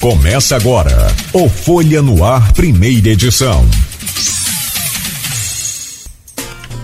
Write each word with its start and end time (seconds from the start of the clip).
Começa 0.00 0.56
agora 0.56 1.08
o 1.30 1.46
Folha 1.46 2.00
no 2.00 2.24
Ar, 2.24 2.54
primeira 2.54 3.10
edição. 3.10 3.66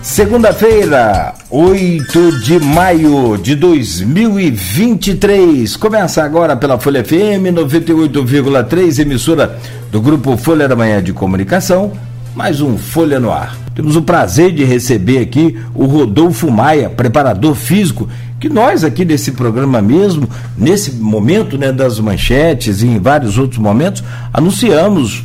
Segunda-feira, 0.03 1.33
8 1.49 2.41
de 2.41 2.59
maio 2.59 3.35
de 3.37 3.55
2023. 3.55 5.75
Começa 5.77 6.23
agora 6.23 6.55
pela 6.55 6.79
Folha 6.79 7.03
FM 7.03 7.55
98,3, 7.55 8.99
emissora 8.99 9.57
do 9.91 9.99
grupo 9.99 10.37
Folha 10.37 10.67
da 10.67 10.75
Manhã 10.75 11.01
de 11.01 11.11
Comunicação. 11.11 11.93
Mais 12.35 12.61
um 12.61 12.77
Folha 12.77 13.19
no 13.19 13.31
Ar. 13.31 13.57
Temos 13.73 13.95
o 13.95 14.03
prazer 14.03 14.51
de 14.51 14.63
receber 14.63 15.17
aqui 15.17 15.57
o 15.73 15.87
Rodolfo 15.87 16.51
Maia, 16.51 16.87
preparador 16.87 17.55
físico 17.55 18.07
que 18.39 18.49
nós 18.49 18.83
aqui 18.83 19.03
nesse 19.03 19.31
programa 19.31 19.81
mesmo, 19.81 20.29
nesse 20.57 20.91
momento 20.93 21.57
né, 21.57 21.71
das 21.71 21.99
manchetes 21.99 22.81
e 22.81 22.87
em 22.87 22.99
vários 22.99 23.37
outros 23.37 23.59
momentos, 23.59 24.03
anunciamos 24.31 25.23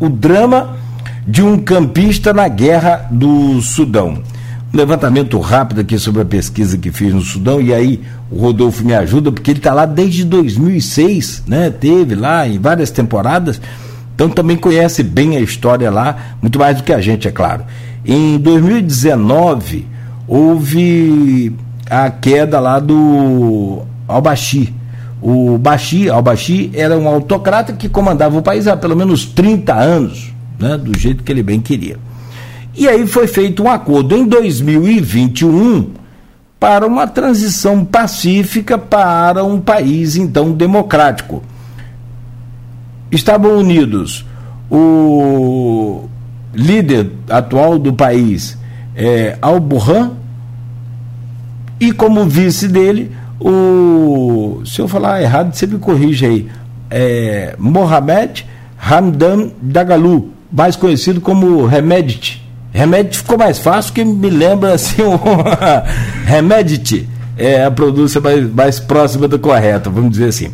o 0.00 0.08
drama 0.08 0.76
de 1.26 1.42
um 1.42 1.58
campista 1.58 2.32
na 2.32 2.48
guerra 2.48 3.06
do 3.10 3.60
Sudão. 3.60 4.22
Um 4.72 4.76
levantamento 4.76 5.38
rápido 5.38 5.80
aqui 5.80 5.98
sobre 5.98 6.22
a 6.22 6.24
pesquisa 6.24 6.76
que 6.76 6.90
fiz 6.90 7.14
no 7.14 7.20
Sudão, 7.20 7.60
e 7.60 7.72
aí 7.72 8.00
o 8.30 8.38
Rodolfo 8.40 8.84
me 8.84 8.94
ajuda, 8.94 9.30
porque 9.30 9.52
ele 9.52 9.58
está 9.58 9.72
lá 9.72 9.86
desde 9.86 10.24
2006, 10.24 11.44
né? 11.46 11.70
Teve 11.70 12.14
lá 12.14 12.46
em 12.48 12.58
várias 12.58 12.90
temporadas, 12.90 13.60
então 14.14 14.28
também 14.28 14.56
conhece 14.56 15.02
bem 15.02 15.36
a 15.36 15.40
história 15.40 15.90
lá, 15.90 16.36
muito 16.42 16.58
mais 16.58 16.76
do 16.76 16.82
que 16.82 16.92
a 16.92 17.00
gente, 17.00 17.28
é 17.28 17.30
claro. 17.30 17.64
Em 18.04 18.36
2019, 18.38 19.86
houve 20.26 21.52
a 21.88 22.10
queda 22.10 22.60
lá 22.60 22.78
do 22.78 23.82
Al-Bashir. 24.08 24.72
O 25.20 25.56
Bashir, 25.56 26.12
Al-Bashir 26.12 26.70
era 26.74 26.98
um 26.98 27.08
autocrata 27.08 27.72
que 27.72 27.88
comandava 27.88 28.36
o 28.36 28.42
país 28.42 28.66
há 28.66 28.76
pelo 28.76 28.94
menos 28.94 29.24
30 29.24 29.72
anos, 29.74 30.32
né, 30.58 30.76
do 30.76 30.98
jeito 30.98 31.22
que 31.22 31.32
ele 31.32 31.42
bem 31.42 31.60
queria. 31.60 31.96
E 32.76 32.88
aí 32.88 33.06
foi 33.06 33.26
feito 33.26 33.62
um 33.62 33.70
acordo 33.70 34.16
em 34.16 34.26
2021 34.26 35.92
para 36.58 36.86
uma 36.86 37.06
transição 37.06 37.84
pacífica 37.84 38.76
para 38.76 39.44
um 39.44 39.60
país 39.60 40.16
então 40.16 40.52
democrático. 40.52 41.42
Estavam 43.10 43.58
unidos 43.58 44.26
o 44.70 46.08
líder 46.52 47.10
atual 47.28 47.78
do 47.78 47.92
país, 47.92 48.58
é, 48.96 49.38
Al-Burhan, 49.40 50.12
e 51.80 51.92
como 51.92 52.24
vice 52.24 52.68
dele, 52.68 53.10
o. 53.40 54.62
Se 54.64 54.80
eu 54.80 54.88
falar 54.88 55.22
errado, 55.22 55.54
você 55.54 55.66
me 55.66 55.78
corrige 55.78 56.26
aí. 56.26 56.48
É, 56.90 57.54
Mohamed 57.58 58.46
Hamdan 58.90 59.50
Dagalu, 59.60 60.30
mais 60.52 60.76
conhecido 60.76 61.20
como 61.20 61.66
Remedit. 61.66 62.42
Remedit 62.72 63.18
ficou 63.18 63.38
mais 63.38 63.58
fácil 63.58 63.92
que 63.92 64.04
me 64.04 64.28
lembra 64.28 64.74
assim 64.74 65.02
o 65.02 65.18
Remedit, 66.26 67.08
é 67.36 67.64
a 67.64 67.70
pronúncia 67.70 68.20
mais, 68.20 68.52
mais 68.52 68.80
próxima 68.80 69.26
da 69.26 69.38
correta, 69.38 69.88
vamos 69.88 70.10
dizer 70.10 70.26
assim. 70.26 70.50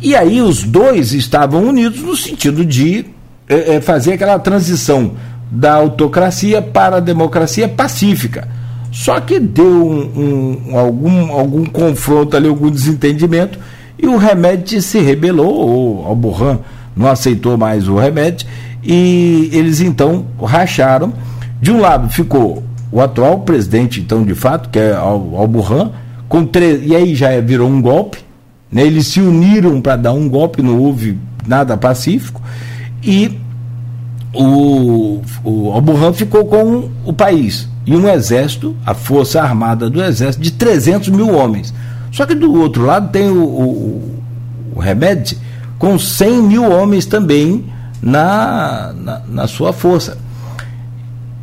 E 0.00 0.14
aí 0.14 0.40
os 0.40 0.62
dois 0.62 1.12
estavam 1.12 1.64
unidos 1.64 2.00
no 2.00 2.16
sentido 2.16 2.64
de 2.64 3.06
é, 3.48 3.76
é, 3.76 3.80
fazer 3.80 4.14
aquela 4.14 4.38
transição 4.38 5.12
da 5.50 5.74
autocracia 5.74 6.60
para 6.60 6.96
a 6.96 7.00
democracia 7.00 7.68
pacífica. 7.68 8.48
Só 8.96 9.20
que 9.20 9.38
deu 9.38 9.66
um, 9.66 10.62
um, 10.70 10.78
algum, 10.78 11.30
algum 11.30 11.66
confronto 11.66 12.34
ali, 12.34 12.48
algum 12.48 12.70
desentendimento, 12.70 13.58
e 13.98 14.06
o 14.06 14.16
remédio 14.16 14.80
se 14.80 14.98
rebelou, 15.00 15.54
ou 15.54 16.06
Alburran 16.06 16.60
não 16.96 17.06
aceitou 17.06 17.58
mais 17.58 17.88
o 17.88 17.96
remédio, 17.96 18.48
e 18.82 19.50
eles 19.52 19.82
então 19.82 20.24
racharam. 20.42 21.12
De 21.60 21.70
um 21.70 21.78
lado 21.78 22.08
ficou 22.08 22.62
o 22.90 22.98
atual 22.98 23.40
presidente, 23.40 24.00
então, 24.00 24.24
de 24.24 24.34
fato, 24.34 24.70
que 24.70 24.78
é 24.78 24.94
Alburran, 24.94 25.90
com 26.26 26.48
e 26.86 26.96
aí 26.96 27.14
já 27.14 27.38
virou 27.38 27.68
um 27.68 27.82
golpe, 27.82 28.18
né? 28.72 28.82
eles 28.82 29.08
se 29.08 29.20
uniram 29.20 29.78
para 29.78 29.96
dar 29.96 30.14
um 30.14 30.26
golpe, 30.26 30.62
não 30.62 30.78
houve 30.78 31.18
nada 31.46 31.76
pacífico, 31.76 32.40
e 33.02 33.38
o, 34.32 35.20
o 35.44 35.72
Alburran 35.72 36.12
ficou 36.12 36.44
com 36.46 36.90
o 37.04 37.12
país 37.12 37.68
e 37.86 37.94
um 37.94 38.08
exército, 38.08 38.76
a 38.84 38.94
força 38.94 39.40
armada 39.40 39.88
do 39.88 40.02
exército, 40.02 40.42
de 40.42 40.50
300 40.50 41.08
mil 41.10 41.32
homens. 41.32 41.72
Só 42.10 42.26
que 42.26 42.34
do 42.34 42.52
outro 42.54 42.84
lado 42.84 43.10
tem 43.10 43.28
o, 43.30 43.44
o, 43.44 44.22
o 44.74 44.80
Rebed 44.80 45.38
com 45.78 45.98
100 45.98 46.42
mil 46.42 46.70
homens 46.70 47.06
também 47.06 47.64
na, 48.02 48.92
na, 48.92 49.22
na 49.28 49.46
sua 49.46 49.72
força. 49.72 50.18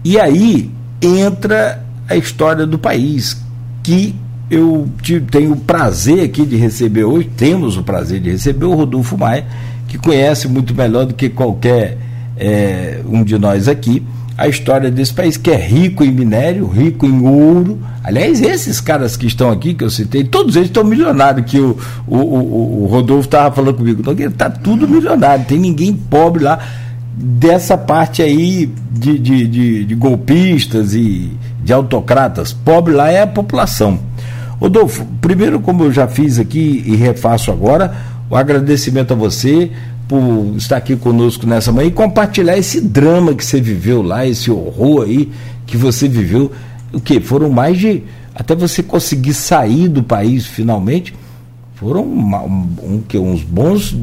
E 0.04 0.20
aí 0.20 0.70
entra 1.02 1.84
a 2.10 2.16
história 2.18 2.66
do 2.66 2.78
país, 2.78 3.38
que 3.82 4.16
eu 4.50 4.88
tenho 5.32 5.54
o 5.54 5.58
prazer 5.58 6.24
aqui 6.24 6.46
de 6.46 6.58
receber 6.58 7.06
hoje, 7.06 7.30
temos 7.38 7.78
o 7.78 7.84
prazer 7.84 8.20
de 8.20 8.32
receber 8.32 8.66
o 8.66 8.76
Rodolfo 8.76 9.18
Maia, 9.18 9.46
que 9.88 9.98
conhece 9.98 10.48
muito 10.48 10.74
melhor 10.74 11.06
do 11.06 11.14
que 11.14 11.30
qualquer 11.30 11.98
é, 12.44 13.02
um 13.08 13.24
de 13.24 13.38
nós 13.38 13.68
aqui 13.68 14.04
a 14.38 14.48
história 14.48 14.90
desse 14.90 15.14
país, 15.14 15.38
que 15.38 15.52
é 15.52 15.56
rico 15.56 16.04
em 16.04 16.12
minério, 16.12 16.68
rico 16.68 17.06
em 17.06 17.26
ouro. 17.26 17.80
Aliás, 18.04 18.42
esses 18.42 18.82
caras 18.82 19.16
que 19.16 19.28
estão 19.28 19.52
aqui, 19.52 19.74
que 19.74 19.84
eu 19.84 19.90
citei, 19.90 20.24
todos 20.24 20.56
eles 20.56 20.70
estão 20.70 20.84
milionários, 20.84 21.50
que 21.50 21.60
o, 21.60 21.78
o, 22.08 22.18
o, 22.18 22.84
o 22.84 22.88
Rodolfo 22.88 23.28
estava 23.28 23.56
falando 23.56 23.76
comigo. 23.76 24.04
Está 24.12 24.50
tudo 24.50 24.88
milionário, 24.88 25.46
tem 25.46 25.60
ninguém 25.60 25.94
pobre 25.94 26.44
lá 26.44 26.60
dessa 27.16 27.78
parte 27.78 28.24
aí 28.24 28.72
de, 28.92 29.20
de, 29.20 29.48
de, 29.48 29.86
de 29.86 29.96
golpistas 29.96 30.96
e 30.96 31.32
de 31.64 31.72
autocratas. 31.72 32.52
Pobre 32.52 32.94
lá 32.94 33.12
é 33.12 33.22
a 33.22 33.28
população. 33.28 34.00
Rodolfo, 34.60 35.06
primeiro, 35.22 35.60
como 35.60 35.84
eu 35.84 35.92
já 35.92 36.08
fiz 36.08 36.40
aqui 36.40 36.84
e 36.88 36.96
refaço 36.96 37.52
agora, 37.52 37.94
o 38.30 38.36
agradecimento 38.36 39.14
a 39.14 39.16
você 39.16 39.70
por 40.08 40.56
estar 40.58 40.78
aqui 40.78 40.96
conosco 40.96 41.46
nessa 41.48 41.72
manhã 41.72 41.88
e 41.88 41.92
compartilhar 41.92 42.58
esse 42.58 42.82
drama 42.82 43.34
que 43.34 43.46
você 43.46 43.62
viveu 43.62 44.02
lá, 44.02 44.26
esse 44.26 44.52
horror 44.52 45.04
aí 45.04 45.32
que 45.66 45.78
você 45.78 46.08
viveu. 46.08 46.52
O 46.92 47.00
que? 47.00 47.20
Foram 47.20 47.50
mais 47.50 47.78
de. 47.80 48.04
Até 48.36 48.56
você 48.56 48.82
conseguir 48.82 49.34
sair 49.34 49.88
do 49.88 50.04
país 50.04 50.46
finalmente, 50.46 51.14
foram 51.76 52.04
uma, 52.04 52.42
um, 52.42 52.68
um, 52.84 53.02
que, 53.08 53.18
uns 53.18 53.44
bons 53.44 53.96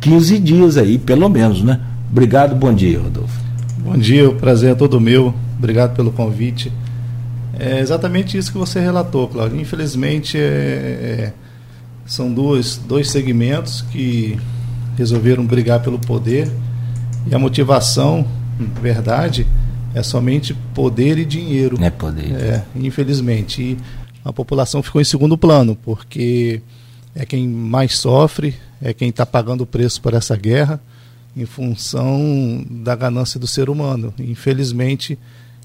15 0.00 0.38
dias 0.38 0.76
aí, 0.76 0.98
pelo 0.98 1.28
menos, 1.28 1.62
né? 1.62 1.80
Obrigado, 2.10 2.54
bom 2.54 2.72
dia, 2.72 3.00
Rodolfo. 3.00 3.40
Bom 3.78 3.96
dia, 3.96 4.28
o 4.28 4.34
prazer 4.34 4.72
é 4.72 4.74
todo 4.74 5.00
meu. 5.00 5.32
Obrigado 5.58 5.94
pelo 5.94 6.10
convite. 6.10 6.72
É 7.58 7.80
exatamente 7.80 8.36
isso 8.36 8.52
que 8.52 8.58
você 8.58 8.80
relatou, 8.80 9.28
Claudio. 9.28 9.60
Infelizmente, 9.60 10.36
é, 10.36 10.40
é, 10.40 11.32
são 12.04 12.32
dois, 12.32 12.76
dois 12.76 13.10
segmentos 13.10 13.82
que 13.90 14.38
resolveram 14.96 15.44
brigar 15.44 15.82
pelo 15.82 15.98
poder 15.98 16.50
e 17.26 17.34
a 17.34 17.38
motivação, 17.38 18.26
verdade, 18.80 19.46
é 19.94 20.02
somente 20.02 20.54
poder 20.74 21.18
e 21.18 21.24
dinheiro. 21.24 21.82
É 21.82 21.90
poder. 21.90 22.32
É, 22.32 22.64
infelizmente. 22.74 23.62
E 23.62 23.78
a 24.24 24.32
população 24.32 24.82
ficou 24.82 25.00
em 25.00 25.04
segundo 25.04 25.36
plano, 25.36 25.76
porque 25.76 26.62
é 27.14 27.24
quem 27.24 27.48
mais 27.48 27.96
sofre, 27.96 28.54
é 28.80 28.92
quem 28.92 29.08
está 29.08 29.26
pagando 29.26 29.62
o 29.62 29.66
preço 29.66 30.00
por 30.00 30.14
essa 30.14 30.36
guerra, 30.36 30.80
em 31.36 31.46
função 31.46 32.64
da 32.70 32.94
ganância 32.94 33.40
do 33.40 33.46
ser 33.46 33.68
humano. 33.68 34.14
Infelizmente, 34.18 35.18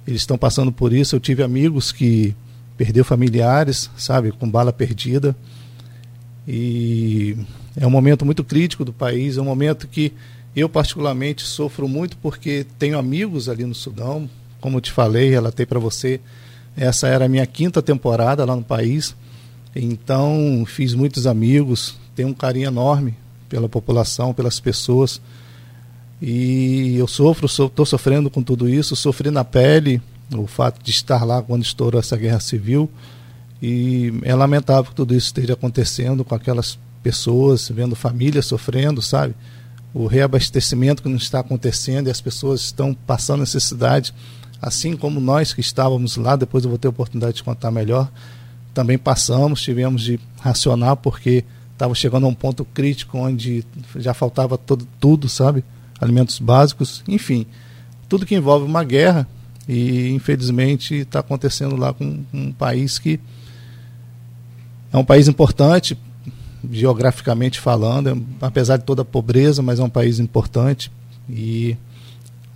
eles 0.08 0.22
estão 0.22 0.38
passando 0.38 0.72
por 0.72 0.92
isso. 0.92 1.16
Eu 1.16 1.20
tive 1.20 1.44
amigos 1.44 1.92
que 1.92 2.36
perdeu 2.78 3.06
familiares, 3.06 3.90
sabe, 3.96 4.32
com 4.32 4.50
bala 4.50 4.74
perdida. 4.74 5.36
E 6.48 7.38
é 7.76 7.86
um 7.86 7.90
momento 7.90 8.26
muito 8.26 8.44
crítico 8.44 8.84
do 8.84 8.92
país, 8.92 9.38
é 9.38 9.42
um 9.42 9.46
momento 9.46 9.88
que 9.88 10.14
eu 10.56 10.68
particularmente 10.68 11.44
sofro 11.44 11.88
muito 11.88 12.18
porque 12.18 12.66
tenho 12.78 12.98
amigos 12.98 13.48
ali 13.48 13.66
no 13.66 13.74
Sudão, 13.74 14.30
como 14.60 14.78
eu 14.78 14.82
te 14.82 14.92
falei, 14.92 15.30
relatei 15.30 15.66
para 15.66 15.80
você, 15.80 16.20
essa 16.76 17.08
era 17.08 17.26
a 17.26 17.30
minha 17.30 17.46
quinta 17.46 17.82
temporada 17.82 18.46
lá 18.46 18.56
no 18.56 18.64
país, 18.64 19.16
então 19.76 20.64
fiz 20.68 20.94
muitos 20.94 21.26
amigos, 21.26 21.98
tenho 22.16 22.30
um 22.30 22.34
carinho 22.34 22.68
enorme 22.68 23.16
pela 23.48 23.70
população, 23.70 24.34
pelas 24.34 24.60
pessoas, 24.60 25.22
e 26.22 26.96
eu 26.98 27.08
sofro, 27.08 27.48
estou 27.48 27.86
sofrendo 27.86 28.30
com 28.30 28.44
tudo 28.44 28.70
isso, 28.70 28.96
sofri 28.96 29.32
na 29.32 29.44
pele 29.44 30.02
o 30.34 30.48
fato 30.48 30.84
de 30.84 30.92
estar 30.92 31.26
lá 31.26 31.42
quando 31.42 31.64
estourou 31.64 32.00
essa 32.00 32.16
guerra 32.16 32.40
civil, 32.40 32.90
e 33.62 34.14
é 34.24 34.36
lamentável 34.36 34.86
que 34.86 34.96
tudo 34.96 35.16
isso 35.16 35.28
esteja 35.28 35.54
acontecendo 35.54 36.24
com 36.24 36.36
aquelas 36.36 36.78
pessoas, 37.02 37.70
vendo 37.70 37.96
famílias 37.96 38.46
sofrendo, 38.46 39.02
sabe? 39.02 39.36
O 39.94 40.08
reabastecimento 40.08 41.04
que 41.04 41.10
não 41.10 41.18
está 41.18 41.40
acontecendo 41.40 42.08
e 42.08 42.12
as 42.12 42.22
pessoas 42.22 42.62
estão 42.62 42.94
passando 42.94 43.42
necessidade, 43.42 44.14
assim 44.62 44.96
como 44.96 45.20
nós 45.20 45.54
que 45.54 45.62
estávamos 45.62 46.18
lá, 46.18 46.36
depois 46.36 46.64
eu 46.64 46.70
vou 46.70 46.80
ter 46.80 46.88
oportunidade 46.88 47.38
de 47.38 47.44
contar 47.44 47.72
melhor, 47.72 48.10
também 48.74 48.98
passamos, 48.98 49.62
tivemos 49.62 50.02
de 50.02 50.20
racionar 50.40 50.96
porque 50.96 51.44
estava 51.74 51.94
chegando 51.96 52.26
a 52.26 52.30
um 52.30 52.34
ponto 52.34 52.64
crítico 52.64 53.18
onde 53.18 53.66
já 53.96 54.14
faltava 54.14 54.58
todo, 54.58 54.88
tudo, 55.00 55.28
sabe? 55.28 55.64
Alimentos 56.00 56.40
básicos, 56.40 57.04
enfim, 57.08 57.46
tudo 58.08 58.26
que 58.26 58.36
envolve 58.36 58.66
uma 58.66 58.84
guerra 58.84 59.28
e 59.68 60.10
infelizmente 60.10 60.96
está 60.96 61.20
acontecendo 61.20 61.76
lá 61.76 61.94
com 61.94 62.24
um 62.34 62.52
país 62.52 62.98
que 62.98 63.20
é 64.94 64.98
um 64.98 65.04
país 65.04 65.28
importante 65.28 65.98
geograficamente 66.70 67.60
falando, 67.60 68.10
é, 68.10 68.46
apesar 68.46 68.78
de 68.78 68.84
toda 68.84 69.02
a 69.02 69.06
pobreza, 69.06 69.62
mas 69.62 69.80
é 69.80 69.84
um 69.84 69.90
país 69.90 70.20
importante 70.20 70.92
e 71.30 71.76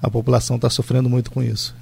a 0.02 0.10
população 0.10 0.57
está 0.57 0.69
sofrendo 0.69 1.10
muito 1.10 1.31
com 1.31 1.42
isso. 1.42 1.75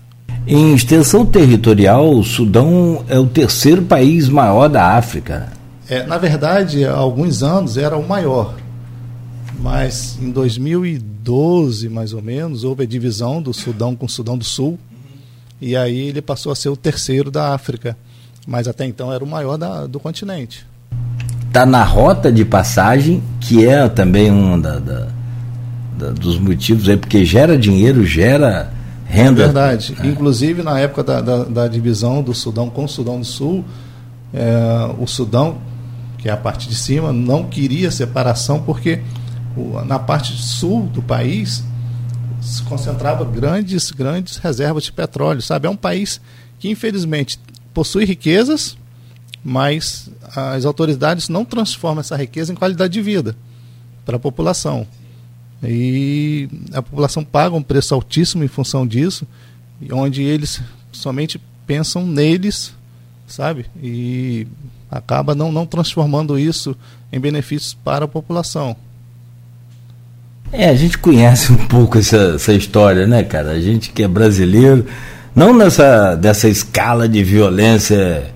Em 0.47 0.73
extensão 0.73 1.25
territorial, 1.25 2.09
o 2.09 2.23
Sudão 2.23 3.05
é 3.07 3.17
o 3.17 3.27
terceiro 3.27 3.83
país 3.83 4.27
maior 4.29 4.67
da 4.67 4.95
África. 4.95 5.51
É, 5.87 6.05
na 6.05 6.17
verdade, 6.17 6.85
há 6.85 6.93
alguns 6.93 7.43
anos 7.43 7.77
era 7.77 7.97
o 7.97 8.07
maior, 8.07 8.55
mas 9.59 10.17
em 10.21 10.31
2012, 10.31 11.89
mais 11.89 12.13
ou 12.13 12.21
menos, 12.21 12.63
houve 12.63 12.83
a 12.83 12.87
divisão 12.87 13.41
do 13.41 13.53
Sudão 13.53 13.95
com 13.95 14.05
o 14.05 14.09
Sudão 14.09 14.37
do 14.37 14.45
Sul, 14.45 14.79
e 15.61 15.75
aí 15.75 16.07
ele 16.09 16.21
passou 16.21 16.51
a 16.51 16.55
ser 16.55 16.69
o 16.69 16.77
terceiro 16.77 17.29
da 17.29 17.53
África, 17.53 17.97
mas 18.47 18.67
até 18.67 18.85
então 18.85 19.11
era 19.11 19.23
o 19.23 19.27
maior 19.27 19.57
da, 19.57 19.85
do 19.85 19.99
continente. 19.99 20.65
Está 21.53 21.67
na 21.67 21.83
rota 21.83 22.31
de 22.31 22.43
passagem, 22.43 23.21
que 23.39 23.63
é 23.63 23.87
também 23.87 24.31
um 24.31 24.59
da, 24.59 24.79
da, 24.79 25.07
da, 25.95 26.09
dos 26.09 26.39
motivos 26.39 26.89
aí, 26.89 26.97
porque 26.97 27.23
gera 27.23 27.55
dinheiro, 27.55 28.03
gera 28.03 28.73
renda. 29.05 29.43
É 29.43 29.45
verdade. 29.45 29.95
É. 29.99 30.07
Inclusive, 30.07 30.63
na 30.63 30.79
época 30.79 31.03
da, 31.03 31.67
divisão 31.67 32.23
do 32.23 32.33
Sudão 32.33 32.71
com 32.71 32.85
o 32.85 32.89
Sudão 32.89 33.19
do 33.19 33.25
Sul, 33.25 33.63
é, 34.33 34.95
o 34.97 35.05
Sudão 35.05 35.57
que 36.23 36.29
é 36.29 36.31
a 36.31 36.37
parte 36.37 36.69
de 36.69 36.75
cima, 36.75 37.11
não 37.11 37.43
queria 37.43 37.91
separação 37.91 38.61
porque 38.61 39.01
na 39.85 39.99
parte 39.99 40.41
sul 40.41 40.83
do 40.83 41.01
país 41.01 41.65
se 42.39 42.63
concentrava 42.63 43.25
grandes, 43.25 43.91
grandes 43.91 44.37
reservas 44.37 44.85
de 44.85 44.93
petróleo, 44.93 45.41
sabe? 45.41 45.67
É 45.67 45.69
um 45.69 45.75
país 45.75 46.21
que 46.59 46.69
infelizmente 46.69 47.37
possui 47.73 48.05
riquezas, 48.05 48.77
mas 49.43 50.09
as 50.35 50.65
autoridades 50.65 51.27
não 51.27 51.43
transformam 51.43 51.99
essa 51.99 52.15
riqueza 52.15 52.53
em 52.53 52.55
qualidade 52.55 52.93
de 52.93 53.01
vida 53.01 53.35
para 54.05 54.15
a 54.15 54.19
população. 54.19 54.87
E 55.61 56.49
a 56.73 56.81
população 56.81 57.23
paga 57.23 57.55
um 57.55 57.61
preço 57.61 57.93
altíssimo 57.93 58.43
em 58.43 58.47
função 58.47 58.85
disso, 58.85 59.27
onde 59.91 60.21
eles 60.21 60.61
somente 60.91 61.39
pensam 61.65 62.05
neles, 62.05 62.73
sabe? 63.27 63.65
E 63.81 64.47
acaba 64.89 65.33
não, 65.33 65.51
não 65.51 65.65
transformando 65.65 66.37
isso 66.37 66.75
em 67.11 67.19
benefícios 67.19 67.73
para 67.73 68.05
a 68.05 68.07
população. 68.07 68.75
É, 70.51 70.69
a 70.69 70.75
gente 70.75 70.97
conhece 70.97 71.51
um 71.51 71.67
pouco 71.67 71.97
essa, 71.97 72.35
essa 72.35 72.53
história, 72.53 73.07
né, 73.07 73.23
cara? 73.23 73.51
A 73.51 73.59
gente 73.59 73.89
que 73.91 74.03
é 74.03 74.07
brasileiro, 74.07 74.85
não 75.35 75.53
nessa 75.53 76.13
dessa 76.15 76.47
escala 76.47 77.09
de 77.09 77.23
violência 77.23 78.32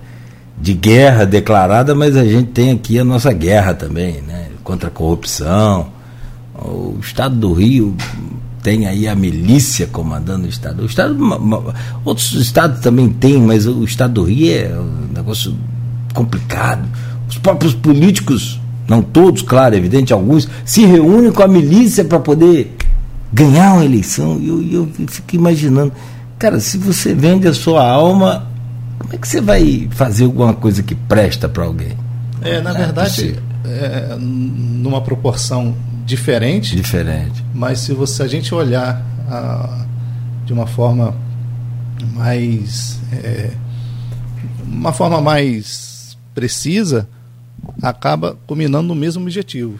de 0.60 0.74
guerra 0.74 1.24
declarada, 1.24 1.94
mas 1.94 2.16
a 2.16 2.24
gente 2.24 2.50
tem 2.50 2.72
aqui 2.72 2.98
a 2.98 3.04
nossa 3.04 3.32
guerra 3.32 3.74
também, 3.74 4.20
né? 4.26 4.48
Contra 4.64 4.88
a 4.88 4.92
corrupção. 4.92 5.86
O 6.54 6.96
Estado 7.00 7.36
do 7.36 7.52
Rio 7.52 7.96
tem 8.62 8.86
aí 8.86 9.06
a 9.06 9.14
milícia 9.14 9.86
comandando 9.86 10.46
o 10.46 10.48
Estado. 10.48 10.82
O 10.82 10.86
Estado 10.86 11.16
outros 12.04 12.32
estados 12.34 12.80
também 12.80 13.08
tem, 13.08 13.38
mas 13.38 13.66
o 13.66 13.84
Estado 13.84 14.14
do 14.14 14.24
Rio 14.24 14.52
é 14.52 14.78
um 14.78 15.14
negócio 15.14 15.54
complicado. 16.12 16.88
Os 17.28 17.38
próprios 17.38 17.74
políticos, 17.74 18.60
não 18.88 19.00
todos, 19.00 19.42
claro, 19.42 19.74
é 19.74 19.78
evidente, 19.78 20.12
alguns, 20.12 20.48
se 20.64 20.84
reúnem 20.84 21.30
com 21.30 21.42
a 21.42 21.48
milícia 21.48 22.04
para 22.04 22.18
poder 22.18 22.76
ganhar 23.32 23.74
uma 23.74 23.84
eleição. 23.84 24.38
E 24.40 24.48
eu, 24.48 24.62
eu, 24.70 24.88
fico 25.06 25.36
imaginando, 25.36 25.92
cara, 26.38 26.58
se 26.58 26.78
você 26.78 27.14
vende 27.14 27.46
a 27.46 27.54
sua 27.54 27.88
alma, 27.88 28.47
como 28.98 29.14
é 29.14 29.16
que 29.16 29.28
você 29.28 29.40
vai 29.40 29.88
fazer 29.90 30.24
alguma 30.24 30.54
coisa 30.54 30.82
que 30.82 30.94
presta 30.94 31.48
para 31.48 31.64
alguém? 31.64 31.96
É, 32.42 32.60
na 32.60 32.70
é 32.70 32.74
verdade, 32.74 33.38
é, 33.64 34.16
numa 34.18 35.00
proporção 35.00 35.74
diferente. 36.04 36.74
Diferente. 36.76 37.44
Mas 37.54 37.80
se 37.80 37.92
você 37.92 38.22
a 38.22 38.28
gente 38.28 38.54
olhar 38.54 39.02
a, 39.28 39.86
de 40.44 40.52
uma 40.52 40.66
forma 40.66 41.14
mais 42.14 42.98
é, 43.12 43.50
uma 44.64 44.92
forma 44.92 45.20
mais 45.20 46.16
precisa, 46.34 47.08
acaba 47.82 48.36
culminando 48.46 48.88
no 48.88 48.94
mesmo 48.94 49.22
objetivo, 49.22 49.78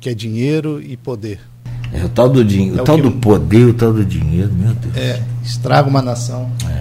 que 0.00 0.10
é 0.10 0.14
dinheiro 0.14 0.82
e 0.82 0.96
poder. 0.96 1.40
É 1.92 2.04
o 2.04 2.08
tal 2.08 2.28
do 2.28 2.44
dinheiro, 2.44 2.76
é 2.76 2.80
o, 2.80 2.82
o 2.82 2.84
tal 2.84 2.96
que, 2.96 3.02
do 3.02 3.12
poder, 3.12 3.64
o 3.64 3.74
tal 3.74 3.92
do 3.92 4.04
dinheiro, 4.04 4.52
meu 4.52 4.74
Deus. 4.74 4.96
É, 4.96 5.22
estraga 5.42 5.88
uma 5.88 6.02
nação. 6.02 6.50
É. 6.68 6.77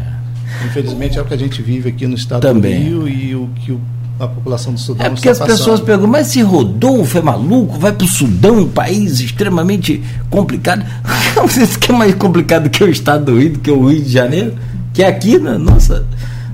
Infelizmente 0.65 1.18
é 1.18 1.21
o 1.21 1.25
que 1.25 1.33
a 1.33 1.38
gente 1.38 1.62
vive 1.62 1.89
aqui 1.89 2.07
no 2.07 2.15
estado 2.15 2.42
Também. 2.42 2.83
do 2.83 3.06
Rio 3.06 3.07
e 3.07 3.36
o 3.36 3.50
que 3.56 3.71
o, 3.71 3.80
a 4.19 4.27
população 4.27 4.74
do 4.74 4.80
Sudão 4.80 5.06
É 5.06 5.09
porque 5.09 5.30
as 5.30 5.38
passando. 5.38 5.57
pessoas 5.57 5.80
perguntam, 5.80 6.12
mas 6.12 6.27
se 6.27 6.42
Rodolfo 6.42 7.18
é 7.18 7.21
maluco, 7.21 7.77
vai 7.77 7.92
para 7.92 8.06
o 8.06 8.07
Sudão, 8.07 8.59
um 8.59 8.69
país 8.69 9.19
extremamente 9.19 10.01
complicado. 10.30 10.86
Você 11.48 11.68
que 11.80 11.92
é 11.92 11.95
mais 11.95 12.15
complicado 12.15 12.69
que 12.69 12.83
o 12.83 12.89
estado 12.89 13.25
do 13.25 13.39
Rio, 13.39 13.59
que 13.59 13.69
o 13.69 13.88
Rio 13.88 14.01
de 14.01 14.12
Janeiro, 14.12 14.56
que 14.94 15.04
é 15.04 15.07
aqui 15.07 15.38
na 15.38 15.57
nossa, 15.57 16.06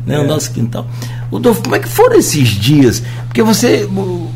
né, 0.05 0.15
é. 0.15 0.19
o 0.19 0.27
nosso 0.27 0.51
quintal. 0.51 0.85
Rodolfo, 1.31 1.63
como 1.63 1.75
é 1.75 1.79
que 1.79 1.87
foram 1.87 2.17
esses 2.17 2.49
dias? 2.49 3.01
Porque 3.25 3.41
você, 3.41 3.89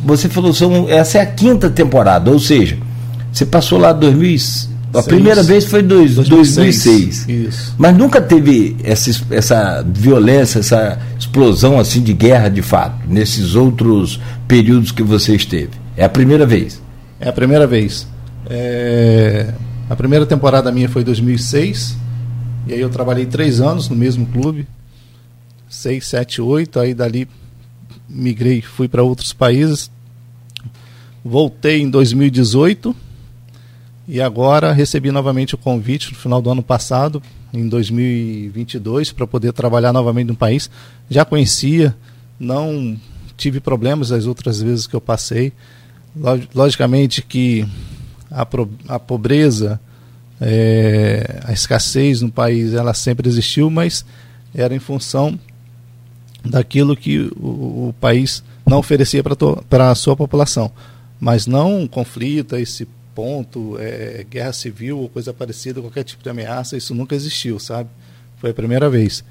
você 0.03 0.27
falou, 0.29 0.53
são, 0.53 0.89
essa 0.89 1.19
é 1.19 1.21
a 1.21 1.25
quinta 1.25 1.69
temporada, 1.69 2.31
ou 2.31 2.39
seja, 2.39 2.77
você 3.31 3.45
passou 3.45 3.77
lá 3.77 3.93
2000, 3.93 4.37
a 4.99 5.03
primeira 5.03 5.43
vez 5.43 5.65
foi 5.65 5.81
dois, 5.81 6.15
2006. 6.15 7.25
2006. 7.25 7.29
Isso. 7.29 7.75
Mas 7.77 7.97
nunca 7.97 8.21
teve 8.21 8.75
essa, 8.83 9.11
essa 9.29 9.83
violência, 9.83 10.59
essa 10.59 10.99
explosão 11.17 11.79
assim 11.79 12.01
de 12.01 12.13
guerra 12.13 12.49
de 12.49 12.61
fato, 12.61 13.07
nesses 13.07 13.55
outros 13.55 14.19
períodos 14.47 14.91
que 14.91 15.03
você 15.03 15.35
esteve. 15.35 15.71
É 15.95 16.03
a 16.05 16.09
primeira 16.09 16.45
vez. 16.45 16.81
É 17.19 17.29
a 17.29 17.33
primeira 17.33 17.67
vez. 17.67 18.07
É... 18.49 19.53
A 19.89 19.95
primeira 19.95 20.25
temporada 20.25 20.71
minha 20.71 20.89
foi 20.89 21.03
2006. 21.03 21.97
E 22.67 22.73
aí 22.73 22.81
eu 22.81 22.89
trabalhei 22.89 23.25
três 23.25 23.61
anos 23.61 23.89
no 23.89 23.95
mesmo 23.95 24.25
clube. 24.25 24.67
6, 25.69 26.05
7, 26.05 26.41
8, 26.41 26.79
aí 26.79 26.93
dali 26.93 27.27
migrei, 28.07 28.61
fui 28.61 28.87
para 28.87 29.03
outros 29.03 29.33
países. 29.33 29.91
Voltei 31.23 31.81
em 31.81 31.89
2018 31.89 32.95
e 34.07 34.21
agora 34.21 34.71
recebi 34.71 35.11
novamente 35.11 35.53
o 35.53 35.57
convite 35.57 36.11
no 36.11 36.17
final 36.17 36.41
do 36.41 36.49
ano 36.49 36.63
passado, 36.63 37.21
em 37.53 37.67
2022, 37.67 39.11
para 39.11 39.27
poder 39.27 39.51
trabalhar 39.51 39.91
novamente 39.91 40.27
no 40.27 40.35
país. 40.35 40.69
Já 41.09 41.25
conhecia, 41.25 41.93
não 42.39 42.97
tive 43.35 43.59
problemas 43.59 44.11
as 44.13 44.25
outras 44.25 44.61
vezes 44.61 44.87
que 44.87 44.95
eu 44.95 45.01
passei. 45.01 45.51
Logicamente 46.55 47.21
que 47.21 47.67
a, 48.31 48.47
a 48.87 48.99
pobreza, 48.99 49.79
é, 50.39 51.41
a 51.43 51.51
escassez 51.51 52.21
no 52.21 52.31
país, 52.31 52.73
ela 52.73 52.93
sempre 52.93 53.27
existiu, 53.27 53.69
mas 53.69 54.05
era 54.55 54.73
em 54.73 54.79
função 54.79 55.37
daquilo 56.45 56.95
que 56.95 57.29
o, 57.35 57.89
o 57.89 57.95
país 57.99 58.41
não 58.65 58.77
oferecia 58.77 59.21
para 59.69 59.91
a 59.91 59.95
sua 59.95 60.15
população. 60.15 60.71
Mas 61.19 61.45
não 61.45 61.81
um 61.81 61.87
conflito 61.87 62.55
esse 62.55 62.87
ponto, 63.17 63.77
é, 63.79 64.23
guerra 64.29 64.53
civil 64.53 64.99
ou 64.99 65.09
coisa 65.09 65.33
parecida, 65.33 65.81
qualquer 65.81 66.03
tipo 66.03 66.21
de 66.21 66.29
ameaça, 66.29 66.77
isso 66.77 66.93
nunca 66.93 67.15
existiu, 67.15 67.57
sabe? 67.57 67.89
Foi 68.37 68.51
a 68.51 68.53
primeira 68.53 68.91
vez. 68.91 69.23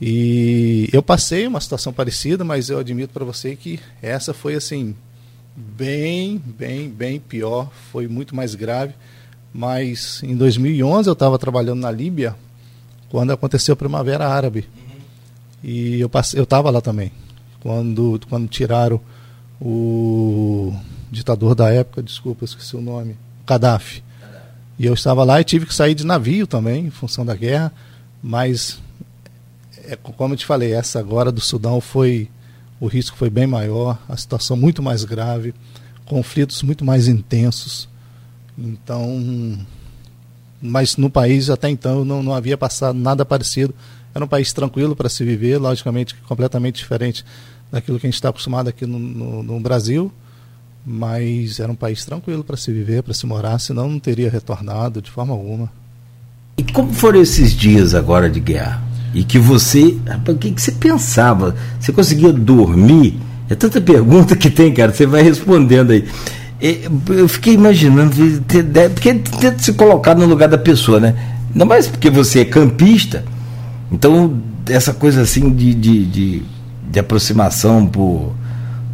E 0.00 0.88
eu 0.92 1.02
passei 1.02 1.44
uma 1.44 1.60
situação 1.60 1.92
parecida, 1.92 2.44
mas 2.44 2.70
eu 2.70 2.78
admito 2.78 3.12
para 3.12 3.24
você 3.24 3.56
que 3.56 3.80
essa 4.00 4.32
foi 4.32 4.54
assim 4.54 4.94
bem, 5.56 6.40
bem, 6.56 6.88
bem 6.88 7.18
pior, 7.18 7.72
foi 7.90 8.06
muito 8.06 8.36
mais 8.36 8.54
grave. 8.54 8.94
Mas 9.52 10.22
em 10.22 10.36
2011 10.36 11.08
eu 11.08 11.14
estava 11.14 11.36
trabalhando 11.40 11.80
na 11.80 11.90
Líbia 11.90 12.36
quando 13.08 13.32
aconteceu 13.32 13.72
a 13.72 13.76
Primavera 13.76 14.28
Árabe. 14.28 14.68
E 15.64 15.98
eu 15.98 16.08
passei, 16.08 16.38
eu 16.38 16.44
estava 16.44 16.70
lá 16.70 16.80
também. 16.80 17.10
Quando, 17.58 18.20
quando 18.28 18.46
tiraram 18.46 19.00
o 19.60 20.72
ditador 21.10 21.54
da 21.54 21.70
época, 21.70 22.02
desculpa, 22.02 22.44
esqueci 22.44 22.76
o 22.76 22.80
nome, 22.80 23.16
Gaddafi. 23.46 24.02
E 24.78 24.86
eu 24.86 24.94
estava 24.94 25.24
lá 25.24 25.40
e 25.40 25.44
tive 25.44 25.66
que 25.66 25.74
sair 25.74 25.94
de 25.94 26.06
navio 26.06 26.46
também, 26.46 26.86
em 26.86 26.90
função 26.90 27.26
da 27.26 27.34
guerra. 27.34 27.72
Mas, 28.22 28.80
é, 29.84 29.96
como 29.96 30.34
eu 30.34 30.38
te 30.38 30.46
falei, 30.46 30.72
essa 30.72 30.98
agora 30.98 31.32
do 31.32 31.40
Sudão 31.40 31.80
foi. 31.80 32.28
O 32.80 32.86
risco 32.86 33.16
foi 33.16 33.28
bem 33.28 33.44
maior, 33.44 33.98
a 34.08 34.16
situação 34.16 34.56
muito 34.56 34.80
mais 34.80 35.02
grave, 35.02 35.52
conflitos 36.04 36.62
muito 36.62 36.84
mais 36.84 37.08
intensos. 37.08 37.88
Então. 38.56 39.58
Mas 40.62 40.96
no 40.96 41.10
país, 41.10 41.50
até 41.50 41.68
então, 41.68 42.04
não, 42.04 42.22
não 42.22 42.34
havia 42.34 42.56
passado 42.56 42.96
nada 42.96 43.24
parecido 43.24 43.74
era 44.14 44.24
um 44.24 44.28
país 44.28 44.52
tranquilo 44.52 44.96
para 44.96 45.08
se 45.08 45.24
viver, 45.24 45.58
logicamente 45.58 46.14
completamente 46.26 46.76
diferente 46.76 47.24
daquilo 47.70 47.98
que 47.98 48.06
a 48.06 48.08
gente 48.08 48.16
está 48.16 48.30
acostumado 48.30 48.68
aqui 48.68 48.86
no, 48.86 48.98
no, 48.98 49.42
no, 49.42 49.60
Brasil. 49.60 50.12
Mas 50.88 51.60
era 51.60 51.70
um 51.70 51.74
país 51.74 52.04
tranquilo 52.04 52.42
para 52.42 52.56
se 52.56 52.72
viver, 52.72 53.02
para 53.02 53.12
se 53.12 53.26
morar, 53.26 53.58
senão 53.58 53.88
não 53.88 53.98
teria 53.98 54.30
retornado 54.30 55.02
de 55.02 55.10
forma 55.10 55.34
alguma. 55.34 55.70
E 56.56 56.62
como 56.62 56.92
foram 56.92 57.20
esses 57.20 57.52
dias 57.52 57.94
agora 57.94 58.28
de 58.28 58.40
guerra? 58.40 58.82
E 59.14 59.22
que 59.22 59.38
você. 59.38 59.96
O 60.26 60.34
que, 60.34 60.50
que 60.50 60.60
você 60.60 60.72
pensava? 60.72 61.54
Você 61.78 61.92
conseguia 61.92 62.32
dormir? 62.32 63.18
É 63.48 63.54
tanta 63.54 63.80
pergunta 63.80 64.36
que 64.36 64.50
tem, 64.50 64.72
cara, 64.72 64.92
você 64.92 65.06
vai 65.06 65.22
respondendo 65.22 65.92
aí. 65.92 66.06
Eu 67.08 67.28
fiquei 67.28 67.54
imaginando, 67.54 68.12
porque 68.92 69.14
tenta 69.14 69.58
se 69.58 69.72
colocar 69.74 70.14
no 70.14 70.26
lugar 70.26 70.48
da 70.48 70.58
pessoa, 70.58 70.98
né? 70.98 71.14
Ainda 71.52 71.64
mais 71.64 71.86
porque 71.86 72.10
você 72.10 72.40
é 72.40 72.44
campista, 72.44 73.24
então 73.90 74.40
essa 74.68 74.92
coisa 74.92 75.22
assim 75.22 75.50
de, 75.50 75.74
de, 75.74 76.04
de, 76.04 76.42
de 76.90 76.98
aproximação 76.98 77.86
por, 77.86 78.34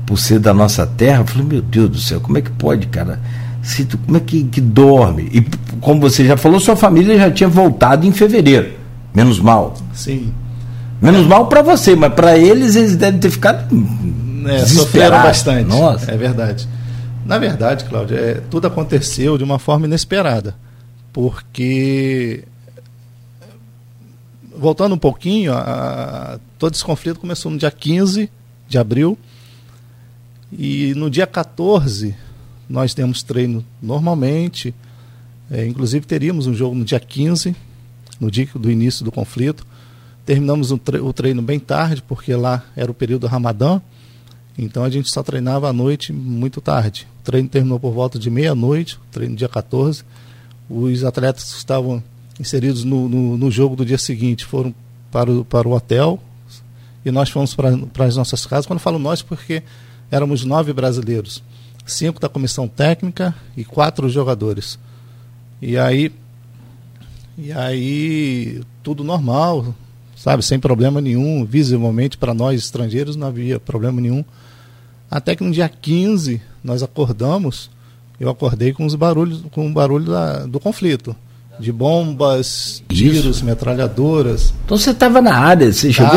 por 0.06 0.18
ser 0.18 0.38
da 0.38 0.52
nossa 0.52 0.86
terra, 0.86 1.20
eu 1.20 1.26
falei, 1.26 1.46
meu 1.46 1.62
Deus 1.62 1.90
do 1.90 1.98
céu, 1.98 2.20
como 2.20 2.38
é 2.38 2.40
que 2.40 2.50
pode, 2.50 2.86
cara? 2.88 3.20
Se 3.62 3.84
tu, 3.84 3.96
como 3.98 4.16
é 4.16 4.20
que, 4.20 4.44
que 4.44 4.60
dorme? 4.60 5.28
E 5.32 5.40
como 5.80 6.00
você 6.00 6.24
já 6.24 6.36
falou, 6.36 6.60
sua 6.60 6.76
família 6.76 7.16
já 7.16 7.30
tinha 7.30 7.48
voltado 7.48 8.06
em 8.06 8.12
fevereiro. 8.12 8.72
Menos 9.14 9.40
mal. 9.40 9.74
Sim. 9.94 10.32
Menos 11.00 11.24
é. 11.24 11.28
mal 11.28 11.46
para 11.46 11.62
você, 11.62 11.96
mas 11.96 12.12
para 12.12 12.36
eles 12.36 12.76
eles 12.76 12.96
devem 12.96 13.20
ter 13.20 13.30
ficado 13.30 13.64
é, 14.46 14.66
sofreram 14.66 15.22
bastante. 15.22 15.68
Nossa. 15.68 16.12
É 16.12 16.16
verdade. 16.16 16.68
Na 17.24 17.38
verdade, 17.38 17.84
Cláudio, 17.84 18.18
é, 18.18 18.34
tudo 18.50 18.66
aconteceu 18.66 19.38
de 19.38 19.44
uma 19.44 19.58
forma 19.58 19.86
inesperada. 19.86 20.54
Porque 21.12 22.44
voltando 24.56 24.94
um 24.94 24.98
pouquinho, 24.98 25.52
a, 25.54 26.38
todo 26.58 26.74
esse 26.74 26.84
conflito 26.84 27.18
começou 27.18 27.50
no 27.50 27.58
dia 27.58 27.70
15 27.70 28.30
de 28.68 28.78
abril. 28.78 29.18
E 30.52 30.94
no 30.94 31.10
dia 31.10 31.26
14 31.26 32.14
nós 32.68 32.94
temos 32.94 33.22
treino 33.22 33.64
normalmente. 33.82 34.74
É, 35.50 35.66
inclusive 35.66 36.06
teríamos 36.06 36.46
um 36.46 36.54
jogo 36.54 36.74
no 36.74 36.84
dia 36.84 37.00
15, 37.00 37.54
no 38.20 38.30
dia 38.30 38.48
do 38.54 38.70
início 38.70 39.04
do 39.04 39.12
conflito. 39.12 39.66
Terminamos 40.24 40.70
o, 40.70 40.78
tre 40.78 40.98
o 40.98 41.12
treino 41.12 41.42
bem 41.42 41.60
tarde, 41.60 42.02
porque 42.02 42.34
lá 42.34 42.64
era 42.74 42.90
o 42.90 42.94
período 42.94 43.22
do 43.22 43.26
Ramadã. 43.26 43.80
Então 44.56 44.84
a 44.84 44.90
gente 44.90 45.10
só 45.10 45.22
treinava 45.22 45.68
à 45.68 45.72
noite 45.72 46.12
muito 46.12 46.60
tarde. 46.60 47.06
O 47.20 47.24
treino 47.24 47.48
terminou 47.48 47.78
por 47.78 47.92
volta 47.92 48.18
de 48.18 48.30
meia-noite, 48.30 48.98
treino 49.10 49.36
dia 49.36 49.48
14. 49.48 50.04
Os 50.70 51.04
atletas 51.04 51.52
que 51.52 51.58
estavam 51.58 52.02
inseridos 52.40 52.84
no, 52.84 53.08
no, 53.08 53.36
no, 53.36 53.50
jogo 53.50 53.76
do 53.76 53.84
dia 53.84 53.98
seguinte 53.98 54.44
foram 54.44 54.74
para 55.10 55.30
o, 55.30 55.44
para 55.44 55.68
o 55.68 55.72
hotel 55.72 56.20
e 57.04 57.10
nós 57.10 57.28
fomos 57.28 57.54
para 57.54 58.06
as 58.06 58.16
nossas 58.16 58.46
casas. 58.46 58.66
Quando 58.66 58.80
falo 58.80 58.98
nós, 58.98 59.22
porque 59.22 59.62
éramos 60.10 60.44
nove 60.44 60.72
brasileiros 60.72 61.42
cinco 61.86 62.20
da 62.20 62.28
comissão 62.28 62.66
técnica 62.66 63.34
e 63.56 63.64
quatro 63.64 64.08
jogadores. 64.08 64.78
E 65.60 65.76
aí, 65.76 66.12
e 67.36 67.52
aí 67.52 68.62
tudo 68.82 69.04
normal, 69.04 69.74
sabe, 70.16 70.42
sem 70.42 70.58
problema 70.58 71.00
nenhum, 71.00 71.44
visivelmente 71.44 72.16
para 72.16 72.34
nós 72.34 72.60
estrangeiros 72.60 73.16
não 73.16 73.28
havia 73.28 73.60
problema 73.60 74.00
nenhum. 74.00 74.24
Até 75.10 75.36
que 75.36 75.44
no 75.44 75.52
dia 75.52 75.68
15 75.68 76.40
nós 76.62 76.82
acordamos, 76.82 77.70
eu 78.18 78.28
acordei 78.28 78.72
com 78.72 78.86
os 78.86 78.94
barulhos, 78.94 79.42
com 79.50 79.68
o 79.68 79.72
barulho 79.72 80.06
da, 80.06 80.46
do 80.46 80.58
conflito. 80.58 81.14
De 81.56 81.70
bombas, 81.70 82.82
tiros, 82.88 83.36
Isso. 83.36 83.44
metralhadoras. 83.44 84.52
Então 84.64 84.76
você 84.76 84.90
estava 84.90 85.22
na 85.22 85.36
área, 85.36 85.72
você 85.72 85.92
chegou? 85.92 86.12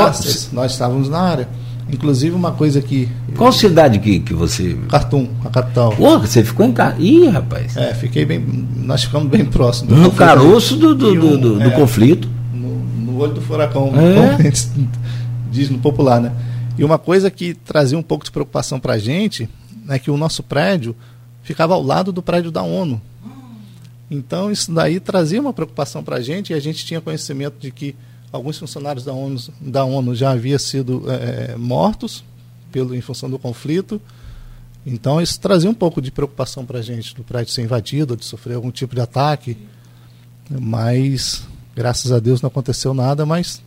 Nós 0.52 0.72
estávamos 0.72 1.10
na 1.10 1.20
área. 1.20 1.48
Inclusive 1.92 2.36
uma 2.36 2.52
coisa 2.52 2.82
que. 2.82 3.08
Qual 3.36 3.52
cidade 3.52 4.00
que, 4.00 4.20
que 4.20 4.34
você. 4.34 4.78
Cartum, 4.90 5.30
a 5.44 5.50
capital. 5.50 5.92
Porra, 5.96 6.28
você 6.28 6.44
ficou 6.44 6.66
em 6.66 6.74
casa. 6.74 6.98
Ih, 7.00 7.28
rapaz. 7.30 7.78
É, 7.78 7.94
fiquei 7.94 8.26
bem. 8.26 8.40
Nós 8.78 9.04
ficamos 9.06 9.30
bem 9.30 9.46
próximos. 9.46 9.98
No 9.98 10.12
caroço 10.12 10.76
do, 10.76 10.94
do, 10.94 11.12
um, 11.12 11.20
do, 11.20 11.38
do, 11.60 11.64
é, 11.64 11.70
conflito. 11.72 12.28
No, 12.54 12.80
no, 12.80 13.18
olho 13.18 13.34
do 13.34 13.42
furacão, 13.42 13.88
é. 13.88 14.14
como 14.14 14.38
a 14.38 14.42
gente 14.42 14.70
diz 15.50 15.70
no 15.70 15.80
popular, 15.80 16.20
né? 16.20 16.34
E 16.78 16.84
uma 16.84 16.98
coisa 16.98 17.32
que 17.32 17.54
trazia 17.54 17.98
um 17.98 18.04
pouco 18.04 18.26
de 18.26 18.32
preocupação 18.32 18.80
para 18.80 18.94
a 18.94 18.98
gente 18.98 19.50
é 19.90 19.98
que 19.98 20.12
o 20.12 20.18
nosso 20.18 20.44
prédio 20.44 20.96
ficava 21.42 21.74
ao 21.74 21.82
lado 21.82 22.12
do 22.12 22.22
prédio 22.22 22.52
da 22.52 22.62
ONU. 22.62 23.02
Então 24.12 24.52
isso 24.52 24.72
daí 24.72 25.00
trazia 25.00 25.40
uma 25.40 25.54
preocupação 25.54 26.04
para 26.04 26.18
a 26.18 26.22
gente 26.22 26.52
e 26.52 26.54
a 26.54 26.60
gente 26.60 26.86
tinha 26.86 27.02
conhecimento 27.02 27.56
de 27.60 27.72
que 27.72 27.96
alguns 28.32 28.58
funcionários 28.58 29.06
da 29.06 29.14
ONU, 29.14 29.40
da 29.60 29.84
ONU 29.84 30.16
já 30.16 30.32
haviam 30.32 30.60
sido 30.60 31.04
é, 31.08 31.56
mortos 31.56 32.24
pelo, 32.72 32.94
em 32.94 33.02
função 33.02 33.30
do 33.30 33.40
conflito. 33.40 34.02
Então 34.86 35.22
isso 35.22 35.40
trazia 35.40 35.70
um 35.70 35.74
pouco 35.74 36.02
de 36.02 36.12
preocupação 36.12 36.66
para 36.66 36.80
a 36.80 36.82
gente 36.82 37.16
do 37.16 37.24
prédio 37.24 37.54
ser 37.54 37.64
invadido, 37.64 38.16
de 38.16 38.26
sofrer 38.26 38.56
algum 38.56 38.72
tipo 38.72 38.96
de 38.96 39.02
ataque. 39.02 39.58
Mas 40.50 41.44
graças 41.76 42.12
a 42.12 42.20
Deus 42.20 42.42
não 42.42 42.48
aconteceu 42.48 42.94
nada, 42.94 43.26
mas 43.26 43.62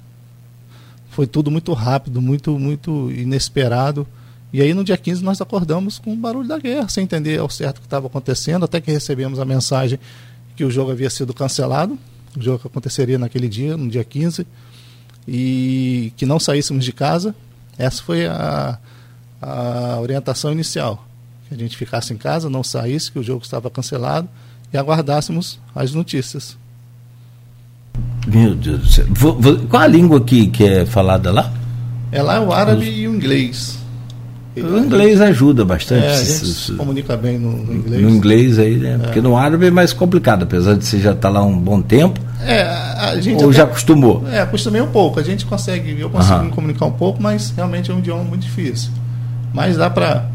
foi 1.10 1.26
tudo 1.26 1.50
muito 1.50 1.72
rápido, 1.72 2.20
muito, 2.20 2.58
muito 2.58 3.10
inesperado. 3.10 4.06
E 4.52 4.60
aí 4.60 4.74
no 4.74 4.82
dia 4.82 4.96
15 4.96 5.22
nós 5.22 5.40
acordamos 5.40 5.98
com 5.98 6.12
o 6.12 6.16
barulho 6.16 6.48
da 6.48 6.58
guerra, 6.58 6.88
sem 6.88 7.04
entender 7.04 7.38
ao 7.38 7.48
certo 7.48 7.78
o 7.78 7.80
que 7.80 7.86
estava 7.86 8.06
acontecendo, 8.06 8.64
até 8.64 8.80
que 8.80 8.90
recebemos 8.90 9.38
a 9.38 9.44
mensagem 9.44 9.98
que 10.56 10.64
o 10.64 10.70
jogo 10.70 10.90
havia 10.90 11.08
sido 11.08 11.32
cancelado 11.32 11.98
o 12.36 12.42
jogo 12.42 12.58
que 12.58 12.66
aconteceria 12.66 13.18
naquele 13.18 13.48
dia, 13.48 13.76
no 13.76 13.88
dia 13.88 14.04
15, 14.04 14.46
e 15.26 16.12
que 16.16 16.24
não 16.24 16.38
saíssemos 16.38 16.84
de 16.84 16.92
casa. 16.92 17.34
Essa 17.78 18.02
foi 18.02 18.26
a, 18.26 18.78
a 19.40 19.98
orientação 20.00 20.52
inicial. 20.52 21.06
Que 21.48 21.54
a 21.54 21.58
gente 21.58 21.76
ficasse 21.76 22.12
em 22.12 22.16
casa, 22.16 22.48
não 22.48 22.62
saísse, 22.62 23.10
que 23.10 23.18
o 23.18 23.22
jogo 23.22 23.42
estava 23.42 23.70
cancelado 23.70 24.28
e 24.72 24.76
aguardássemos 24.76 25.58
as 25.74 25.92
notícias. 25.92 26.56
Meu 28.26 28.54
Deus 28.54 28.80
do 28.80 28.88
céu. 28.88 29.06
Qual 29.68 29.82
a 29.82 29.86
língua 29.86 30.20
que, 30.20 30.46
que 30.46 30.64
é 30.64 30.86
falada 30.86 31.32
lá? 31.32 31.52
É 32.12 32.22
lá 32.22 32.40
o 32.40 32.52
árabe 32.52 32.88
e 32.88 33.08
o 33.08 33.14
inglês. 33.14 33.79
O 34.56 34.78
inglês 34.78 35.20
ajuda 35.20 35.64
bastante. 35.64 36.04
É, 36.04 36.12
a 36.12 36.16
gente 36.16 36.46
se 36.46 36.72
comunica 36.72 37.16
bem 37.16 37.38
no, 37.38 37.52
no, 37.52 37.72
inglês. 37.72 38.02
No 38.02 38.10
inglês 38.10 38.58
aí, 38.58 38.76
né? 38.76 38.94
É. 38.94 38.98
Porque 38.98 39.20
no 39.20 39.36
árabe 39.36 39.66
é 39.66 39.70
mais 39.70 39.92
complicado, 39.92 40.42
apesar 40.42 40.74
de 40.74 40.84
você 40.84 40.98
já 40.98 41.12
estar 41.12 41.28
tá 41.28 41.34
lá 41.34 41.42
um 41.44 41.56
bom 41.56 41.80
tempo. 41.80 42.20
É, 42.44 42.62
a 42.62 43.20
gente 43.20 43.42
ou 43.42 43.50
até, 43.50 43.58
já 43.58 43.64
acostumou? 43.64 44.24
É, 44.30 44.40
acostumei 44.40 44.80
um 44.80 44.88
pouco. 44.88 45.20
A 45.20 45.22
gente 45.22 45.46
consegue, 45.46 46.00
eu 46.00 46.10
consigo 46.10 46.42
me 46.42 46.50
comunicar 46.50 46.86
um 46.86 46.92
pouco, 46.92 47.22
mas 47.22 47.52
realmente 47.54 47.90
é 47.90 47.94
um 47.94 48.00
idioma 48.00 48.24
muito 48.24 48.42
difícil. 48.42 48.90
Mas 49.54 49.76
dá 49.76 49.88
para 49.88 50.26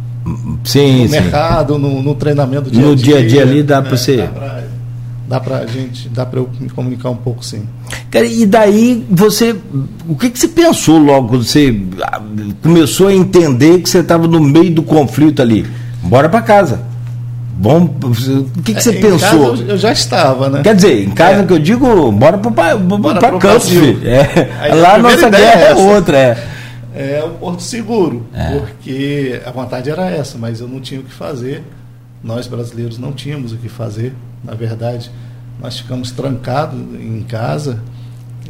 sim, 0.63 1.03
no 1.03 1.09
sim. 1.09 1.11
mercado, 1.11 1.77
no, 1.77 2.01
no 2.01 2.15
treinamento 2.15 2.71
dia 2.71 2.81
no 2.81 2.95
dia 2.95 3.19
a 3.19 3.27
dia 3.27 3.41
ali 3.41 3.63
dá 3.63 3.81
né? 3.81 3.87
para 3.89 3.97
você. 3.97 4.17
Dá 4.17 4.27
pra, 4.27 4.63
dá 5.27 5.39
pra 5.39 5.65
gente, 5.65 6.09
dá 6.09 6.25
para 6.25 6.39
eu 6.39 6.49
me 6.59 6.69
comunicar 6.69 7.09
um 7.09 7.15
pouco 7.15 7.43
sim. 7.43 7.67
Cara, 8.11 8.25
e 8.25 8.45
daí 8.45 9.05
você, 9.09 9.55
o 10.07 10.15
que, 10.15 10.29
que 10.29 10.39
você 10.39 10.47
pensou 10.47 10.97
logo 10.97 11.29
quando 11.29 11.43
você 11.43 11.75
ah, 12.01 12.21
começou 12.61 13.07
a 13.07 13.13
entender 13.13 13.81
que 13.81 13.89
você 13.89 13.99
estava 13.99 14.27
no 14.27 14.39
meio 14.39 14.71
do 14.71 14.83
conflito 14.83 15.41
ali? 15.41 15.65
Bora 16.03 16.29
para 16.29 16.41
casa. 16.41 16.81
Bom, 17.57 17.83
o 17.85 18.61
que, 18.61 18.73
que 18.73 18.83
você 18.83 18.91
é, 18.91 19.01
pensou? 19.01 19.55
eu 19.55 19.77
já 19.77 19.91
estava, 19.91 20.49
né? 20.49 20.61
Quer 20.61 20.75
dizer, 20.75 21.03
em 21.03 21.11
casa 21.11 21.41
é. 21.41 21.45
que 21.45 21.53
eu 21.53 21.59
digo, 21.59 22.11
bora 22.11 22.37
para 22.37 22.51
filho. 23.59 24.01
É. 24.05 24.75
Lá 24.75 24.95
a 24.95 24.97
nossa 24.97 25.29
guerra 25.29 25.61
é, 25.61 25.71
é 25.71 25.75
outra, 25.75 26.17
é. 26.17 26.47
É 26.93 27.23
o 27.23 27.29
Porto 27.31 27.61
Seguro, 27.61 28.25
é. 28.33 28.57
porque 28.57 29.41
a 29.45 29.51
vontade 29.51 29.89
era 29.89 30.09
essa, 30.09 30.37
mas 30.37 30.59
eu 30.59 30.67
não 30.67 30.79
tinha 30.79 30.99
o 30.99 31.03
que 31.03 31.13
fazer. 31.13 31.63
Nós 32.23 32.47
brasileiros 32.47 32.97
não 32.97 33.11
tínhamos 33.13 33.53
o 33.53 33.57
que 33.57 33.69
fazer, 33.69 34.13
na 34.45 34.53
verdade. 34.53 35.11
Nós 35.59 35.79
ficamos 35.79 36.11
trancados 36.11 36.79
em 36.79 37.23
casa 37.23 37.81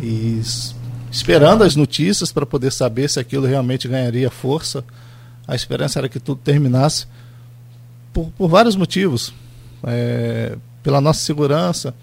e 0.01 0.41
esperando 1.09 1.63
as 1.63 1.75
notícias 1.75 2.31
para 2.31 2.45
poder 2.45 2.71
saber 2.71 3.09
se 3.09 3.19
aquilo 3.19 3.45
realmente 3.45 3.87
ganharia 3.87 4.29
força. 4.29 4.83
A 5.47 5.55
esperança 5.55 5.99
era 5.99 6.09
que 6.09 6.19
tudo 6.19 6.41
terminasse 6.43 7.07
por, 8.11 8.25
por 8.37 8.47
vários 8.47 8.75
motivos. 8.75 9.33
É, 9.83 10.57
pela 10.81 11.01
nossa 11.01 11.19
segurança, 11.19 11.93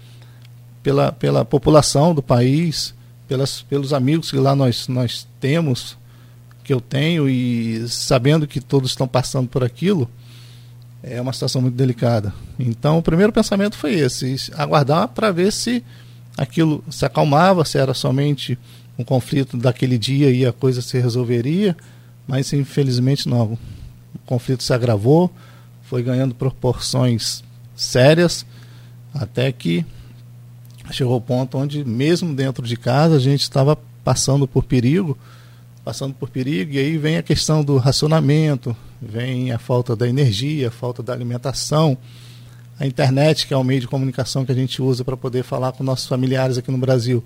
pela, 0.81 1.11
pela 1.11 1.45
população 1.45 2.13
do 2.13 2.21
país, 2.21 2.93
pelas, 3.27 3.61
pelos 3.61 3.93
amigos 3.93 4.29
que 4.29 4.37
lá 4.37 4.55
nós, 4.55 4.87
nós 4.87 5.27
temos, 5.39 5.97
que 6.63 6.73
eu 6.73 6.81
tenho, 6.81 7.29
e 7.29 7.87
sabendo 7.87 8.45
que 8.45 8.59
todos 8.59 8.91
estão 8.91 9.07
passando 9.07 9.47
por 9.47 9.63
aquilo, 9.63 10.09
é 11.03 11.21
uma 11.21 11.33
situação 11.33 11.61
muito 11.61 11.75
delicada. 11.75 12.33
Então, 12.57 12.97
o 12.97 13.03
primeiro 13.03 13.33
pensamento 13.33 13.75
foi 13.75 13.95
esse: 13.95 14.35
aguardar 14.55 15.09
para 15.09 15.31
ver 15.31 15.51
se 15.51 15.83
aquilo 16.37 16.83
se 16.89 17.05
acalmava, 17.05 17.65
se 17.65 17.77
era 17.77 17.93
somente 17.93 18.57
um 18.97 19.03
conflito 19.03 19.57
daquele 19.57 19.97
dia 19.97 20.31
e 20.31 20.45
a 20.45 20.53
coisa 20.53 20.81
se 20.81 20.97
resolveria, 20.99 21.75
mas 22.27 22.53
infelizmente 22.53 23.27
não. 23.27 23.57
O 24.15 24.19
conflito 24.25 24.63
se 24.63 24.73
agravou, 24.73 25.29
foi 25.83 26.01
ganhando 26.01 26.33
proporções 26.33 27.43
sérias, 27.75 28.45
até 29.13 29.51
que 29.51 29.85
chegou 30.91 31.13
ao 31.13 31.21
ponto 31.21 31.57
onde, 31.57 31.83
mesmo 31.83 32.33
dentro 32.33 32.65
de 32.65 32.77
casa, 32.77 33.15
a 33.15 33.19
gente 33.19 33.41
estava 33.41 33.77
passando 34.03 34.47
por 34.47 34.63
perigo 34.63 35.17
passando 35.83 36.13
por 36.13 36.29
perigo, 36.29 36.73
e 36.73 36.79
aí 36.79 36.97
vem 36.97 37.17
a 37.17 37.23
questão 37.23 37.63
do 37.63 37.77
racionamento, 37.77 38.75
vem 39.07 39.51
a 39.51 39.59
falta 39.59 39.95
da 39.95 40.07
energia, 40.07 40.69
a 40.69 40.71
falta 40.71 41.03
da 41.03 41.13
alimentação, 41.13 41.97
a 42.79 42.87
internet, 42.87 43.47
que 43.47 43.53
é 43.53 43.57
o 43.57 43.63
meio 43.63 43.81
de 43.81 43.87
comunicação 43.87 44.45
que 44.45 44.51
a 44.51 44.55
gente 44.55 44.81
usa 44.81 45.03
para 45.03 45.15
poder 45.15 45.43
falar 45.43 45.71
com 45.71 45.83
nossos 45.83 46.07
familiares 46.07 46.57
aqui 46.57 46.71
no 46.71 46.77
Brasil, 46.77 47.23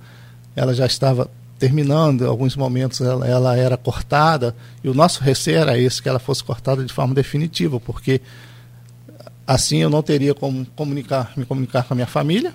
ela 0.55 0.73
já 0.73 0.85
estava 0.85 1.29
terminando, 1.57 2.23
em 2.23 2.27
alguns 2.27 2.55
momentos 2.55 3.01
ela, 3.01 3.27
ela 3.27 3.55
era 3.55 3.77
cortada, 3.77 4.55
e 4.83 4.89
o 4.89 4.93
nosso 4.93 5.23
receio 5.23 5.59
era 5.59 5.77
esse, 5.77 6.01
que 6.01 6.09
ela 6.09 6.19
fosse 6.19 6.43
cortada 6.43 6.83
de 6.83 6.93
forma 6.93 7.15
definitiva, 7.15 7.79
porque 7.79 8.21
assim 9.45 9.77
eu 9.77 9.89
não 9.89 10.03
teria 10.03 10.33
como 10.33 10.65
comunicar, 10.75 11.31
me 11.35 11.45
comunicar 11.45 11.83
com 11.83 11.93
a 11.93 11.95
minha 11.95 12.07
família. 12.07 12.53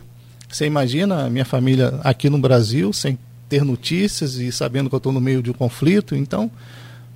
Você 0.48 0.66
imagina 0.66 1.24
a 1.24 1.30
minha 1.30 1.44
família 1.44 1.98
aqui 2.04 2.28
no 2.28 2.38
Brasil, 2.38 2.92
sem 2.92 3.18
ter 3.48 3.64
notícias 3.64 4.36
e 4.36 4.52
sabendo 4.52 4.88
que 4.88 4.94
eu 4.94 4.98
estou 4.98 5.12
no 5.12 5.20
meio 5.20 5.42
de 5.42 5.50
um 5.50 5.54
conflito. 5.54 6.14
Então, 6.14 6.50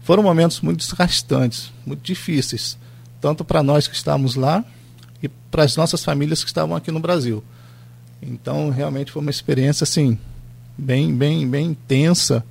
foram 0.06 0.22
momentos 0.22 0.60
muito 0.60 0.78
desgastantes, 0.78 1.72
muito 1.84 2.00
difíceis, 2.00 2.78
tanto 3.20 3.44
para 3.44 3.60
nós 3.60 3.88
que 3.88 3.96
estávamos 3.96 4.36
lá 4.36 4.64
e 5.20 5.26
para 5.26 5.64
as 5.64 5.74
nossas 5.74 6.04
famílias 6.04 6.44
que 6.44 6.48
estavam 6.48 6.76
aqui 6.76 6.92
no 6.92 7.00
Brasil. 7.00 7.42
Então, 8.22 8.70
realmente 8.70 9.10
foi 9.10 9.20
uma 9.20 9.32
experiência 9.32 9.82
assim 9.82 10.16
bem, 10.78 11.12
bem, 11.12 11.50
bem 11.50 11.66
intensa 11.70 12.44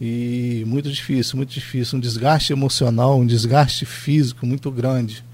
e 0.00 0.62
muito 0.68 0.88
difícil, 0.88 1.36
muito 1.36 1.52
difícil, 1.52 1.98
um 1.98 2.00
desgaste 2.00 2.52
emocional, 2.52 3.18
um 3.18 3.26
desgaste 3.26 3.84
físico 3.84 4.46
muito 4.46 4.70
grande, 4.70 5.24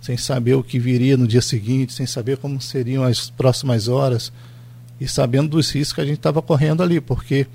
sem 0.00 0.16
saber 0.16 0.54
o 0.54 0.62
que 0.62 0.78
viria 0.78 1.18
no 1.18 1.28
dia 1.28 1.42
seguinte, 1.42 1.92
sem 1.92 2.06
saber 2.06 2.38
como 2.38 2.58
seriam 2.58 3.04
as 3.04 3.28
próximas 3.28 3.86
horas 3.86 4.32
e 4.98 5.06
sabendo 5.06 5.50
dos 5.50 5.70
riscos 5.70 5.92
que 5.92 6.00
a 6.00 6.06
gente 6.06 6.16
estava 6.16 6.40
correndo 6.40 6.82
ali, 6.82 7.02
porque 7.02 7.46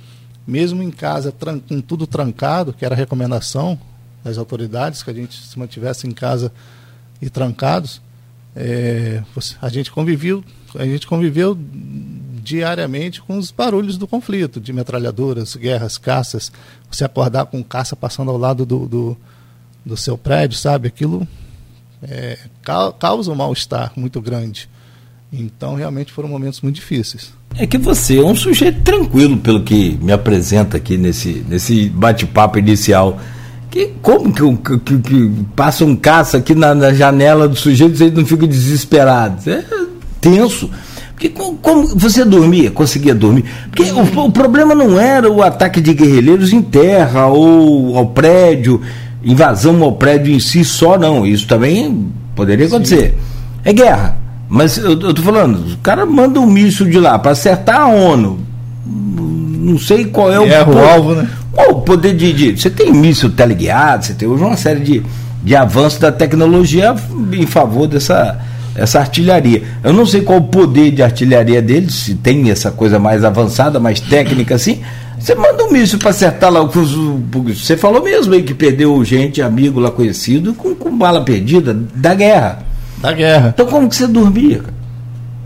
mesmo 0.51 0.83
em 0.83 0.91
casa 0.91 1.33
com 1.65 1.79
tudo 1.79 2.05
trancado, 2.05 2.73
que 2.73 2.83
era 2.83 2.93
a 2.93 2.97
recomendação 2.97 3.79
das 4.21 4.37
autoridades 4.37 5.01
que 5.01 5.09
a 5.09 5.13
gente 5.13 5.41
se 5.41 5.57
mantivesse 5.57 6.05
em 6.05 6.11
casa 6.11 6.51
e 7.21 7.29
trancados, 7.29 8.01
é, 8.53 9.23
a 9.61 9.69
gente 9.69 9.89
conviveu, 9.89 10.43
a 10.75 10.83
gente 10.83 11.07
conviveu 11.07 11.57
diariamente 12.43 13.21
com 13.21 13.37
os 13.37 13.49
barulhos 13.49 13.97
do 13.97 14.05
conflito, 14.05 14.59
de 14.59 14.73
metralhadoras, 14.73 15.55
guerras, 15.55 15.97
caças, 15.97 16.51
você 16.91 17.05
acordar 17.05 17.45
com 17.45 17.63
caça 17.63 17.95
passando 17.95 18.29
ao 18.29 18.37
lado 18.37 18.65
do, 18.65 18.89
do, 18.89 19.17
do 19.85 19.95
seu 19.95 20.17
prédio, 20.17 20.57
sabe? 20.57 20.89
Aquilo 20.89 21.25
é, 22.03 22.37
causa 22.99 23.31
um 23.31 23.35
mal-estar 23.35 23.93
muito 23.95 24.19
grande. 24.19 24.69
Então, 25.31 25.75
realmente 25.75 26.11
foram 26.11 26.27
momentos 26.27 26.59
muito 26.59 26.75
difíceis. 26.75 27.31
É 27.57 27.67
que 27.67 27.77
você 27.77 28.17
é 28.17 28.23
um 28.23 28.35
sujeito 28.35 28.81
tranquilo, 28.81 29.37
pelo 29.37 29.63
que 29.63 29.97
me 30.01 30.11
apresenta 30.11 30.77
aqui 30.77 30.97
nesse, 30.97 31.45
nesse 31.47 31.89
bate-papo 31.89 32.57
inicial. 32.57 33.19
Que, 33.69 33.93
como 34.01 34.33
que, 34.33 34.77
que, 34.79 34.97
que, 34.99 35.31
passa 35.55 35.85
um 35.85 35.95
caça 35.95 36.37
aqui 36.37 36.53
na, 36.53 36.73
na 36.73 36.93
janela 36.93 37.47
do 37.47 37.55
sujeito 37.55 38.01
e 38.01 38.07
ele 38.07 38.15
não 38.15 38.25
fica 38.25 38.47
desesperado? 38.47 39.49
É 39.49 39.63
tenso. 40.21 40.69
Porque 41.13 41.29
como, 41.29 41.57
como 41.57 41.87
você 41.87 42.23
dormia, 42.23 42.71
conseguia 42.71 43.13
dormir? 43.13 43.45
Porque 43.69 43.83
o, 43.91 44.25
o, 44.25 44.31
problema 44.31 44.73
não 44.73 44.99
era 44.99 45.29
o 45.29 45.43
ataque 45.43 45.81
de 45.81 45.93
guerrilheiros 45.93 46.53
em 46.53 46.61
terra 46.61 47.27
ou 47.27 47.97
ao 47.97 48.07
prédio, 48.07 48.81
invasão 49.23 49.83
ao 49.83 49.93
prédio 49.93 50.33
em 50.33 50.39
si 50.39 50.63
só, 50.63 50.97
não. 50.97 51.25
Isso 51.25 51.47
também 51.47 52.07
poderia 52.35 52.67
acontecer. 52.67 53.11
Sim. 53.11 53.17
É 53.65 53.73
guerra. 53.73 54.20
Mas 54.51 54.77
eu, 54.77 54.99
eu 54.99 55.13
tô 55.13 55.21
falando, 55.21 55.75
o 55.75 55.77
cara 55.77 56.05
manda 56.05 56.37
um 56.37 56.45
míssil 56.45 56.85
de 56.85 56.99
lá 56.99 57.17
para 57.17 57.31
acertar 57.31 57.83
a 57.83 57.87
ONU. 57.87 58.37
Não 58.85 59.79
sei 59.79 60.03
qual 60.03 60.29
é 60.29 60.37
o, 60.37 60.45
é 60.45 60.61
o 60.61 60.77
alvo, 60.77 61.15
né? 61.15 61.25
Qual 61.53 61.69
o 61.69 61.81
poder 61.83 62.13
de, 62.13 62.33
de. 62.33 62.61
Você 62.61 62.69
tem 62.69 62.91
míssil 62.91 63.29
teleguiado, 63.29 64.03
você 64.03 64.13
tem 64.13 64.27
hoje 64.27 64.43
uma 64.43 64.57
série 64.57 64.81
de, 64.81 65.03
de 65.41 65.55
avanços 65.55 65.99
da 65.99 66.11
tecnologia 66.11 66.93
em 67.31 67.45
favor 67.45 67.87
dessa 67.87 68.39
essa 68.75 68.99
artilharia. 68.99 69.63
Eu 69.81 69.93
não 69.93 70.05
sei 70.05 70.19
qual 70.19 70.39
o 70.39 70.43
poder 70.43 70.91
de 70.91 71.01
artilharia 71.01 71.61
deles, 71.61 71.93
se 71.93 72.15
tem 72.15 72.51
essa 72.51 72.71
coisa 72.71 72.99
mais 72.99 73.23
avançada, 73.23 73.79
mais 73.79 74.01
técnica 74.01 74.55
assim. 74.55 74.81
Você 75.17 75.33
manda 75.33 75.63
um 75.63 75.71
míssil 75.71 75.97
para 75.97 76.09
acertar 76.09 76.51
lá. 76.51 76.59
Você 76.61 77.77
falou 77.77 78.03
mesmo 78.03 78.33
aí 78.33 78.43
que 78.43 78.53
perdeu 78.53 79.01
gente, 79.05 79.41
amigo 79.41 79.79
lá 79.79 79.91
conhecido, 79.91 80.53
com, 80.53 80.75
com 80.75 80.97
bala 80.97 81.23
perdida 81.23 81.73
da 81.95 82.13
guerra. 82.13 82.70
Da 83.01 83.11
guerra. 83.11 83.49
Então 83.53 83.65
como 83.65 83.89
que 83.89 83.95
você 83.95 84.07
dormia, 84.07 84.59
cara? 84.59 84.81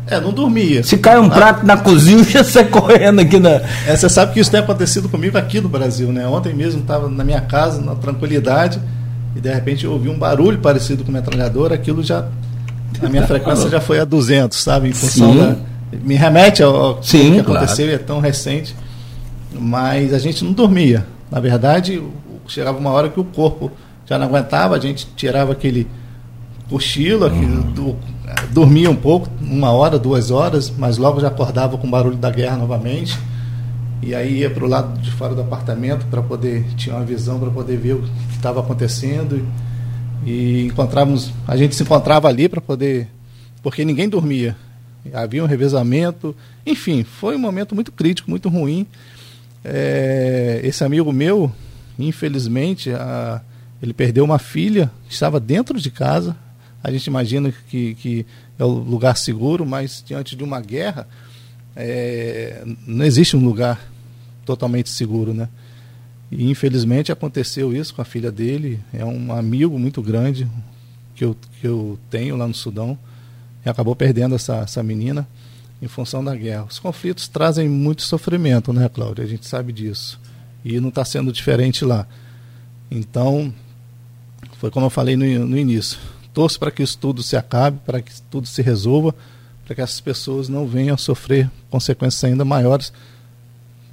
É, 0.08 0.20
não 0.20 0.32
dormia. 0.32 0.84
Se 0.84 0.98
cai 0.98 1.18
um 1.18 1.30
prato 1.30 1.66
na 1.66 1.78
cozinha, 1.78 2.24
já 2.24 2.44
sai 2.44 2.66
correndo 2.66 3.22
aqui 3.22 3.40
na. 3.40 3.62
É, 3.88 3.96
você 3.96 4.08
sabe 4.08 4.34
que 4.34 4.40
isso 4.40 4.52
tem 4.52 4.60
acontecido 4.60 5.10
comigo 5.10 5.38
aqui 5.38 5.60
no 5.60 5.68
Brasil, 5.68 6.12
né? 6.12 6.28
Ontem 6.28 6.54
mesmo 6.54 6.82
estava 6.82 7.10
na 7.10 7.24
minha 7.24 7.42
casa, 7.42 7.82
na 7.82 7.96
tranquilidade, 7.96 8.80
e 9.36 9.40
de 9.42 9.52
repente 9.52 9.84
eu 9.86 9.92
ouvi 9.92 10.10
um 10.10 10.18
barulho 10.18 10.60
parecido 10.60 11.04
com 11.04 11.12
metralhadora, 11.12 11.74
aquilo 11.74 12.04
já. 12.04 12.28
A 13.02 13.10
minha 13.10 13.26
frequência 13.28 13.68
já 13.68 13.82
foi 13.82 14.00
a 14.00 14.06
200, 14.06 14.62
sabe? 14.62 14.90
Em 14.90 14.94
função 14.94 15.34
Sim. 15.34 15.40
da. 15.40 15.56
Me 16.04 16.16
remete 16.16 16.62
ao, 16.62 17.02
Sim, 17.02 17.34
que 17.34 17.40
aconteceu 17.40 17.88
claro. 17.88 18.02
é 18.02 18.06
tão 18.06 18.20
recente. 18.20 18.76
Mas 19.58 20.14
a 20.14 20.20
gente 20.20 20.44
não 20.44 20.52
dormia. 20.52 21.06
Na 21.32 21.40
verdade, 21.40 22.04
chegava 22.48 22.78
uma 22.78 22.92
hora 22.92 23.10
que 23.10 23.20
o 23.20 23.24
corpo 23.24 23.72
já 24.06 24.20
não 24.20 24.28
aguentava, 24.28 24.76
a 24.76 24.80
gente 24.80 25.08
tirava 25.16 25.54
aquele 25.54 25.88
cochilo, 26.70 27.28
uhum. 27.28 27.62
do, 27.72 27.96
dormia 28.52 28.90
um 28.90 28.96
pouco, 28.96 29.30
uma 29.42 29.72
hora, 29.72 30.00
duas 30.00 30.32
horas, 30.32 30.72
mas 30.78 30.98
logo 30.98 31.20
já 31.20 31.28
acordava 31.28 31.78
com 31.78 31.88
o 31.88 31.90
barulho 31.90 32.18
da 32.18 32.30
guerra 32.30 32.58
novamente. 32.58 33.18
E 34.02 34.14
aí 34.14 34.40
ia 34.40 34.50
para 34.50 34.64
o 34.64 34.68
lado 34.68 35.00
de 35.00 35.10
fora 35.12 35.34
do 35.34 35.42
apartamento 35.42 36.06
para 36.08 36.22
poder, 36.22 36.66
tinha 36.76 36.96
uma 36.96 37.06
visão 37.06 37.40
para 37.40 37.50
poder 37.50 37.78
ver 37.78 37.94
o 37.94 38.04
que 38.04 38.36
estava 38.36 38.60
acontecendo. 38.60 39.48
E 40.26 40.66
encontrávamos, 40.66 41.32
a 41.48 41.56
gente 41.58 41.76
se 41.76 41.84
encontrava 41.84 42.28
ali 42.28 42.48
para 42.48 42.62
poder, 42.62 43.08
porque 43.62 43.84
ninguém 43.84 44.08
dormia. 44.08 44.56
Havia 45.14 45.44
um 45.44 45.48
revezamento, 45.48 46.36
enfim, 46.66 47.04
foi 47.04 47.36
um 47.36 47.40
momento 47.40 47.76
muito 47.76 47.92
crítico, 47.92 48.30
muito 48.30 48.50
ruim. 48.50 48.88
É, 49.64 50.62
esse 50.64 50.84
amigo 50.84 51.12
meu, 51.12 51.52
infelizmente, 51.98 52.92
a, 52.92 53.42
ele 53.82 53.94
perdeu 53.94 54.24
uma 54.24 54.40
filha, 54.40 54.92
estava 55.10 55.40
dentro 55.40 55.80
de 55.80 55.92
casa, 55.92 56.36
a 56.86 56.92
gente 56.92 57.08
imagina 57.08 57.52
que, 57.68 57.96
que 57.96 58.26
é 58.60 58.64
o 58.64 58.68
lugar 58.68 59.18
seguro, 59.18 59.66
mas 59.66 60.04
diante 60.06 60.36
de 60.36 60.44
uma 60.44 60.62
guerra, 60.62 61.08
é, 61.76 62.64
não 62.86 63.04
existe 63.04 63.36
um 63.36 63.44
lugar 63.44 63.92
totalmente 64.46 64.92
seguro, 64.92 65.34
né? 65.34 65.50
E 66.32 66.48
infelizmente 66.48 67.12
aconteceu 67.12 67.76
isso 67.76 67.96
com 67.96 68.04
a 68.04 68.06
filha 68.06 68.32
dele, 68.32 68.80
é 68.94 69.04
um 69.04 69.34
amigo 69.34 69.80
muito 69.80 70.00
grande 70.00 70.48
que 71.16 71.26
eu, 71.26 71.36
que 71.60 71.68
eu 71.68 71.98
tenho 72.08 72.36
lá 72.36 72.48
no 72.48 72.54
Sudão, 72.54 72.96
e 73.66 73.70
acabou 73.70 73.96
perdendo 73.96 74.36
essa, 74.36 74.58
essa 74.58 74.84
menina 74.84 75.28
em 75.82 75.88
função 75.88 76.24
da 76.24 76.36
guerra. 76.36 76.66
Os 76.66 76.78
conflitos 76.78 77.28
trazem 77.28 77.68
muito 77.68 78.04
sofrimento, 78.04 78.72
né, 78.72 78.88
Cláudia? 78.90 79.26
A 79.26 79.28
gente 79.28 79.48
sabe 79.48 79.74
disso. 79.74 80.20
E 80.64 80.80
não 80.80 80.90
está 80.90 81.04
sendo 81.04 81.32
diferente 81.32 81.84
lá. 81.84 82.08
Então, 82.92 83.52
foi 84.60 84.70
como 84.70 84.86
eu 84.86 84.92
falei 84.92 85.16
no, 85.16 85.48
no 85.48 85.58
início 85.58 85.98
torço 86.36 86.60
para 86.60 86.70
que 86.70 86.84
isso 86.84 86.98
tudo 86.98 87.24
se 87.24 87.38
acabe, 87.38 87.80
para 87.86 88.02
que 88.02 88.12
tudo 88.30 88.46
se 88.46 88.62
resolva, 88.62 89.16
para 89.66 89.74
que 89.74 89.82
essas 89.82 90.02
pessoas 90.02 90.50
não 90.50 90.68
venham 90.68 90.94
a 90.94 90.98
sofrer 90.98 91.50
consequências 91.70 92.22
ainda 92.26 92.44
maiores. 92.44 92.92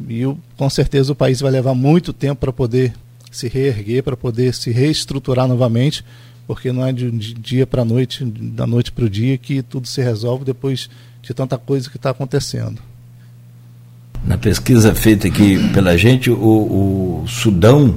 E 0.08 0.22
com 0.56 0.68
certeza 0.68 1.12
o 1.12 1.14
país 1.14 1.40
vai 1.40 1.52
levar 1.52 1.72
muito 1.72 2.12
tempo 2.12 2.40
para 2.40 2.52
poder 2.52 2.92
se 3.30 3.48
reerguer, 3.48 4.02
para 4.02 4.16
poder 4.16 4.52
se 4.52 4.72
reestruturar 4.72 5.46
novamente, 5.46 6.04
porque 6.44 6.72
não 6.72 6.84
é 6.84 6.92
de 6.92 7.10
dia 7.12 7.64
para 7.64 7.84
noite, 7.84 8.24
da 8.24 8.66
noite 8.66 8.90
para 8.90 9.04
o 9.04 9.10
dia 9.10 9.38
que 9.38 9.62
tudo 9.62 9.86
se 9.86 10.02
resolve 10.02 10.44
depois 10.44 10.90
de 11.22 11.32
tanta 11.32 11.56
coisa 11.56 11.88
que 11.88 11.96
está 11.96 12.10
acontecendo. 12.10 12.82
Na 14.26 14.36
pesquisa 14.36 14.94
feita 14.94 15.28
aqui 15.28 15.56
pela 15.72 15.96
gente, 15.96 16.28
o, 16.28 17.22
o 17.22 17.24
Sudão 17.28 17.96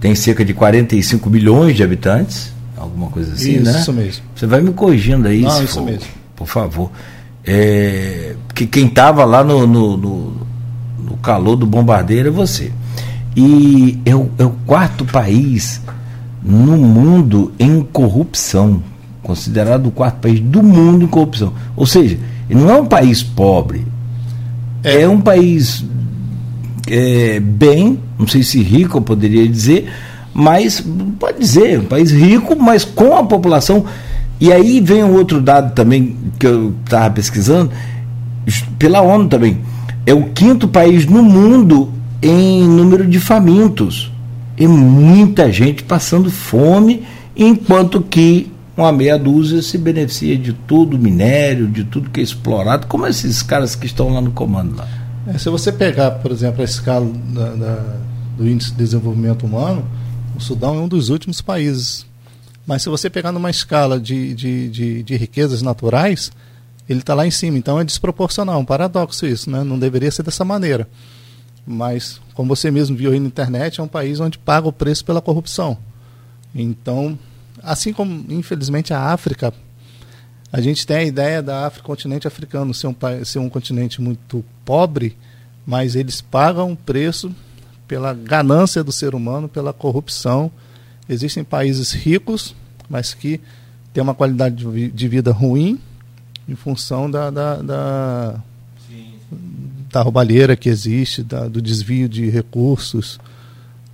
tem 0.00 0.14
cerca 0.14 0.44
de 0.44 0.52
45 0.52 1.30
milhões 1.30 1.74
de 1.74 1.82
habitantes 1.82 2.53
alguma 2.76 3.08
coisa 3.10 3.32
assim, 3.32 3.56
isso, 3.56 3.64
né? 3.64 3.80
Isso 3.80 3.92
mesmo. 3.92 4.24
Você 4.34 4.46
vai 4.46 4.60
me 4.60 4.72
corrigindo 4.72 5.28
aí, 5.28 5.42
Não, 5.42 5.62
isso 5.62 5.74
for, 5.74 5.84
mesmo. 5.84 6.08
por 6.36 6.46
favor. 6.46 6.90
É, 7.46 8.36
que 8.54 8.66
quem 8.66 8.86
estava 8.86 9.24
lá 9.24 9.44
no, 9.44 9.66
no, 9.66 9.96
no, 9.96 10.32
no, 10.98 11.16
calor 11.18 11.56
do 11.56 11.66
bombardeiro 11.66 12.28
é 12.28 12.30
você. 12.30 12.72
E 13.36 13.98
é 14.04 14.14
o, 14.14 14.30
é 14.38 14.44
o 14.44 14.50
quarto 14.66 15.04
país 15.04 15.80
no 16.42 16.76
mundo 16.76 17.52
em 17.58 17.82
corrupção, 17.82 18.82
considerado 19.22 19.86
o 19.86 19.90
quarto 19.90 20.20
país 20.20 20.40
do 20.40 20.62
mundo 20.62 21.04
em 21.04 21.08
corrupção. 21.08 21.52
Ou 21.76 21.86
seja, 21.86 22.18
não 22.48 22.70
é 22.70 22.80
um 22.80 22.86
país 22.86 23.22
pobre, 23.22 23.86
é, 24.82 25.02
é 25.02 25.08
um 25.08 25.20
país 25.20 25.84
é, 26.86 27.40
bem, 27.40 27.98
não 28.18 28.26
sei 28.26 28.42
se 28.42 28.62
rico 28.62 28.98
eu 28.98 29.02
poderia 29.02 29.48
dizer, 29.48 29.90
mas 30.34 30.84
pode 31.18 31.38
dizer, 31.38 31.78
um 31.78 31.84
país 31.84 32.10
rico, 32.10 32.60
mas 32.60 32.84
com 32.84 33.16
a 33.16 33.24
população. 33.24 33.84
E 34.40 34.52
aí 34.52 34.80
vem 34.80 35.04
um 35.04 35.14
outro 35.14 35.40
dado 35.40 35.74
também 35.74 36.16
que 36.38 36.46
eu 36.46 36.74
estava 36.84 37.08
pesquisando, 37.14 37.70
pela 38.78 39.00
ONU 39.00 39.28
também. 39.28 39.60
É 40.04 40.12
o 40.12 40.24
quinto 40.30 40.66
país 40.66 41.06
no 41.06 41.22
mundo 41.22 41.92
em 42.20 42.66
número 42.66 43.06
de 43.06 43.20
famintos 43.20 44.12
e 44.58 44.66
muita 44.66 45.50
gente 45.52 45.82
passando 45.82 46.30
fome, 46.30 47.04
enquanto 47.36 48.00
que 48.00 48.50
uma 48.76 48.92
meia 48.92 49.16
dúzia 49.16 49.62
se 49.62 49.78
beneficia 49.78 50.36
de 50.36 50.52
tudo, 50.52 50.98
minério, 50.98 51.68
de 51.68 51.84
tudo 51.84 52.10
que 52.10 52.20
é 52.20 52.22
explorado, 52.22 52.86
como 52.86 53.06
esses 53.06 53.42
caras 53.42 53.76
que 53.76 53.86
estão 53.86 54.12
lá 54.12 54.20
no 54.20 54.32
comando 54.32 54.76
lá. 54.76 54.88
É, 55.26 55.38
se 55.38 55.48
você 55.48 55.72
pegar, 55.72 56.10
por 56.12 56.30
exemplo, 56.32 56.60
a 56.60 56.64
escala 56.64 57.06
da, 57.32 57.54
da, 57.54 57.96
do 58.36 58.48
índice 58.48 58.72
de 58.72 58.76
desenvolvimento 58.76 59.46
humano, 59.46 59.84
o 60.36 60.40
Sudão 60.40 60.76
é 60.76 60.80
um 60.80 60.88
dos 60.88 61.08
últimos 61.08 61.40
países. 61.40 62.06
Mas 62.66 62.82
se 62.82 62.88
você 62.88 63.10
pegar 63.10 63.32
numa 63.32 63.50
escala 63.50 64.00
de, 64.00 64.34
de, 64.34 64.68
de, 64.68 65.02
de 65.02 65.16
riquezas 65.16 65.62
naturais, 65.62 66.32
ele 66.88 67.00
está 67.00 67.14
lá 67.14 67.26
em 67.26 67.30
cima. 67.30 67.58
Então 67.58 67.78
é 67.78 67.84
desproporcional, 67.84 68.58
um 68.58 68.64
paradoxo 68.64 69.26
isso, 69.26 69.50
né? 69.50 69.62
Não 69.62 69.78
deveria 69.78 70.10
ser 70.10 70.22
dessa 70.22 70.44
maneira. 70.44 70.88
Mas, 71.66 72.20
como 72.34 72.54
você 72.54 72.70
mesmo 72.70 72.96
viu 72.96 73.12
aí 73.12 73.20
na 73.20 73.26
internet, 73.26 73.80
é 73.80 73.82
um 73.82 73.88
país 73.88 74.20
onde 74.20 74.38
paga 74.38 74.68
o 74.68 74.72
preço 74.72 75.04
pela 75.04 75.20
corrupção. 75.20 75.78
Então, 76.54 77.18
assim 77.62 77.92
como, 77.92 78.24
infelizmente, 78.28 78.92
a 78.92 79.00
África, 79.00 79.52
a 80.52 80.60
gente 80.60 80.86
tem 80.86 80.96
a 80.96 81.04
ideia 81.04 81.42
da 81.42 81.66
África, 81.66 81.86
continente 81.86 82.28
africano, 82.28 82.74
ser 82.74 82.86
um, 82.86 82.94
ser 83.24 83.38
um 83.38 83.48
continente 83.48 84.00
muito 84.00 84.44
pobre, 84.64 85.16
mas 85.66 85.96
eles 85.96 86.20
pagam 86.20 86.72
o 86.72 86.76
preço 86.76 87.34
pela 87.94 88.12
ganância 88.12 88.82
do 88.82 88.90
ser 88.90 89.14
humano, 89.14 89.48
pela 89.48 89.72
corrupção. 89.72 90.50
Existem 91.08 91.44
países 91.44 91.92
ricos, 91.92 92.52
mas 92.90 93.14
que 93.14 93.40
têm 93.92 94.02
uma 94.02 94.16
qualidade 94.16 94.64
de 94.90 95.08
vida 95.08 95.30
ruim 95.30 95.78
em 96.48 96.56
função 96.56 97.08
da, 97.08 97.30
da, 97.30 97.62
da, 97.62 98.40
da 99.92 100.02
roubalheira 100.02 100.56
que 100.56 100.68
existe, 100.68 101.22
da, 101.22 101.46
do 101.46 101.62
desvio 101.62 102.08
de 102.08 102.28
recursos, 102.28 103.20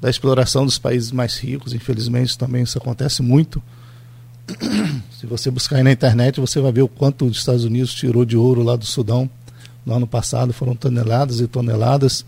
da 0.01 0.09
exploração 0.09 0.65
dos 0.65 0.79
países 0.79 1.13
mais 1.13 1.37
ricos. 1.37 1.75
Infelizmente, 1.75 2.39
também 2.39 2.63
isso 2.63 2.79
acontece 2.79 3.21
muito. 3.21 3.63
Se 5.13 5.27
você 5.27 5.51
buscar 5.51 5.77
aí 5.77 5.83
na 5.83 5.93
internet, 5.93 6.41
você 6.41 6.59
vai 6.59 6.73
ver 6.73 6.83
o 6.83 6.89
quanto 6.89 7.27
os 7.27 7.37
Estados 7.37 7.65
Unidos 7.65 7.93
tirou 7.93 8.25
de 8.25 8.35
ouro 8.35 8.63
lá 8.63 8.77
do 8.77 8.87
Sudão 8.87 9.29
no 9.85 9.93
ano 9.93 10.07
passado. 10.07 10.55
Foram 10.55 10.75
toneladas 10.75 11.39
e 11.39 11.47
toneladas. 11.47 12.25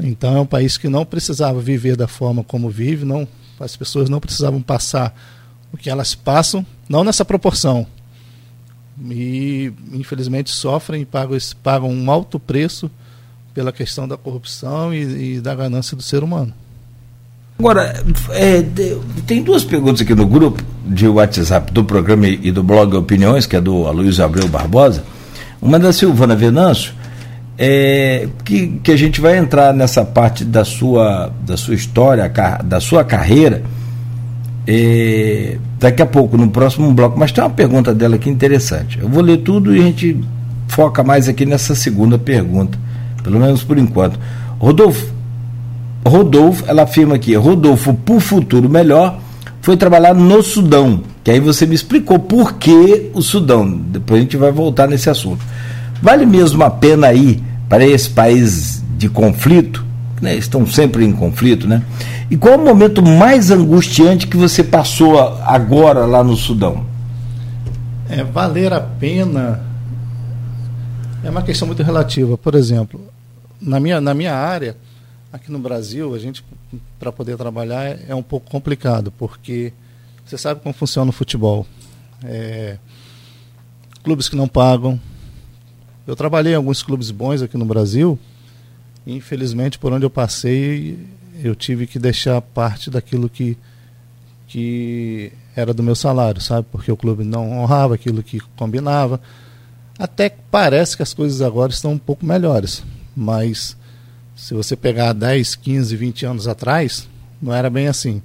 Então, 0.00 0.36
é 0.36 0.40
um 0.40 0.46
país 0.46 0.76
que 0.76 0.88
não 0.88 1.04
precisava 1.04 1.60
viver 1.60 1.96
da 1.96 2.08
forma 2.08 2.42
como 2.42 2.68
vive. 2.68 3.04
Não, 3.04 3.26
as 3.60 3.76
pessoas 3.76 4.08
não 4.08 4.20
precisavam 4.20 4.60
passar 4.60 5.14
o 5.72 5.76
que 5.76 5.90
elas 5.90 6.14
passam, 6.14 6.64
não 6.88 7.02
nessa 7.02 7.24
proporção, 7.24 7.84
e 9.10 9.72
infelizmente 9.92 10.50
sofrem 10.50 11.02
e 11.02 11.04
pagam, 11.04 11.36
pagam 11.62 11.90
um 11.90 12.10
alto 12.10 12.38
preço 12.38 12.88
pela 13.52 13.72
questão 13.72 14.06
da 14.06 14.16
corrupção 14.16 14.94
e, 14.94 15.36
e 15.36 15.40
da 15.40 15.52
ganância 15.54 15.96
do 15.96 16.02
ser 16.02 16.22
humano. 16.22 16.52
Agora, 17.58 18.04
é, 18.30 18.62
tem 19.26 19.42
duas 19.42 19.64
perguntas 19.64 20.00
aqui 20.00 20.14
no 20.14 20.26
grupo 20.26 20.62
de 20.84 21.06
WhatsApp 21.06 21.72
do 21.72 21.84
programa 21.84 22.26
e 22.26 22.50
do 22.50 22.62
blog 22.62 22.96
Opiniões, 22.96 23.46
que 23.46 23.54
é 23.54 23.60
do 23.60 23.86
Aloysio 23.86 24.24
Abreu 24.24 24.48
Barbosa. 24.48 25.04
Uma 25.62 25.78
da 25.78 25.92
Silvana 25.92 26.34
Venâncio, 26.34 26.92
é, 27.56 28.28
que, 28.44 28.80
que 28.82 28.90
a 28.90 28.96
gente 28.96 29.20
vai 29.20 29.38
entrar 29.38 29.72
nessa 29.72 30.04
parte 30.04 30.44
da 30.44 30.64
sua, 30.64 31.32
da 31.46 31.56
sua 31.56 31.74
história, 31.74 32.30
da 32.64 32.80
sua 32.80 33.04
carreira 33.04 33.62
é, 34.66 35.58
daqui 35.78 36.02
a 36.02 36.06
pouco, 36.06 36.36
no 36.36 36.50
próximo 36.50 36.92
bloco. 36.92 37.18
Mas 37.18 37.32
tem 37.32 37.42
uma 37.42 37.50
pergunta 37.50 37.94
dela 37.94 38.16
aqui 38.16 38.28
interessante. 38.28 38.98
Eu 38.98 39.08
vou 39.08 39.22
ler 39.22 39.38
tudo 39.38 39.74
e 39.74 39.80
a 39.80 39.82
gente 39.82 40.20
foca 40.68 41.02
mais 41.02 41.28
aqui 41.28 41.46
nessa 41.46 41.74
segunda 41.74 42.18
pergunta, 42.18 42.78
pelo 43.22 43.38
menos 43.38 43.62
por 43.62 43.78
enquanto. 43.78 44.18
Rodolfo, 44.58 45.12
Rodolfo, 46.06 46.64
ela 46.66 46.82
afirma 46.82 47.14
aqui, 47.14 47.34
Rodolfo, 47.34 47.94
por 47.94 48.20
futuro 48.20 48.68
melhor, 48.68 49.18
foi 49.60 49.76
trabalhar 49.76 50.14
no 50.14 50.42
Sudão. 50.42 51.02
Que 51.22 51.30
aí 51.30 51.40
você 51.40 51.64
me 51.64 51.74
explicou 51.74 52.18
por 52.18 52.54
que 52.54 53.10
o 53.14 53.22
Sudão. 53.22 53.70
Depois 53.70 54.18
a 54.18 54.22
gente 54.22 54.36
vai 54.36 54.52
voltar 54.52 54.86
nesse 54.86 55.08
assunto. 55.08 55.42
Vale 56.02 56.26
mesmo 56.26 56.62
a 56.64 56.70
pena 56.70 57.12
ir 57.12 57.42
para 57.68 57.84
esse 57.84 58.10
país 58.10 58.82
de 58.96 59.08
conflito? 59.08 59.84
Né? 60.20 60.36
Estão 60.36 60.66
sempre 60.66 61.04
em 61.04 61.12
conflito, 61.12 61.66
né? 61.66 61.82
E 62.30 62.36
qual 62.36 62.58
o 62.58 62.64
momento 62.64 63.02
mais 63.02 63.50
angustiante 63.50 64.26
que 64.26 64.36
você 64.36 64.64
passou 64.64 65.18
agora 65.42 66.06
lá 66.06 66.24
no 66.24 66.36
Sudão? 66.36 66.86
É, 68.08 68.22
valer 68.22 68.72
a 68.72 68.80
pena 68.80 69.60
é 71.22 71.30
uma 71.30 71.42
questão 71.42 71.66
muito 71.66 71.82
relativa. 71.82 72.36
Por 72.38 72.54
exemplo, 72.54 73.00
na 73.60 73.80
minha, 73.80 74.00
na 74.00 74.14
minha 74.14 74.34
área, 74.34 74.76
aqui 75.32 75.50
no 75.50 75.58
Brasil, 75.58 76.14
a 76.14 76.18
gente, 76.18 76.44
para 76.98 77.10
poder 77.10 77.36
trabalhar, 77.36 77.84
é, 77.84 78.04
é 78.08 78.14
um 78.14 78.22
pouco 78.22 78.50
complicado, 78.50 79.12
porque 79.18 79.72
você 80.24 80.38
sabe 80.38 80.60
como 80.60 80.74
funciona 80.74 81.10
o 81.10 81.12
futebol. 81.12 81.66
É, 82.22 82.78
clubes 84.02 84.28
que 84.28 84.36
não 84.36 84.46
pagam. 84.46 85.00
Eu 86.06 86.14
trabalhei 86.14 86.52
em 86.52 86.56
alguns 86.56 86.82
clubes 86.82 87.10
bons 87.10 87.40
aqui 87.40 87.56
no 87.56 87.64
Brasil, 87.64 88.18
e 89.06 89.14
infelizmente, 89.14 89.78
por 89.78 89.92
onde 89.92 90.04
eu 90.04 90.10
passei, 90.10 90.98
eu 91.42 91.54
tive 91.54 91.86
que 91.86 91.98
deixar 91.98 92.40
parte 92.40 92.90
daquilo 92.90 93.28
que, 93.28 93.56
que 94.46 95.32
era 95.56 95.72
do 95.72 95.82
meu 95.82 95.94
salário, 95.94 96.40
sabe? 96.40 96.66
Porque 96.70 96.92
o 96.92 96.96
clube 96.96 97.24
não 97.24 97.50
honrava 97.58 97.94
aquilo 97.94 98.22
que 98.22 98.40
combinava. 98.56 99.20
Até 99.98 100.28
parece 100.28 100.96
que 100.96 101.02
as 101.02 101.14
coisas 101.14 101.40
agora 101.40 101.72
estão 101.72 101.92
um 101.92 101.98
pouco 101.98 102.26
melhores, 102.26 102.84
mas 103.16 103.76
se 104.36 104.52
você 104.52 104.76
pegar 104.76 105.12
10, 105.12 105.54
15, 105.54 105.96
20 105.96 106.26
anos 106.26 106.48
atrás, 106.48 107.08
não 107.40 107.54
era 107.54 107.70
bem 107.70 107.88
assim. 107.88 108.22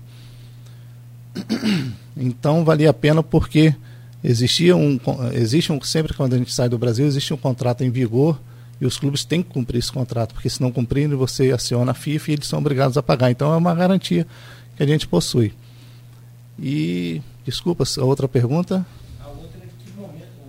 Então 2.21 2.65
valia 2.65 2.89
a 2.89 2.93
pena 2.93 3.23
porque 3.23 3.73
existia 4.23 4.75
um, 4.75 4.99
existe 5.34 5.71
um, 5.71 5.82
sempre 5.82 6.13
quando 6.13 6.34
a 6.34 6.38
gente 6.38 6.53
sai 6.53 6.69
do 6.69 6.77
Brasil, 6.77 7.05
existe 7.05 7.34
um 7.34 7.38
contrato 7.38 7.84
em 7.84 7.89
vigor 7.89 8.39
e 8.82 8.86
os 8.86 8.97
clubes 8.97 9.25
têm 9.25 9.43
que 9.43 9.49
cumprir 9.49 9.79
esse 9.79 9.91
contrato, 9.91 10.34
porque 10.34 10.49
se 10.49 10.62
não 10.62 10.71
cumprirem, 10.71 11.10
você 11.15 11.51
aciona 11.51 11.91
a 11.91 11.93
FIFA 11.93 12.32
e 12.32 12.34
eles 12.36 12.47
são 12.47 12.60
obrigados 12.60 12.97
a 12.97 13.03
pagar. 13.03 13.29
Então 13.29 13.53
é 13.53 13.58
uma 13.58 13.75
garantia 13.75 14.25
que 14.77 14.84
a 14.84 14.86
gente 14.86 15.08
possui. 15.08 15.53
E, 16.58 17.21
desculpa, 17.45 17.84
a 17.97 18.03
outra 18.03 18.27
pergunta? 18.27 18.86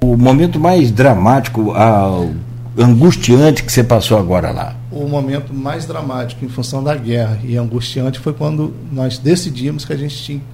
O 0.01 0.17
momento 0.17 0.59
mais 0.59 0.91
dramático, 0.91 1.73
angustiante 2.79 3.63
que 3.65 3.73
você 3.73 3.83
passou 3.83 4.17
agora 4.17 4.51
lá? 4.51 4.77
O 4.91 5.07
momento 5.07 5.53
mais 5.53 5.85
dramático 5.85 6.45
em 6.45 6.49
função 6.49 6.83
da 6.83 6.95
guerra 6.95 7.39
e 7.45 7.57
angustiante 7.57 8.19
foi 8.19 8.33
quando 8.33 8.75
nós 8.91 9.19
decidimos 9.19 9.85
que 9.85 9.93
a 9.93 9.97
gente 9.97 10.17
tinha 10.17 10.39
que 10.39 10.45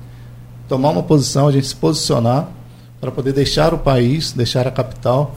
tomar 0.69 0.91
uma 0.91 1.03
posição, 1.03 1.47
a 1.47 1.53
gente 1.53 1.67
se 1.67 1.77
posicionar 1.77 2.49
para 3.01 3.11
poder 3.11 3.33
deixar 3.33 3.75
o 3.75 3.79
país, 3.79 4.33
deixar 4.33 4.67
a 4.67 4.71
capital 4.71 5.37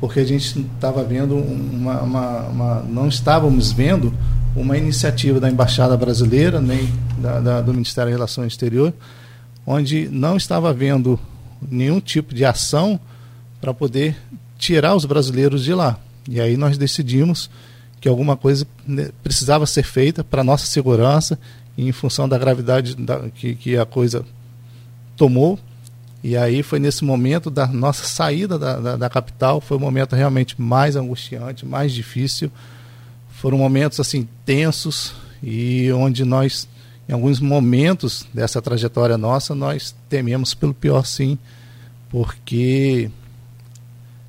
porque 0.00 0.20
a 0.20 0.24
gente 0.24 0.60
estava 0.74 1.02
vendo 1.02 1.36
uma, 1.36 2.00
uma, 2.02 2.40
uma, 2.48 2.82
não 2.82 3.08
estávamos 3.08 3.72
vendo 3.72 4.14
uma 4.54 4.76
iniciativa 4.76 5.40
da 5.40 5.50
embaixada 5.50 5.96
brasileira 5.96 6.60
nem 6.60 6.88
da, 7.18 7.40
da, 7.40 7.60
do 7.60 7.72
Ministério 7.72 8.10
da 8.10 8.16
Relações 8.16 8.52
Exterior, 8.52 8.92
onde 9.66 10.08
não 10.08 10.36
estava 10.36 10.70
havendo 10.70 11.18
nenhum 11.68 12.00
tipo 12.00 12.34
de 12.34 12.44
ação 12.44 12.98
para 13.60 13.74
poder 13.74 14.16
tirar 14.56 14.94
os 14.94 15.04
brasileiros 15.04 15.64
de 15.64 15.74
lá. 15.74 15.98
E 16.28 16.40
aí 16.40 16.56
nós 16.56 16.78
decidimos 16.78 17.50
que 18.00 18.08
alguma 18.08 18.36
coisa 18.36 18.66
né, 18.86 19.10
precisava 19.22 19.66
ser 19.66 19.82
feita 19.82 20.22
para 20.22 20.44
nossa 20.44 20.66
segurança 20.66 21.38
e 21.76 21.88
em 21.88 21.92
função 21.92 22.28
da 22.28 22.38
gravidade 22.38 22.94
da, 22.94 23.28
que, 23.30 23.56
que 23.56 23.76
a 23.76 23.84
coisa 23.84 24.24
tomou 25.16 25.58
e 26.22 26.36
aí 26.36 26.62
foi 26.62 26.78
nesse 26.78 27.04
momento 27.04 27.48
da 27.50 27.66
nossa 27.66 28.04
saída 28.04 28.58
da, 28.58 28.80
da, 28.80 28.96
da, 28.96 29.08
capital, 29.08 29.60
foi 29.60 29.76
o 29.76 29.80
momento 29.80 30.16
realmente 30.16 30.60
mais 30.60 30.96
angustiante, 30.96 31.64
mais 31.64 31.92
difícil. 31.92 32.50
Foram 33.30 33.58
momentos 33.58 34.00
assim 34.00 34.28
tensos 34.44 35.14
e 35.40 35.90
onde 35.92 36.24
nós, 36.24 36.68
em 37.08 37.12
alguns 37.12 37.38
momentos 37.38 38.26
dessa 38.34 38.60
trajetória 38.60 39.16
nossa, 39.16 39.54
nós 39.54 39.94
tememos 40.08 40.54
pelo 40.54 40.74
pior 40.74 41.06
sim, 41.06 41.38
porque 42.10 43.10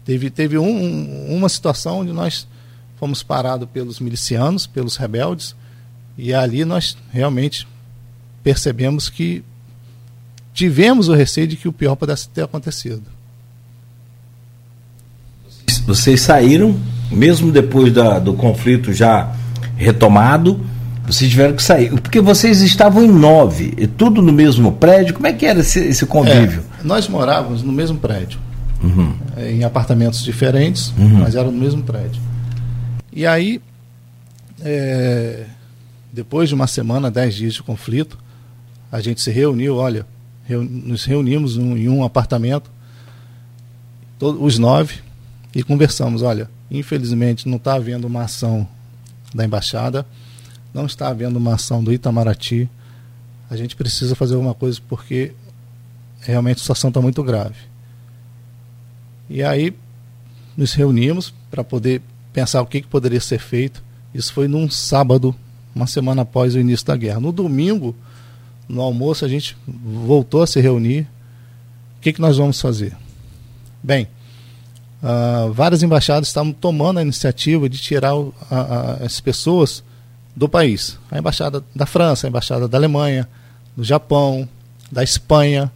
teve, 0.06 0.30
teve 0.30 0.60
um, 0.60 1.36
uma 1.36 1.50
situação 1.50 2.02
onde 2.02 2.14
nós 2.14 2.48
fomos 2.98 3.24
parados 3.24 3.68
pelos 3.72 4.00
milicianos, 4.00 4.68
pelos 4.68 4.96
rebeldes, 4.96 5.56
e 6.16 6.34
ali 6.34 6.64
nós 6.66 6.96
realmente 7.12 7.68
percebemos 8.44 9.10
que 9.10 9.44
tivemos 10.54 11.08
o 11.08 11.14
receio 11.14 11.48
de 11.48 11.56
que 11.56 11.68
o 11.68 11.74
pior 11.74 11.96
pudesse 11.96 12.30
ter 12.30 12.44
acontecido. 12.44 13.04
Vocês 15.86 16.22
saíram, 16.22 16.80
mesmo 17.12 17.52
depois 17.52 17.92
da, 17.92 18.20
do 18.20 18.34
conflito 18.34 18.94
já 18.94 19.34
retomado, 19.76 20.64
vocês 21.06 21.30
tiveram 21.32 21.56
que 21.56 21.64
sair. 21.64 21.90
Porque 21.90 22.22
vocês 22.22 22.62
estavam 22.62 23.04
em 23.04 23.12
nove, 23.12 23.74
e 23.78 23.88
tudo 23.88 24.22
no 24.22 24.32
mesmo 24.32 24.72
prédio. 24.72 25.16
Como 25.16 25.26
é 25.26 25.34
que 25.34 25.46
era 25.46 25.62
esse, 25.62 25.80
esse 25.80 26.06
convívio? 26.06 26.64
É, 26.80 26.84
nós 26.84 27.08
morávamos 27.08 27.64
no 27.64 27.72
mesmo 27.72 27.98
prédio, 27.98 28.40
uhum. 28.84 29.16
É, 29.36 29.52
em 29.52 29.64
apartamentos 29.64 30.24
diferentes, 30.24 30.94
uhum. 30.98 31.20
mas 31.20 31.36
era 31.36 31.50
no 31.50 31.58
mesmo 31.58 31.82
prédio. 31.82 32.22
E 33.12 33.26
aí, 33.26 33.60
é, 34.62 35.46
depois 36.14 36.50
de 36.50 36.56
uma 36.56 36.68
semana, 36.68 37.10
dez 37.10 37.34
dias 37.34 37.56
de 37.56 37.64
conflito, 37.64 38.18
a 38.92 39.02
gente 39.02 39.22
se 39.22 39.32
reuniu, 39.32 39.78
olha, 39.78 40.06
nos 40.58 41.06
reunimos 41.06 41.58
um, 41.58 41.78
em 41.78 41.90
um 41.90 42.04
apartamento, 42.04 42.72
todos, 44.18 44.42
os 44.42 44.58
nove, 44.58 44.96
e 45.54 45.64
conversamos, 45.64 46.22
olha, 46.22 46.50
infelizmente 46.70 47.48
não 47.48 47.58
está 47.58 47.74
havendo 47.74 48.08
uma 48.08 48.24
ação 48.24 48.68
da 49.34 49.46
embaixada, 49.46 50.06
não 50.74 50.86
está 50.86 51.08
havendo 51.08 51.38
uma 51.38 51.56
ação 51.56 51.84
do 51.84 51.92
Itamaraty, 51.92 52.70
a 53.50 53.56
gente 53.56 53.76
precisa 53.76 54.16
fazer 54.16 54.36
alguma 54.36 54.54
coisa 54.54 54.80
porque 54.88 55.34
realmente 56.22 56.58
a 56.58 56.62
situação 56.62 56.90
está 56.90 57.02
muito 57.02 57.24
grave. 57.24 57.56
E 59.30 59.42
aí 59.44 59.74
nos 60.56 60.74
reunimos 60.74 61.34
para 61.50 61.64
poder 61.64 62.02
pensar 62.34 62.62
o 62.62 62.66
que, 62.66 62.82
que 62.82 62.88
poderia 62.88 63.20
ser 63.20 63.40
feito. 63.40 63.84
Isso 64.14 64.34
foi 64.34 64.48
num 64.48 64.70
sábado, 64.70 65.34
uma 65.74 65.88
semana 65.88 66.24
após 66.24 66.54
o 66.54 66.60
início 66.60 66.86
da 66.86 66.96
guerra. 66.96 67.20
No 67.20 67.32
domingo, 67.32 67.96
no 68.70 68.82
almoço, 68.82 69.26
a 69.26 69.28
gente 69.28 69.58
voltou 69.68 70.44
a 70.44 70.48
se 70.48 70.62
reunir. 70.62 71.02
O 71.98 72.02
que, 72.02 72.14
que 72.14 72.22
nós 72.22 72.38
vamos 72.38 72.62
fazer? 72.62 72.96
Bem, 73.82 74.08
uh, 75.02 75.52
várias 75.52 75.82
embaixadas 75.82 76.30
estavam 76.30 76.54
tomando 76.54 77.00
a 77.00 77.02
iniciativa 77.02 77.68
de 77.68 77.80
tirar 77.80 78.16
uh, 78.16 78.28
uh, 78.28 79.04
as 79.04 79.20
pessoas 79.20 79.84
do 80.36 80.48
país. 80.48 80.98
A 81.10 81.18
embaixada 81.18 81.64
da 81.76 81.86
França, 81.86 82.28
a 82.28 82.30
embaixada 82.30 82.68
da 82.68 82.78
Alemanha, 82.78 83.28
do 83.76 83.84
Japão, 83.84 84.48
da 84.92 85.04
Espanha, 85.04 85.72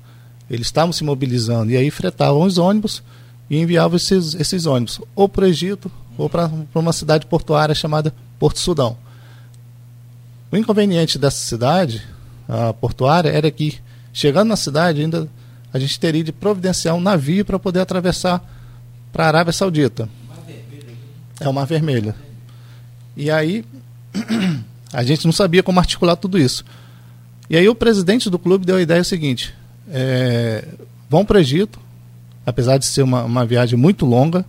eles 0.49 0.67
estavam 0.67 0.93
se 0.93 1.03
mobilizando 1.03 1.71
e 1.71 1.77
aí 1.77 1.89
fretavam 1.89 2.43
os 2.43 2.57
ônibus 2.57 3.01
e 3.49 3.57
enviavam 3.57 3.97
esses, 3.97 4.35
esses 4.35 4.65
ônibus 4.65 5.01
ou 5.15 5.27
para 5.27 5.45
o 5.45 5.47
Egito 5.47 5.91
ou 6.17 6.29
para 6.29 6.49
uma 6.75 6.93
cidade 6.93 7.25
portuária 7.25 7.73
chamada 7.73 8.13
Porto 8.37 8.59
Sudão. 8.59 8.95
O 10.51 10.57
inconveniente 10.57 11.17
dessa 11.17 11.43
cidade 11.43 12.03
a 12.53 12.71
portuária 12.71 13.29
era 13.29 13.49
que, 13.49 13.79
chegando 14.13 14.49
na 14.49 14.55
cidade, 14.55 15.01
ainda 15.01 15.27
a 15.73 15.79
gente 15.79 15.99
teria 15.99 16.23
de 16.23 16.31
providenciar 16.31 16.93
um 16.93 17.01
navio 17.01 17.43
para 17.43 17.57
poder 17.57 17.79
atravessar 17.79 18.47
para 19.11 19.25
a 19.25 19.27
Arábia 19.27 19.51
Saudita. 19.51 20.07
É 21.39 21.49
o 21.49 21.53
Mar 21.53 21.65
Vermelho. 21.65 22.13
E 23.17 23.31
aí 23.31 23.65
a 24.93 25.03
gente 25.03 25.25
não 25.25 25.31
sabia 25.31 25.63
como 25.63 25.79
articular 25.79 26.15
tudo 26.15 26.37
isso. 26.37 26.63
E 27.49 27.57
aí 27.57 27.67
o 27.67 27.73
presidente 27.73 28.29
do 28.29 28.37
clube 28.37 28.67
deu 28.67 28.75
a 28.75 28.81
ideia 28.81 29.03
seguinte: 29.03 29.55
é, 29.89 30.63
vão 31.09 31.25
para 31.25 31.37
o 31.37 31.39
Egito, 31.39 31.79
apesar 32.45 32.77
de 32.77 32.85
ser 32.85 33.01
uma, 33.01 33.23
uma 33.23 33.45
viagem 33.47 33.79
muito 33.79 34.05
longa, 34.05 34.45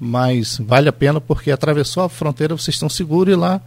mas 0.00 0.56
vale 0.56 0.88
a 0.88 0.92
pena 0.92 1.20
porque 1.20 1.50
atravessou 1.50 2.04
a 2.04 2.08
fronteira, 2.08 2.56
vocês 2.56 2.74
estão 2.74 2.88
seguros 2.88 3.34
e 3.34 3.36
lá 3.36 3.60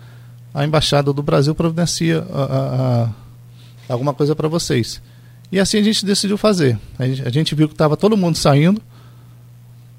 a 0.52 0.66
embaixada 0.66 1.14
do 1.14 1.22
Brasil 1.22 1.54
providencia 1.54 2.26
a, 2.34 2.44
a, 2.44 3.04
a 3.04 3.27
alguma 3.88 4.14
coisa 4.14 4.36
para 4.36 4.48
vocês. 4.48 5.02
E 5.52 5.60
assim 5.60 5.78
a 5.78 5.84
gente 5.84 6.06
decidiu 6.06 6.38
fazer. 6.38 6.78
A 7.00 7.08
gente, 7.08 7.28
a 7.28 7.30
gente 7.30 7.56
viu 7.56 7.68
que 7.68 7.74
estava 7.74 7.96
todo 7.96 8.18
mundo 8.18 8.38
saindo. 8.38 8.82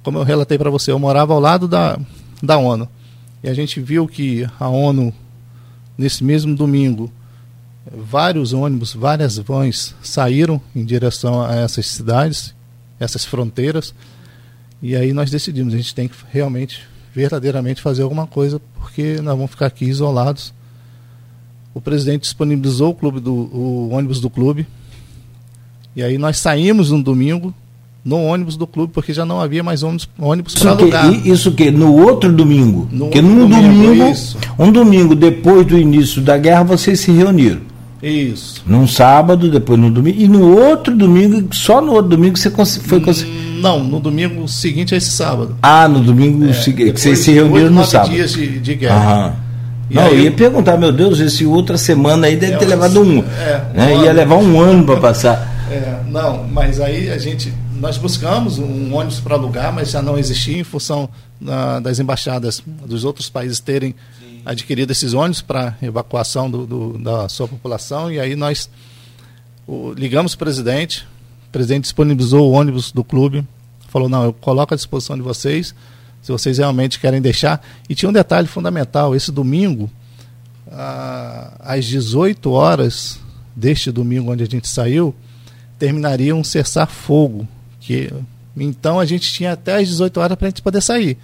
Como 0.02 0.18
eu 0.18 0.22
relatei 0.22 0.58
para 0.58 0.70
você, 0.70 0.92
eu 0.92 0.98
morava 0.98 1.32
ao 1.32 1.40
lado 1.40 1.66
da, 1.66 1.98
da 2.42 2.58
ONU. 2.58 2.88
E 3.42 3.48
a 3.48 3.54
gente 3.54 3.80
viu 3.80 4.06
que 4.06 4.46
a 4.58 4.68
ONU, 4.68 5.12
nesse 5.96 6.22
mesmo 6.22 6.54
domingo, 6.54 7.10
vários 7.90 8.52
ônibus, 8.52 8.94
várias 8.94 9.38
vans 9.38 9.94
saíram 10.02 10.60
em 10.74 10.84
direção 10.84 11.42
a 11.42 11.54
essas 11.56 11.86
cidades, 11.86 12.54
essas 13.00 13.24
fronteiras. 13.24 13.94
E 14.82 14.94
aí 14.94 15.12
nós 15.12 15.30
decidimos, 15.30 15.74
a 15.74 15.76
gente 15.76 15.94
tem 15.94 16.08
que 16.08 16.16
realmente, 16.30 16.86
verdadeiramente 17.14 17.80
fazer 17.80 18.02
alguma 18.02 18.26
coisa, 18.26 18.60
porque 18.74 19.20
nós 19.20 19.36
vamos 19.36 19.50
ficar 19.50 19.66
aqui 19.66 19.86
isolados 19.86 20.52
o 21.78 21.80
presidente 21.80 22.22
disponibilizou 22.22 22.90
o, 22.90 22.94
clube 22.94 23.20
do, 23.20 23.32
o 23.32 23.90
ônibus 23.92 24.18
do 24.18 24.28
clube. 24.28 24.66
E 25.94 26.02
aí 26.02 26.18
nós 26.18 26.38
saímos 26.38 26.90
no 26.90 27.00
domingo 27.00 27.54
no 28.04 28.24
ônibus 28.24 28.56
do 28.56 28.66
clube, 28.66 28.92
porque 28.92 29.12
já 29.12 29.24
não 29.24 29.40
havia 29.40 29.62
mais 29.62 29.82
ônibus, 29.82 30.08
ônibus 30.18 30.54
para 30.54 30.70
alugar. 30.70 31.26
Isso 31.26 31.52
que 31.52 31.70
no 31.70 31.94
outro 31.94 32.32
domingo, 32.32 32.88
no 32.90 33.04
porque 33.04 33.20
num 33.20 33.46
domingo, 33.46 33.84
domingo 33.84 34.16
um 34.58 34.72
domingo 34.72 35.14
depois 35.14 35.66
do 35.66 35.78
início 35.78 36.20
da 36.22 36.36
guerra 36.36 36.64
vocês 36.64 36.98
se 36.98 37.12
reuniram. 37.12 37.60
Isso. 38.02 38.62
Num 38.66 38.88
sábado, 38.88 39.50
depois 39.50 39.78
no 39.78 39.90
domingo 39.90 40.20
e 40.20 40.26
no 40.26 40.56
outro 40.56 40.96
domingo, 40.96 41.54
só 41.54 41.80
no 41.80 41.92
outro 41.92 42.10
domingo 42.10 42.36
você 42.36 42.50
foi 42.50 42.98
hum, 42.98 43.60
Não, 43.60 43.84
no 43.84 44.00
domingo 44.00 44.48
seguinte 44.48 44.94
a 44.94 44.96
esse 44.96 45.10
sábado. 45.10 45.56
Ah, 45.62 45.86
no 45.86 46.00
domingo 46.00 46.44
é, 46.48 46.52
seguinte, 46.54 46.98
vocês 46.98 47.18
se 47.20 47.30
reuniram 47.30 47.70
no 47.70 47.84
sábado. 47.84 48.10
dias 48.10 48.32
de, 48.32 48.58
de 48.58 48.74
guerra. 48.74 48.96
Aham. 48.96 49.47
E 49.90 49.94
não, 49.94 50.06
eu 50.08 50.20
ia 50.20 50.32
perguntar, 50.32 50.76
meu 50.76 50.92
Deus, 50.92 51.18
esse 51.18 51.46
outra 51.46 51.78
semana 51.78 52.26
aí 52.26 52.36
deve 52.36 52.54
é, 52.54 52.56
ter 52.56 52.66
levado 52.66 53.00
um. 53.00 53.18
É, 53.20 53.70
né? 53.74 53.96
Ia 54.04 54.12
levar 54.12 54.36
um 54.36 54.60
ano 54.60 54.84
para 54.84 55.00
passar. 55.00 55.58
É, 55.70 56.00
não, 56.06 56.44
mas 56.44 56.80
aí 56.80 57.10
a 57.10 57.18
gente. 57.18 57.52
Nós 57.74 57.98
buscamos 57.98 58.58
um 58.58 58.94
ônibus 58.94 59.20
para 59.20 59.34
alugar, 59.34 59.70
mas 59.70 59.90
já 59.90 60.00
não 60.00 60.18
existia 60.18 60.58
em 60.58 60.64
função 60.64 61.10
da, 61.38 61.78
das 61.78 61.98
embaixadas 61.98 62.62
dos 62.86 63.04
outros 63.04 63.28
países 63.28 63.60
terem 63.60 63.94
Sim. 64.18 64.40
adquirido 64.46 64.90
esses 64.90 65.12
ônibus 65.12 65.42
para 65.42 65.76
evacuação 65.82 66.50
do, 66.50 66.66
do, 66.66 66.98
da 66.98 67.28
sua 67.28 67.46
população. 67.46 68.10
E 68.10 68.18
aí 68.18 68.34
nós 68.34 68.70
o, 69.66 69.92
ligamos 69.92 70.32
o 70.32 70.38
presidente, 70.38 71.06
o 71.48 71.52
presidente 71.52 71.82
disponibilizou 71.82 72.50
o 72.50 72.52
ônibus 72.52 72.90
do 72.90 73.04
clube, 73.04 73.46
falou: 73.88 74.08
não, 74.08 74.24
eu 74.24 74.32
coloco 74.32 74.72
à 74.72 74.76
disposição 74.76 75.16
de 75.16 75.22
vocês 75.22 75.74
se 76.22 76.32
vocês 76.32 76.58
realmente 76.58 76.98
querem 76.98 77.20
deixar. 77.20 77.64
E 77.88 77.94
tinha 77.94 78.08
um 78.08 78.12
detalhe 78.12 78.46
fundamental: 78.46 79.14
esse 79.14 79.32
domingo, 79.32 79.90
às 81.60 81.84
18 81.84 82.50
horas 82.50 83.18
deste 83.54 83.90
domingo 83.90 84.32
onde 84.32 84.42
a 84.42 84.46
gente 84.46 84.68
saiu, 84.68 85.14
terminaria 85.78 86.34
um 86.34 86.44
cessar-fogo. 86.44 87.46
Que, 87.80 88.12
então 88.56 89.00
a 89.00 89.04
gente 89.04 89.32
tinha 89.32 89.52
até 89.52 89.76
às 89.76 89.88
18 89.88 90.20
horas 90.20 90.36
para 90.36 90.46
a 90.46 90.50
gente 90.50 90.62
poder 90.62 90.82
sair. 90.82 91.16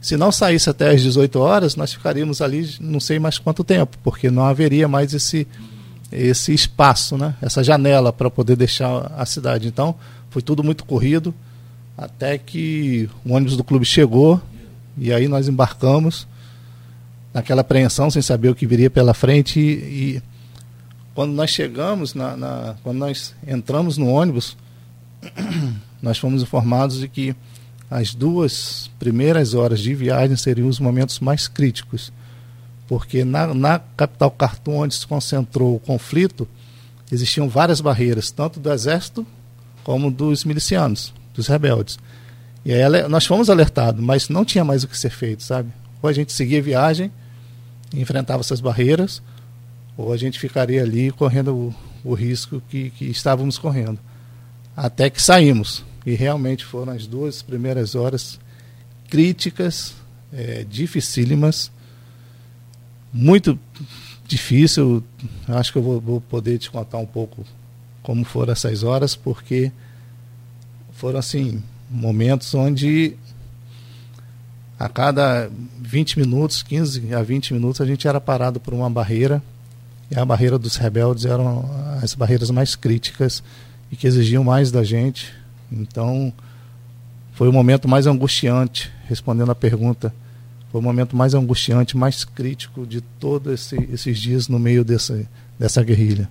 Se 0.00 0.16
não 0.18 0.30
saísse 0.30 0.68
até 0.68 0.90
às 0.90 1.00
18 1.00 1.38
horas, 1.38 1.76
nós 1.76 1.94
ficaríamos 1.94 2.42
ali 2.42 2.76
não 2.78 3.00
sei 3.00 3.18
mais 3.18 3.38
quanto 3.38 3.64
tempo, 3.64 3.96
porque 4.04 4.30
não 4.30 4.44
haveria 4.44 4.86
mais 4.86 5.14
esse, 5.14 5.48
esse 6.12 6.52
espaço, 6.52 7.16
né? 7.16 7.34
essa 7.40 7.64
janela 7.64 8.12
para 8.12 8.28
poder 8.28 8.54
deixar 8.54 9.10
a 9.16 9.24
cidade. 9.24 9.66
Então, 9.66 9.94
foi 10.28 10.42
tudo 10.42 10.62
muito 10.62 10.84
corrido. 10.84 11.34
Até 11.96 12.36
que 12.38 13.08
o 13.24 13.32
ônibus 13.32 13.56
do 13.56 13.64
clube 13.64 13.84
chegou 13.84 14.40
e 14.96 15.12
aí 15.12 15.28
nós 15.28 15.48
embarcamos 15.48 16.26
naquela 17.32 17.62
apreensão 17.62 18.10
sem 18.10 18.22
saber 18.22 18.48
o 18.48 18.54
que 18.54 18.66
viria 18.66 18.90
pela 18.90 19.14
frente. 19.14 19.58
E, 19.58 20.16
e 20.16 20.22
quando 21.14 21.32
nós 21.32 21.50
chegamos 21.50 22.14
na, 22.14 22.36
na, 22.36 22.74
quando 22.82 22.98
nós 22.98 23.34
entramos 23.46 23.96
no 23.96 24.08
ônibus 24.08 24.56
nós 26.02 26.18
fomos 26.18 26.42
informados 26.42 26.98
de 26.98 27.08
que 27.08 27.34
as 27.90 28.14
duas 28.14 28.90
primeiras 28.98 29.54
horas 29.54 29.80
de 29.80 29.94
viagem 29.94 30.36
seriam 30.36 30.68
os 30.68 30.80
momentos 30.80 31.20
mais 31.20 31.46
críticos 31.46 32.12
porque 32.86 33.24
na, 33.24 33.54
na 33.54 33.78
capital 33.78 34.34
Khartoum 34.36 34.78
onde 34.78 34.94
se 34.94 35.06
concentrou 35.06 35.76
o 35.76 35.80
conflito 35.80 36.48
existiam 37.10 37.48
várias 37.48 37.80
barreiras 37.80 38.30
tanto 38.30 38.58
do 38.58 38.70
exército 38.72 39.24
como 39.84 40.10
dos 40.10 40.44
milicianos 40.44 41.14
dos 41.34 41.48
rebeldes. 41.48 41.98
E 42.64 42.72
aí 42.72 43.08
nós 43.08 43.26
fomos 43.26 43.50
alertados, 43.50 44.02
mas 44.02 44.28
não 44.28 44.44
tinha 44.44 44.64
mais 44.64 44.84
o 44.84 44.88
que 44.88 44.96
ser 44.96 45.10
feito, 45.10 45.42
sabe? 45.42 45.70
Ou 46.00 46.08
a 46.08 46.12
gente 46.12 46.32
seguia 46.32 46.60
a 46.60 46.62
viagem, 46.62 47.12
enfrentava 47.92 48.40
essas 48.40 48.60
barreiras, 48.60 49.22
ou 49.96 50.12
a 50.12 50.16
gente 50.16 50.38
ficaria 50.38 50.82
ali 50.82 51.10
correndo 51.10 51.54
o, 51.54 51.74
o 52.02 52.14
risco 52.14 52.62
que, 52.68 52.90
que 52.90 53.04
estávamos 53.04 53.58
correndo. 53.58 53.98
Até 54.76 55.10
que 55.10 55.20
saímos. 55.20 55.84
E 56.06 56.14
realmente 56.14 56.64
foram 56.64 56.92
as 56.92 57.06
duas 57.06 57.42
primeiras 57.42 57.94
horas 57.94 58.38
críticas, 59.08 59.94
é, 60.32 60.64
dificílimas, 60.68 61.70
muito 63.12 63.58
difícil. 64.26 65.04
Acho 65.46 65.72
que 65.72 65.78
eu 65.78 65.82
vou, 65.82 66.00
vou 66.00 66.20
poder 66.20 66.58
te 66.58 66.70
contar 66.70 66.98
um 66.98 67.06
pouco 67.06 67.44
como 68.02 68.24
foram 68.24 68.52
essas 68.52 68.82
horas, 68.82 69.14
porque 69.14 69.72
foram 71.04 71.18
assim 71.18 71.62
momentos 71.90 72.54
onde 72.54 73.14
a 74.78 74.88
cada 74.88 75.50
20 75.82 76.18
minutos, 76.18 76.62
15 76.62 77.14
a 77.14 77.22
20 77.22 77.52
minutos, 77.52 77.82
a 77.82 77.84
gente 77.84 78.08
era 78.08 78.18
parado 78.18 78.58
por 78.58 78.72
uma 78.72 78.88
barreira. 78.88 79.42
E 80.10 80.18
a 80.18 80.24
barreira 80.24 80.58
dos 80.58 80.76
rebeldes 80.76 81.26
eram 81.26 81.68
as 82.02 82.14
barreiras 82.14 82.50
mais 82.50 82.74
críticas 82.74 83.42
e 83.92 83.96
que 83.96 84.06
exigiam 84.06 84.42
mais 84.42 84.70
da 84.70 84.82
gente. 84.82 85.30
Então, 85.70 86.32
foi 87.34 87.50
o 87.50 87.52
momento 87.52 87.86
mais 87.86 88.06
angustiante, 88.06 88.90
respondendo 89.06 89.52
a 89.52 89.54
pergunta, 89.54 90.10
foi 90.72 90.80
o 90.80 90.82
momento 90.82 91.14
mais 91.14 91.34
angustiante, 91.34 91.98
mais 91.98 92.24
crítico 92.24 92.86
de 92.86 93.02
todos 93.02 93.52
esse, 93.52 93.76
esses 93.92 94.18
dias 94.18 94.48
no 94.48 94.58
meio 94.58 94.82
dessa, 94.82 95.28
dessa 95.58 95.84
guerrilha. 95.84 96.30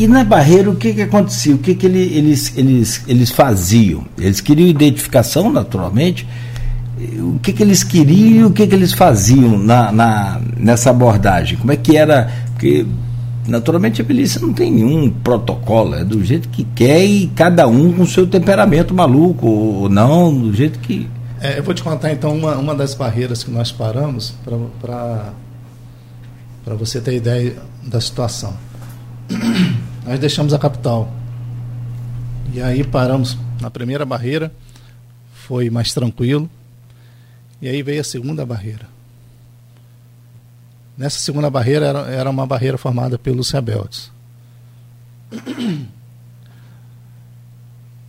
E 0.00 0.08
na 0.08 0.24
barreira 0.24 0.70
o 0.70 0.76
que, 0.76 0.94
que 0.94 1.02
acontecia? 1.02 1.54
O 1.54 1.58
que, 1.58 1.74
que 1.74 1.84
ele, 1.84 2.00
eles, 2.00 2.56
eles, 2.56 3.04
eles 3.06 3.30
faziam? 3.30 4.02
Eles 4.16 4.40
queriam 4.40 4.66
identificação, 4.66 5.52
naturalmente. 5.52 6.26
o 7.18 7.38
que, 7.38 7.52
que 7.52 7.62
eles 7.62 7.84
queriam 7.84 8.40
e 8.40 8.44
o 8.46 8.50
que, 8.50 8.66
que 8.66 8.74
eles 8.74 8.94
faziam 8.94 9.58
na, 9.58 9.92
na, 9.92 10.40
nessa 10.56 10.88
abordagem? 10.88 11.58
Como 11.58 11.70
é 11.70 11.76
que 11.76 11.98
era? 11.98 12.32
Porque 12.52 12.86
naturalmente 13.46 14.00
a 14.00 14.04
milícia 14.06 14.40
não 14.40 14.54
tem 14.54 14.72
nenhum 14.72 15.10
protocolo, 15.10 15.94
é 15.94 16.02
do 16.02 16.24
jeito 16.24 16.48
que 16.48 16.64
quer 16.74 17.04
e 17.04 17.26
cada 17.36 17.68
um 17.68 17.92
com 17.92 18.06
seu 18.06 18.26
temperamento 18.26 18.94
maluco, 18.94 19.46
ou 19.46 19.88
não, 19.90 20.34
do 20.34 20.54
jeito 20.54 20.78
que. 20.78 21.06
É, 21.42 21.58
eu 21.58 21.62
vou 21.62 21.74
te 21.74 21.82
contar 21.82 22.10
então 22.10 22.34
uma, 22.34 22.56
uma 22.56 22.74
das 22.74 22.94
barreiras 22.94 23.44
que 23.44 23.50
nós 23.50 23.70
paramos 23.70 24.32
para 24.80 25.34
você 26.74 27.02
ter 27.02 27.16
ideia 27.16 27.56
da 27.84 28.00
situação. 28.00 28.54
Nós 30.04 30.18
deixamos 30.18 30.52
a 30.52 30.58
capital. 30.58 31.12
E 32.52 32.60
aí 32.60 32.82
paramos 32.82 33.36
na 33.60 33.70
primeira 33.70 34.04
barreira, 34.04 34.52
foi 35.32 35.70
mais 35.70 35.92
tranquilo. 35.92 36.48
E 37.60 37.68
aí 37.68 37.82
veio 37.82 38.00
a 38.00 38.04
segunda 38.04 38.44
barreira. 38.46 38.88
Nessa 40.96 41.18
segunda 41.18 41.48
barreira 41.48 41.86
era, 41.86 41.98
era 42.10 42.30
uma 42.30 42.46
barreira 42.46 42.76
formada 42.76 43.18
pelos 43.18 43.50
rebeldes. 43.50 44.10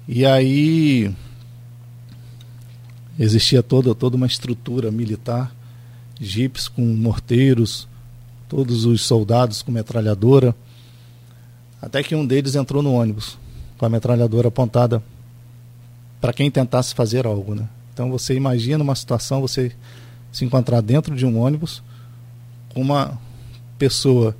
E 0.08 0.26
aí 0.26 1.14
existia 3.18 3.62
toda, 3.62 3.94
toda 3.96 4.18
uma 4.18 4.26
estrutura 4.26 4.92
militar, 4.92 5.56
jipes 6.20 6.68
com 6.68 6.82
morteiros, 6.82 7.88
todos 8.50 8.84
os 8.84 9.04
soldados 9.04 9.62
com 9.62 9.72
metralhadora, 9.72 10.56
até 11.82 12.04
que 12.04 12.16
um 12.16 12.26
deles 12.26 12.56
entrou 12.56 12.84
no 12.84 12.94
ônibus 12.94 13.38
com 13.78 13.86
a 13.86 13.90
metralhadora 13.90 14.50
apontada 14.50 15.02
para 16.20 16.32
quem 16.32 16.52
tentasse 16.52 16.94
fazer 16.94 17.26
algo, 17.26 17.56
né? 17.56 17.68
Então 17.94 18.10
você 18.12 18.36
imagina 18.36 18.84
uma 18.84 18.96
situação, 18.96 19.42
você 19.42 19.72
se 20.32 20.46
encontrar 20.46 20.82
dentro 20.82 21.16
de 21.16 21.26
um 21.26 21.40
ônibus 21.40 21.84
com 22.74 22.82
uma 22.82 23.20
pessoa 23.78 24.36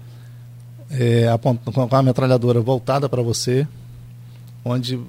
é, 0.90 1.26
com 1.40 1.96
a 1.96 2.04
metralhadora 2.04 2.60
voltada 2.60 3.10
para 3.10 3.22
você, 3.22 3.68
onde 4.64 5.00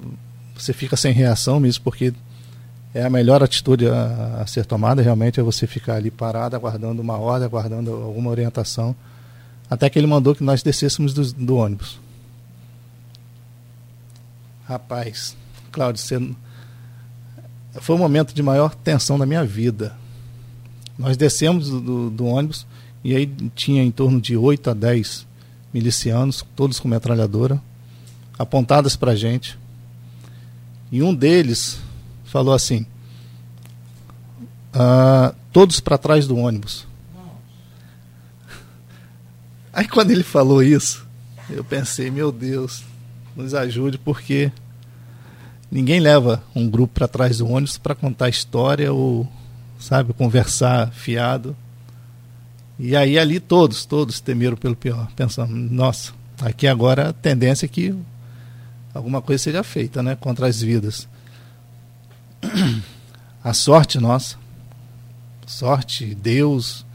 você 0.55 0.73
fica 0.73 0.95
sem 0.95 1.13
reação 1.13 1.59
mesmo, 1.59 1.83
porque 1.83 2.13
é 2.93 3.03
a 3.03 3.09
melhor 3.09 3.43
atitude 3.43 3.87
a, 3.87 4.41
a, 4.41 4.47
ser 4.47 4.65
tomada, 4.65 5.01
realmente 5.01 5.39
é 5.39 5.43
você 5.43 5.67
ficar 5.67 5.95
ali 5.95 6.11
parado, 6.11 6.55
aguardando 6.55 7.01
uma 7.01 7.17
ordem, 7.17 7.45
aguardando 7.45 7.91
alguma 7.91 8.29
orientação, 8.29 8.95
até 9.69 9.89
que 9.89 9.97
ele 9.97 10.07
mandou 10.07 10.35
que 10.35 10.43
nós 10.43 10.63
descêssemos 10.63 11.13
do, 11.13 11.33
do 11.33 11.55
ônibus. 11.55 11.99
Rapaz, 14.73 15.37
Cláudio, 15.71 16.01
você 16.01 16.31
foi 17.79 17.95
o 17.95 17.99
momento 17.99 18.33
de 18.33 18.41
maior 18.41 18.73
tensão 18.73 19.19
da 19.19 19.25
minha 19.25 19.45
vida. 19.45 19.95
Nós 20.97 21.15
descemos 21.15 21.69
do, 21.69 21.79
do, 21.79 22.09
do 22.09 22.25
ônibus 22.25 22.65
e 23.03 23.15
aí 23.15 23.27
tinha 23.53 23.83
em 23.83 23.91
torno 23.91 24.19
de 24.19 24.35
8 24.35 24.71
a 24.71 24.73
10 24.73 25.27
milicianos, 25.71 26.43
todos 26.55 26.79
com 26.79 26.87
metralhadora, 26.87 27.61
apontadas 28.39 28.95
para 28.95 29.11
a 29.11 29.15
gente. 29.15 29.59
E 30.91 31.03
um 31.03 31.13
deles 31.13 31.77
falou 32.25 32.55
assim: 32.55 32.83
ah, 34.73 35.35
todos 35.51 35.79
para 35.79 35.99
trás 35.99 36.25
do 36.25 36.35
ônibus. 36.35 36.87
Aí 39.71 39.87
quando 39.87 40.09
ele 40.09 40.23
falou 40.23 40.63
isso, 40.63 41.05
eu 41.47 41.63
pensei, 41.63 42.09
meu 42.09 42.31
Deus, 42.31 42.83
nos 43.35 43.53
ajude, 43.53 43.99
porque 43.99 44.51
Ninguém 45.73 45.99
leva 45.99 46.43
um 46.55 46.69
grupo 46.69 46.93
para 46.93 47.07
trás 47.07 47.39
do 47.39 47.49
ônibus 47.49 47.79
para 47.79 47.95
contar 47.95 48.29
história 48.29 48.93
ou, 48.93 49.27
sabe, 49.79 50.13
conversar 50.13 50.91
fiado. 50.91 51.57
E 52.77 52.95
aí 52.95 53.17
ali 53.17 53.39
todos, 53.39 53.83
todos 53.83 54.19
temeram 54.19 54.55
pelo 54.55 54.75
pior, 54.75 55.11
pensando, 55.15 55.51
nossa, 55.51 56.13
aqui 56.43 56.67
agora 56.67 57.09
a 57.09 57.13
tendência 57.13 57.65
é 57.65 57.67
que 57.67 57.91
alguma 58.93 59.19
coisa 59.19 59.41
seja 59.41 59.63
feita, 59.63 60.03
né, 60.03 60.15
contra 60.15 60.45
as 60.45 60.61
vidas. 60.61 61.07
A 63.43 63.51
sorte 63.51 63.99
nossa, 63.99 64.37
sorte, 65.45 66.15
Deus, 66.15 66.85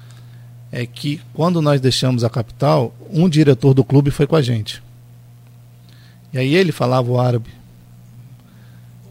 é 0.71 0.87
que 0.87 1.21
quando 1.35 1.61
nós 1.61 1.79
deixamos 1.79 2.25
a 2.25 2.31
capital, 2.31 2.95
um 3.11 3.29
diretor 3.29 3.75
do 3.75 3.85
clube 3.85 4.11
foi 4.11 4.27
com 4.27 4.35
a 4.35 4.41
gente. 4.41 4.83
E 6.33 6.39
aí 6.39 6.55
ele 6.55 6.73
falava 6.73 7.11
o 7.11 7.21
árabe. 7.21 7.58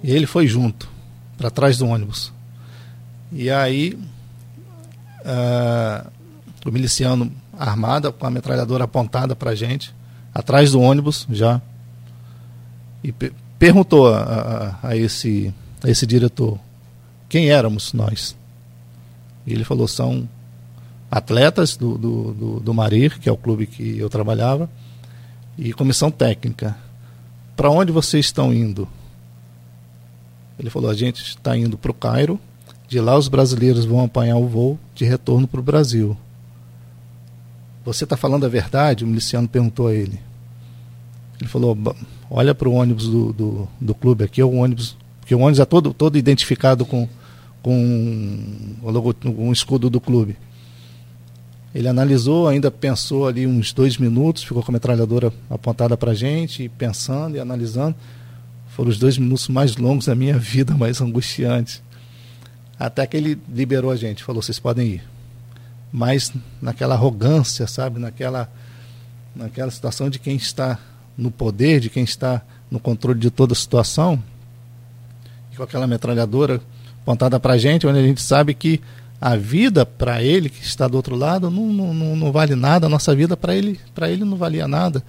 E 0.04 0.12
ele 0.12 0.26
foi 0.26 0.48
junto, 0.48 0.90
para 1.38 1.50
trás 1.50 1.78
do 1.78 1.88
ônibus. 1.88 2.32
E 3.32 3.50
aí, 3.50 3.98
uh, 5.22 6.10
o 6.66 6.72
miliciano 6.72 7.32
armado, 7.58 8.14
com 8.14 8.26
a 8.26 8.30
metralhadora 8.30 8.84
apontada 8.84 9.36
para 9.36 9.52
a 9.52 9.56
gente, 9.56 9.94
atrás 10.34 10.72
do 10.72 10.80
ônibus 10.80 11.28
já, 11.30 11.62
e 13.04 13.12
pe 13.12 13.32
perguntou 13.58 14.14
a, 14.14 14.20
a, 14.84 14.90
a, 14.90 14.96
esse, 14.96 15.52
a 15.84 15.90
esse 15.90 16.06
diretor 16.06 16.60
quem 17.30 17.50
éramos 17.50 17.94
nós. 17.94 18.36
E 19.46 19.54
ele 19.54 19.64
falou: 19.64 19.88
são 19.88 20.28
atletas 21.10 21.78
do, 21.78 21.98
do, 21.98 22.34
do, 22.34 22.60
do 22.60 22.74
Marir, 22.74 23.20
que 23.20 23.30
é 23.30 23.32
o 23.32 23.38
clube 23.38 23.66
que 23.66 23.98
eu 23.98 24.10
trabalhava, 24.10 24.70
e 25.58 25.74
comissão 25.74 26.12
técnica. 26.12 26.76
Para 27.56 27.70
onde 27.70 27.92
vocês 27.92 28.26
estão 28.26 28.54
indo? 28.54 28.88
Ele 30.60 30.70
falou: 30.70 30.90
a 30.90 30.94
gente 30.94 31.22
está 31.22 31.58
indo 31.58 31.78
para 31.78 31.92
o 31.92 31.94
Cairo, 31.94 32.40
de 32.88 33.00
lá 33.00 33.18
os 33.18 33.28
brasileiros 33.28 33.86
vão 33.86 34.04
apanhar 34.04 34.38
o 34.38 34.48
voo 34.48 34.80
de 34.96 35.06
retorno 35.06 35.48
para 35.48 35.60
o 35.60 35.64
Brasil. 35.64 36.18
Você 37.86 38.04
está 38.04 38.18
falando 38.18 38.46
a 38.46 38.50
verdade? 38.50 39.04
O 39.04 39.08
miliciano 39.08 39.48
perguntou 39.48 39.88
a 39.88 39.94
ele. 39.94 40.20
Ele 41.40 41.50
falou: 41.50 41.78
olha 42.30 42.54
para 42.54 42.68
o 42.68 42.74
ônibus 42.74 43.08
do, 43.08 43.34
do, 43.34 43.68
do, 43.80 43.96
clube 43.96 44.24
aqui, 44.24 44.42
é 44.42 44.46
o 44.46 44.56
ônibus, 44.56 44.98
porque 45.20 45.34
o 45.34 45.40
ônibus 45.40 45.60
é 45.60 45.66
todo, 45.66 45.94
todo 45.94 46.18
identificado 46.18 46.86
com, 46.86 47.08
com 47.62 48.40
o 48.82 48.92
logo, 48.92 49.16
um 49.26 49.52
escudo 49.52 49.90
do 49.90 50.02
clube. 50.02 50.38
Ele 51.76 51.88
analisou, 51.88 52.48
ainda 52.48 52.72
pensou 52.72 53.28
ali 53.28 53.46
uns 53.46 53.72
dois 53.72 53.98
minutos, 53.98 54.44
ficou 54.44 54.64
com 54.64 54.72
a 54.72 54.74
metralhadora 54.74 55.32
apontada 55.50 55.96
para 55.96 56.12
a 56.12 56.16
gente, 56.16 56.68
pensando 56.70 57.36
e 57.36 57.40
analisando. 57.40 57.96
Foram 58.78 58.92
os 58.92 59.00
dois 59.00 59.18
minutos 59.18 59.48
mais 59.48 59.76
longos 59.76 60.06
da 60.06 60.14
minha 60.14 60.38
vida, 60.38 60.72
mais 60.78 61.02
angustiantes. 61.02 61.82
Até 62.80 63.08
que 63.08 63.18
ele 63.18 63.42
liberou 63.52 63.90
a 63.90 63.96
gente, 63.96 64.24
falou: 64.24 64.40
vocês 64.40 64.60
podem 64.60 64.88
ir. 64.88 65.04
Mas 65.92 66.32
naquela 66.62 66.94
arrogância, 66.94 67.66
sabe? 67.66 68.00
Naquela, 68.00 68.48
naquela 69.36 69.72
situação 69.72 70.12
de 70.12 70.20
quem 70.20 70.36
está 70.36 70.78
no 71.18 71.32
poder, 71.32 71.80
de 71.80 71.90
quem 71.90 72.04
está 72.04 72.44
no 72.70 72.80
controle 72.80 73.20
de 73.20 73.32
toda 73.32 73.54
a 73.54 73.56
situação, 73.56 74.22
com 75.56 75.64
aquela 75.64 75.88
metralhadora 75.88 76.62
apontada 77.02 77.40
para 77.40 77.54
a 77.54 77.58
gente, 77.58 77.88
onde 77.88 77.98
a 77.98 78.04
gente 78.04 78.22
sabe 78.22 78.54
que 78.54 78.80
a 79.20 79.36
vida 79.36 79.88
para 79.88 80.22
ele 80.22 80.50
que 80.50 80.62
está 80.62 80.88
do 80.88 80.98
outro 80.98 81.16
lado 81.16 81.50
não, 81.50 81.74
não, 81.74 82.16
não 82.16 82.32
vale 82.32 82.54
nada, 82.54 82.86
a 82.86 82.90
nossa 82.90 83.16
vida 83.16 83.36
para 83.36 83.56
ele, 83.56 83.80
ele 84.04 84.24
não 84.24 84.38
valia 84.38 84.68
nada 84.68 85.04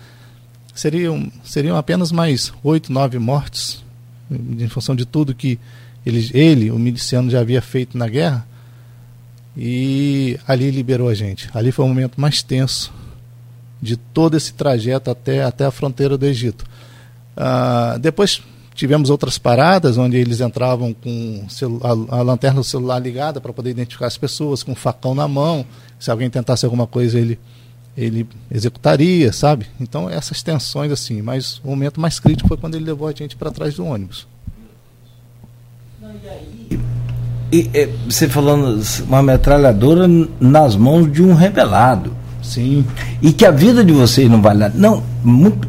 seriam, 0.79 1.31
seriam 1.43 1.77
apenas 1.77 2.13
mais 2.13 2.53
oito, 2.63 2.93
nove 2.93 3.19
mortes, 3.19 3.83
em 4.31 4.69
função 4.69 4.95
de 4.95 5.05
tudo 5.05 5.35
que 5.35 5.59
ele, 6.07 6.31
ele, 6.33 6.71
o 6.71 6.79
miliciano, 6.79 7.29
já 7.29 7.41
havia 7.41 7.61
feito 7.61 7.99
na 7.99 8.07
guerra. 8.07 8.47
E 9.57 10.39
ali 10.47 10.71
liberou 10.71 11.09
a 11.09 11.15
gente. 11.15 11.51
Ali 11.53 11.73
foi 11.73 11.85
o 11.85 11.89
momento 11.89 12.21
mais 12.21 12.45
tenso 12.45 12.93
de 13.83 13.97
todo 13.97 14.37
esse 14.37 14.53
trajeto 14.53 15.11
até, 15.11 15.43
até 15.43 15.65
a 15.65 15.71
fronteira 15.73 16.17
do 16.17 16.25
Egito. 16.25 16.65
Ah, 17.37 17.99
depois 18.01 18.41
tivemos 18.73 19.11
outras 19.11 19.37
paradas 19.37 19.99
onde 19.99 20.17
eles 20.17 20.41
entravam 20.41 20.95
com 20.95 21.45
a, 21.83 22.19
a 22.19 22.23
lanterna 22.23 22.61
do 22.61 22.65
celular 22.65 23.01
ligada 23.01 23.41
para 23.41 23.53
poder 23.53 23.71
identificar 23.71 24.07
as 24.07 24.17
pessoas, 24.17 24.63
com 24.63 24.73
um 24.73 24.77
facão 24.77 25.13
na 25.13 25.27
mão. 25.27 25.67
Se 25.99 26.09
alguém 26.09 26.31
tentasse 26.31 26.65
alguma 26.65 26.87
coisa, 26.87 27.19
ele 27.19 27.37
ele 27.99 28.27
executaria, 28.49 29.33
sabe? 29.33 29.67
Então 29.81 30.09
essas 30.09 30.41
tensões 30.43 30.93
assim, 30.93 31.21
mas 31.21 31.61
o 31.65 31.69
momento 31.69 32.01
mais 32.01 32.21
crítico 32.21 32.49
foi 32.49 32.57
quando 32.57 32.77
ele 32.77 32.85
levou 32.85 33.09
a 33.09 33.13
gente 33.13 33.35
para 33.35 33.51
trás 33.51 33.75
do 33.75 33.85
ônibus. 33.85 34.27
E, 37.51 37.69
e, 37.75 37.89
você 38.09 38.29
falando 38.29 38.81
uma 39.07 39.23
metralhadora 39.23 40.07
nas 40.39 40.77
mãos 40.77 41.11
de 41.11 41.23
um 41.23 41.35
rebelado. 41.35 42.13
Sim. 42.43 42.85
E 43.21 43.33
que 43.33 43.45
a 43.45 43.51
vida 43.51 43.83
de 43.83 43.93
vocês 43.93 44.31
não 44.31 44.41
vale 44.41 44.61
nada. 44.61 44.75
Não, 44.77 45.03
muito, 45.25 45.69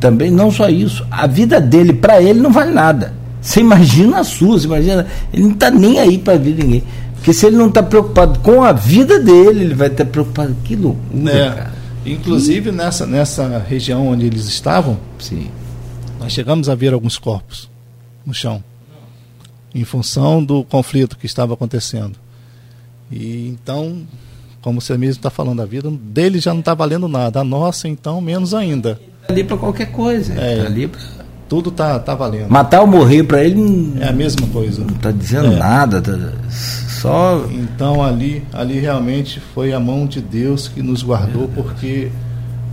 também 0.00 0.30
não 0.30 0.50
só 0.50 0.68
isso. 0.68 1.06
A 1.10 1.26
vida 1.26 1.60
dele, 1.60 1.92
para 1.92 2.22
ele, 2.22 2.40
não 2.40 2.50
vale 2.50 2.72
nada. 2.72 3.12
Você 3.40 3.60
imagina 3.60 4.20
a 4.20 4.24
sua, 4.24 4.58
você 4.58 4.66
imagina. 4.66 5.06
Ele 5.32 5.42
não 5.42 5.50
está 5.52 5.70
nem 5.70 5.98
aí 5.98 6.18
para 6.18 6.38
ver 6.38 6.54
ninguém. 6.54 6.84
Porque 7.22 7.32
se 7.32 7.46
ele 7.46 7.54
não 7.56 7.68
está 7.68 7.80
preocupado 7.84 8.40
com 8.40 8.64
a 8.64 8.72
vida 8.72 9.16
dele, 9.20 9.60
ele 9.60 9.74
vai 9.74 9.86
estar 9.86 10.04
preocupado. 10.04 10.56
Que 10.64 10.74
loucura, 10.74 11.32
é. 11.32 11.50
cara. 11.50 11.72
Inclusive 12.04 12.70
e... 12.70 12.72
nessa, 12.72 13.06
nessa 13.06 13.58
região 13.60 14.08
onde 14.08 14.26
eles 14.26 14.48
estavam, 14.48 14.98
Sim. 15.20 15.48
nós 16.18 16.32
chegamos 16.32 16.68
a 16.68 16.74
ver 16.74 16.92
alguns 16.92 17.18
corpos 17.18 17.70
no 18.26 18.34
chão. 18.34 18.62
em 19.72 19.84
função 19.84 20.42
do 20.42 20.64
conflito 20.64 21.16
que 21.16 21.26
estava 21.26 21.54
acontecendo. 21.54 22.18
E 23.08 23.46
então, 23.46 24.02
como 24.60 24.80
você 24.80 24.98
mesmo 24.98 25.20
está 25.20 25.30
falando, 25.30 25.62
a 25.62 25.64
vida 25.64 25.88
dele 25.92 26.40
já 26.40 26.52
não 26.52 26.58
está 26.58 26.74
valendo 26.74 27.06
nada, 27.06 27.38
a 27.38 27.44
nossa 27.44 27.86
então 27.86 28.20
menos 28.20 28.52
ainda. 28.52 29.00
Tá 29.28 29.32
ali 29.32 29.44
para 29.44 29.56
qualquer 29.56 29.92
coisa. 29.92 30.34
É, 30.34 30.56
tá 30.56 30.66
ali 30.66 30.88
pra... 30.88 31.00
Tudo 31.48 31.70
tá, 31.70 32.00
tá 32.00 32.16
valendo. 32.16 32.50
Matar 32.50 32.80
ou 32.80 32.86
morrer 32.88 33.22
para 33.22 33.44
ele 33.44 33.92
é 34.00 34.08
a 34.08 34.12
mesma 34.12 34.44
coisa. 34.48 34.82
Não 34.82 34.96
está 34.96 35.12
dizendo 35.12 35.52
é. 35.52 35.56
nada, 35.56 36.02
tá... 36.02 36.18
só. 37.02 37.46
Então 37.50 38.02
ali, 38.02 38.42
ali 38.52 38.78
realmente 38.78 39.40
foi 39.54 39.72
a 39.72 39.80
mão 39.80 40.06
de 40.06 40.20
Deus 40.20 40.68
que 40.68 40.82
nos 40.82 41.02
guardou, 41.02 41.48
porque, 41.54 42.10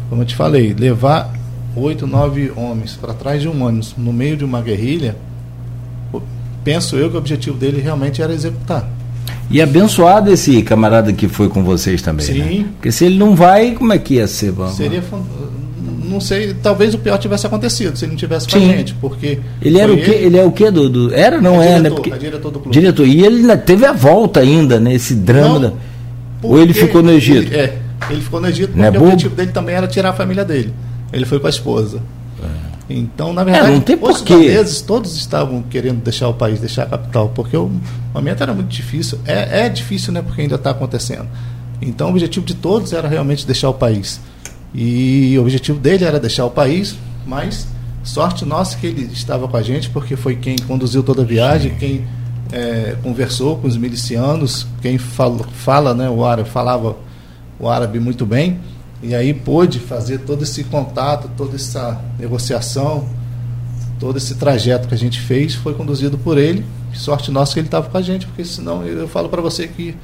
como 0.10 0.22
eu 0.22 0.26
te 0.26 0.36
falei, 0.36 0.74
levar 0.74 1.34
oito, 1.76 2.08
nove 2.08 2.52
homens 2.56 2.96
para 2.96 3.14
trás 3.14 3.42
de 3.42 3.48
um 3.48 3.64
ônibus 3.64 3.96
no 3.98 4.14
meio 4.14 4.38
de 4.38 4.46
uma 4.46 4.62
guerrilha, 4.62 5.16
penso 6.64 6.96
eu 6.96 7.10
que 7.10 7.16
o 7.16 7.20
objetivo 7.20 7.58
dele 7.58 7.82
realmente 7.82 8.22
era 8.22 8.34
executar. 8.34 8.88
E 9.52 9.62
abençoado 9.62 10.32
esse 10.32 10.62
camarada 10.62 11.12
que 11.12 11.28
foi 11.28 11.50
com 11.50 11.64
vocês 11.64 12.02
também. 12.02 12.28
Né? 12.28 12.34
Sim. 12.34 12.60
Né? 12.60 12.66
Porque 12.76 12.92
se 12.92 13.06
ele 13.06 13.18
não 13.18 13.36
vai, 13.36 13.72
como 13.72 13.92
é 13.92 13.98
que 13.98 14.16
ia 14.16 14.28
ser? 14.28 14.52
Vamos? 14.52 14.76
Seria. 14.76 15.04
Não 16.10 16.20
sei, 16.20 16.56
talvez 16.56 16.94
o 16.94 16.98
pior 16.98 17.18
tivesse 17.18 17.46
acontecido 17.46 17.96
se 17.96 18.06
ele 18.06 18.12
não 18.12 18.18
tivesse 18.18 18.48
com 18.48 18.60
Sim. 18.60 18.72
a 18.72 18.78
gente, 18.78 18.94
porque. 18.96 19.40
Ele 19.62 19.80
era 19.80 19.94
o 19.94 19.96
quê? 19.96 20.12
Ele, 20.12 20.26
ele 20.26 20.38
é 20.38 20.44
o 20.44 20.52
quê, 20.52 20.72
do, 20.72 20.90
do 20.90 21.14
Era, 21.14 21.40
não 21.40 21.62
é, 21.62 21.80
né? 21.80 21.90
Porque, 21.90 22.12
é 22.12 22.18
diretor 22.18 22.52
do 22.52 22.60
clube. 22.60 22.74
Diretor. 22.74 23.08
E 23.08 23.24
ele 23.24 23.42
ainda 23.42 23.58
teve 23.58 23.86
a 23.86 23.94
volta 23.94 24.40
ainda 24.40 24.80
nesse 24.80 25.14
drama. 25.14 25.60
Não. 25.60 25.78
Ou 26.42 26.60
ele 26.60 26.74
ficou 26.74 27.04
no 27.04 27.12
Egito? 27.12 27.54
Ele, 27.54 27.58
é, 27.58 27.78
ele 28.10 28.22
ficou 28.22 28.42
no 28.42 28.48
Egito 28.48 28.72
porque 28.74 28.98
é 28.98 29.00
o 29.00 29.04
objetivo 29.04 29.36
dele 29.36 29.52
também 29.52 29.76
era 29.76 29.88
tirar 29.88 30.10
a 30.10 30.14
família 30.14 30.44
dele. 30.44 30.74
Ele 31.12 31.26
foi 31.26 31.40
com 31.40 31.48
a 31.48 31.50
esposa. 31.50 32.02
Então, 32.90 33.32
na 33.32 33.44
verdade, 33.44 33.68
é, 33.68 33.72
não 33.72 33.82
tem 33.82 33.98
os 34.02 34.18
sudaneses 34.18 34.82
todos 34.82 35.16
estavam 35.16 35.62
querendo 35.62 36.02
deixar 36.02 36.28
o 36.28 36.34
país, 36.34 36.60
deixar 36.60 36.84
a 36.84 36.86
capital, 36.88 37.30
porque 37.36 37.56
o 37.56 37.70
momento 38.14 38.42
era 38.42 38.52
muito 38.52 38.70
difícil. 38.70 39.20
É, 39.26 39.66
é 39.66 39.70
difícil, 39.70 40.12
né? 40.12 40.24
Porque 40.24 40.42
ainda 40.42 40.56
está 40.56 40.72
acontecendo. 40.72 41.28
Então, 41.80 42.08
o 42.08 42.10
objetivo 42.12 42.46
de 42.46 42.56
todos 42.56 42.92
era 42.92 43.08
realmente 43.08 43.46
deixar 43.46 43.70
o 43.70 43.74
país. 43.76 44.20
E 44.74 45.38
o 45.38 45.42
objetivo 45.42 45.80
dele 45.80 46.06
era 46.06 46.20
deixar 46.20 46.46
o 46.46 46.52
país, 46.52 46.96
mas 47.26 47.68
sorte 48.04 48.46
nossa 48.46 48.78
que 48.78 48.88
ele 48.88 49.10
estava 49.12 49.48
com 49.48 49.58
a 49.58 49.62
gente, 49.62 49.90
porque 49.90 50.16
foi 50.16 50.36
quem 50.36 50.58
conduziu 50.58 51.04
toda 51.04 51.22
a 51.22 51.26
viagem, 51.26 51.76
quem 51.76 52.08
é, 52.52 52.96
conversou 53.02 53.58
com 53.58 53.68
os 53.68 53.78
milicianos, 53.78 54.68
quem 54.82 54.98
fala, 54.98 55.44
fala 55.54 55.94
né, 55.94 56.10
o 56.10 56.26
árabe, 56.26 56.50
falava 56.50 56.96
o 57.60 57.68
árabe 57.68 58.00
muito 58.00 58.26
bem. 58.26 58.60
E 59.02 59.16
aí 59.16 59.34
pôde 59.34 59.80
fazer 59.80 60.20
todo 60.20 60.44
esse 60.44 60.64
contato, 60.66 61.30
toda 61.38 61.56
essa 61.56 62.02
negociação, 62.20 63.08
todo 64.00 64.18
esse 64.18 64.36
trajeto 64.36 64.88
que 64.88 64.94
a 64.94 64.98
gente 64.98 65.20
fez 65.20 65.56
foi 65.56 65.74
conduzido 65.74 66.18
por 66.18 66.38
ele. 66.38 66.66
Sorte 66.94 67.32
nossa 67.32 67.54
que 67.54 67.60
ele 67.60 67.68
estava 67.68 67.90
com 67.90 67.98
a 67.98 68.02
gente, 68.02 68.26
porque 68.26 68.44
senão 68.44 68.86
eu 68.86 69.08
falo 69.08 69.30
para 69.30 69.42
você 69.42 69.68
que 69.68 69.96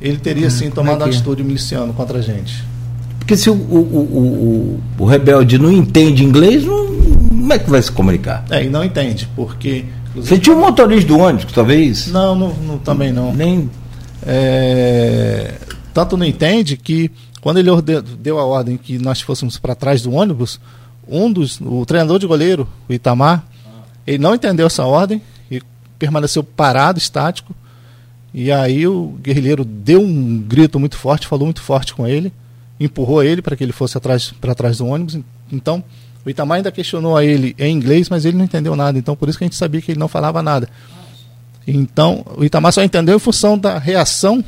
ele 0.00 0.16
teria 0.16 0.48
sim 0.50 0.68
hum, 0.68 0.70
tomado 0.70 1.02
é 1.02 1.04
uma 1.04 1.06
é? 1.06 1.14
atitude 1.14 1.44
miliciano 1.44 1.92
contra 1.92 2.18
a 2.18 2.22
gente. 2.22 2.64
Porque 3.22 3.36
se 3.36 3.48
o, 3.48 3.54
o, 3.54 3.78
o, 3.78 4.80
o, 4.98 5.04
rebelde 5.04 5.56
não 5.56 5.70
entende 5.70 6.24
inglês, 6.24 6.64
não, 6.64 6.88
como 7.28 7.52
é 7.52 7.58
que 7.58 7.70
vai 7.70 7.80
se 7.80 7.92
comunicar? 7.92 8.44
É, 8.50 8.64
e 8.64 8.68
não 8.68 8.82
entende, 8.82 9.28
porque. 9.36 9.84
Você 10.16 10.36
tinha 10.36 10.56
um 10.56 10.58
motorista 10.58 11.06
do 11.06 11.18
ônibus, 11.20 11.52
talvez? 11.52 12.08
Não, 12.08 12.34
não, 12.34 12.52
não 12.52 12.78
também 12.78 13.12
não. 13.12 13.32
Nem. 13.32 13.70
É, 14.26 15.54
tanto 15.94 16.16
não 16.16 16.26
entende 16.26 16.76
que 16.76 17.12
quando 17.40 17.58
ele 17.58 17.70
deu 18.18 18.40
a 18.40 18.44
ordem 18.44 18.76
que 18.76 18.98
nós 18.98 19.20
fôssemos 19.20 19.56
para 19.56 19.76
trás 19.76 20.02
do 20.02 20.12
ônibus, 20.12 20.58
um 21.08 21.32
dos, 21.32 21.60
o 21.60 21.86
treinador 21.86 22.18
de 22.18 22.26
goleiro, 22.26 22.68
o 22.88 22.92
Itamar, 22.92 23.44
ele 24.04 24.18
não 24.18 24.34
entendeu 24.34 24.66
essa 24.66 24.84
ordem 24.84 25.22
e 25.48 25.62
permaneceu 25.96 26.42
parado, 26.42 26.98
estático. 26.98 27.54
E 28.34 28.50
aí 28.50 28.84
o 28.84 29.16
guerrilheiro 29.22 29.64
deu 29.64 30.00
um 30.00 30.38
grito 30.38 30.80
muito 30.80 30.96
forte, 30.96 31.28
falou 31.28 31.46
muito 31.46 31.62
forte 31.62 31.94
com 31.94 32.04
ele, 32.04 32.32
empurrou 32.84 33.22
ele 33.22 33.42
para 33.42 33.56
que 33.56 33.62
ele 33.64 33.72
fosse 33.72 33.96
atrás, 33.96 34.32
para 34.40 34.54
trás 34.54 34.78
do 34.78 34.86
ônibus. 34.86 35.18
Então, 35.50 35.82
o 36.24 36.30
Itamar 36.30 36.56
ainda 36.56 36.70
questionou 36.70 37.16
a 37.16 37.24
ele 37.24 37.54
em 37.58 37.74
inglês, 37.74 38.08
mas 38.08 38.24
ele 38.24 38.36
não 38.36 38.44
entendeu 38.44 38.76
nada. 38.76 38.98
Então, 38.98 39.16
por 39.16 39.28
isso 39.28 39.38
que 39.38 39.44
a 39.44 39.46
gente 39.46 39.56
sabia 39.56 39.80
que 39.80 39.92
ele 39.92 39.98
não 40.00 40.08
falava 40.08 40.42
nada. 40.42 40.68
Então, 41.66 42.24
o 42.36 42.44
Itamar 42.44 42.72
só 42.72 42.82
entendeu 42.82 43.16
em 43.16 43.20
função 43.20 43.58
da 43.58 43.78
reação 43.78 44.44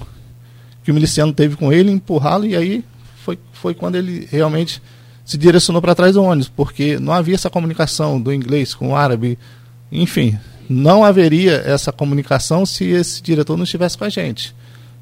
que 0.82 0.90
o 0.90 0.94
miliciano 0.94 1.32
teve 1.32 1.56
com 1.56 1.72
ele, 1.72 1.90
empurrá-lo, 1.90 2.44
e 2.44 2.54
aí 2.56 2.84
foi, 3.24 3.38
foi 3.52 3.74
quando 3.74 3.96
ele 3.96 4.28
realmente 4.30 4.82
se 5.24 5.38
direcionou 5.38 5.80
para 5.80 5.94
trás 5.94 6.14
do 6.14 6.22
ônibus, 6.22 6.48
porque 6.48 6.98
não 6.98 7.12
havia 7.12 7.34
essa 7.34 7.48
comunicação 7.48 8.20
do 8.20 8.32
inglês 8.32 8.74
com 8.74 8.90
o 8.90 8.96
árabe, 8.96 9.38
enfim, 9.90 10.38
não 10.68 11.02
haveria 11.02 11.62
essa 11.64 11.90
comunicação 11.90 12.66
se 12.66 12.84
esse 12.84 13.22
diretor 13.22 13.56
não 13.56 13.64
estivesse 13.64 13.96
com 13.96 14.04
a 14.04 14.10
gente. 14.10 14.54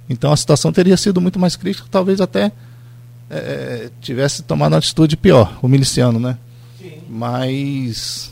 Então 0.09 0.33
a 0.33 0.37
situação 0.37 0.73
teria 0.73 0.97
sido 0.97 1.21
muito 1.21 1.39
mais 1.39 1.57
crítica, 1.57 1.89
talvez 1.91 2.21
até 2.21 2.53
é, 3.33 3.89
tivesse 4.01 4.43
tomado 4.43 4.73
uma 4.73 4.79
atitude 4.79 5.17
pior, 5.17 5.59
o 5.63 5.69
miliciano, 5.69 6.21
né? 6.21 6.37
Sim. 6.81 6.93
Mas 7.09 8.31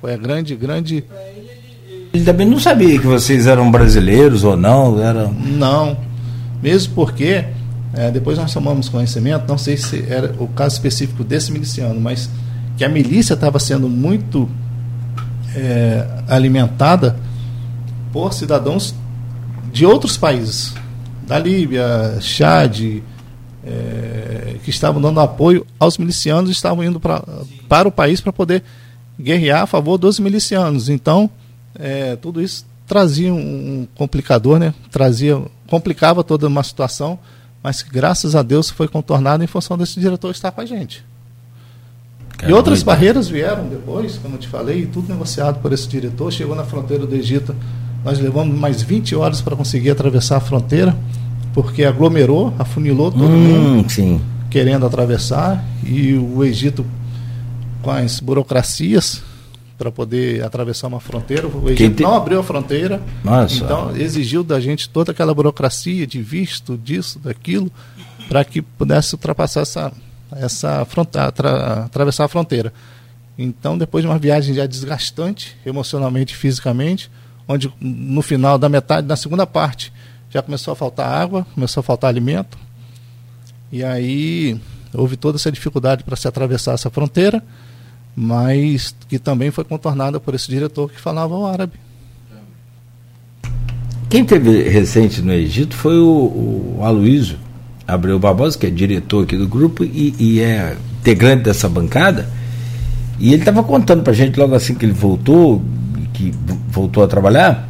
foi 0.00 0.12
a 0.12 0.16
grande, 0.16 0.56
grande. 0.56 1.04
Ele 2.12 2.24
também 2.24 2.46
não 2.46 2.58
sabia 2.58 2.98
que 2.98 3.06
vocês 3.06 3.46
eram 3.46 3.70
brasileiros 3.70 4.42
ou 4.42 4.56
não, 4.56 5.00
eram. 5.00 5.32
Não, 5.32 5.96
mesmo 6.60 6.94
porque, 6.94 7.44
é, 7.94 8.10
depois 8.10 8.36
nós 8.36 8.52
tomamos 8.52 8.88
conhecimento, 8.88 9.44
não 9.46 9.56
sei 9.56 9.76
se 9.76 10.04
era 10.08 10.34
o 10.40 10.48
caso 10.48 10.74
específico 10.74 11.22
desse 11.22 11.52
miliciano, 11.52 12.00
mas 12.00 12.28
que 12.76 12.84
a 12.84 12.88
milícia 12.88 13.34
estava 13.34 13.60
sendo 13.60 13.88
muito 13.88 14.48
é, 15.54 16.04
alimentada 16.26 17.16
por 18.12 18.34
cidadãos 18.34 18.94
de 19.72 19.86
outros 19.86 20.16
países, 20.16 20.74
da 21.28 21.38
Líbia, 21.38 22.18
Chad, 22.20 23.00
é, 23.64 24.56
que 24.64 24.70
estavam 24.70 25.00
dando 25.00 25.20
apoio 25.20 25.66
aos 25.78 25.98
milicianos 25.98 26.50
estavam 26.50 26.82
indo 26.84 26.98
pra, 26.98 27.22
para 27.68 27.88
o 27.88 27.92
país 27.92 28.20
para 28.20 28.32
poder 28.32 28.62
guerrear 29.18 29.62
a 29.62 29.66
favor 29.66 29.98
dos 29.98 30.18
milicianos. 30.18 30.88
Então, 30.88 31.28
é, 31.78 32.16
tudo 32.16 32.40
isso 32.40 32.64
trazia 32.86 33.32
um 33.32 33.86
complicador, 33.94 34.58
né? 34.58 34.74
Trazia, 34.90 35.40
complicava 35.68 36.24
toda 36.24 36.48
uma 36.48 36.62
situação, 36.62 37.18
mas 37.62 37.82
que 37.82 37.90
graças 37.90 38.34
a 38.34 38.42
Deus 38.42 38.70
foi 38.70 38.88
contornado 38.88 39.44
em 39.44 39.46
função 39.46 39.78
desse 39.78 40.00
diretor 40.00 40.30
estar 40.30 40.50
com 40.50 40.60
a 40.60 40.66
gente. 40.66 41.04
Caramba. 42.36 42.50
E 42.50 42.52
outras 42.52 42.82
barreiras 42.82 43.28
vieram 43.28 43.68
depois, 43.68 44.16
como 44.16 44.36
eu 44.36 44.38
te 44.38 44.48
falei, 44.48 44.86
tudo 44.86 45.08
negociado 45.12 45.60
por 45.60 45.72
esse 45.72 45.86
diretor. 45.86 46.32
Chegou 46.32 46.56
na 46.56 46.64
fronteira 46.64 47.06
do 47.06 47.14
Egito, 47.14 47.54
nós 48.02 48.18
levamos 48.18 48.58
mais 48.58 48.82
20 48.82 49.14
horas 49.14 49.40
para 49.40 49.54
conseguir 49.54 49.90
atravessar 49.90 50.38
a 50.38 50.40
fronteira, 50.40 50.96
porque 51.52 51.84
aglomerou, 51.84 52.54
afunilou 52.58 53.10
todo 53.10 53.24
hum, 53.24 53.76
mundo 53.76 53.90
sim. 53.90 54.20
querendo 54.50 54.86
atravessar, 54.86 55.64
e 55.84 56.14
o 56.14 56.44
Egito, 56.44 56.84
com 57.82 57.90
as 57.90 58.20
burocracias, 58.20 59.22
para 59.76 59.90
poder 59.90 60.44
atravessar 60.44 60.88
uma 60.88 61.00
fronteira. 61.00 61.48
O 61.48 61.70
Egito 61.70 61.96
te... 61.96 62.02
não 62.02 62.14
abriu 62.14 62.40
a 62.40 62.42
fronteira. 62.42 63.00
Nossa. 63.24 63.64
Então 63.64 63.96
exigiu 63.96 64.44
da 64.44 64.60
gente 64.60 64.88
toda 64.88 65.12
aquela 65.12 65.32
burocracia 65.32 66.06
de 66.06 66.20
visto, 66.20 66.76
disso, 66.76 67.18
daquilo, 67.18 67.72
para 68.28 68.44
que 68.44 68.60
pudesse 68.60 69.14
ultrapassar 69.14 69.62
essa, 69.62 69.92
essa 70.32 70.84
fronteira, 70.84 71.28
atra, 71.28 71.84
atravessar 71.84 72.26
a 72.26 72.28
fronteira. 72.28 72.72
Então, 73.38 73.78
depois 73.78 74.04
de 74.04 74.08
uma 74.08 74.18
viagem 74.18 74.54
já 74.54 74.66
desgastante, 74.66 75.56
emocionalmente 75.64 76.34
e 76.34 76.36
fisicamente, 76.36 77.10
onde 77.48 77.72
no 77.80 78.20
final 78.20 78.58
da 78.58 78.68
metade, 78.68 79.06
na 79.06 79.16
segunda 79.16 79.46
parte, 79.46 79.90
já 80.30 80.40
começou 80.42 80.72
a 80.72 80.76
faltar 80.76 81.06
água, 81.06 81.46
começou 81.54 81.80
a 81.80 81.84
faltar 81.84 82.08
alimento. 82.08 82.56
E 83.70 83.84
aí 83.84 84.60
houve 84.94 85.16
toda 85.16 85.36
essa 85.36 85.52
dificuldade 85.52 86.02
para 86.04 86.16
se 86.16 86.26
atravessar 86.26 86.74
essa 86.74 86.90
fronteira 86.90 87.42
mas 88.14 88.94
que 89.08 89.18
também 89.18 89.50
foi 89.50 89.64
contornada 89.64 90.20
por 90.20 90.34
esse 90.34 90.48
diretor 90.48 90.90
que 90.90 91.00
falava 91.00 91.34
o 91.34 91.46
árabe. 91.46 91.72
Quem 94.10 94.24
teve 94.24 94.68
recente 94.68 95.22
no 95.22 95.32
Egito 95.32 95.74
foi 95.74 95.96
o, 95.96 96.76
o 96.78 96.80
Aloysio 96.82 97.38
Abreu 97.86 98.18
Barbosa, 98.18 98.58
que 98.58 98.66
é 98.66 98.70
diretor 98.70 99.24
aqui 99.24 99.36
do 99.36 99.48
grupo 99.48 99.84
e, 99.84 100.14
e 100.18 100.40
é 100.40 100.76
integrante 101.00 101.44
dessa 101.44 101.68
bancada. 101.68 102.28
E 103.18 103.32
ele 103.32 103.42
estava 103.42 103.62
contando 103.62 104.02
para 104.02 104.12
a 104.12 104.16
gente 104.16 104.38
logo 104.38 104.54
assim 104.54 104.74
que 104.74 104.84
ele 104.84 104.92
voltou, 104.92 105.62
que 106.12 106.34
voltou 106.68 107.04
a 107.04 107.08
trabalhar, 107.08 107.68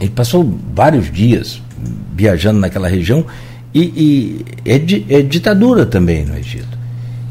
ele 0.00 0.10
passou 0.10 0.58
vários 0.74 1.10
dias 1.10 1.60
viajando 2.14 2.58
naquela 2.58 2.88
região 2.88 3.24
e, 3.74 3.80
e 3.80 4.46
é, 4.64 4.78
di, 4.78 5.04
é 5.08 5.20
ditadura 5.22 5.84
também 5.84 6.24
no 6.24 6.36
Egito. 6.36 6.76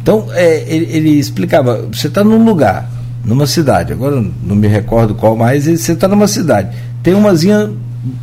Então, 0.02 0.28
é, 0.34 0.64
ele, 0.68 0.88
ele, 0.92 1.10
explicava: 1.20 1.88
você 1.92 2.08
está 2.08 2.24
num 2.24 2.46
lugar, 2.46 2.90
numa 3.24 3.48
cidade, 3.48 3.92
agora 3.92 4.24
não 4.44 4.56
me 4.56 4.68
recordo 4.68 5.16
qual 5.16 5.36
mais, 5.36 5.66
você 5.66 5.94
está 5.94 6.08
numa 6.08 6.28
cidade, 6.28 6.76
tem 7.02 7.16
umazinha 7.16 7.72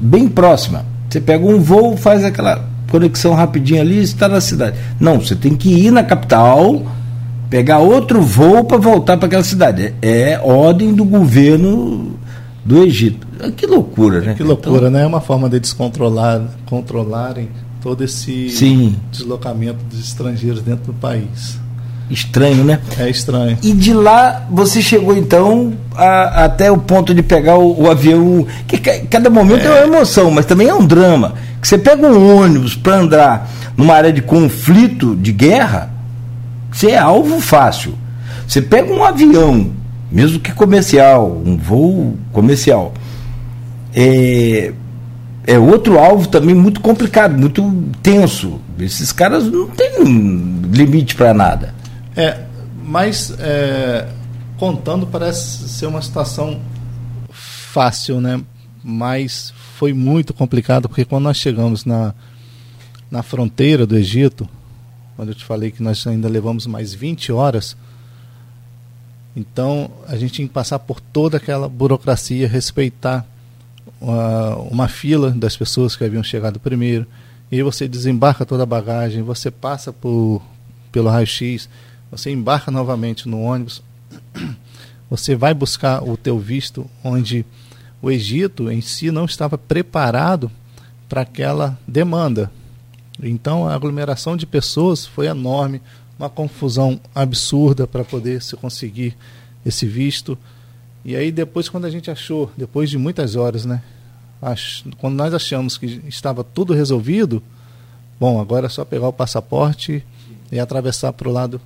bem 0.00 0.28
próxima. 0.28 0.84
Você 1.10 1.20
pega 1.20 1.44
um 1.44 1.60
voo, 1.60 1.96
faz 1.96 2.24
aquela 2.24 2.64
conexão 2.90 3.34
rapidinha 3.34 3.80
ali 3.80 3.98
e 3.98 4.02
está 4.02 4.28
na 4.28 4.40
cidade. 4.40 4.76
Não, 5.00 5.20
você 5.20 5.34
tem 5.34 5.56
que 5.56 5.68
ir 5.70 5.90
na 5.90 6.04
capital, 6.04 6.82
pegar 7.50 7.78
outro 7.78 8.22
voo 8.22 8.64
para 8.64 8.78
voltar 8.78 9.16
para 9.16 9.26
aquela 9.26 9.42
cidade. 9.42 9.92
É, 10.00 10.32
é 10.32 10.40
ordem 10.40 10.94
do 10.94 11.04
governo 11.04 12.12
do 12.64 12.82
Egito. 12.82 13.26
Que 13.56 13.66
loucura, 13.66 14.20
né? 14.20 14.34
Que 14.34 14.42
loucura, 14.42 14.76
então, 14.76 14.90
né? 14.90 15.02
É 15.02 15.06
uma 15.06 15.20
forma 15.20 15.48
de 15.48 15.58
descontrolar, 15.58 16.42
controlarem 16.66 17.48
todo 17.82 18.04
esse 18.04 18.48
sim. 18.50 18.96
deslocamento 19.10 19.84
dos 19.84 19.98
estrangeiros 19.98 20.62
dentro 20.62 20.92
do 20.92 20.94
país. 20.94 21.60
Estranho, 22.10 22.62
né? 22.62 22.78
É 22.98 23.08
estranho. 23.08 23.58
E 23.62 23.72
de 23.72 23.92
lá 23.92 24.46
você 24.50 24.82
chegou 24.82 25.16
então 25.16 25.72
a, 25.96 26.44
até 26.44 26.70
o 26.70 26.76
ponto 26.76 27.14
de 27.14 27.22
pegar 27.22 27.56
o, 27.56 27.82
o 27.82 27.90
avião. 27.90 28.46
Que 28.68 28.78
cada 28.78 29.30
momento 29.30 29.62
é. 29.62 29.66
é. 29.66 29.84
uma 29.84 29.96
emoção, 29.96 30.30
mas 30.30 30.44
também 30.44 30.68
é 30.68 30.74
um 30.74 30.86
drama. 30.86 31.34
Que 31.60 31.66
você 31.66 31.78
pega 31.78 32.06
um 32.06 32.36
ônibus 32.36 32.76
para 32.76 32.96
andar 32.96 33.50
numa 33.76 33.94
área 33.94 34.12
de 34.12 34.20
conflito, 34.20 35.16
de 35.16 35.32
guerra, 35.32 35.90
você 36.70 36.90
é 36.90 36.98
alvo 36.98 37.40
fácil. 37.40 37.94
Você 38.46 38.60
pega 38.60 38.92
um 38.92 39.02
avião, 39.02 39.70
mesmo 40.12 40.38
que 40.38 40.52
comercial, 40.52 41.42
um 41.44 41.56
voo 41.56 42.18
comercial, 42.32 42.92
é, 43.94 44.72
é 45.46 45.58
outro 45.58 45.98
alvo 45.98 46.28
também 46.28 46.54
muito 46.54 46.80
complicado, 46.80 47.36
muito 47.36 47.62
tenso. 48.02 48.60
Esses 48.78 49.10
caras 49.10 49.44
não 49.44 49.68
têm 49.68 50.04
limite 50.70 51.14
para 51.14 51.32
nada. 51.32 51.74
É, 52.14 52.40
mas 52.84 53.34
é, 53.38 54.06
contando 54.58 55.06
parece 55.06 55.68
ser 55.68 55.86
uma 55.86 56.02
situação 56.02 56.60
fácil, 57.30 58.20
né? 58.20 58.40
Mas 58.84 59.52
foi 59.78 59.92
muito 59.92 60.34
complicado 60.34 60.88
porque 60.88 61.04
quando 61.04 61.24
nós 61.24 61.38
chegamos 61.38 61.84
na, 61.84 62.14
na 63.10 63.22
fronteira 63.22 63.86
do 63.86 63.96
Egito, 63.96 64.48
quando 65.16 65.30
eu 65.30 65.34
te 65.34 65.44
falei 65.44 65.70
que 65.70 65.82
nós 65.82 66.06
ainda 66.06 66.28
levamos 66.28 66.66
mais 66.66 66.92
20 66.92 67.32
horas, 67.32 67.76
então 69.34 69.90
a 70.06 70.16
gente 70.16 70.34
tinha 70.34 70.48
que 70.48 70.54
passar 70.54 70.78
por 70.78 71.00
toda 71.00 71.36
aquela 71.38 71.68
burocracia, 71.68 72.46
respeitar 72.46 73.26
uma, 74.00 74.56
uma 74.56 74.88
fila 74.88 75.30
das 75.30 75.56
pessoas 75.56 75.96
que 75.96 76.04
haviam 76.04 76.22
chegado 76.22 76.60
primeiro, 76.60 77.06
e 77.50 77.56
aí 77.56 77.62
você 77.62 77.86
desembarca 77.88 78.44
toda 78.44 78.62
a 78.62 78.66
bagagem, 78.66 79.22
você 79.22 79.50
passa 79.50 79.92
por, 79.92 80.42
pelo 80.90 81.08
raio-x, 81.08 81.68
você 82.10 82.30
embarca 82.30 82.70
novamente 82.70 83.28
no 83.28 83.40
ônibus, 83.40 83.82
você 85.08 85.34
vai 85.34 85.54
buscar 85.54 86.02
o 86.02 86.16
teu 86.16 86.38
visto 86.38 86.86
onde 87.02 87.44
o 88.00 88.10
Egito 88.10 88.70
em 88.70 88.80
si 88.80 89.10
não 89.10 89.24
estava 89.24 89.56
preparado 89.56 90.50
para 91.08 91.22
aquela 91.22 91.78
demanda. 91.86 92.50
Então 93.22 93.68
a 93.68 93.74
aglomeração 93.74 94.36
de 94.36 94.46
pessoas 94.46 95.06
foi 95.06 95.26
enorme, 95.26 95.80
uma 96.22 96.30
confusão 96.30 97.00
absurda 97.12 97.86
para 97.86 98.04
poder 98.04 98.40
se 98.42 98.56
conseguir 98.56 99.16
esse 99.66 99.86
visto. 99.86 100.38
E 101.04 101.16
aí 101.16 101.32
depois 101.32 101.68
quando 101.68 101.84
a 101.84 101.90
gente 101.90 102.10
achou, 102.10 102.50
depois 102.56 102.88
de 102.88 102.96
muitas 102.96 103.34
horas, 103.34 103.64
né? 103.64 103.82
Ach, 104.40 104.84
quando 104.98 105.16
nós 105.16 105.34
achamos 105.34 105.76
que 105.76 106.00
estava 106.08 106.44
tudo 106.44 106.74
resolvido, 106.74 107.42
bom, 108.20 108.40
agora 108.40 108.66
é 108.66 108.68
só 108.68 108.84
pegar 108.84 109.08
o 109.08 109.12
passaporte 109.12 110.04
e 110.50 110.60
atravessar 110.60 111.12
para 111.12 111.28
o 111.28 111.32
lado 111.32 111.60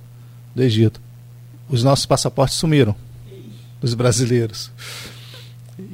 do 0.55 0.63
Egito. 0.63 0.99
Os 1.69 1.83
nossos 1.83 2.05
passaportes 2.05 2.57
sumiram, 2.57 2.95
dos 3.79 3.93
brasileiros. 3.93 4.71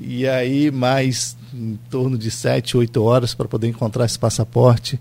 E 0.01 0.27
aí, 0.27 0.71
mais 0.71 1.35
em 1.53 1.77
torno 1.89 2.17
de 2.17 2.31
sete, 2.31 2.77
oito 2.77 3.03
horas 3.03 3.33
para 3.33 3.47
poder 3.47 3.67
encontrar 3.67 4.05
esse 4.05 4.17
passaporte. 4.17 4.99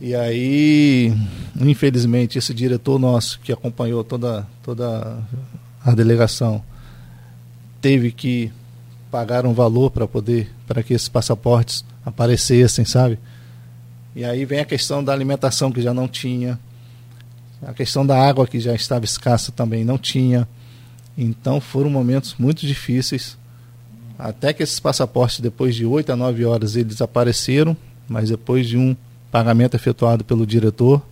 E 0.00 0.14
aí, 0.14 1.12
infelizmente, 1.58 2.38
esse 2.38 2.52
diretor 2.52 2.98
nosso 2.98 3.40
que 3.40 3.52
acompanhou 3.52 4.04
toda, 4.04 4.46
toda 4.62 5.18
a 5.84 5.94
delegação 5.94 6.62
teve 7.80 8.12
que 8.12 8.52
pagar 9.10 9.46
um 9.46 9.54
valor 9.54 9.90
para 9.90 10.06
poder 10.06 10.52
para 10.66 10.82
que 10.82 10.92
esses 10.92 11.08
passaportes 11.08 11.84
aparecessem, 12.04 12.84
sabe? 12.84 13.18
E 14.14 14.24
aí 14.24 14.44
vem 14.44 14.60
a 14.60 14.64
questão 14.64 15.02
da 15.02 15.12
alimentação 15.12 15.70
que 15.70 15.80
já 15.80 15.94
não 15.94 16.08
tinha, 16.08 16.58
a 17.62 17.72
questão 17.72 18.06
da 18.06 18.18
água 18.18 18.46
que 18.46 18.60
já 18.60 18.74
estava 18.74 19.04
escassa 19.04 19.50
também 19.50 19.84
não 19.84 19.96
tinha. 19.96 20.46
Então 21.16 21.60
foram 21.60 21.88
momentos 21.88 22.34
muito 22.38 22.66
difíceis. 22.66 23.38
Até 24.18 24.52
que 24.52 24.62
esses 24.62 24.80
passaportes, 24.80 25.40
depois 25.40 25.74
de 25.74 25.84
8 25.84 26.12
a 26.12 26.16
9 26.16 26.44
horas, 26.44 26.76
eles 26.76 27.00
apareceram, 27.00 27.76
mas 28.08 28.30
depois 28.30 28.66
de 28.66 28.76
um 28.76 28.96
pagamento 29.30 29.74
efetuado 29.74 30.24
pelo 30.24 30.46
diretor. 30.46 31.02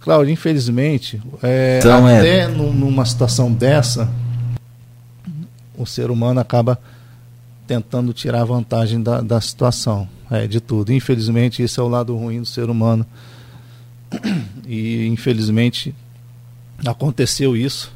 Cláudio, 0.00 0.32
infelizmente, 0.32 1.20
é, 1.42 1.78
então, 1.80 2.08
é. 2.08 2.18
até 2.18 2.38
é... 2.40 2.48
numa 2.48 3.04
situação 3.04 3.52
dessa, 3.52 4.08
o 5.76 5.84
ser 5.84 6.10
humano 6.10 6.40
acaba 6.40 6.78
tentando 7.66 8.12
tirar 8.12 8.44
vantagem 8.44 9.02
da, 9.02 9.20
da 9.20 9.40
situação, 9.40 10.08
é, 10.30 10.46
de 10.46 10.60
tudo. 10.60 10.92
Infelizmente, 10.92 11.62
esse 11.62 11.78
é 11.78 11.82
o 11.82 11.88
lado 11.88 12.16
ruim 12.16 12.40
do 12.40 12.46
ser 12.46 12.70
humano 12.70 13.04
e 14.66 15.06
infelizmente 15.06 15.94
aconteceu 16.86 17.56
isso, 17.56 17.92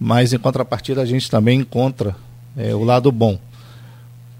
mas 0.00 0.32
em 0.32 0.38
contrapartida 0.38 1.02
a 1.02 1.06
gente 1.06 1.30
também 1.30 1.60
encontra 1.60 2.16
é, 2.56 2.74
o 2.74 2.82
lado 2.82 3.12
bom. 3.12 3.38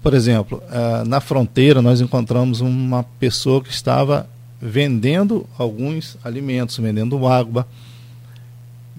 Por 0.01 0.13
exemplo, 0.13 0.61
uh, 0.67 1.07
na 1.07 1.19
fronteira 1.19 1.81
nós 1.81 1.99
encontramos 1.99 2.61
uma 2.61 3.03
pessoa 3.19 3.61
que 3.61 3.69
estava 3.69 4.29
vendendo 4.61 5.47
alguns 5.57 6.17
alimentos, 6.23 6.77
vendendo 6.77 7.27
água. 7.27 7.67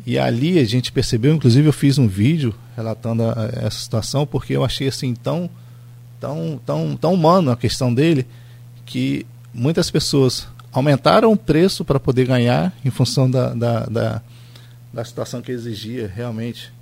E 0.07 0.19
ali 0.19 0.59
a 0.59 0.65
gente 0.65 0.91
percebeu, 0.91 1.35
inclusive 1.35 1.69
eu 1.69 1.73
fiz 1.73 1.99
um 1.99 2.09
vídeo 2.09 2.55
relatando 2.75 3.23
a 3.25 3.51
essa 3.53 3.79
situação, 3.79 4.27
porque 4.27 4.55
eu 4.55 4.65
achei 4.65 4.89
assim 4.89 5.15
tão, 5.15 5.49
tão, 6.19 6.61
tão, 6.65 6.97
tão 6.97 7.15
humano 7.15 7.51
a 7.51 7.57
questão 7.57 7.93
dele, 7.93 8.27
que 8.87 9.27
muitas 9.53 9.91
pessoas 9.91 10.49
aumentaram 10.73 11.33
o 11.33 11.37
preço 11.37 11.85
para 11.85 12.01
poder 12.01 12.27
ganhar 12.27 12.73
em 12.85 12.91
função 12.91 13.31
da, 13.31 13.53
da, 13.53 13.87
da, 13.87 14.23
da, 14.93 15.05
situação 15.05 15.43
que 15.43 15.53
exigia 15.53 16.11
realmente 16.15 16.73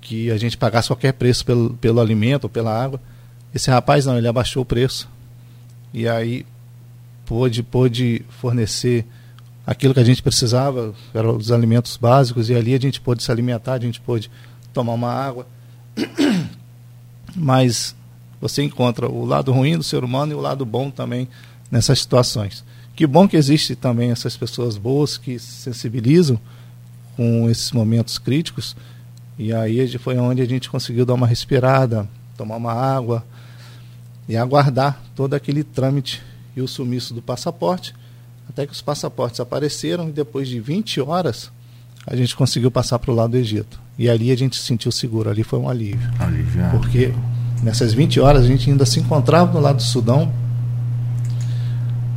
que 0.00 0.30
a 0.30 0.36
gente 0.36 0.56
pagasse 0.56 0.88
qualquer 0.88 1.12
preço 1.12 1.44
pelo, 1.44 1.70
pelo 1.74 2.00
alimento 2.00 2.44
ou 2.44 2.50
pela 2.50 2.72
água. 2.72 3.00
Esse 3.54 3.70
rapaz 3.70 4.06
não, 4.06 4.16
ele 4.16 4.28
abaixou 4.28 4.62
o 4.62 4.66
preço 4.66 5.08
e 5.92 6.08
aí 6.08 6.46
pôde, 7.26 7.62
pôde 7.62 8.24
fornecer 8.28 9.04
aquilo 9.66 9.94
que 9.94 10.00
a 10.00 10.04
gente 10.04 10.22
precisava, 10.22 10.94
eram 11.14 11.36
os 11.36 11.52
alimentos 11.52 11.96
básicos, 11.96 12.48
e 12.50 12.54
ali 12.54 12.74
a 12.74 12.78
gente 12.78 13.00
pôde 13.00 13.22
se 13.22 13.30
alimentar, 13.30 13.74
a 13.74 13.80
gente 13.80 14.00
pôde 14.00 14.30
tomar 14.72 14.94
uma 14.94 15.12
água. 15.12 15.46
Mas 17.36 17.94
você 18.40 18.62
encontra 18.62 19.08
o 19.08 19.24
lado 19.24 19.52
ruim 19.52 19.76
do 19.76 19.84
ser 19.84 20.02
humano 20.02 20.32
e 20.32 20.34
o 20.34 20.40
lado 20.40 20.64
bom 20.64 20.90
também 20.90 21.28
nessas 21.70 22.00
situações. 22.00 22.64
Que 22.96 23.06
bom 23.06 23.28
que 23.28 23.36
existe 23.36 23.76
também 23.76 24.10
essas 24.10 24.36
pessoas 24.36 24.76
boas 24.76 25.16
que 25.16 25.38
se 25.38 25.62
sensibilizam 25.62 26.40
com 27.16 27.48
esses 27.48 27.70
momentos 27.70 28.18
críticos. 28.18 28.76
E 29.40 29.54
aí 29.54 29.96
foi 29.96 30.18
onde 30.18 30.42
a 30.42 30.44
gente 30.44 30.68
conseguiu 30.68 31.06
dar 31.06 31.14
uma 31.14 31.26
respirada, 31.26 32.06
tomar 32.36 32.56
uma 32.56 32.74
água 32.74 33.24
e 34.28 34.36
aguardar 34.36 35.00
todo 35.16 35.32
aquele 35.32 35.64
trâmite 35.64 36.22
e 36.54 36.60
o 36.60 36.68
sumiço 36.68 37.14
do 37.14 37.22
passaporte, 37.22 37.94
até 38.46 38.66
que 38.66 38.72
os 38.74 38.82
passaportes 38.82 39.40
apareceram 39.40 40.10
e 40.10 40.12
depois 40.12 40.46
de 40.46 40.60
20 40.60 41.00
horas 41.00 41.50
a 42.06 42.14
gente 42.14 42.36
conseguiu 42.36 42.70
passar 42.70 42.98
para 42.98 43.10
o 43.10 43.14
lado 43.14 43.30
do 43.30 43.38
Egito. 43.38 43.80
E 43.98 44.10
ali 44.10 44.30
a 44.30 44.36
gente 44.36 44.56
se 44.56 44.62
sentiu 44.62 44.92
seguro, 44.92 45.30
ali 45.30 45.42
foi 45.42 45.58
um 45.58 45.70
alívio. 45.70 46.10
Aliviado. 46.18 46.76
Porque 46.76 47.10
nessas 47.62 47.94
20 47.94 48.20
horas 48.20 48.44
a 48.44 48.46
gente 48.46 48.68
ainda 48.68 48.84
se 48.84 49.00
encontrava 49.00 49.54
no 49.54 49.60
lado 49.60 49.76
do 49.76 49.82
Sudão, 49.82 50.30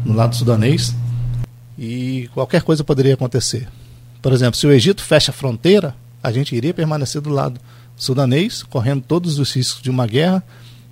no 0.04 0.14
lado 0.14 0.36
sudanês 0.36 0.94
e 1.78 2.30
qualquer 2.34 2.64
coisa 2.64 2.84
poderia 2.84 3.14
acontecer. 3.14 3.66
Por 4.22 4.34
exemplo, 4.34 4.60
se 4.60 4.68
o 4.68 4.74
Egito 4.74 5.02
fecha 5.02 5.32
a 5.32 5.34
fronteira, 5.34 5.96
a 6.24 6.32
gente 6.32 6.56
iria 6.56 6.74
permanecer 6.74 7.22
do 7.22 7.30
lado 7.30 7.60
sudanês, 7.96 8.64
correndo 8.64 9.04
todos 9.06 9.38
os 9.38 9.54
riscos 9.54 9.84
de 9.84 9.90
uma 9.90 10.08
guerra, 10.08 10.42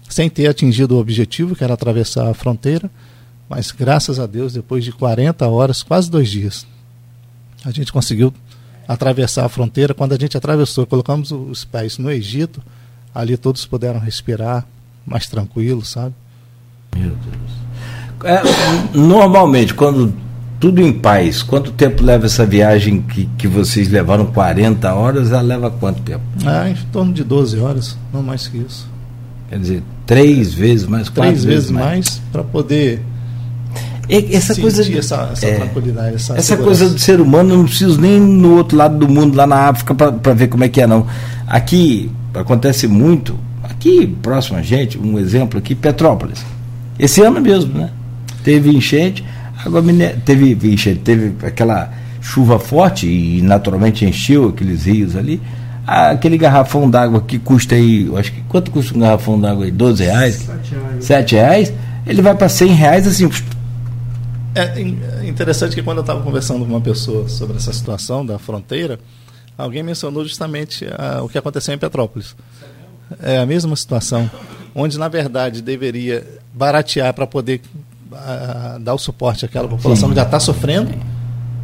sem 0.10 0.30
ter 0.30 0.48
atingido 0.48 0.96
o 0.96 1.00
objetivo, 1.00 1.56
que 1.56 1.64
era 1.64 1.74
atravessar 1.74 2.28
a 2.28 2.34
fronteira. 2.34 2.92
Mas 3.50 3.72
graças 3.72 4.20
a 4.20 4.26
Deus, 4.26 4.54
depois 4.54 4.84
de 4.84 4.92
40 4.92 5.48
horas, 5.48 5.82
quase 5.82 6.12
dois 6.12 6.30
dias, 6.30 6.68
a 7.64 7.72
gente 7.72 7.92
conseguiu 7.92 8.34
atravessar 8.88 9.46
a 9.46 9.50
fronteira. 9.50 9.94
Quando 9.94 10.14
a 10.14 10.18
gente 10.18 10.36
atravessou, 10.38 10.86
colocamos 10.86 11.32
os 11.32 11.64
pés 11.64 11.98
no 11.98 12.12
Egito, 12.12 12.62
ali 13.16 13.38
todos 13.38 13.66
puderam 13.66 14.00
respirar 14.00 14.66
mais 15.06 15.28
tranquilo, 15.28 15.84
sabe? 15.84 16.14
Meu 16.96 17.10
Deus. 17.10 17.62
É, 18.24 18.98
normalmente, 18.98 19.74
quando 19.74 20.14
tudo 20.62 20.80
em 20.80 20.94
paz, 20.94 21.42
quanto 21.42 21.72
tempo 21.72 22.04
leva 22.04 22.28
essa 22.28 22.46
viagem 22.46 23.02
que, 23.02 23.28
que 23.36 23.48
vocês 23.48 23.90
levaram 23.90 24.28
40 24.28 24.94
horas? 24.94 25.32
Ela 25.32 25.42
leva 25.42 25.72
quanto 25.72 26.04
tempo? 26.04 26.22
Ah, 26.46 26.70
em 26.70 26.76
torno 26.92 27.12
de 27.12 27.24
12 27.24 27.60
horas, 27.60 27.98
não 28.14 28.22
mais 28.22 28.48
que 28.48 28.60
isso. 28.60 28.88
Quer 29.50 29.58
dizer, 29.58 29.84
três 30.06 30.54
vezes 30.54 30.86
mais, 30.86 31.10
Três 31.10 31.44
vezes, 31.44 31.72
mais, 31.72 31.86
mais 31.86 32.22
para 32.32 32.44
poder 32.44 33.02
essa 34.08 34.56
coisa 34.56 34.84
de, 34.84 34.98
essa, 34.98 35.30
essa 35.32 35.48
é, 35.48 35.56
tranquilidade, 35.56 36.16
essa, 36.16 36.36
essa 36.36 36.58
coisa 36.58 36.90
do 36.90 37.00
ser 37.00 37.20
humano, 37.20 37.54
eu 37.54 37.58
não 37.58 37.66
preciso 37.66 38.00
nem 38.00 38.20
no 38.20 38.58
outro 38.58 38.78
lado 38.78 39.00
do 39.00 39.10
mundo, 39.10 39.36
lá 39.36 39.48
na 39.48 39.70
África, 39.70 39.96
para 39.96 40.34
ver 40.34 40.48
como 40.48 40.64
é 40.64 40.70
que 40.70 40.80
é, 40.80 40.86
não. 40.86 41.08
Aqui 41.48 42.12
acontece 42.36 42.88
muito, 42.88 43.36
aqui 43.64 44.06
próximo 44.22 44.60
a 44.60 44.62
gente, 44.62 45.00
um 45.00 45.18
exemplo 45.18 45.58
aqui, 45.58 45.74
Petrópolis. 45.74 46.46
Esse 47.00 47.22
ano 47.22 47.42
mesmo, 47.42 47.74
né? 47.74 47.90
Teve 48.44 48.70
enchente, 48.70 49.24
água 49.66 49.84
teve 50.26 50.58
enchente, 50.74 51.00
teve 51.00 51.46
aquela 51.46 51.92
chuva 52.22 52.60
forte 52.60 53.08
e 53.08 53.42
naturalmente 53.42 54.06
encheu 54.06 54.50
aqueles 54.50 54.86
rios 54.86 55.16
ali. 55.16 55.42
Aquele 55.86 56.38
garrafão 56.38 56.90
d'água 56.90 57.22
que 57.22 57.40
custa 57.40 57.76
aí, 57.76 58.10
acho 58.16 58.32
que 58.32 58.42
quanto 58.44 58.70
custa 58.70 58.96
um 58.96 59.00
garrafão 59.00 59.40
d'água 59.40 59.66
aí? 59.66 59.72
12 59.72 60.04
reais? 60.04 60.36
7 60.36 60.76
reais. 60.76 61.06
7 61.06 61.36
reais 61.36 61.74
ele 62.06 62.22
vai 62.22 62.36
para 62.36 62.50
100 62.50 62.68
reais 62.74 63.08
assim. 63.08 63.30
É 64.54 65.26
interessante 65.28 65.76
que 65.76 65.82
quando 65.82 65.98
eu 65.98 66.02
estava 66.02 66.22
conversando 66.22 66.60
com 66.60 66.72
uma 66.72 66.82
pessoa 66.82 67.28
sobre 67.30 67.58
essa 67.58 67.72
situação 67.72 68.26
da 68.26 68.38
fronteira, 68.38 69.00
alguém 69.58 69.82
mencionou 69.82 70.24
justamente 70.24 70.86
a, 70.98 71.24
o 71.24 71.30
que 71.30 71.38
aconteceu 71.38 71.74
em 71.74 71.78
Petrópolis. 71.78 72.36
É 73.22 73.38
a 73.40 73.46
mesma 73.46 73.76
situação, 73.76 74.30
onde 74.76 74.98
na 74.98 75.08
verdade 75.08 75.62
deveria 75.62 76.26
baratear 76.54 77.14
para 77.14 77.26
poder 77.26 77.62
a, 78.14 78.78
dar 78.80 78.94
o 78.94 78.98
suporte 78.98 79.46
àquela 79.46 79.68
população 79.68 80.10
Sim. 80.10 80.14
que 80.14 80.20
já 80.20 80.26
está 80.26 80.40
sofrendo. 80.40 80.92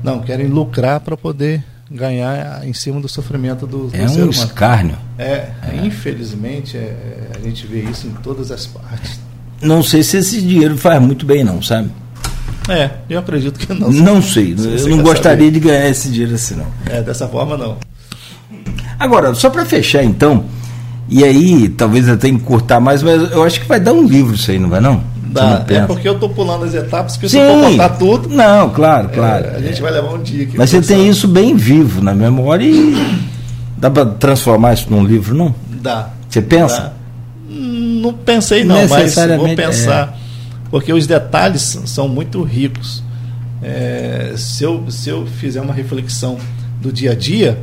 Não, 0.04 0.20
querem 0.20 0.48
lucrar 0.48 1.00
para 1.00 1.18
poder 1.18 1.64
ganhar 1.90 2.68
em 2.68 2.74
cima 2.74 3.00
do 3.00 3.08
sofrimento 3.08 3.66
do, 3.66 3.88
do 3.88 3.96
é 3.96 4.06
um 4.06 4.30
escárnio. 4.30 4.98
É, 5.18 5.50
é. 5.64 5.86
infelizmente 5.86 6.78
é, 6.78 7.30
a 7.36 7.40
gente 7.40 7.66
vê 7.66 7.82
isso 7.82 8.08
em 8.08 8.12
todas 8.12 8.52
as 8.52 8.66
partes 8.66 9.28
não 9.62 9.82
sei 9.82 10.04
se 10.04 10.18
esse 10.18 10.42
dinheiro 10.42 10.78
faz 10.78 11.02
muito 11.02 11.26
bem, 11.26 11.44
não, 11.44 11.62
sabe? 11.62 11.90
É, 12.70 12.92
eu 13.10 13.20
acredito 13.20 13.58
que 13.58 13.74
não. 13.74 13.90
Não 13.90 14.22
sei, 14.22 14.54
eu 14.54 14.88
não 14.90 15.02
gostaria 15.02 15.46
saber. 15.46 15.52
de 15.52 15.60
ganhar 15.60 15.88
esse 15.88 16.10
dinheiro 16.10 16.36
assim, 16.36 16.56
não. 16.56 16.68
É, 16.86 17.02
dessa 17.02 17.28
forma, 17.28 17.58
não. 17.58 17.78
Agora, 19.00 19.34
só 19.34 19.50
para 19.50 19.66
fechar, 19.66 20.04
então, 20.04 20.46
e 21.10 21.24
aí 21.24 21.70
talvez 21.70 22.08
até 22.10 22.28
encurtar 22.28 22.80
mais, 22.80 23.02
mas 23.02 23.32
eu 23.32 23.44
acho 23.44 23.62
que 23.62 23.68
vai 23.68 23.80
dar 23.80 23.94
um 23.94 24.06
livro 24.06 24.36
isso 24.36 24.52
aí, 24.52 24.60
não 24.60 24.70
vai 24.70 24.82
não? 24.82 25.02
Dá, 25.30 25.64
é 25.68 25.82
porque 25.82 26.08
eu 26.08 26.14
estou 26.14 26.30
pulando 26.30 26.64
as 26.64 26.74
etapas, 26.74 27.14
porque 27.14 27.30
Sim. 27.30 27.38
se 27.38 27.44
eu 27.44 27.62
for 27.62 27.70
contar 27.72 27.90
tudo. 27.90 28.30
Não, 28.30 28.70
claro, 28.70 29.10
claro. 29.10 29.46
É, 29.46 29.56
a 29.58 29.62
gente 29.62 29.82
vai 29.82 29.92
levar 29.92 30.14
um 30.14 30.22
dia 30.24 30.44
aqui. 30.46 30.58
Mas 30.58 30.70
você 30.70 30.82
tem 30.82 31.08
isso 31.08 31.28
bem 31.28 31.56
vivo 31.56 32.02
na 32.02 32.16
memória 32.16 32.64
e 32.64 32.96
dá 33.78 33.92
para 33.92 34.06
transformar 34.06 34.74
isso 34.74 34.88
num 34.90 35.06
livro, 35.06 35.36
não? 35.36 35.54
Dá. 35.82 36.10
Você 36.30 36.42
pensa? 36.42 36.80
Dá 36.80 36.98
não 38.08 38.14
pensei 38.14 38.64
não, 38.64 38.88
mas 38.88 39.16
vou 39.16 39.56
pensar. 39.56 40.14
É. 40.14 40.28
Porque 40.70 40.92
os 40.92 41.08
detalhes 41.08 41.80
são 41.86 42.08
muito 42.08 42.42
ricos. 42.44 43.04
É, 43.62 44.34
se, 44.36 44.64
eu, 44.64 44.90
se 44.90 45.10
eu 45.10 45.26
fizer 45.26 45.62
uma 45.62 45.74
reflexão 45.74 46.38
do 46.82 46.92
dia 46.92 47.12
a 47.12 47.16
dia, 47.16 47.58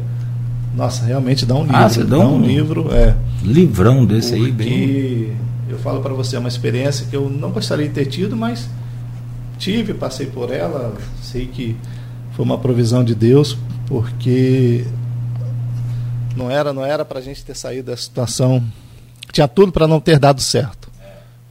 nossa, 0.74 1.04
realmente 1.04 1.46
dá 1.46 1.54
um 1.54 1.62
livro. 1.62 1.76
Ah, 1.76 1.88
dá, 1.88 2.04
dá 2.04 2.18
um, 2.18 2.36
um, 2.36 2.42
livro, 2.42 2.92
é. 2.92 3.16
Livrão 3.42 4.04
desse 4.04 4.34
aí, 4.34 4.50
bem. 4.50 5.36
Eu 5.68 5.78
falo 5.78 6.00
para 6.00 6.12
você, 6.12 6.36
é 6.36 6.38
uma 6.38 6.48
experiência 6.48 7.06
que 7.06 7.16
eu 7.16 7.28
não 7.28 7.50
gostaria 7.50 7.88
de 7.88 7.94
ter 7.94 8.06
tido, 8.06 8.36
mas 8.36 8.68
tive, 9.58 9.94
passei 9.94 10.26
por 10.26 10.52
ela, 10.52 10.94
sei 11.22 11.46
que 11.46 11.76
foi 12.32 12.44
uma 12.44 12.58
provisão 12.58 13.02
de 13.02 13.14
Deus, 13.14 13.56
porque 13.86 14.84
não 16.36 16.50
era 16.50 16.72
não 16.72 16.84
era 16.84 17.04
para 17.04 17.18
a 17.18 17.22
gente 17.22 17.44
ter 17.44 17.54
saído 17.54 17.90
da 17.90 17.96
situação 17.96 18.62
tinha 19.34 19.48
tudo 19.48 19.72
para 19.72 19.88
não 19.88 20.00
ter 20.00 20.18
dado 20.18 20.40
certo. 20.40 20.88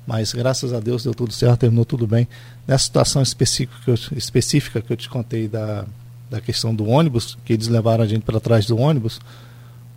Mas 0.07 0.33
graças 0.33 0.73
a 0.73 0.79
Deus 0.79 1.03
deu 1.03 1.13
tudo 1.13 1.33
certo, 1.33 1.59
terminou 1.59 1.85
tudo 1.85 2.07
bem. 2.07 2.27
Nessa 2.65 2.85
situação 2.85 3.21
específica 3.21 3.77
que 3.83 3.91
eu, 3.91 4.17
específica 4.17 4.81
que 4.81 4.91
eu 4.91 4.97
te 4.97 5.09
contei 5.09 5.49
da, 5.49 5.85
da 6.33 6.41
questão 6.41 6.73
do 6.73 6.87
ônibus, 6.87 7.37
que 7.45 7.53
eles 7.53 7.67
levaram 7.67 8.03
a 8.03 8.07
gente 8.07 8.23
para 8.23 8.39
trás 8.39 8.65
do 8.65 8.77
ônibus, 8.77 9.19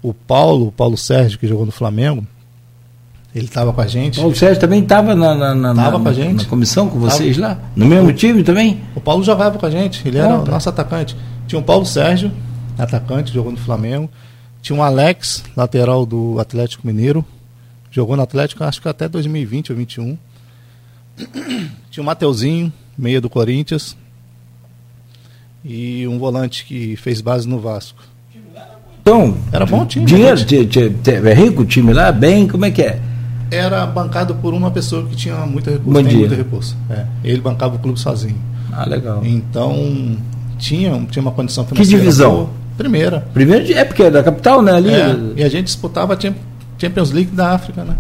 o 0.03 0.13
Paulo, 0.13 0.69
o 0.69 0.73
Paulo 0.73 0.97
Sérgio, 0.97 1.39
que 1.39 1.47
jogou 1.47 1.65
no 1.65 1.73
Flamengo, 1.73 2.27
ele 3.35 3.47
estava 3.47 3.73
com 3.73 3.81
a 3.81 3.87
gente. 3.87 4.19
O 4.19 4.23
Paulo 4.23 4.37
Sérgio 4.37 4.61
também 4.61 4.83
estava 4.83 5.15
na, 5.15 5.35
na, 5.35 5.55
na, 5.55 5.75
na, 5.75 5.93
com 5.93 6.09
a 6.09 6.13
gente. 6.13 6.45
na 6.45 6.49
comissão 6.49 6.89
com 6.89 6.99
vocês 6.99 7.37
tava. 7.37 7.55
lá? 7.55 7.61
No 7.75 7.87
mesmo 7.87 8.13
time 8.13 8.43
também? 8.43 8.83
O 8.95 9.01
Paulo 9.01 9.25
jogava 9.25 9.59
com 9.59 9.67
a 9.67 9.71
gente, 9.71 10.07
ele 10.07 10.19
era 10.19 10.39
o 10.39 10.45
nosso 10.45 10.69
atacante. 10.69 11.17
Tinha 11.47 11.59
o 11.59 11.63
Paulo 11.63 11.87
Sérgio, 11.87 12.31
atacante, 12.79 13.33
jogou 13.33 13.53
no 13.53 13.59
Flamengo. 13.59 14.11
Tinha 14.63 14.79
o 14.79 14.83
Alex, 14.83 15.45
lateral 15.57 16.05
do 16.05 16.39
Atlético 16.41 16.87
Mineiro, 16.87 17.25
Jogou 17.97 18.15
no 18.15 18.23
Atlético, 18.23 18.63
acho 18.63 18.83
que 18.83 18.89
até 18.91 19.09
2020 19.09 19.73
ou 19.73 19.77
2021. 19.77 20.19
Tinha 21.91 22.03
o 22.03 22.05
Mateuzinho, 22.05 22.71
meia 22.99 23.23
do 23.23 23.31
Corinthians. 23.31 23.97
E 25.69 26.07
um 26.07 26.17
volante 26.17 26.65
que 26.65 26.95
fez 26.95 27.21
base 27.21 27.49
no 27.49 27.59
Vasco. 27.59 27.99
Então, 29.03 29.37
era 29.53 29.67
bom 29.67 29.85
time. 29.85 30.07
Dinheiro, 30.07 30.39
é 31.29 31.35
rico 31.35 31.63
o 31.63 31.65
time 31.65 31.93
lá? 31.93 32.13
Bem, 32.13 32.47
como 32.47 32.65
é 32.65 32.71
que 32.71 32.83
é? 32.83 33.01
Era 33.51 33.85
bancado 33.85 34.35
por 34.37 34.55
uma 34.55 34.71
pessoa 34.71 35.05
que 35.07 35.17
tinha 35.17 35.35
muito 35.47 35.69
recurso. 35.71 36.05
Tem 36.05 36.17
muito 36.19 36.35
recurso. 36.35 36.77
É, 36.89 37.07
ele 37.25 37.41
bancava 37.41 37.77
o 37.77 37.79
clube 37.79 37.99
sozinho. 37.99 38.39
Ah, 38.73 38.85
legal. 38.85 39.25
Então, 39.25 40.17
tinha, 40.59 40.93
tinha 41.11 41.23
uma 41.23 41.33
condição 41.33 41.65
financeira. 41.65 41.91
Que 41.91 41.99
divisão? 41.99 42.33
Boa. 42.33 42.51
Primeira. 42.77 43.21
Primeira 43.33 43.73
é 43.73 43.85
porque 43.85 44.05
é 44.05 44.11
da 44.11 44.23
capital, 44.23 44.63
né? 44.63 44.73
Ali. 44.73 44.93
É, 44.93 45.17
e 45.37 45.45
a 45.45 45.49
gente 45.49 45.65
disputava, 45.65 46.17
tinha 46.17 46.35
Champions 46.79 47.11
League 47.11 47.31
da 47.31 47.53
África, 47.53 47.85
né? 47.85 47.97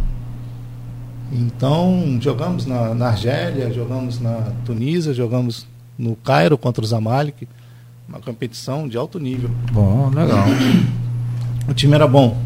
Então, 1.32 2.18
jogamos 2.20 2.66
na, 2.66 2.94
na 2.94 3.08
Argélia, 3.08 3.72
jogamos 3.72 4.20
na 4.20 4.52
Tunísia, 4.64 5.12
jogamos 5.12 5.66
no 5.99 6.16
Cairo 6.16 6.59
contra 6.59 6.84
o 6.84 6.86
Zamalek, 6.86 7.49
uma 8.09 8.20
competição 8.20 8.88
de 8.88 8.97
alto 8.97 9.18
nível. 9.18 9.51
Bom, 9.72 10.11
legal. 10.14 10.44
O 11.68 11.74
time 11.74 11.94
era 11.94 12.07
bom. 12.07 12.36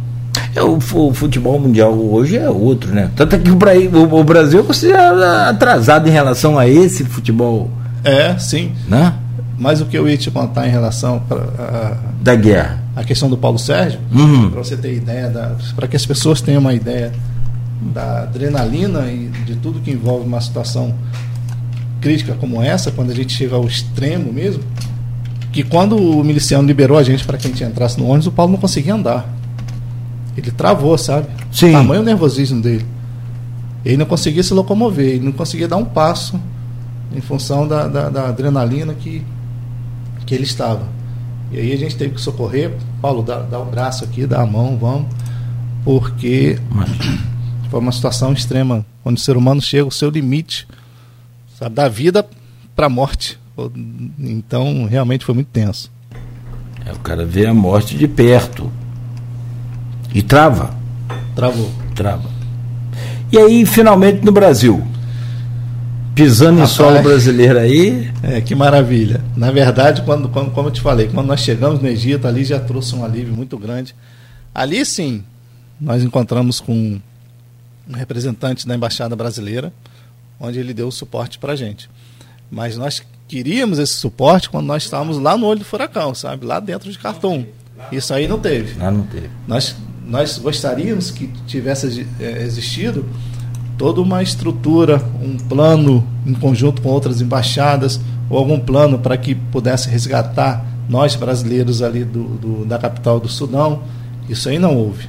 É, 0.55 0.63
o, 0.63 0.81
futebol 0.81 1.59
mundial 1.61 1.93
hoje 1.93 2.37
é 2.37 2.49
outro, 2.49 2.93
né? 2.93 3.11
Tanto 3.15 3.37
é 3.37 3.39
que 3.39 3.51
o, 3.51 4.25
Brasil 4.25 4.61
é 4.61 4.63
considerado 4.63 5.23
atrasado 5.23 6.09
em 6.09 6.11
relação 6.11 6.59
a 6.59 6.67
esse 6.67 7.05
futebol. 7.05 7.71
É, 8.03 8.37
sim. 8.39 8.73
Né? 8.89 9.15
Mas 9.59 9.81
o 9.81 9.87
que 9.87 9.97
eu 9.97 10.09
ia 10.09 10.17
te 10.17 10.31
contar 10.31 10.67
em 10.67 10.71
relação 10.71 11.21
pra, 11.21 11.39
a, 11.39 11.97
da 12.23 12.35
guerra, 12.35 12.83
a 12.97 13.05
questão 13.05 13.29
do 13.29 13.37
Paulo 13.37 13.59
Sérgio, 13.59 14.01
uhum. 14.13 14.51
para 14.51 14.65
você 14.65 14.77
ter 14.77 14.95
ideia, 14.95 15.31
para 15.77 15.87
que 15.87 15.97
as 15.97 16.07
pessoas 16.07 16.41
tenham 16.41 16.61
uma 16.61 16.73
ideia 16.73 17.13
da 17.81 18.23
adrenalina 18.23 19.07
e 19.07 19.29
de 19.45 19.57
tudo 19.57 19.81
que 19.81 19.91
envolve 19.91 20.27
uma 20.27 20.41
situação 20.41 20.95
crítica 22.01 22.35
como 22.35 22.63
essa, 22.63 22.91
quando 22.91 23.11
a 23.11 23.15
gente 23.15 23.33
chega 23.33 23.55
ao 23.55 23.67
extremo 23.67 24.33
mesmo, 24.33 24.63
que 25.53 25.63
quando 25.63 25.97
o 25.97 26.25
miliciano 26.25 26.67
liberou 26.67 26.97
a 26.97 27.03
gente 27.03 27.25
para 27.25 27.37
que 27.37 27.47
a 27.47 27.51
gente 27.51 27.63
entrasse 27.65 27.99
no 27.99 28.07
ônibus, 28.07 28.27
o 28.27 28.33
Paulo 28.33 28.53
não 28.53 28.59
conseguia 28.59 28.95
andar. 28.95 29.29
Ele 30.37 30.51
travou, 30.51 30.97
sabe? 30.97 31.27
Sim. 31.53 31.73
Tamanho 31.73 32.03
nervosismo 32.03 32.61
dele. 32.61 32.87
Ele 33.85 33.97
não 33.97 34.07
conseguia 34.07 34.43
se 34.43 34.55
locomover, 34.55 35.07
ele 35.07 35.25
não 35.25 35.33
conseguia 35.33 35.67
dar 35.67 35.77
um 35.77 35.85
passo 35.85 36.41
em 37.15 37.21
função 37.21 37.67
da, 37.67 37.89
da, 37.89 38.09
da 38.09 38.29
adrenalina 38.29 38.95
que 38.95 39.25
que 40.31 40.35
ele 40.37 40.45
estava. 40.45 40.87
E 41.51 41.59
aí 41.59 41.73
a 41.73 41.77
gente 41.77 41.97
teve 41.97 42.15
que 42.15 42.21
socorrer, 42.21 42.73
Paulo, 43.03 43.21
dá, 43.21 43.41
dá 43.41 43.59
o 43.59 43.65
braço 43.65 44.05
aqui, 44.05 44.25
dá 44.25 44.41
a 44.41 44.47
mão, 44.47 44.79
vamos, 44.79 45.09
porque 45.85 46.57
foi 47.69 47.81
uma 47.81 47.91
situação 47.91 48.33
extrema, 48.33 48.87
onde 49.05 49.21
o 49.21 49.25
ser 49.25 49.37
humano 49.37 49.61
chega 49.61 49.83
ao 49.83 49.91
seu 49.91 50.09
limite, 50.09 50.69
sabe, 51.61 51.75
da 51.75 51.89
vida 51.89 52.27
para 52.75 52.87
a 52.87 52.91
morte. 52.91 53.39
Então, 54.19 54.87
realmente 54.87 55.25
foi 55.25 55.35
muito 55.35 55.49
tenso. 55.49 55.93
É, 56.85 56.93
o 56.93 56.99
cara 56.99 57.25
vê 57.25 57.47
a 57.47 57.55
morte 57.55 57.97
de 57.97 58.09
perto. 58.09 58.73
E 60.13 60.23
trava. 60.23 60.75
Travou. 61.37 61.71
Trava. 61.95 62.29
E 63.31 63.39
aí, 63.39 63.65
finalmente, 63.65 64.25
no 64.25 64.33
Brasil 64.33 64.85
pisando 66.21 66.59
Rapaz, 66.59 66.71
em 66.71 66.75
solo 66.75 67.03
brasileiro 67.03 67.59
aí. 67.59 68.11
É, 68.23 68.41
que 68.41 68.55
maravilha. 68.55 69.23
Na 69.35 69.51
verdade, 69.51 70.03
quando, 70.03 70.29
quando, 70.29 70.51
como 70.51 70.69
eu 70.69 70.73
te 70.73 70.81
falei, 70.81 71.09
quando 71.09 71.29
nós 71.29 71.41
chegamos 71.41 71.81
no 71.81 71.89
Egito, 71.89 72.27
ali 72.27 72.45
já 72.45 72.61
trouxe 72.61 72.95
um 72.95 73.05
alívio 73.05 73.33
muito 73.33 73.57
grande. 73.57 73.95
Ali 74.55 74.85
sim, 74.85 75.25
nós 75.81 76.03
encontramos 76.03 76.61
com 76.61 77.01
um 77.89 77.93
representante 77.93 78.67
da 78.69 78.75
Embaixada 78.75 79.17
Brasileira, 79.17 79.73
onde 80.41 80.59
ele 80.59 80.73
deu 80.73 80.89
o 80.89 80.93
suporte 80.93 81.39
para 81.39 81.53
a 81.53 81.57
gente. 81.57 81.89
Mas 82.51 82.77
nós 82.77 83.03
queríamos 83.29 83.79
esse 83.79 83.95
suporte 83.95 84.51
quando 84.51 84.67
nós 84.67 84.83
estávamos 84.83 85.19
lá 85.19 85.37
no 85.37 85.47
olho 85.47 85.61
do 85.61 85.65
furacão, 85.65 86.15
sabe? 86.15 86.47
Lá 86.47 86.59
dentro 86.59 86.91
de 86.91 86.99
Cartão. 86.99 87.47
Isso 87.93 88.13
aí 88.13 88.27
não 88.27 88.41
teve. 88.41 88.79
Lá 88.79 88.91
não 88.91 89.05
teve. 89.05 89.31
Nós, 89.47 89.77
nós 90.05 90.39
gostaríamos 90.39 91.11
que 91.11 91.29
tivesse 91.47 92.07
eh, 92.19 92.43
existido 92.43 93.07
toda 93.79 94.01
uma 94.01 94.23
estrutura, 94.23 95.03
um 95.23 95.37
plano 95.39 96.07
em 96.27 96.35
conjunto 96.35 96.83
com 96.83 96.89
outras 96.91 97.21
embaixadas, 97.21 98.01
ou 98.29 98.39
algum 98.39 98.61
plano 98.61 98.99
para 98.99 99.17
que 99.17 99.35
pudesse 99.35 99.89
resgatar 99.89 100.65
nós 100.89 101.15
brasileiros 101.15 101.81
ali 101.83 102.05
do, 102.05 102.25
do, 102.25 102.65
da 102.67 102.79
capital 102.79 103.19
do 103.19 103.29
Sudão. 103.29 103.83
Isso 104.29 104.49
aí 104.49 104.59
não 104.59 104.77
houve. 104.77 105.09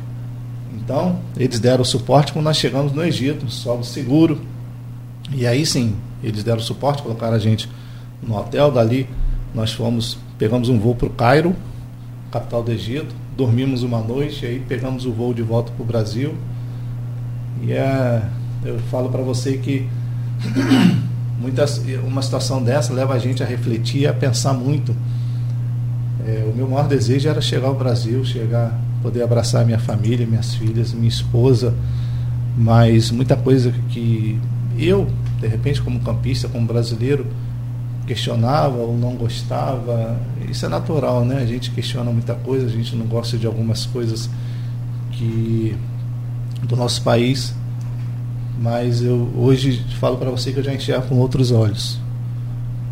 Então, 0.74 1.20
eles 1.38 1.60
deram 1.60 1.84
suporte 1.84 2.32
quando 2.32 2.46
nós 2.46 2.58
chegamos 2.58 2.94
no 2.94 3.04
Egito, 3.04 3.50
solo 3.50 3.84
seguro. 3.84 4.42
E 5.34 5.48
aí 5.48 5.66
sim, 5.66 5.96
eles 6.24 6.44
deram 6.44 6.60
suporte, 6.60 7.02
colocaram 7.02 7.36
a 7.36 7.40
gente 7.40 7.70
no 8.22 8.38
hotel, 8.38 8.72
dali 8.72 9.08
nós 9.54 9.72
fomos, 9.74 10.18
pegamos 10.38 10.70
um 10.70 10.80
voo 10.80 10.96
para 10.96 11.08
o 11.08 11.10
Cairo, 11.10 11.56
capital 12.32 12.64
do 12.64 12.72
Egito, 12.72 13.14
dormimos 13.36 13.84
uma 13.84 14.00
noite, 14.00 14.46
aí 14.46 14.60
pegamos 14.60 15.06
o 15.06 15.12
voo 15.12 15.34
de 15.34 15.42
volta 15.42 15.72
para 15.72 15.84
o 15.84 15.86
Brasil. 15.86 16.36
E 17.62 17.72
é, 17.74 18.22
eu 18.64 18.80
falo 18.90 19.10
para 19.10 19.22
você 19.22 19.58
que 19.58 19.88
muitas, 21.40 21.82
uma 22.06 22.22
situação 22.22 22.64
dessa 22.64 22.94
leva 22.94 23.14
a 23.14 23.20
gente 23.20 23.44
a 23.44 23.46
refletir, 23.46 24.08
a 24.08 24.14
pensar 24.14 24.54
muito. 24.54 24.96
É, 26.26 26.48
o 26.52 26.56
meu 26.56 26.68
maior 26.68 26.88
desejo 26.88 27.28
era 27.28 27.42
chegar 27.42 27.68
ao 27.68 27.76
Brasil, 27.76 28.24
chegar, 28.24 28.80
poder 29.02 29.24
abraçar 29.24 29.66
minha 29.66 29.80
família, 29.80 30.26
minhas 30.26 30.54
filhas, 30.56 30.94
minha 30.94 31.10
esposa, 31.10 31.74
mas 32.58 33.12
muita 33.12 33.36
coisa 33.36 33.74
que 33.90 34.40
eu, 34.78 35.08
de 35.42 35.48
repente, 35.48 35.82
como 35.82 36.00
campista, 36.02 36.48
como 36.48 36.68
brasileiro, 36.68 37.26
questionava 38.06 38.78
ou 38.78 38.96
não 38.96 39.16
gostava. 39.16 40.18
Isso 40.48 40.66
é 40.66 40.70
natural, 40.70 41.26
né? 41.26 41.38
A 41.38 41.46
gente 41.46 41.72
questiona 41.72 42.12
muita 42.12 42.36
coisa, 42.36 42.68
a 42.68 42.70
gente 42.70 42.96
não 42.96 43.08
gosta 43.08 43.38
de 43.38 43.48
algumas 43.48 43.86
coisas 43.88 44.30
que 45.12 45.76
do 46.64 46.76
nosso 46.76 47.02
país, 47.02 47.56
mas 48.60 49.02
eu 49.02 49.32
hoje 49.36 49.84
falo 50.00 50.18
para 50.18 50.30
você 50.30 50.52
que 50.52 50.60
eu 50.60 50.64
já 50.64 50.74
enxergo 50.74 51.08
com 51.08 51.16
outros 51.16 51.52
olhos. 51.52 52.00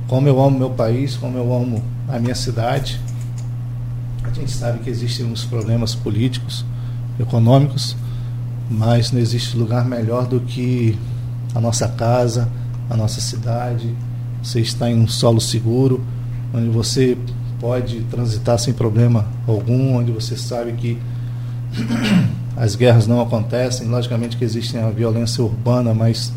Como 0.07 0.27
eu 0.27 0.41
amo 0.41 0.57
meu 0.57 0.71
país, 0.71 1.15
como 1.15 1.37
eu 1.37 1.53
amo 1.53 1.83
a 2.07 2.17
minha 2.17 2.33
cidade. 2.33 2.99
A 4.23 4.31
gente 4.31 4.51
sabe 4.51 4.79
que 4.79 4.89
existem 4.89 5.25
uns 5.25 5.45
problemas 5.45 5.93
políticos, 5.93 6.65
econômicos, 7.19 7.95
mas 8.71 9.11
não 9.11 9.19
existe 9.19 9.55
lugar 9.55 9.85
melhor 9.85 10.25
do 10.25 10.39
que 10.39 10.97
a 11.53 11.59
nossa 11.59 11.87
casa, 11.87 12.47
a 12.89 12.95
nossa 12.95 13.21
cidade. 13.21 13.95
Você 14.41 14.59
está 14.61 14.89
em 14.89 14.99
um 14.99 15.07
solo 15.07 15.41
seguro, 15.41 16.03
onde 16.53 16.69
você 16.69 17.17
pode 17.59 18.01
transitar 18.03 18.57
sem 18.57 18.73
problema 18.73 19.25
algum, 19.47 19.95
onde 19.95 20.11
você 20.11 20.37
sabe 20.37 20.73
que 20.73 20.97
as 22.55 22.75
guerras 22.75 23.07
não 23.07 23.21
acontecem. 23.21 23.87
Logicamente 23.87 24.37
que 24.37 24.43
existe 24.43 24.77
a 24.77 24.89
violência 24.89 25.43
urbana, 25.43 25.93
mas 25.93 26.31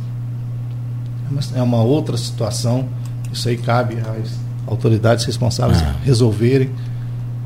é 1.55 1.63
uma 1.63 1.83
outra 1.83 2.17
situação. 2.17 2.89
Isso 3.33 3.49
aí 3.49 3.57
cabe 3.57 3.97
às 3.99 4.39
autoridades 4.67 5.25
responsáveis 5.25 5.81
ah. 5.83 5.95
resolverem. 6.05 6.71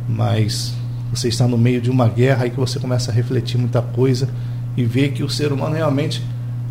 Mas 0.08 0.72
você 1.12 1.28
está 1.28 1.46
no 1.46 1.58
meio 1.58 1.80
de 1.80 1.90
uma 1.90 2.08
guerra 2.08 2.44
aí 2.44 2.50
que 2.50 2.58
você 2.58 2.78
começa 2.78 3.10
a 3.10 3.14
refletir 3.14 3.58
muita 3.58 3.82
coisa 3.82 4.28
e 4.76 4.84
ver 4.84 5.12
que 5.12 5.22
o 5.22 5.28
ser 5.28 5.52
humano 5.52 5.74
realmente 5.74 6.22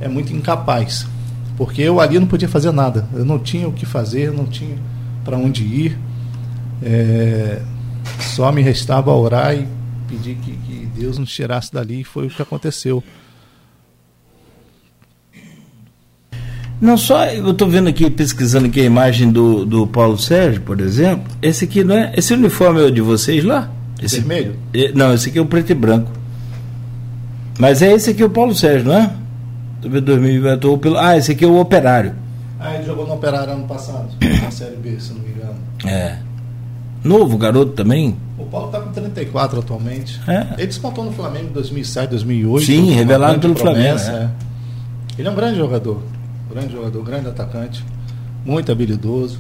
é 0.06 0.08
muito 0.08 0.32
incapaz. 0.32 1.08
Porque 1.58 1.82
eu 1.82 2.00
ali 2.00 2.20
não 2.20 2.28
podia 2.28 2.48
fazer 2.48 2.72
nada. 2.72 3.08
Eu 3.14 3.26
não 3.26 3.40
tinha 3.40 3.68
o 3.68 3.74
que 3.74 3.86
fazer, 3.86 4.32
não 4.32 4.46
tinha 4.46 4.78
para 5.24 5.36
onde 5.36 5.64
ir. 5.64 5.98
É, 6.84 7.62
só 8.20 8.52
me 8.52 8.62
restava 8.62 9.12
orar 9.12 9.56
e 9.56 9.68
pedir 10.08 10.36
que, 10.36 10.52
que 10.52 10.86
Deus 10.96 11.18
nos 11.18 11.34
tirasse 11.34 11.74
dali. 11.74 12.02
E 12.02 12.04
foi 12.04 12.28
o 12.28 12.30
que 12.30 12.42
aconteceu. 12.42 13.04
Não 16.80 16.98
só, 16.98 17.26
eu 17.28 17.52
estou 17.52 17.70
vendo 17.70 17.88
aqui, 17.88 18.10
pesquisando 18.10 18.68
aqui 18.68 18.82
a 18.82 18.84
imagem 18.84 19.32
do, 19.32 19.66
do 19.66 19.88
Paulo 19.88 20.20
Sérgio, 20.20 20.62
por 20.62 20.80
exemplo. 20.82 21.34
Esse 21.42 21.66
aqui 21.66 21.84
não 21.84 21.96
é. 21.96 22.14
Esse 22.16 22.34
uniforme 22.34 22.82
é 22.82 22.84
o 22.84 22.92
de 22.92 23.02
vocês 23.02 23.44
lá? 23.44 23.72
Esse, 24.00 24.20
Vermelho? 24.20 24.56
É, 24.74 24.92
não, 24.92 25.14
esse 25.14 25.30
aqui 25.30 25.40
é 25.40 25.42
o 25.42 25.46
preto 25.46 25.72
e 25.72 25.74
branco. 25.74 26.12
Mas 27.58 27.82
é 27.82 27.94
esse 27.94 28.12
aqui 28.12 28.22
o 28.24 28.30
Paulo 28.30 28.54
Sérgio, 28.54 28.90
não 28.90 28.98
é? 28.98 29.25
2020 29.90 30.80
pelo. 30.80 30.98
Ah, 30.98 31.18
esse 31.18 31.32
aqui 31.32 31.46
é 31.46 31.48
o 31.48 31.60
Operário. 31.60 32.14
Ah, 32.60 32.76
ele 32.76 32.84
jogou 32.86 33.06
no 33.06 33.14
Operário 33.14 33.54
ano 33.54 33.68
passado, 33.68 34.10
na 34.44 34.52
Série 34.52 34.76
B, 34.78 35.00
se 35.00 35.14
não 35.14 35.22
me 35.22 35.30
engano. 35.30 35.56
É. 35.86 36.18
Novo 37.04 37.38
garoto 37.38 37.74
também? 37.74 38.18
O 38.38 38.46
Paulo 38.46 38.68
está 38.68 38.80
com 38.80 38.92
34 38.92 39.60
atualmente. 39.60 40.20
É. 40.28 40.48
Ele 40.58 40.68
despontou 40.68 41.04
no 41.04 41.12
Flamengo 41.12 41.50
em 41.50 41.54
2007, 41.54 42.10
2008. 42.10 42.66
Sim, 42.66 42.92
revelado 42.92 43.40
pelo 43.40 43.54
promessa, 43.54 44.12
Flamengo. 44.12 44.32
É. 44.32 45.20
Ele 45.20 45.28
é 45.28 45.32
um 45.32 45.36
grande 45.36 45.58
jogador. 45.58 46.02
Grande 46.50 46.74
jogador, 46.74 47.04
grande 47.04 47.28
atacante. 47.28 47.86
Muito 48.44 48.72
habilidoso, 48.72 49.40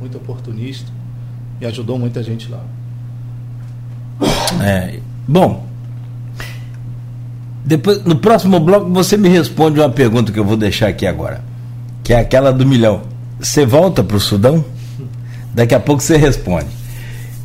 muito 0.00 0.16
oportunista. 0.16 0.90
E 1.60 1.66
ajudou 1.66 1.98
muita 1.98 2.22
gente 2.22 2.50
lá. 2.50 2.64
É. 4.62 4.98
Bom, 5.26 5.64
depois, 7.64 8.04
no 8.04 8.16
próximo 8.16 8.60
bloco, 8.60 8.90
você 8.90 9.16
me 9.16 9.28
responde 9.28 9.80
uma 9.80 9.88
pergunta 9.88 10.30
que 10.30 10.38
eu 10.38 10.44
vou 10.44 10.56
deixar 10.56 10.88
aqui 10.88 11.06
agora, 11.06 11.42
que 12.02 12.12
é 12.12 12.18
aquela 12.18 12.52
do 12.52 12.66
milhão. 12.66 13.02
Você 13.40 13.64
volta 13.64 14.04
para 14.04 14.16
o 14.16 14.20
Sudão? 14.20 14.62
Daqui 15.54 15.74
a 15.74 15.80
pouco 15.80 16.02
você 16.02 16.16
responde. 16.16 16.66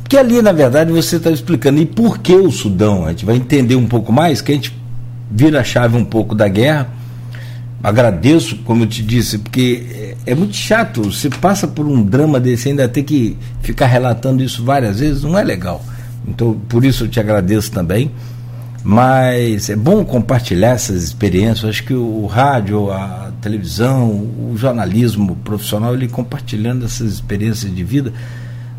Porque 0.02 0.18
ali, 0.18 0.42
na 0.42 0.52
verdade, 0.52 0.92
você 0.92 1.16
está 1.16 1.30
explicando 1.30 1.80
e 1.80 1.86
por 1.86 2.18
que 2.18 2.34
o 2.34 2.50
Sudão. 2.50 3.06
A 3.06 3.10
gente 3.10 3.24
vai 3.24 3.36
entender 3.36 3.76
um 3.76 3.86
pouco 3.86 4.12
mais, 4.12 4.42
que 4.42 4.52
a 4.52 4.54
gente 4.54 4.76
vira 5.30 5.60
a 5.60 5.64
chave 5.64 5.96
um 5.96 6.04
pouco 6.04 6.34
da 6.34 6.48
guerra. 6.48 6.88
Agradeço, 7.82 8.56
como 8.64 8.82
eu 8.82 8.88
te 8.88 9.02
disse, 9.02 9.38
porque 9.38 9.86
é, 10.26 10.32
é 10.32 10.34
muito 10.34 10.54
chato. 10.54 11.04
Você 11.04 11.30
passa 11.30 11.66
por 11.66 11.86
um 11.86 12.02
drama 12.02 12.38
desse, 12.38 12.68
ainda 12.68 12.86
ter 12.88 13.04
que 13.04 13.38
ficar 13.62 13.86
relatando 13.86 14.42
isso 14.42 14.62
várias 14.62 15.00
vezes, 15.00 15.22
não 15.22 15.38
é 15.38 15.42
legal. 15.42 15.82
Então, 16.28 16.60
por 16.68 16.84
isso 16.84 17.04
eu 17.04 17.08
te 17.08 17.18
agradeço 17.18 17.70
também. 17.70 18.10
Mas 18.82 19.68
é 19.68 19.76
bom 19.76 20.04
compartilhar 20.04 20.70
essas 20.70 21.02
experiências. 21.02 21.68
Acho 21.68 21.84
que 21.84 21.94
o 21.94 22.26
rádio, 22.26 22.90
a 22.90 23.30
televisão, 23.40 24.08
o 24.08 24.54
jornalismo 24.56 25.36
profissional, 25.36 25.94
ele 25.94 26.08
compartilhando 26.08 26.84
essas 26.84 27.12
experiências 27.12 27.74
de 27.74 27.84
vida, 27.84 28.12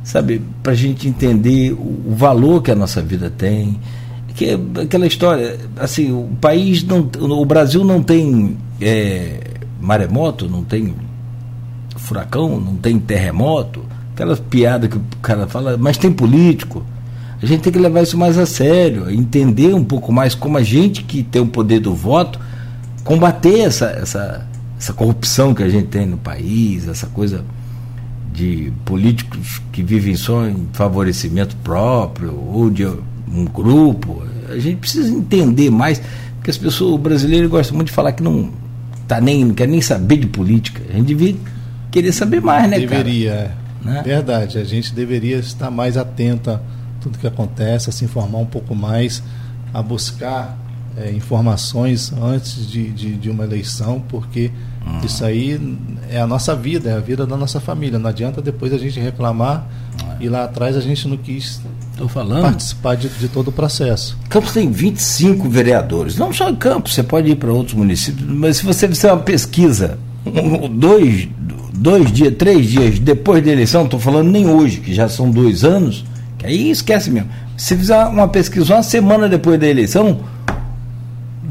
sabe, 0.03 0.41
para 0.63 0.71
a 0.71 0.75
gente 0.75 1.07
entender 1.07 1.73
o, 1.73 2.15
valor 2.15 2.61
que 2.61 2.71
a 2.71 2.75
nossa 2.75 3.01
vida 3.01 3.29
tem. 3.29 3.79
Que 4.35 4.45
é 4.45 4.59
aquela 4.81 5.05
história, 5.05 5.59
assim, 5.77 6.11
o 6.11 6.29
país 6.39 6.83
não, 6.83 7.07
o 7.19 7.45
Brasil 7.45 7.83
não 7.83 8.01
tem 8.01 8.57
é, 8.79 9.39
maremoto, 9.79 10.49
não 10.49 10.63
tem 10.63 10.95
furacão, 11.97 12.59
não 12.59 12.75
tem 12.75 12.97
terremoto, 12.97 13.83
aquelas 14.13 14.39
piadas 14.39 14.89
que 14.89 14.97
o 14.97 15.03
cara 15.21 15.47
fala, 15.47 15.77
mas 15.77 15.97
tem 15.97 16.11
político 16.11 16.83
a 17.41 17.45
gente 17.45 17.61
tem 17.61 17.73
que 17.73 17.79
levar 17.79 18.03
isso 18.03 18.17
mais 18.17 18.37
a 18.37 18.45
sério, 18.45 19.09
entender 19.09 19.73
um 19.73 19.83
pouco 19.83 20.11
mais 20.11 20.35
como 20.35 20.57
a 20.57 20.63
gente 20.63 21.03
que 21.03 21.23
tem 21.23 21.41
o 21.41 21.47
poder 21.47 21.79
do 21.79 21.93
voto 21.93 22.39
combater 23.03 23.61
essa, 23.61 23.87
essa, 23.87 24.47
essa 24.77 24.93
corrupção 24.93 25.53
que 25.53 25.63
a 25.63 25.69
gente 25.69 25.87
tem 25.87 26.05
no 26.05 26.17
país, 26.17 26.87
essa 26.87 27.07
coisa 27.07 27.43
de 28.31 28.71
políticos 28.85 29.61
que 29.71 29.83
vivem 29.83 30.15
só 30.15 30.47
em 30.47 30.67
favorecimento 30.73 31.55
próprio 31.57 32.33
ou 32.47 32.69
de 32.69 32.85
um 32.85 33.45
grupo. 33.45 34.23
A 34.49 34.57
gente 34.57 34.77
precisa 34.77 35.11
entender 35.11 35.69
mais, 35.69 36.01
porque 36.35 36.51
as 36.51 36.57
pessoas, 36.57 36.93
o 36.93 36.97
brasileiro 36.97 37.49
gosta 37.49 37.73
muito 37.73 37.87
de 37.87 37.93
falar 37.93 38.11
que 38.11 38.23
não 38.23 38.51
tá 39.07 39.19
nem, 39.19 39.43
não 39.43 39.53
quer 39.53 39.67
nem 39.67 39.81
saber 39.81 40.17
de 40.17 40.27
política. 40.27 40.81
A 40.89 40.93
gente 40.93 41.07
devia 41.07 41.35
querer 41.89 42.11
saber 42.11 42.41
mais, 42.41 42.69
né, 42.69 42.79
deveria, 42.79 42.89
cara? 42.89 43.03
Deveria, 43.03 43.31
é. 43.31 43.85
né? 43.85 44.01
verdade. 44.05 44.57
A 44.57 44.63
gente 44.63 44.93
deveria 44.93 45.37
estar 45.37 45.71
mais 45.71 45.97
atenta 45.97 46.61
tudo 47.01 47.17
que 47.17 47.27
acontece, 47.27 47.89
a 47.89 47.93
se 47.93 48.05
informar 48.05 48.37
um 48.37 48.45
pouco 48.45 48.75
mais, 48.75 49.21
a 49.73 49.81
buscar 49.81 50.57
é, 50.97 51.11
informações 51.11 52.11
antes 52.21 52.67
de, 52.67 52.89
de, 52.89 53.15
de, 53.15 53.29
uma 53.29 53.43
eleição, 53.43 54.03
porque 54.09 54.51
uhum. 54.85 54.99
isso 55.05 55.23
aí 55.23 55.59
é 56.09 56.19
a 56.19 56.27
nossa 56.27 56.55
vida, 56.55 56.89
é 56.89 56.93
a 56.93 56.99
vida 56.99 57.25
da 57.25 57.37
nossa 57.37 57.59
família. 57.59 57.97
Não 57.97 58.09
adianta 58.09 58.41
depois 58.41 58.73
a 58.73 58.77
gente 58.77 58.99
reclamar 58.99 59.67
uhum. 60.01 60.15
e 60.19 60.29
lá 60.29 60.43
atrás 60.43 60.75
a 60.75 60.81
gente 60.81 61.07
não 61.07 61.17
quis 61.17 61.61
participar 62.41 62.95
de, 62.95 63.09
de, 63.09 63.27
todo 63.27 63.49
o 63.49 63.51
processo. 63.51 64.17
Campos 64.29 64.53
tem 64.53 64.69
25 64.69 65.47
vereadores, 65.49 66.17
não 66.17 66.33
só 66.33 66.49
em 66.49 66.55
Campos, 66.55 66.93
você 66.93 67.03
pode 67.03 67.29
ir 67.29 67.35
para 67.35 67.51
outros 67.51 67.75
municípios, 67.75 68.27
mas 68.27 68.57
se 68.57 68.65
você 68.65 68.87
fizer 68.87 69.13
uma 69.13 69.21
pesquisa, 69.21 69.97
dois, 70.71 71.27
dois 71.73 72.11
dias, 72.11 72.33
três 72.37 72.67
dias 72.67 72.99
depois 72.99 73.43
da 73.43 73.51
eleição, 73.51 73.85
estou 73.85 73.99
falando 73.99 74.29
nem 74.29 74.49
hoje, 74.49 74.79
que 74.79 74.93
já 74.93 75.07
são 75.07 75.29
dois 75.29 75.63
anos, 75.63 76.03
Aí 76.43 76.71
esquece 76.71 77.09
mesmo. 77.09 77.29
Se 77.57 77.75
fizer 77.75 78.05
uma 78.05 78.27
pesquisa 78.27 78.75
uma 78.75 78.83
semana 78.83 79.29
depois 79.29 79.59
da 79.59 79.67
eleição, 79.67 80.21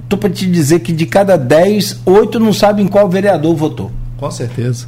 estou 0.02 0.18
para 0.18 0.30
te 0.30 0.46
dizer 0.46 0.80
que 0.80 0.92
de 0.92 1.06
cada 1.06 1.36
10, 1.36 2.00
8 2.04 2.40
não 2.40 2.52
sabem 2.52 2.88
qual 2.88 3.08
vereador 3.08 3.54
votou. 3.54 3.92
Com 4.16 4.30
certeza. 4.30 4.86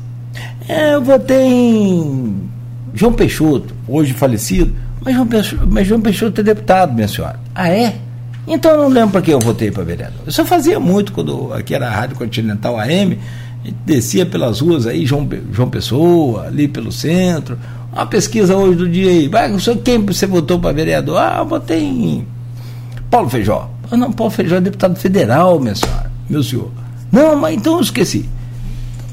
É, 0.68 0.94
eu 0.94 1.02
votei 1.02 1.46
em 1.46 2.50
João 2.94 3.12
Peixoto, 3.12 3.74
hoje 3.86 4.12
falecido, 4.12 4.74
mas 5.00 5.14
João 5.14 5.26
Peixoto, 5.26 5.68
mas 5.70 5.86
João 5.86 6.00
Peixoto 6.00 6.40
é 6.40 6.44
deputado, 6.44 6.92
minha 6.92 7.08
senhora. 7.08 7.38
Ah, 7.54 7.68
é? 7.68 7.96
Então 8.46 8.72
eu 8.72 8.78
não 8.78 8.88
lembro 8.88 9.10
para 9.10 9.22
que 9.22 9.30
eu 9.30 9.38
votei 9.38 9.70
para 9.70 9.84
vereador. 9.84 10.20
Isso 10.26 10.40
eu 10.40 10.46
fazia 10.46 10.80
muito 10.80 11.12
quando 11.12 11.52
aqui 11.52 11.74
era 11.74 11.86
a 11.86 11.90
Rádio 11.90 12.16
Continental 12.16 12.78
AM, 12.78 13.18
a 13.62 13.66
gente 13.66 13.76
descia 13.86 14.26
pelas 14.26 14.60
ruas 14.60 14.86
aí, 14.86 15.06
João, 15.06 15.28
João 15.52 15.70
Pessoa, 15.70 16.46
ali 16.46 16.66
pelo 16.66 16.90
centro, 16.90 17.56
uma 17.92 18.06
pesquisa 18.06 18.56
hoje 18.56 18.76
do 18.76 18.88
dia 18.88 19.10
aí. 19.10 19.28
Vai, 19.28 19.50
quem 19.84 20.04
você 20.04 20.26
votou 20.26 20.58
para 20.58 20.72
vereador? 20.72 21.18
Ah, 21.18 21.42
votei 21.42 21.82
em 21.82 22.26
Paulo 23.10 23.28
Feijó. 23.28 23.70
Ah, 23.90 23.96
não, 23.96 24.10
Paulo 24.12 24.32
Feijó 24.32 24.56
é 24.56 24.60
deputado 24.60 24.96
federal, 24.96 25.60
minha 25.60 25.74
senhora, 25.74 26.10
meu 26.28 26.42
senhor. 26.42 26.70
Não, 27.10 27.36
mas 27.36 27.54
então 27.56 27.74
eu 27.74 27.80
esqueci. 27.80 28.28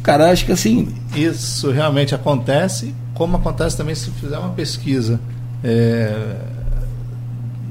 cara. 0.02 0.32
Acho 0.32 0.46
que 0.46 0.52
assim. 0.54 0.88
Isso 1.16 1.70
realmente 1.72 2.16
acontece, 2.16 2.96
como 3.14 3.36
acontece 3.36 3.76
também 3.76 3.94
se 3.96 4.10
fizer 4.12 4.38
uma 4.38 4.52
pesquisa. 4.52 5.20
É, 5.62 6.38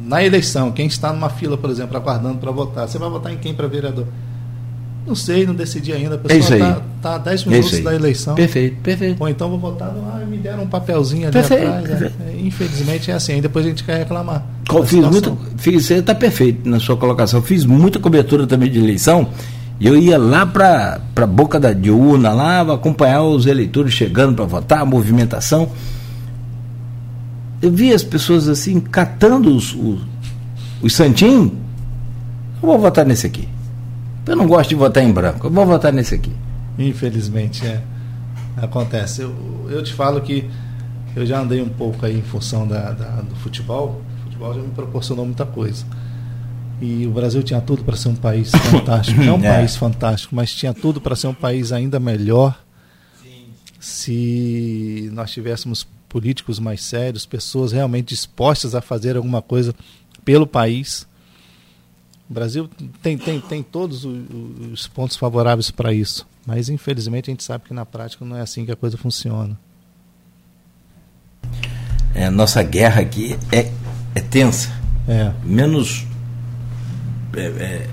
na 0.05 0.23
eleição, 0.23 0.71
quem 0.71 0.87
está 0.87 1.13
numa 1.13 1.31
fila, 1.31 1.57
por 1.57 1.71
exemplo, 1.71 1.97
aguardando 1.97 2.39
para 2.39 2.51
votar, 2.51 2.87
você 2.87 2.99
vai 2.99 3.09
votar 3.09 3.33
em 3.33 3.39
quem 3.39 3.55
para 3.55 3.67
vereador? 3.67 4.07
Não 5.09 5.15
sei, 5.15 5.47
não 5.47 5.55
decidi 5.55 5.91
ainda. 5.91 6.17
A 6.17 6.19
pessoa 6.19 6.59
está 6.59 6.83
tá 7.01 7.15
a 7.15 7.19
10 7.19 7.45
minutos 7.47 7.73
é 7.73 7.81
da 7.81 7.95
eleição. 7.95 8.35
Perfeito, 8.35 8.77
perfeito. 8.83 9.17
Ou 9.19 9.29
então 9.29 9.49
vou 9.49 9.59
votar, 9.59 9.89
ah, 9.89 10.23
me 10.27 10.37
deram 10.37 10.65
um 10.65 10.67
papelzinho 10.67 11.25
ali 11.25 11.33
perfeito, 11.33 11.67
atrás. 11.67 11.85
É. 11.85 11.89
Perfeito. 11.89 12.15
É, 12.29 12.41
infelizmente 12.41 13.11
é 13.11 13.15
assim, 13.15 13.33
aí 13.33 13.41
depois 13.41 13.65
a 13.65 13.71
gente 13.71 13.85
quer 13.85 13.97
reclamar. 14.01 14.45
Fiz 14.85 15.07
muito, 15.07 15.39
fiz, 15.57 15.87
você 15.87 15.95
está 15.95 16.15
perfeito 16.15 16.69
na 16.69 16.79
sua 16.79 16.95
colocação. 16.99 17.41
Fiz 17.41 17.65
muita 17.65 17.99
cobertura 17.99 18.47
também 18.47 18.71
de 18.71 18.79
eleição. 18.79 19.29
E 19.81 19.87
eu 19.87 19.97
ia 19.97 20.19
lá 20.19 20.45
para 20.45 21.01
a 21.17 21.27
boca 21.27 21.59
da 21.59 21.73
de 21.73 21.91
urna, 21.91 22.35
lá 22.35 22.61
acompanhar 22.61 23.23
os 23.23 23.47
eleitores 23.47 23.95
chegando 23.95 24.35
para 24.35 24.45
votar, 24.45 24.81
a 24.81 24.85
movimentação. 24.85 25.71
Eu 27.63 27.73
vi 27.73 27.95
as 27.95 28.03
pessoas 28.03 28.47
assim, 28.47 28.79
catando 28.79 29.57
os, 29.57 29.75
os, 29.75 30.01
os 30.83 30.93
santinhos. 30.95 31.53
Eu 32.61 32.69
vou 32.69 32.79
votar 32.79 33.07
nesse 33.07 33.27
aqui. 33.27 33.49
Eu 34.29 34.37
não 34.37 34.47
gosto 34.47 34.69
de 34.71 34.75
votar 34.75 35.03
em 35.03 35.13
branco, 35.13 35.47
eu 35.47 35.51
vou 35.51 35.65
votar 35.65 35.93
nesse 35.93 36.15
aqui. 36.15 36.33
Infelizmente, 36.79 37.67
é. 37.67 37.83
Acontece. 38.57 39.23
Eu, 39.23 39.35
eu 39.71 39.83
te 39.83 39.93
falo 39.93 40.21
que 40.21 40.49
eu 41.15 41.25
já 41.25 41.41
andei 41.41 41.63
um 41.63 41.69
pouco 41.69 42.05
aí 42.05 42.19
em 42.19 42.23
função 42.23 42.67
da, 42.67 42.93
da, 42.93 43.23
do 43.23 43.35
futebol. 43.37 44.03
O 44.21 44.25
futebol 44.25 44.55
já 44.55 44.61
me 44.61 44.71
proporcionou 44.71 45.25
muita 45.25 45.47
coisa. 45.47 45.85
E 46.81 47.07
o 47.07 47.11
Brasil 47.11 47.43
tinha 47.43 47.61
tudo 47.61 47.83
para 47.85 47.97
ser 47.97 48.09
um 48.09 48.15
país 48.15 48.51
fantástico. 48.71 49.21
Não 49.23 49.37
um 49.37 49.45
é. 49.45 49.57
país 49.57 49.77
fantástico, 49.77 50.35
mas 50.35 50.53
tinha 50.53 50.75
tudo 50.75 51.01
para 51.01 51.17
ser 51.17 51.27
um 51.27 51.35
país 51.35 51.73
ainda 51.73 51.99
melhor 51.99 52.59
Sim. 53.23 53.47
se 53.81 55.11
nós 55.13 55.31
tivéssemos 55.31 55.87
políticos 56.09 56.59
mais 56.59 56.83
sérios, 56.83 57.27
pessoas 57.27 57.73
realmente 57.73 58.09
dispostas 58.09 58.75
a 58.75 58.81
fazer 58.81 59.17
alguma 59.17 59.43
coisa 59.43 59.75
pelo 60.25 60.47
país. 60.47 61.07
O 62.29 62.35
Brasil 62.35 62.69
tem, 63.03 63.17
tem, 63.17 63.41
tem 63.41 63.63
todos 63.63 64.05
os 64.05 64.87
pontos 64.87 65.17
favoráveis 65.17 65.71
para 65.71 65.95
isso, 65.95 66.27
mas 66.47 66.69
infelizmente 66.69 67.31
a 67.31 67.33
gente 67.33 67.43
sabe 67.43 67.65
que 67.65 67.73
na 67.73 67.87
prática 67.87 68.25
não 68.25 68.37
é 68.37 68.43
assim 68.43 68.67
que 68.67 68.73
a 68.73 68.77
coisa 68.77 68.99
funciona. 68.99 69.59
É, 72.15 72.29
nossa 72.29 72.63
guerra 72.63 73.01
aqui 73.01 73.39
é, 73.51 73.73
é 74.15 74.21
tensa. 74.21 74.71
É. 75.07 75.33
Menos. 75.43 76.07
É, 77.35 77.41
é, 77.41 77.91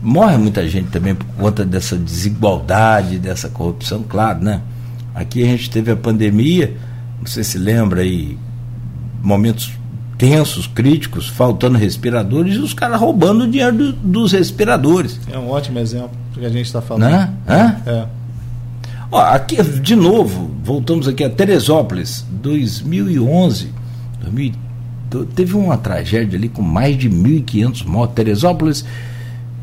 morre 0.00 0.38
muita 0.38 0.66
gente 0.68 0.90
também 0.90 1.14
por 1.14 1.26
conta 1.34 1.64
dessa 1.64 1.96
desigualdade, 1.96 3.18
dessa 3.18 3.48
corrupção, 3.48 4.02
claro, 4.02 4.42
né? 4.42 4.62
Aqui 5.14 5.42
a 5.42 5.46
gente 5.46 5.70
teve 5.70 5.90
a 5.90 5.96
pandemia, 5.96 6.76
você 7.22 7.42
se 7.42 7.58
lembra 7.58 8.02
aí, 8.02 8.38
momentos 9.22 9.72
tensos, 10.18 10.66
críticos, 10.66 11.28
faltando 11.28 11.76
respiradores 11.76 12.54
e 12.54 12.58
os 12.58 12.72
caras 12.72 13.00
roubando 13.00 13.44
o 13.44 13.50
dinheiro 13.50 13.76
do, 13.76 13.92
dos 13.92 14.32
respiradores. 14.32 15.20
É 15.30 15.38
um 15.38 15.50
ótimo 15.50 15.78
exemplo 15.78 16.10
do 16.32 16.40
que 16.40 16.46
a 16.46 16.50
gente 16.50 16.66
está 16.66 16.80
falando. 16.80 17.10
Né? 17.10 17.32
Hã? 17.48 17.76
É. 17.86 18.06
Ó, 19.10 19.20
aqui, 19.20 19.62
de 19.62 19.94
novo, 19.94 20.50
voltamos 20.64 21.06
aqui 21.06 21.22
a 21.22 21.30
Teresópolis, 21.30 22.24
2011. 22.30 23.72
2000, 24.20 24.52
teve 25.34 25.54
uma 25.54 25.76
tragédia 25.76 26.38
ali 26.38 26.48
com 26.48 26.62
mais 26.62 26.96
de 26.96 27.08
1.500 27.08 27.86
mortos. 27.86 28.14
Teresópolis, 28.14 28.84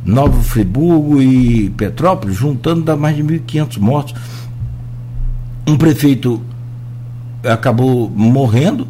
Novo 0.05 0.41
Friburgo 0.41 1.21
e 1.21 1.69
Petrópolis, 1.71 2.37
juntando 2.37 2.83
dá 2.83 2.95
mais 2.95 3.15
de 3.15 3.23
1.500 3.23 3.79
mortos. 3.79 4.15
Um 5.67 5.77
prefeito 5.77 6.41
acabou 7.43 8.09
morrendo 8.09 8.87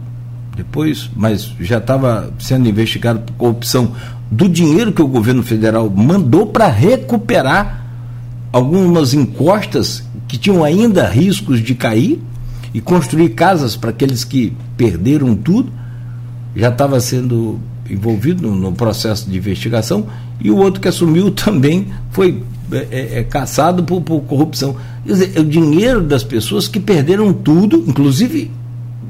depois, 0.56 1.10
mas 1.16 1.54
já 1.60 1.78
estava 1.78 2.32
sendo 2.40 2.68
investigado 2.70 3.20
por 3.20 3.34
corrupção 3.34 3.94
do 4.30 4.48
dinheiro 4.48 4.92
que 4.92 5.02
o 5.02 5.08
governo 5.08 5.44
federal 5.44 5.90
mandou 5.90 6.48
para 6.48 6.68
recuperar 6.68 7.84
algumas 8.52 9.14
encostas 9.14 10.04
que 10.28 10.38
tinham 10.38 10.64
ainda 10.64 11.08
riscos 11.08 11.60
de 11.60 11.76
cair 11.76 12.22
e 12.74 12.82
construir 12.82 13.30
casas 13.30 13.76
para 13.76 13.90
aqueles 13.90 14.24
que 14.24 14.54
perderam 14.78 15.36
tudo. 15.36 15.72
Já 16.56 16.70
estava 16.70 17.00
sendo 17.00 17.60
envolvido 17.90 18.48
no, 18.48 18.56
no, 18.56 18.72
processo 18.72 19.30
de 19.30 19.38
investigação 19.38 20.08
e 20.40 20.50
o 20.50 20.58
outro 20.58 20.80
que 20.80 20.88
assumiu 20.88 21.30
também 21.32 21.88
foi 22.12 22.44
é, 22.72 22.88
é, 22.92 23.20
é 23.20 23.24
caçado 23.24 23.84
por, 23.84 24.02
por 24.02 24.22
corrupção. 24.22 24.76
Quer 25.06 25.14
dizer, 25.14 25.32
é 25.36 25.40
o 25.40 25.46
dinheiro 25.46 26.02
das 26.02 26.24
pessoas 26.24 26.68
que 26.68 26.80
perderam 26.80 27.34
tudo, 27.34 27.84
inclusive 27.88 28.50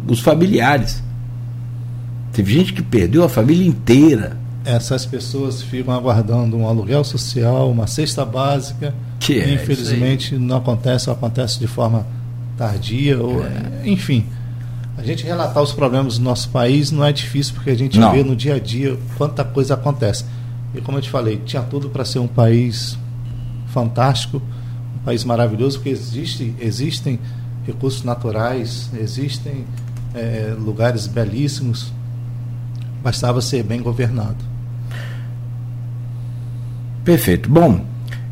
os 0.08 0.20
familiares. 0.20 1.04
Teve 2.34 2.52
gente 2.52 2.74
que 2.74 2.82
perdeu 2.82 3.24
a 3.24 3.30
família 3.30 3.66
inteira. 3.66 4.36
Essas 4.66 5.06
pessoas 5.06 5.62
ficam 5.62 5.94
aguardando 5.94 6.58
um 6.58 6.68
aluguel 6.68 7.04
social, 7.04 7.70
uma 7.70 7.86
cesta 7.86 8.26
básica. 8.26 8.94
Que 9.20 9.40
é, 9.40 9.54
infelizmente 9.54 10.36
não 10.36 10.58
acontece 10.58 11.10
ou 11.10 11.16
acontece 11.16 11.60
de 11.60 11.68
forma 11.68 12.06
tardia. 12.58 13.22
Ou, 13.22 13.46
é. 13.46 13.82
Enfim, 13.86 14.26
a 14.98 15.04
gente 15.04 15.24
relatar 15.24 15.62
os 15.62 15.72
problemas 15.72 16.18
do 16.18 16.24
nosso 16.24 16.50
país 16.50 16.92
não 16.92 17.06
é 17.06 17.12
difícil 17.12 17.54
porque 17.54 17.70
a 17.70 17.76
gente 17.76 18.00
não. 18.00 18.12
vê 18.12 18.24
no 18.24 18.36
dia 18.36 18.56
a 18.56 18.60
dia 18.60 18.98
quanta 19.18 19.44
coisa 19.44 19.76
acontece. 19.76 20.26
E 20.74 20.82
como 20.82 20.98
eu 20.98 21.02
te 21.02 21.10
falei, 21.10 21.40
tinha 21.46 21.62
tudo 21.62 21.90
para 21.90 22.04
ser 22.04 22.20
um 22.20 22.28
país 22.28 22.98
fantástico, 23.68 24.42
um 24.96 25.04
país 25.06 25.24
maravilhoso, 25.24 25.78
porque 25.78 25.90
existe, 25.90 26.56
existem 26.60 27.20
recursos 27.66 28.04
naturais, 28.04 28.90
existem 29.00 29.66
é, 30.16 30.56
lugares 30.58 31.06
belíssimos, 31.06 31.92
bastava 33.04 33.42
ser 33.42 33.64
bem 33.64 33.82
governado. 33.82 34.38
Perfeito. 37.04 37.50
Bom, 37.50 37.86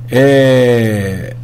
é... 0.10 1.36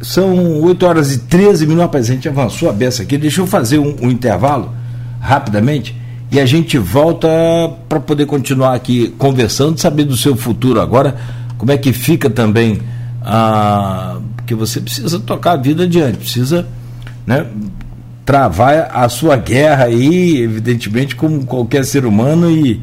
são 0.00 0.62
8 0.62 0.86
horas 0.86 1.12
e 1.12 1.18
13 1.18 1.66
minutos. 1.66 2.00
A 2.00 2.02
gente 2.02 2.28
avançou 2.28 2.70
a 2.70 2.72
beça 2.72 3.02
aqui. 3.02 3.18
Deixa 3.18 3.40
eu 3.40 3.46
fazer 3.46 3.78
um, 3.78 3.94
um 4.00 4.10
intervalo 4.10 4.72
rapidamente 5.20 5.94
e 6.30 6.38
a 6.38 6.46
gente 6.46 6.78
volta 6.78 7.28
para 7.88 8.00
poder 8.00 8.26
continuar 8.26 8.74
aqui 8.74 9.14
conversando, 9.18 9.78
saber 9.78 10.04
do 10.04 10.16
seu 10.16 10.36
futuro 10.36 10.80
agora, 10.80 11.16
como 11.56 11.72
é 11.72 11.78
que 11.78 11.92
fica 11.92 12.28
também. 12.28 12.80
Ah, 13.22 14.18
porque 14.36 14.54
você 14.54 14.80
precisa 14.80 15.18
tocar 15.18 15.52
a 15.52 15.56
vida 15.56 15.84
adiante, 15.84 16.18
precisa 16.18 16.66
né, 17.26 17.46
travar 18.28 18.90
a 18.92 19.08
sua 19.08 19.38
guerra 19.38 19.84
aí, 19.84 20.42
evidentemente, 20.42 21.16
como 21.16 21.46
qualquer 21.46 21.82
ser 21.82 22.04
humano 22.04 22.50
e, 22.50 22.78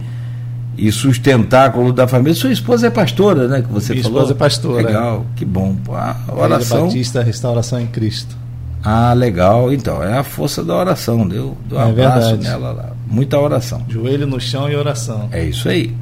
e 0.75 0.91
sustentar 0.91 1.67
a 1.67 1.69
coluna 1.69 1.93
da 1.93 2.07
família. 2.07 2.33
Sua 2.33 2.51
esposa 2.51 2.87
é 2.87 2.89
pastora, 2.89 3.47
né? 3.47 3.61
Que 3.61 3.71
você 3.71 3.93
Minha 3.93 4.05
falou. 4.05 4.21
esposa 4.21 4.33
é 4.33 4.37
pastora. 4.39 4.87
Legal, 4.87 5.19
é. 5.19 5.37
que 5.37 5.45
bom. 5.45 5.75
A 5.87 6.15
oração. 6.35 6.85
Batista 6.85 7.21
Restauração 7.21 7.79
em 7.79 7.85
Cristo. 7.85 8.35
Ah, 8.83 9.13
legal. 9.13 9.71
Então, 9.71 10.01
é 10.01 10.17
a 10.17 10.23
força 10.23 10.63
da 10.63 10.75
oração. 10.75 11.27
Deu, 11.27 11.55
deu 11.69 11.77
um 11.77 11.81
é 11.81 11.89
abraço 11.91 12.29
verdade. 12.29 12.43
nela 12.43 12.71
lá. 12.71 12.89
Muita 13.05 13.37
oração. 13.37 13.85
Joelho 13.87 14.25
no 14.25 14.41
chão 14.41 14.67
e 14.67 14.75
oração. 14.75 15.29
É 15.31 15.43
isso 15.43 15.69
aí. 15.69 15.95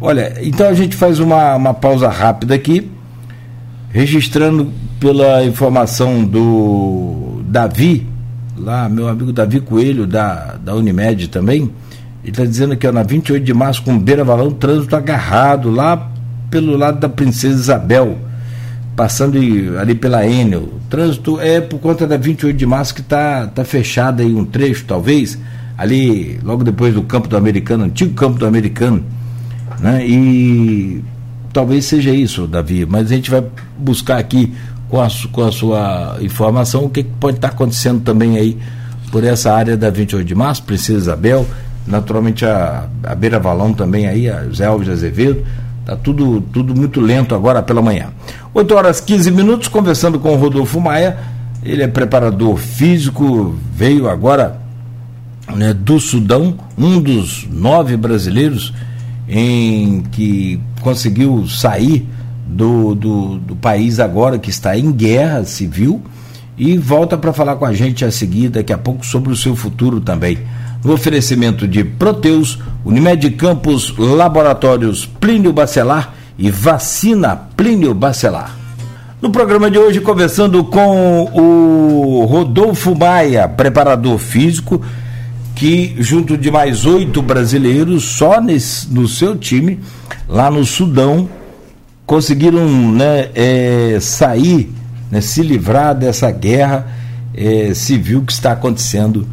Olha, 0.00 0.34
então 0.42 0.68
a 0.68 0.74
gente 0.74 0.96
faz 0.96 1.20
uma, 1.20 1.54
uma 1.54 1.74
pausa 1.74 2.08
rápida 2.08 2.56
aqui, 2.56 2.90
registrando 3.90 4.72
pela 4.98 5.44
informação 5.44 6.24
do 6.24 7.40
Davi, 7.46 8.12
lá, 8.56 8.88
meu 8.88 9.08
amigo 9.08 9.32
Davi 9.32 9.60
Coelho, 9.60 10.06
da, 10.06 10.56
da 10.56 10.74
Unimed 10.74 11.28
também, 11.28 11.70
ele 12.22 12.30
está 12.30 12.44
dizendo 12.44 12.76
que 12.76 12.86
ó, 12.86 12.92
na 12.92 13.02
28 13.02 13.44
de 13.44 13.52
março, 13.52 13.82
com 13.82 13.98
Beira 13.98 14.24
Valão, 14.24 14.50
trânsito 14.50 14.96
agarrado 14.96 15.70
lá 15.70 16.10
pelo 16.50 16.76
lado 16.76 16.98
da 16.98 17.08
Princesa 17.08 17.54
Isabel, 17.60 18.18
passando 18.96 19.36
ali 19.78 19.94
pela 19.94 20.26
Enel. 20.26 20.62
O 20.62 20.80
trânsito 20.88 21.40
é 21.40 21.60
por 21.60 21.78
conta 21.78 22.06
da 22.06 22.16
28 22.16 22.56
de 22.56 22.64
março 22.64 22.94
que 22.94 23.00
está 23.00 23.46
tá 23.46 23.64
fechado 23.64 24.22
aí 24.22 24.32
um 24.32 24.44
trecho, 24.44 24.84
talvez, 24.86 25.38
ali 25.76 26.38
logo 26.42 26.64
depois 26.64 26.94
do 26.94 27.02
campo 27.02 27.28
do 27.28 27.36
americano, 27.36 27.84
antigo 27.84 28.14
campo 28.14 28.38
do 28.38 28.46
americano. 28.46 29.04
Né? 29.80 30.06
E 30.06 31.04
talvez 31.52 31.84
seja 31.84 32.10
isso, 32.10 32.46
Davi, 32.46 32.86
mas 32.86 33.10
a 33.10 33.14
gente 33.14 33.30
vai 33.30 33.44
buscar 33.78 34.18
aqui 34.18 34.54
com 34.94 35.00
a, 35.00 35.08
com 35.32 35.42
a 35.42 35.50
sua 35.50 36.18
informação 36.20 36.84
o 36.84 36.88
que, 36.88 37.02
que 37.02 37.10
pode 37.18 37.38
estar 37.38 37.48
acontecendo 37.48 38.00
também 38.02 38.38
aí 38.38 38.56
por 39.10 39.24
essa 39.24 39.52
área 39.52 39.76
da 39.76 39.90
28 39.90 40.24
de 40.24 40.34
março, 40.36 40.62
Princesa 40.62 40.98
Isabel, 40.98 41.44
naturalmente 41.84 42.44
a, 42.44 42.86
a 43.02 43.12
Beira 43.12 43.40
Valão 43.40 43.72
também 43.72 44.06
aí, 44.06 44.30
a 44.30 44.44
Zé 44.54 44.66
Alves 44.66 44.88
Azevedo, 44.88 45.44
tá 45.84 45.96
tudo, 45.96 46.40
tudo 46.40 46.76
muito 46.76 47.00
lento 47.00 47.34
agora 47.34 47.60
pela 47.60 47.82
manhã. 47.82 48.10
8 48.52 48.72
horas 48.72 49.00
15 49.00 49.32
minutos, 49.32 49.66
conversando 49.66 50.20
com 50.20 50.32
o 50.32 50.36
Rodolfo 50.36 50.80
Maia, 50.80 51.18
ele 51.64 51.82
é 51.82 51.88
preparador 51.88 52.56
físico, 52.56 53.56
veio 53.74 54.08
agora 54.08 54.60
né, 55.56 55.74
do 55.74 55.98
Sudão, 55.98 56.56
um 56.78 57.00
dos 57.00 57.48
nove 57.50 57.96
brasileiros 57.96 58.72
em 59.28 60.02
que 60.12 60.60
conseguiu 60.82 61.48
sair 61.48 62.08
do, 62.46 62.94
do, 62.94 63.38
do 63.38 63.56
país 63.56 63.98
agora 63.98 64.38
que 64.38 64.50
está 64.50 64.76
em 64.76 64.92
guerra 64.92 65.44
civil 65.44 66.02
e 66.56 66.78
volta 66.78 67.16
para 67.16 67.32
falar 67.32 67.56
com 67.56 67.64
a 67.64 67.72
gente 67.72 68.04
a 68.04 68.10
seguir 68.10 68.48
daqui 68.48 68.72
a 68.72 68.78
pouco 68.78 69.04
sobre 69.04 69.32
o 69.32 69.36
seu 69.36 69.56
futuro 69.56 70.00
também. 70.00 70.38
No 70.84 70.92
oferecimento 70.92 71.66
de 71.66 71.82
Proteus, 71.82 72.58
Unimed 72.84 73.30
Campos, 73.32 73.94
Laboratórios 73.96 75.06
Plínio 75.06 75.52
Bacelar 75.52 76.14
e 76.38 76.50
Vacina 76.50 77.34
Plínio 77.56 77.94
Bacelar. 77.94 78.54
No 79.20 79.30
programa 79.30 79.70
de 79.70 79.78
hoje, 79.78 80.00
conversando 80.00 80.62
com 80.64 81.24
o 81.32 82.26
Rodolfo 82.26 82.94
Maia, 82.94 83.48
preparador 83.48 84.18
físico, 84.18 84.82
que 85.54 85.96
junto 85.98 86.36
de 86.36 86.50
mais 86.50 86.84
oito 86.84 87.22
brasileiros, 87.22 88.04
só 88.04 88.38
nesse, 88.40 88.92
no 88.92 89.08
seu 89.08 89.34
time, 89.34 89.80
lá 90.28 90.50
no 90.50 90.64
Sudão, 90.66 91.26
conseguiram 92.06 92.68
né, 92.92 93.30
é, 93.34 93.98
sair, 94.00 94.72
né, 95.10 95.20
se 95.20 95.42
livrar 95.42 95.94
dessa 95.94 96.30
guerra 96.30 96.86
é, 97.34 97.72
civil 97.74 98.22
que 98.22 98.32
está 98.32 98.52
acontecendo 98.52 99.26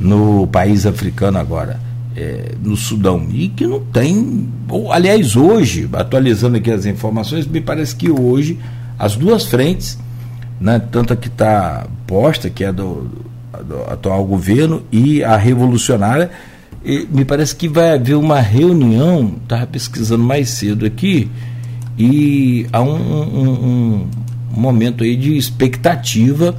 no 0.00 0.46
país 0.46 0.86
africano 0.86 1.38
agora, 1.38 1.80
é, 2.16 2.52
no 2.62 2.76
Sudão. 2.76 3.26
E 3.30 3.48
que 3.48 3.66
não 3.66 3.80
tem. 3.80 4.48
Ou, 4.68 4.92
aliás, 4.92 5.36
hoje, 5.36 5.88
atualizando 5.92 6.56
aqui 6.56 6.70
as 6.70 6.86
informações, 6.86 7.46
me 7.46 7.60
parece 7.60 7.94
que 7.94 8.10
hoje 8.10 8.58
as 8.98 9.16
duas 9.16 9.44
frentes, 9.44 9.98
né, 10.60 10.80
tanto 10.90 11.12
a 11.12 11.16
que 11.16 11.28
está 11.28 11.86
posta, 12.06 12.48
que 12.48 12.64
é 12.64 12.72
do, 12.72 13.10
do, 13.66 13.82
atual 13.88 14.24
governo, 14.24 14.82
e 14.90 15.22
a 15.22 15.36
revolucionária, 15.36 16.30
e 16.84 17.06
me 17.10 17.24
parece 17.24 17.56
que 17.56 17.68
vai 17.68 17.94
haver 17.94 18.14
uma 18.14 18.40
reunião, 18.40 19.36
estava 19.42 19.66
pesquisando 19.66 20.22
mais 20.22 20.50
cedo 20.50 20.84
aqui, 20.84 21.30
e 21.98 22.66
há 22.72 22.82
um, 22.82 22.94
um, 22.94 24.08
um 24.56 24.60
momento 24.60 25.04
aí 25.04 25.16
de 25.16 25.36
expectativa 25.36 26.54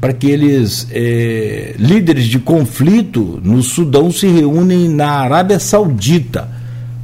para 0.00 0.12
que 0.12 0.28
eles, 0.28 0.86
é, 0.92 1.74
líderes 1.78 2.26
de 2.26 2.38
conflito 2.38 3.40
no 3.42 3.62
Sudão, 3.62 4.10
se 4.10 4.28
reúnem 4.28 4.88
na 4.88 5.10
Arábia 5.10 5.58
Saudita 5.58 6.48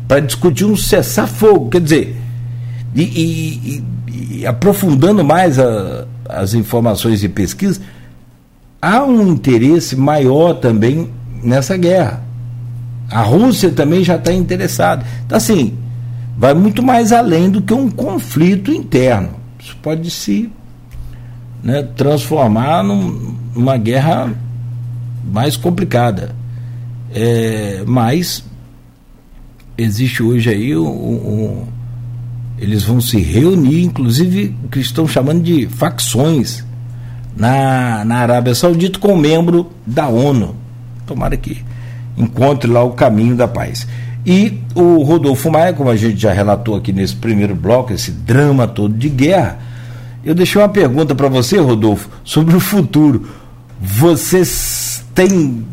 para 0.06 0.20
discutir 0.20 0.64
um 0.64 0.76
cessar-fogo. 0.76 1.70
Quer 1.70 1.80
dizer, 1.80 2.16
e, 2.94 3.02
e, 3.02 3.84
e 4.38 4.46
aprofundando 4.46 5.24
mais 5.24 5.58
a, 5.58 6.06
as 6.28 6.54
informações 6.54 7.24
e 7.24 7.28
pesquisas, 7.28 7.80
há 8.80 9.02
um 9.02 9.28
interesse 9.28 9.96
maior 9.96 10.54
também 10.54 11.10
nessa 11.42 11.76
guerra. 11.76 12.22
A 13.10 13.22
Rússia 13.22 13.70
também 13.70 14.04
já 14.04 14.16
está 14.16 14.32
interessada. 14.32 15.04
Então, 15.26 15.36
assim, 15.36 15.74
vai 16.36 16.54
muito 16.54 16.82
mais 16.82 17.12
além 17.12 17.50
do 17.50 17.62
que 17.62 17.72
um 17.72 17.90
conflito 17.90 18.72
interno. 18.72 19.30
Isso 19.58 19.76
pode 19.82 20.10
se 20.10 20.50
né, 21.62 21.82
transformar 21.96 22.82
num, 22.82 23.34
numa 23.54 23.76
guerra 23.76 24.32
mais 25.24 25.56
complicada. 25.56 26.34
É, 27.12 27.82
mas 27.86 28.44
existe 29.78 30.22
hoje 30.22 30.50
aí 30.50 30.76
um, 30.76 30.86
um, 30.86 31.66
eles 32.58 32.84
vão 32.84 33.00
se 33.00 33.18
reunir, 33.20 33.84
inclusive 33.84 34.54
que 34.70 34.80
estão 34.80 35.06
chamando 35.06 35.42
de 35.42 35.66
facções 35.66 36.64
na, 37.36 38.04
na 38.04 38.16
Arábia 38.16 38.54
Saudita 38.54 38.98
com 38.98 39.14
um 39.14 39.18
membro 39.18 39.70
da 39.86 40.08
ONU. 40.08 40.54
Tomara 41.06 41.36
que 41.36 41.64
encontre 42.16 42.70
lá 42.70 42.82
o 42.82 42.92
caminho 42.92 43.36
da 43.36 43.48
paz. 43.48 43.86
E 44.26 44.58
o 44.74 45.02
Rodolfo 45.02 45.50
Maia, 45.50 45.72
como 45.72 45.90
a 45.90 45.96
gente 45.96 46.20
já 46.20 46.32
relatou 46.32 46.76
aqui 46.76 46.92
nesse 46.92 47.14
primeiro 47.14 47.54
bloco, 47.54 47.92
esse 47.92 48.10
drama 48.10 48.66
todo 48.66 48.94
de 48.94 49.08
guerra, 49.08 49.58
eu 50.24 50.34
deixei 50.34 50.60
uma 50.60 50.68
pergunta 50.68 51.14
para 51.14 51.28
você, 51.28 51.58
Rodolfo, 51.58 52.08
sobre 52.24 52.56
o 52.56 52.60
futuro. 52.60 53.28
Vocês 53.78 55.04
têm 55.14 55.64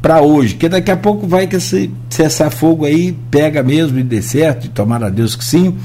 para 0.00 0.22
hoje, 0.22 0.54
que 0.54 0.68
daqui 0.68 0.90
a 0.90 0.96
pouco 0.96 1.26
vai 1.26 1.46
que 1.46 1.56
esse 1.56 1.90
cessar 2.08 2.50
fogo 2.50 2.84
aí 2.84 3.16
pega 3.30 3.62
mesmo 3.62 3.98
e 3.98 4.02
dê 4.02 4.22
certo, 4.22 4.66
e 4.66 4.68
tomara 4.68 5.06
a 5.06 5.10
Deus 5.10 5.36
que 5.36 5.44
sim. 5.44 5.76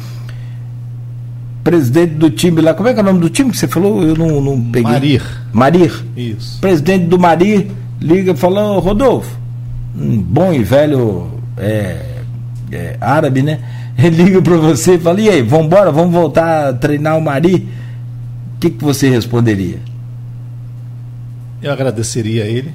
Presidente 1.64 2.16
do 2.16 2.30
time 2.30 2.62
lá, 2.62 2.74
como 2.74 2.88
é 2.88 2.94
que 2.94 3.00
é 3.00 3.04
o 3.04 3.06
nome 3.06 3.20
do 3.20 3.30
time 3.30 3.52
que 3.52 3.58
você 3.58 3.68
falou? 3.68 4.04
Eu 4.04 4.16
não, 4.16 4.42
não 4.42 4.62
peguei. 4.62 4.92
Marir. 4.92 5.24
Marir. 5.52 6.06
Isso. 6.16 6.60
Presidente 6.62 7.06
do 7.06 7.20
Marir 7.20 7.68
liga 8.02 8.32
e 8.32 8.38
fala, 8.38 8.80
Rodolfo, 8.80 9.38
um 9.96 10.18
bom 10.18 10.54
e 10.54 10.64
velho 10.64 11.39
é, 11.60 12.24
é, 12.72 12.98
árabe, 13.00 13.42
né? 13.44 13.60
Ele 13.98 14.24
liga 14.24 14.42
para 14.42 14.58
você 14.58 14.96
e 14.96 15.00
fala, 15.00 15.20
e 15.20 15.30
aí, 15.30 15.42
vamos 15.42 15.66
embora, 15.66 15.92
vamos 15.92 16.14
voltar 16.14 16.70
a 16.70 16.74
treinar 16.74 17.18
o 17.18 17.22
Marir? 17.22 17.68
O 18.56 18.60
que, 18.60 18.70
que 18.70 18.84
você 18.84 19.10
responderia? 19.10 19.80
Eu 21.62 21.74
agradeceria 21.74 22.46
a 22.46 22.48
ele. 22.48 22.74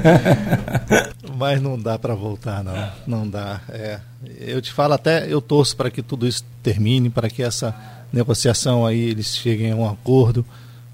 Mas 1.36 1.60
não 1.60 1.78
dá 1.78 1.98
para 1.98 2.14
voltar, 2.14 2.64
não. 2.64 2.90
Não 3.06 3.28
dá. 3.28 3.60
É, 3.68 4.00
eu 4.38 4.60
te 4.60 4.72
falo 4.72 4.94
até, 4.94 5.30
eu 5.30 5.40
torço 5.40 5.76
para 5.76 5.90
que 5.90 6.02
tudo 6.02 6.26
isso 6.26 6.44
termine, 6.62 7.10
para 7.10 7.28
que 7.28 7.42
essa 7.42 7.74
negociação 8.12 8.86
aí 8.86 9.10
eles 9.10 9.36
cheguem 9.36 9.72
a 9.72 9.76
um 9.76 9.88
acordo, 9.88 10.44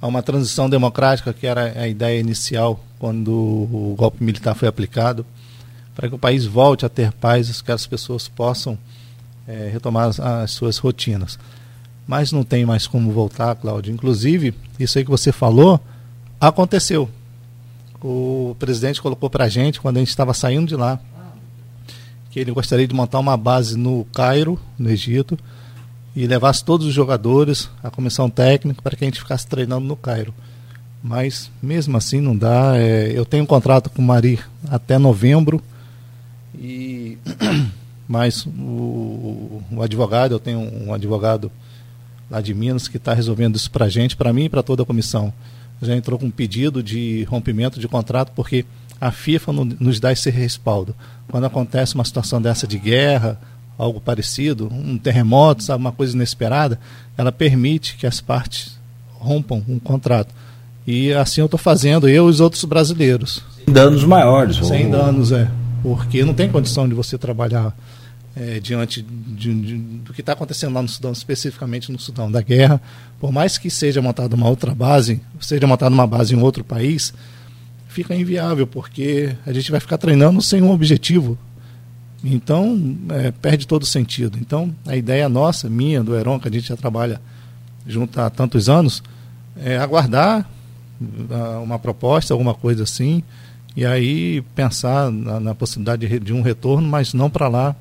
a 0.00 0.06
uma 0.06 0.22
transição 0.22 0.68
democrática 0.68 1.32
que 1.32 1.46
era 1.46 1.72
a 1.80 1.88
ideia 1.88 2.20
inicial 2.20 2.80
quando 2.98 3.30
o 3.30 3.94
golpe 3.96 4.22
militar 4.22 4.54
foi 4.54 4.68
aplicado, 4.68 5.24
para 5.96 6.08
que 6.08 6.14
o 6.14 6.18
país 6.18 6.44
volte 6.44 6.86
a 6.86 6.88
ter 6.88 7.12
paz, 7.12 7.60
que 7.60 7.72
as 7.72 7.86
pessoas 7.86 8.28
possam 8.28 8.78
é, 9.48 9.68
retomar 9.72 10.06
as, 10.06 10.20
as 10.20 10.52
suas 10.52 10.78
rotinas 10.78 11.36
mas 12.06 12.30
não 12.30 12.44
tem 12.44 12.64
mais 12.64 12.86
como 12.86 13.10
voltar, 13.10 13.54
Cláudio. 13.56 13.92
Inclusive, 13.92 14.54
isso 14.78 14.96
aí 14.98 15.04
que 15.04 15.10
você 15.10 15.32
falou 15.32 15.80
aconteceu. 16.40 17.10
O 18.02 18.54
presidente 18.58 19.02
colocou 19.02 19.28
para 19.28 19.44
a 19.44 19.48
gente, 19.48 19.80
quando 19.80 19.96
a 19.96 20.00
gente 20.00 20.10
estava 20.10 20.32
saindo 20.32 20.68
de 20.68 20.76
lá, 20.76 21.00
que 22.30 22.38
ele 22.38 22.52
gostaria 22.52 22.86
de 22.86 22.94
montar 22.94 23.18
uma 23.18 23.36
base 23.36 23.76
no 23.76 24.06
Cairo, 24.14 24.60
no 24.78 24.88
Egito, 24.88 25.36
e 26.14 26.26
levasse 26.26 26.64
todos 26.64 26.86
os 26.86 26.94
jogadores, 26.94 27.68
a 27.82 27.90
comissão 27.90 28.30
técnica, 28.30 28.80
para 28.80 28.94
que 28.94 29.04
a 29.04 29.08
gente 29.08 29.18
ficasse 29.18 29.46
treinando 29.46 29.86
no 29.86 29.96
Cairo. 29.96 30.32
Mas 31.02 31.50
mesmo 31.62 31.96
assim 31.96 32.20
não 32.20 32.36
dá. 32.36 32.76
É, 32.76 33.10
eu 33.14 33.24
tenho 33.24 33.42
um 33.42 33.46
contrato 33.46 33.90
com 33.90 34.00
o 34.00 34.04
Mari 34.04 34.38
até 34.68 34.98
novembro, 34.98 35.60
e 36.66 37.18
mas 38.08 38.46
o, 38.46 39.62
o 39.70 39.82
advogado, 39.82 40.32
eu 40.32 40.38
tenho 40.38 40.60
um 40.60 40.92
advogado 40.92 41.50
lá 42.30 42.40
de 42.40 42.52
Minas, 42.52 42.88
que 42.88 42.96
está 42.96 43.14
resolvendo 43.14 43.56
isso 43.56 43.70
para 43.70 43.86
a 43.86 43.88
gente, 43.88 44.16
para 44.16 44.32
mim 44.32 44.44
e 44.44 44.48
para 44.48 44.62
toda 44.62 44.82
a 44.82 44.86
comissão. 44.86 45.32
Já 45.80 45.94
entrou 45.94 46.18
com 46.18 46.26
um 46.26 46.30
pedido 46.30 46.82
de 46.82 47.24
rompimento 47.24 47.78
de 47.78 47.86
contrato, 47.86 48.32
porque 48.34 48.64
a 49.00 49.10
FIFA 49.10 49.52
não, 49.52 49.64
nos 49.64 50.00
dá 50.00 50.10
esse 50.10 50.30
respaldo. 50.30 50.94
Quando 51.28 51.44
acontece 51.44 51.94
uma 51.94 52.04
situação 52.04 52.40
dessa 52.40 52.66
de 52.66 52.78
guerra, 52.78 53.38
algo 53.78 54.00
parecido, 54.00 54.68
um 54.72 54.96
terremoto, 54.98 55.62
sabe, 55.62 55.80
uma 55.80 55.92
coisa 55.92 56.14
inesperada, 56.14 56.80
ela 57.16 57.30
permite 57.30 57.96
que 57.96 58.06
as 58.06 58.20
partes 58.20 58.78
rompam 59.18 59.62
um 59.68 59.78
contrato. 59.78 60.34
E 60.86 61.12
assim 61.12 61.40
eu 61.40 61.46
estou 61.46 61.58
fazendo, 61.58 62.08
eu 62.08 62.26
e 62.26 62.30
os 62.30 62.40
outros 62.40 62.64
brasileiros. 62.64 63.42
Sem 63.64 63.74
danos 63.74 64.04
maiores. 64.04 64.56
Sem 64.66 64.86
ou... 64.86 64.92
danos, 64.92 65.32
é. 65.32 65.48
Porque 65.86 66.24
não 66.24 66.34
tem 66.34 66.50
condição 66.50 66.88
de 66.88 66.96
você 66.96 67.16
trabalhar 67.16 67.72
é, 68.34 68.58
diante 68.58 69.00
de, 69.02 69.54
de, 69.54 69.76
do 69.76 70.12
que 70.12 70.20
está 70.20 70.32
acontecendo 70.32 70.74
lá 70.74 70.82
no 70.82 70.88
Sudão, 70.88 71.12
especificamente 71.12 71.92
no 71.92 71.98
Sudão 72.00 72.28
da 72.28 72.42
guerra, 72.42 72.82
por 73.20 73.30
mais 73.30 73.56
que 73.56 73.70
seja 73.70 74.02
montada 74.02 74.34
uma 74.34 74.48
outra 74.48 74.74
base, 74.74 75.20
seja 75.38 75.64
montada 75.64 75.94
uma 75.94 76.04
base 76.04 76.34
em 76.34 76.42
outro 76.42 76.64
país, 76.64 77.14
fica 77.86 78.16
inviável, 78.16 78.66
porque 78.66 79.36
a 79.46 79.52
gente 79.52 79.70
vai 79.70 79.78
ficar 79.78 79.96
treinando 79.96 80.42
sem 80.42 80.60
um 80.60 80.72
objetivo. 80.72 81.38
Então, 82.24 82.98
é, 83.10 83.30
perde 83.30 83.64
todo 83.64 83.84
o 83.84 83.86
sentido. 83.86 84.38
Então, 84.40 84.74
a 84.88 84.96
ideia 84.96 85.28
nossa, 85.28 85.70
minha, 85.70 86.02
do 86.02 86.16
Heron, 86.16 86.40
que 86.40 86.48
a 86.48 86.50
gente 86.50 86.66
já 86.66 86.76
trabalha 86.76 87.20
junto 87.86 88.20
há 88.20 88.28
tantos 88.28 88.68
anos, 88.68 89.04
é 89.56 89.78
aguardar 89.78 90.50
ah, 91.30 91.60
uma 91.62 91.78
proposta, 91.78 92.34
alguma 92.34 92.54
coisa 92.54 92.82
assim, 92.82 93.22
e 93.76 93.84
aí 93.84 94.42
pensar 94.54 95.10
na, 95.10 95.38
na 95.38 95.54
possibilidade 95.54 96.08
de, 96.08 96.18
de 96.18 96.32
um 96.32 96.40
retorno, 96.40 96.88
mas 96.88 97.12
não 97.12 97.28
para 97.28 97.46
lá 97.46 97.76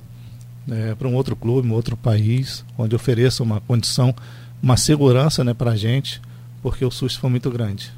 é, 0.69 0.95
para 0.95 1.07
um 1.07 1.13
outro 1.13 1.35
clube, 1.35 1.67
um 1.67 1.73
outro 1.73 1.95
país, 1.95 2.65
onde 2.77 2.95
ofereça 2.95 3.43
uma 3.43 3.61
condição, 3.61 4.13
uma 4.61 4.77
segurança 4.77 5.43
né, 5.43 5.53
para 5.53 5.71
a 5.71 5.75
gente, 5.75 6.21
porque 6.61 6.83
o 6.83 6.91
susto 6.91 7.19
foi 7.19 7.29
muito 7.29 7.49
grande. 7.49 7.91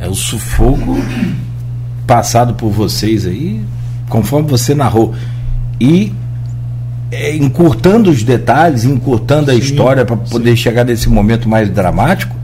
É 0.00 0.08
o 0.08 0.14
sufoco 0.14 0.96
passado 2.06 2.54
por 2.54 2.70
vocês 2.70 3.26
aí, 3.26 3.64
conforme 4.08 4.48
você 4.48 4.74
narrou. 4.74 5.14
E 5.80 6.12
é, 7.10 7.36
encurtando 7.36 8.10
os 8.10 8.22
detalhes, 8.22 8.84
encurtando 8.84 9.50
a 9.50 9.54
sim, 9.54 9.60
história 9.60 10.04
para 10.04 10.16
poder 10.16 10.56
chegar 10.56 10.84
nesse 10.84 11.08
momento 11.08 11.48
mais 11.48 11.70
dramático, 11.70 12.34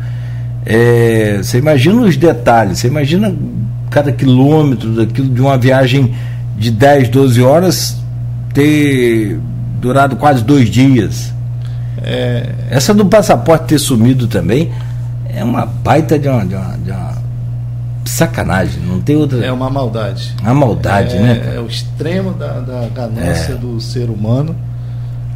é, 0.65 1.39
você 1.39 1.59
imagina 1.59 2.03
os 2.03 2.17
detalhes, 2.17 2.79
você 2.79 2.87
imagina 2.87 3.35
cada 3.93 4.11
quilômetro 4.11 4.91
daquilo 4.95 5.29
de 5.29 5.41
uma 5.41 5.57
viagem 5.57 6.15
de 6.57 6.71
10, 6.71 7.09
12 7.11 7.43
horas 7.43 7.97
ter 8.53 9.39
durado 9.81 10.17
quase 10.17 10.43
dois 10.43 10.69
dias. 10.69 11.33
É... 12.03 12.51
Essa 12.71 12.93
do 12.95 13.07
passaporte 13.07 13.67
ter 13.67 13.79
sumido 13.79 14.27
também 14.27 14.73
é 15.29 15.45
uma 15.45 15.67
baita 15.67 16.19
de 16.19 16.29
uma, 16.29 16.45
de 16.45 16.55
uma, 16.55 16.79
de 16.79 16.91
uma 16.91 17.23
sacanagem, 18.05 18.83
não 18.83 19.01
tem 19.01 19.17
outra. 19.17 19.45
É 19.45 19.53
uma 19.53 19.71
maldade. 19.71 20.35
Uma 20.43 20.55
maldade, 20.55 21.17
é, 21.17 21.21
né? 21.21 21.55
É 21.57 21.61
o 21.61 21.67
extremo 21.67 22.33
da, 22.33 22.61
da 22.61 22.89
ganância 22.89 23.53
é. 23.53 23.57
do 23.57 23.81
ser 23.81 24.11
humano. 24.11 24.55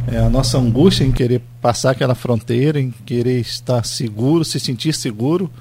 É 0.09 0.19
a 0.19 0.29
nossa 0.29 0.57
angústia 0.57 1.03
em 1.03 1.11
querer 1.11 1.41
passar 1.61 1.91
aquela 1.91 2.15
fronteira, 2.15 2.79
em 2.79 2.93
querer 3.05 3.39
estar 3.41 3.83
seguro, 3.85 4.45
se 4.45 4.59
sentir 4.59 4.93
seguro, 4.93 5.51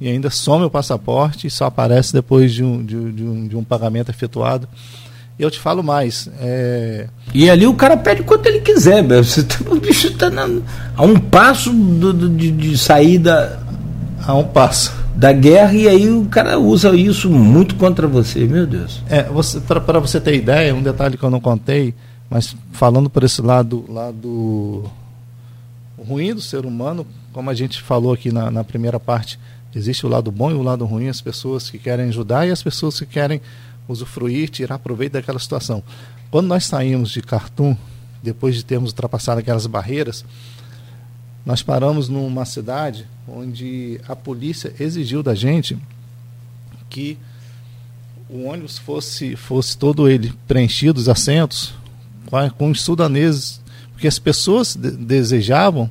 e 0.00 0.08
ainda 0.08 0.30
some 0.30 0.64
o 0.64 0.70
passaporte 0.70 1.46
e 1.46 1.50
só 1.50 1.66
aparece 1.66 2.12
depois 2.12 2.52
de 2.52 2.62
um, 2.62 2.84
de, 2.84 3.12
de 3.12 3.24
um, 3.24 3.48
de 3.48 3.56
um 3.56 3.64
pagamento 3.64 4.10
efetuado. 4.10 4.68
E 5.38 5.42
eu 5.42 5.50
te 5.50 5.58
falo 5.58 5.82
mais. 5.82 6.30
É... 6.40 7.08
E 7.34 7.50
ali 7.50 7.66
o 7.66 7.74
cara 7.74 7.96
pede 7.96 8.22
quanto 8.22 8.46
ele 8.46 8.60
quiser, 8.60 9.02
Você 9.02 9.42
tá, 9.42 9.56
o 9.70 9.78
bicho 9.78 10.08
está 10.08 10.30
a 10.96 11.02
um 11.02 11.18
passo 11.18 11.70
do, 11.72 12.12
do, 12.12 12.28
de, 12.28 12.50
de 12.50 12.78
saída. 12.78 13.64
A 14.26 14.34
um 14.34 14.44
passo 14.44 14.92
da 15.14 15.32
guerra 15.32 15.72
e 15.72 15.88
aí 15.88 16.10
o 16.10 16.26
cara 16.26 16.58
usa 16.58 16.94
isso 16.94 17.30
muito 17.30 17.76
contra 17.76 18.06
você, 18.06 18.40
meu 18.44 18.66
Deus. 18.66 19.02
É, 19.08 19.22
você, 19.24 19.60
para 19.60 20.00
você 20.00 20.20
ter 20.20 20.34
ideia, 20.34 20.74
um 20.74 20.82
detalhe 20.82 21.16
que 21.16 21.22
eu 21.22 21.30
não 21.30 21.40
contei, 21.40 21.94
mas 22.28 22.54
falando 22.72 23.08
por 23.08 23.24
esse 23.24 23.40
lado, 23.40 23.84
lado 23.88 24.84
ruim 25.96 26.34
do 26.34 26.42
ser 26.42 26.66
humano, 26.66 27.06
como 27.32 27.48
a 27.48 27.54
gente 27.54 27.80
falou 27.80 28.12
aqui 28.12 28.30
na, 28.30 28.50
na 28.50 28.62
primeira 28.62 29.00
parte, 29.00 29.38
existe 29.76 30.06
o 30.06 30.08
lado 30.08 30.32
bom 30.32 30.50
e 30.50 30.54
o 30.54 30.62
lado 30.62 30.86
ruim, 30.86 31.08
as 31.08 31.20
pessoas 31.20 31.68
que 31.68 31.78
querem 31.78 32.08
ajudar 32.08 32.46
e 32.46 32.50
as 32.50 32.62
pessoas 32.62 32.98
que 32.98 33.06
querem 33.06 33.40
usufruir, 33.86 34.48
tirar 34.48 34.78
proveito 34.78 35.12
daquela 35.12 35.38
situação. 35.38 35.82
Quando 36.30 36.46
nós 36.46 36.64
saímos 36.64 37.10
de 37.10 37.20
Khartoum, 37.20 37.76
depois 38.22 38.54
de 38.56 38.64
termos 38.64 38.90
ultrapassado 38.90 39.40
aquelas 39.40 39.66
barreiras, 39.66 40.24
nós 41.44 41.62
paramos 41.62 42.08
numa 42.08 42.44
cidade 42.44 43.06
onde 43.28 44.00
a 44.08 44.16
polícia 44.16 44.72
exigiu 44.80 45.22
da 45.22 45.34
gente 45.34 45.78
que 46.88 47.18
o 48.28 48.46
ônibus 48.46 48.78
fosse, 48.78 49.36
fosse 49.36 49.76
todo 49.76 50.08
ele 50.08 50.32
preenchido, 50.48 50.98
os 50.98 51.08
assentos, 51.08 51.74
com 52.56 52.70
os 52.70 52.80
sudaneses, 52.80 53.60
porque 53.92 54.08
as 54.08 54.18
pessoas 54.18 54.74
de, 54.74 54.90
desejavam 54.90 55.88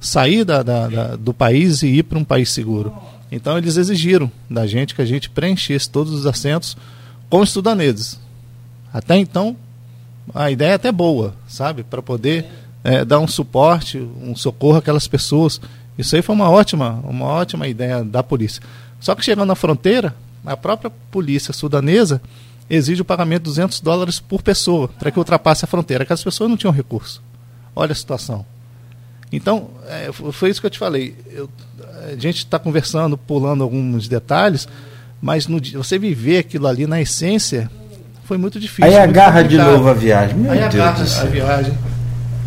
sair 0.00 0.44
da, 0.44 0.62
da, 0.62 0.88
da, 0.88 1.16
do 1.16 1.34
país 1.34 1.82
e 1.82 1.88
ir 1.88 2.04
para 2.04 2.18
um 2.18 2.24
país 2.24 2.50
seguro. 2.50 2.94
Então 3.34 3.58
eles 3.58 3.76
exigiram 3.76 4.30
da 4.48 4.64
gente 4.64 4.94
que 4.94 5.02
a 5.02 5.04
gente 5.04 5.28
preenchesse 5.28 5.90
todos 5.90 6.12
os 6.12 6.24
assentos 6.24 6.76
com 7.28 7.40
os 7.40 7.50
sudaneses. 7.50 8.20
Até 8.92 9.16
então, 9.16 9.56
a 10.32 10.52
ideia 10.52 10.70
é 10.70 10.74
até 10.74 10.92
boa, 10.92 11.34
sabe? 11.48 11.82
Para 11.82 12.00
poder 12.00 12.46
é, 12.84 13.04
dar 13.04 13.18
um 13.18 13.26
suporte, 13.26 13.98
um 13.98 14.36
socorro 14.36 14.78
àquelas 14.78 15.08
pessoas. 15.08 15.60
Isso 15.98 16.14
aí 16.14 16.22
foi 16.22 16.32
uma 16.32 16.48
ótima, 16.48 17.00
uma 17.02 17.26
ótima 17.26 17.66
ideia 17.66 18.04
da 18.04 18.22
polícia. 18.22 18.62
Só 19.00 19.16
que 19.16 19.24
chegando 19.24 19.48
na 19.48 19.56
fronteira, 19.56 20.14
a 20.46 20.56
própria 20.56 20.92
polícia 21.10 21.52
sudanesa 21.52 22.22
exige 22.70 23.02
o 23.02 23.04
pagamento 23.04 23.42
de 23.42 23.50
200 23.50 23.80
dólares 23.80 24.20
por 24.20 24.42
pessoa 24.42 24.86
para 24.86 25.10
que 25.10 25.18
ultrapasse 25.18 25.64
a 25.64 25.68
fronteira. 25.68 26.04
Aquelas 26.04 26.22
pessoas 26.22 26.48
não 26.48 26.56
tinham 26.56 26.72
recurso. 26.72 27.20
Olha 27.74 27.90
a 27.90 27.96
situação. 27.96 28.46
Então, 29.32 29.70
é, 29.88 30.12
foi 30.12 30.50
isso 30.50 30.60
que 30.60 30.66
eu 30.68 30.70
te 30.70 30.78
falei. 30.78 31.16
Eu, 31.32 31.50
a 32.12 32.16
gente 32.16 32.38
está 32.38 32.58
conversando, 32.58 33.16
pulando 33.16 33.62
alguns 33.62 34.08
detalhes, 34.08 34.68
mas 35.20 35.46
no, 35.46 35.60
você 35.60 35.98
viver 35.98 36.38
aquilo 36.38 36.66
ali 36.66 36.86
na 36.86 37.00
essência 37.00 37.70
foi 38.24 38.38
muito 38.38 38.58
difícil. 38.58 38.84
Aí 38.84 38.96
agarra 38.96 39.42
de 39.42 39.56
novo 39.56 39.88
a 39.88 39.94
viagem. 39.94 40.36
Meu 40.36 40.52
Aí 40.52 40.60
Deus 40.60 40.74
agarra 40.74 41.02
a 41.02 41.24
viagem. 41.26 41.78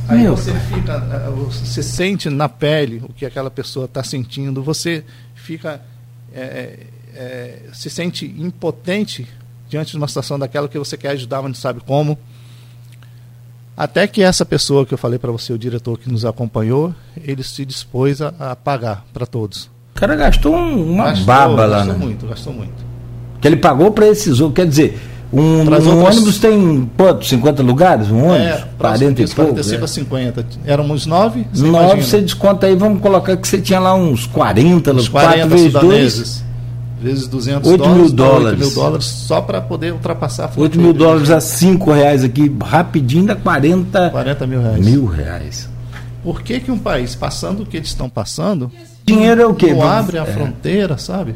Aí 0.07 0.19
Meu 0.19 0.37
você 0.37 0.53
fica, 0.53 0.93
eh, 0.93 1.29
você 1.31 1.83
sente 1.83 2.29
na 2.29 2.47
pele 2.47 3.03
o 3.07 3.13
que 3.13 3.25
aquela 3.25 3.51
pessoa 3.51 3.85
está 3.85 4.03
sentindo, 4.03 4.63
você 4.63 5.03
fica, 5.35 5.81
é, 6.33 6.79
é, 7.13 7.59
se 7.73 7.89
sente 7.89 8.25
impotente 8.25 9.27
diante 9.67 9.91
de 9.91 9.97
uma 9.97 10.07
situação 10.07 10.39
daquela 10.39 10.67
que 10.69 10.79
você 10.79 10.95
quer 10.97 11.09
ajudar, 11.09 11.41
mas 11.41 11.49
não 11.51 11.55
sabe 11.55 11.81
como. 11.81 12.17
Até 13.77 14.07
que 14.07 14.23
essa 14.23 14.43
pessoa 14.43 14.87
que 14.87 14.93
eu 14.93 14.97
falei 14.97 15.19
para 15.19 15.31
você, 15.31 15.53
o 15.53 15.57
diretor 15.57 15.99
que 15.99 16.11
nos 16.11 16.25
acompanhou, 16.25 16.95
ele 17.23 17.43
se 17.43 17.63
dispôs 17.63 18.23
a, 18.23 18.33
a 18.39 18.55
pagar 18.55 19.05
para 19.13 19.27
todos. 19.27 19.69
O 19.95 19.99
cara 19.99 20.15
gastou 20.15 20.55
uma 20.55 21.05
gastou, 21.05 21.25
baba 21.25 21.65
lá, 21.67 21.77
gastou 21.77 21.93
né? 21.93 22.05
muito, 22.05 22.25
gastou 22.25 22.53
muito. 22.53 22.87
Que 23.39 23.47
ele 23.47 23.57
pagou 23.57 23.91
para 23.91 24.07
esses, 24.07 24.39
quer 24.55 24.65
dizer, 24.65 24.99
um, 25.31 25.41
um 25.41 26.05
ônibus 26.05 26.39
tem 26.39 26.89
quanto? 26.97 27.25
50 27.25 27.61
lugares? 27.61 28.09
Um 28.09 28.25
ônibus? 28.25 28.47
É, 28.47 28.67
40 28.79 29.21
e 29.21 29.27
pouco? 29.27 29.51
45 29.51 29.81
é. 29.81 29.83
a 29.83 29.87
50. 29.87 30.45
Éramos 30.65 31.05
nove? 31.05 31.45
Você 31.51 31.63
nove, 31.63 31.77
imagina. 31.77 32.03
você 32.03 32.21
desconta 32.21 32.65
aí, 32.65 32.75
vamos 32.75 33.01
colocar 33.01 33.37
que 33.37 33.47
você 33.47 33.61
tinha 33.61 33.79
lá 33.79 33.93
uns 33.93 34.25
40, 34.25 34.91
uns 34.93 35.07
40 35.07 35.47
4 35.71 35.87
vezes 35.87 36.39
2. 36.39 36.46
Vezes 36.99 37.27
200 37.27 37.69
8 37.69 37.77
dólares, 37.77 38.01
mil 38.01 38.11
dólares. 38.11 38.59
8 38.61 38.65
mil 38.65 38.75
dólares 38.75 39.05
só 39.05 39.41
para 39.41 39.61
poder 39.61 39.93
ultrapassar 39.93 40.45
a 40.45 40.59
8 40.59 40.79
mil 40.79 40.93
dólares 40.93 41.29
a 41.29 41.39
5 41.39 41.91
reais 41.91 42.23
aqui, 42.23 42.51
rapidinho 42.63 43.25
dá 43.25 43.35
40, 43.35 44.09
40 44.09 44.47
mil 44.47 44.61
reais. 44.61 44.85
Mil 44.85 45.05
reais. 45.05 45.69
Por 46.23 46.41
que, 46.41 46.59
que 46.59 46.71
um 46.71 46.77
país, 46.77 47.15
passando 47.15 47.63
o 47.63 47.65
que 47.65 47.77
eles 47.77 47.89
estão 47.89 48.09
passando, 48.09 48.71
dinheiro 49.05 49.41
é 49.41 49.45
o 49.45 49.53
quê? 49.53 49.71
Não 49.71 49.83
abre 49.83 50.17
a 50.17 50.23
é. 50.23 50.25
fronteira, 50.25 50.97
sabe? 50.97 51.35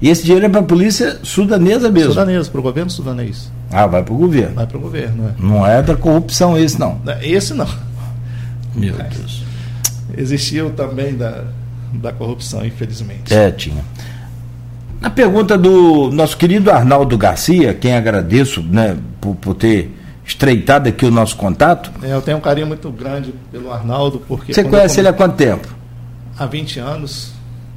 E 0.00 0.08
esse 0.08 0.24
dinheiro 0.24 0.46
é 0.46 0.48
para 0.48 0.60
a 0.60 0.64
polícia 0.64 1.18
sudanesa 1.22 1.90
mesmo? 1.90 2.10
Sudanesa, 2.10 2.50
para 2.50 2.60
o 2.60 2.62
governo 2.62 2.90
sudanês. 2.90 3.50
Ah, 3.70 3.86
vai 3.86 4.02
para 4.02 4.14
o 4.14 4.16
governo. 4.16 4.54
Vai 4.54 4.66
para 4.66 4.76
o 4.76 4.80
governo, 4.80 5.28
é. 5.28 5.42
Não 5.42 5.66
é 5.66 5.82
da 5.82 5.96
corrupção 5.96 6.56
esse, 6.56 6.78
não. 6.78 7.00
Esse 7.20 7.54
não. 7.54 7.68
Meu 8.74 8.94
Deus. 8.94 9.42
Existiu 10.16 10.70
também 10.70 11.16
da, 11.16 11.44
da 11.92 12.12
corrupção, 12.12 12.64
infelizmente. 12.64 13.32
É, 13.32 13.50
tinha. 13.50 13.82
Na 15.04 15.10
pergunta 15.10 15.58
do 15.58 16.10
nosso 16.10 16.34
querido 16.34 16.70
Arnaldo 16.70 17.18
Garcia, 17.18 17.74
quem 17.74 17.94
agradeço 17.94 18.62
né, 18.62 18.96
por, 19.20 19.34
por 19.34 19.54
ter 19.54 19.94
estreitado 20.24 20.88
aqui 20.88 21.04
o 21.04 21.10
nosso 21.10 21.36
contato. 21.36 21.90
É, 22.02 22.14
eu 22.14 22.22
tenho 22.22 22.38
um 22.38 22.40
carinho 22.40 22.66
muito 22.66 22.90
grande 22.90 23.34
pelo 23.52 23.70
Arnaldo, 23.70 24.22
porque. 24.26 24.54
Você 24.54 24.64
conhece 24.64 25.00
ele 25.00 25.08
há 25.08 25.12
quanto 25.12 25.36
tempo? 25.36 25.68
Há 26.38 26.46
20 26.46 26.80
anos. 26.80 27.34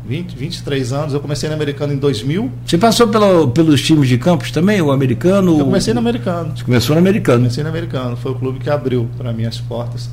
20, 0.08 0.38
23 0.38 0.94
anos. 0.94 1.14
Eu 1.14 1.20
comecei 1.20 1.50
no 1.50 1.56
americano 1.56 1.92
em 1.92 1.98
2000. 1.98 2.50
Você 2.66 2.78
passou 2.78 3.10
pelo, 3.10 3.50
pelos 3.50 3.82
times 3.82 4.08
de 4.08 4.18
campos 4.18 4.50
também, 4.50 4.82
o 4.82 4.90
americano? 4.90 5.60
Eu 5.60 5.66
comecei 5.66 5.94
no 5.94 6.00
americano. 6.00 6.56
Você 6.56 6.64
começou 6.64 6.96
no 6.96 7.02
americano? 7.02 7.40
Comecei 7.40 7.62
no 7.62 7.70
americano. 7.70 8.16
Foi 8.16 8.32
o 8.32 8.36
clube 8.36 8.60
que 8.60 8.70
abriu 8.70 9.10
para 9.18 9.34
mim 9.34 9.44
as 9.44 9.58
portas. 9.58 10.10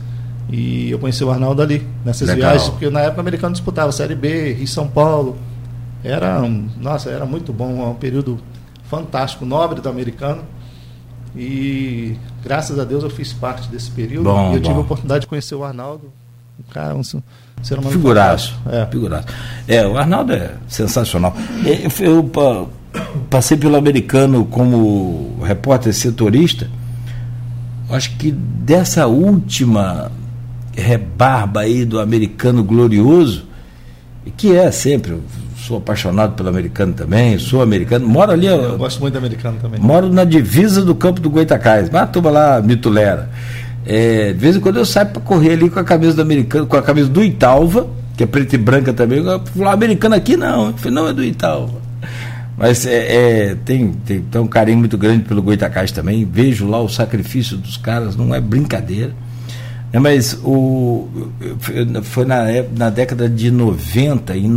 E 0.50 0.90
eu 0.90 0.98
conheci 0.98 1.22
o 1.22 1.30
Arnaldo 1.30 1.62
ali, 1.62 1.86
nessas 2.04 2.26
Legal. 2.26 2.50
viagens, 2.50 2.70
porque 2.70 2.90
na 2.90 3.02
época 3.02 3.18
o 3.18 3.20
americano 3.20 3.52
disputava 3.52 3.92
Série 3.92 4.16
B, 4.16 4.54
Rio 4.54 4.66
São 4.66 4.88
Paulo. 4.88 5.38
Era, 6.04 6.40
nossa, 6.78 7.10
era 7.10 7.24
muito 7.24 7.52
bom, 7.52 7.90
um 7.90 7.94
período 7.94 8.38
fantástico, 8.84 9.46
nobre 9.46 9.80
do 9.80 9.88
americano. 9.88 10.42
E 11.34 12.16
graças 12.42 12.78
a 12.78 12.84
Deus 12.84 13.02
eu 13.02 13.10
fiz 13.10 13.32
parte 13.32 13.68
desse 13.68 13.90
período. 13.90 14.24
Bom, 14.24 14.52
e 14.52 14.56
eu 14.56 14.60
bom. 14.60 14.68
tive 14.68 14.74
a 14.74 14.80
oportunidade 14.80 15.22
de 15.22 15.26
conhecer 15.26 15.54
o 15.54 15.64
Arnaldo. 15.64 16.12
Um 16.60 16.72
cara, 16.72 16.94
um, 16.94 17.02
Ser 17.02 17.78
humano 17.78 17.90
figuraço. 17.90 18.54
É. 18.70 18.86
figuraço. 18.86 19.26
É, 19.66 19.86
o 19.86 19.96
Arnaldo 19.96 20.34
é 20.34 20.54
sensacional. 20.68 21.34
Eu, 21.98 22.06
eu 22.06 22.30
passei 23.30 23.56
pelo 23.56 23.76
americano 23.76 24.44
como 24.44 25.38
repórter 25.42 25.92
setorista. 25.94 26.68
Acho 27.90 28.16
que 28.16 28.30
dessa 28.30 29.06
última 29.06 30.12
rebarba 30.72 31.60
aí 31.60 31.84
do 31.84 32.00
americano 32.00 32.62
glorioso, 32.62 33.46
que 34.36 34.54
é 34.54 34.70
sempre, 34.70 35.20
sou 35.66 35.78
apaixonado 35.78 36.34
pelo 36.34 36.50
americano 36.50 36.92
também, 36.92 37.38
sou 37.38 37.62
americano, 37.62 38.06
moro 38.06 38.32
ali. 38.32 38.46
Eu, 38.46 38.60
eu 38.62 38.78
gosto 38.78 39.00
muito 39.00 39.14
do 39.14 39.18
americano 39.18 39.58
também. 39.60 39.80
Moro 39.80 40.12
na 40.12 40.24
divisa 40.24 40.84
do 40.84 40.94
campo 40.94 41.20
do 41.20 41.30
Goitacás, 41.30 41.88
mas 41.90 42.02
a 42.02 42.06
turma 42.06 42.30
lá 42.30 42.60
me 42.60 42.76
tolera. 42.76 43.30
É, 43.86 44.32
de 44.32 44.38
vez 44.38 44.56
em 44.56 44.60
quando 44.60 44.76
eu 44.76 44.84
saio 44.84 45.08
para 45.08 45.22
correr 45.22 45.52
ali 45.52 45.70
com 45.70 45.80
a 45.80 45.84
camisa 45.84 46.14
do 46.14 46.22
americano, 46.22 46.66
com 46.66 46.76
a 46.76 46.82
camisa 46.82 47.08
do 47.08 47.24
Italva, 47.24 47.86
que 48.16 48.24
é 48.24 48.26
preta 48.26 48.54
e 48.54 48.58
branca 48.58 48.92
também. 48.92 49.24
Eu 49.24 49.40
falo, 49.40 49.68
americano 49.70 50.14
aqui 50.14 50.36
não. 50.36 50.66
Eu 50.66 50.74
falei, 50.74 50.94
não, 50.94 51.08
é 51.08 51.12
do 51.12 51.24
Italva. 51.24 51.82
Mas 52.56 52.86
é, 52.86 53.50
é, 53.50 53.54
tem, 53.64 53.92
tem, 54.04 54.20
tem, 54.20 54.40
um 54.40 54.46
carinho 54.46 54.78
muito 54.78 54.96
grande 54.96 55.24
pelo 55.24 55.42
Goitacás 55.42 55.90
também. 55.90 56.24
Vejo 56.30 56.68
lá 56.68 56.80
o 56.80 56.88
sacrifício 56.88 57.56
dos 57.56 57.76
caras, 57.76 58.16
não 58.16 58.34
é 58.34 58.40
brincadeira. 58.40 59.12
É, 59.92 59.98
mas 59.98 60.38
o, 60.44 61.08
foi 62.02 62.24
na, 62.24 62.44
na 62.76 62.90
década 62.90 63.28
de 63.28 63.50
90, 63.50 64.36
em 64.36 64.48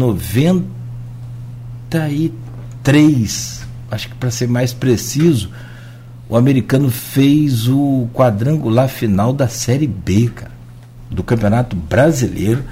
93, 1.89 3.65
acho 3.89 4.09
que 4.09 4.15
para 4.15 4.29
ser 4.29 4.47
mais 4.47 4.73
preciso, 4.73 5.49
o 6.29 6.35
americano 6.35 6.89
fez 6.91 7.67
o 7.67 8.07
quadrangular 8.13 8.89
final 8.89 9.31
da 9.31 9.47
Série 9.47 9.87
B, 9.87 10.29
cara, 10.33 10.51
do 11.09 11.23
Campeonato 11.23 11.75
Brasileiro. 11.75 12.63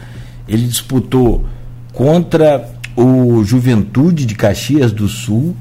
Ele 0.48 0.68
disputou 0.68 1.46
contra 1.94 2.70
o 2.96 3.44
Juventude 3.44 4.26
de 4.26 4.36
Caxias 4.36 4.92
do 4.92 5.08
Sul 5.08 5.56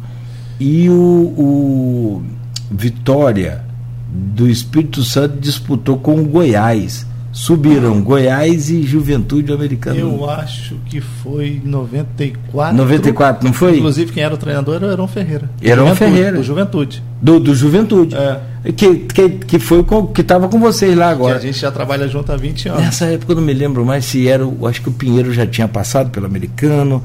e 0.59 0.89
o, 0.89 0.93
o 0.93 2.22
Vitória 2.70 3.64
do 4.09 4.48
Espírito 4.48 5.02
Santo 5.02 5.39
disputou 5.39 5.98
com 5.98 6.20
o 6.20 6.24
Goiás. 6.24 7.06
Subiram 7.35 8.01
Goiás 8.01 8.70
e 8.70 8.85
Juventude 8.85 9.52
Americana. 9.52 9.98
Eu 9.98 10.31
acho 10.31 10.77
que 10.86 11.01
foi 11.01 11.61
em 11.65 11.69
94. 11.69 12.77
94, 12.77 13.44
não 13.44 13.52
foi? 13.52 13.78
Inclusive, 13.78 14.12
quem 14.12 14.23
era 14.23 14.32
o 14.32 14.39
treinador 14.39 14.77
era 14.77 14.86
o 14.86 14.93
Heron 14.93 15.09
Ferreira. 15.09 15.51
Heron 15.61 15.89
Juventude, 15.89 15.98
Ferreira. 15.98 16.36
Do 16.36 16.43
Juventude. 16.44 17.02
Do, 17.20 17.40
do 17.40 17.52
Juventude. 17.52 18.15
É. 18.15 18.40
Que, 18.70 18.94
que, 18.98 19.28
que 19.31 19.59
foi 19.59 19.82
com, 19.82 20.06
que 20.06 20.20
estava 20.20 20.47
com 20.47 20.61
vocês 20.61 20.97
lá 20.97 21.11
agora. 21.11 21.40
Que 21.40 21.48
a 21.48 21.51
gente 21.51 21.61
já 21.61 21.73
trabalha 21.73 22.06
junto 22.06 22.31
há 22.31 22.36
20 22.36 22.69
anos. 22.69 22.82
Nessa 22.82 23.06
época 23.06 23.32
eu 23.32 23.36
não 23.36 23.43
me 23.43 23.52
lembro 23.52 23.85
mais 23.85 24.05
se 24.05 24.28
era. 24.28 24.44
Acho 24.69 24.81
que 24.82 24.89
o 24.89 24.93
Pinheiro 24.93 25.35
já 25.35 25.44
tinha 25.44 25.66
passado 25.66 26.11
pelo 26.11 26.27
americano. 26.27 27.02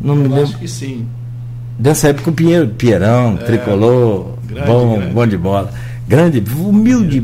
Não 0.00 0.16
me 0.16 0.24
Eu 0.24 0.30
lembro. 0.30 0.44
acho 0.44 0.58
que 0.58 0.68
sim. 0.68 1.06
Dessa 1.78 2.08
época 2.08 2.30
o 2.30 2.32
Pinheiro, 2.32 2.66
Pierão, 2.68 3.36
tricolor, 3.36 4.36
grande, 4.46 4.66
bom, 4.66 4.96
grande. 4.96 5.12
bom 5.12 5.26
de 5.26 5.36
bola. 5.36 5.70
Grande, 6.08 6.42
humilde 6.58 7.22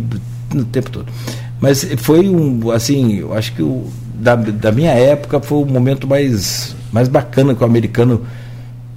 no 0.52 0.66
tempo 0.66 0.90
todo. 0.90 1.06
Mas 1.62 1.86
foi 1.98 2.28
um, 2.28 2.72
assim, 2.72 3.20
eu 3.20 3.32
acho 3.32 3.54
que 3.54 3.62
o, 3.62 3.86
da, 4.14 4.34
da 4.34 4.72
minha 4.72 4.90
época 4.90 5.40
foi 5.40 5.62
o 5.62 5.64
momento 5.64 6.08
mais, 6.08 6.74
mais 6.92 7.06
bacana 7.06 7.54
que 7.54 7.62
o 7.62 7.64
americano 7.64 8.26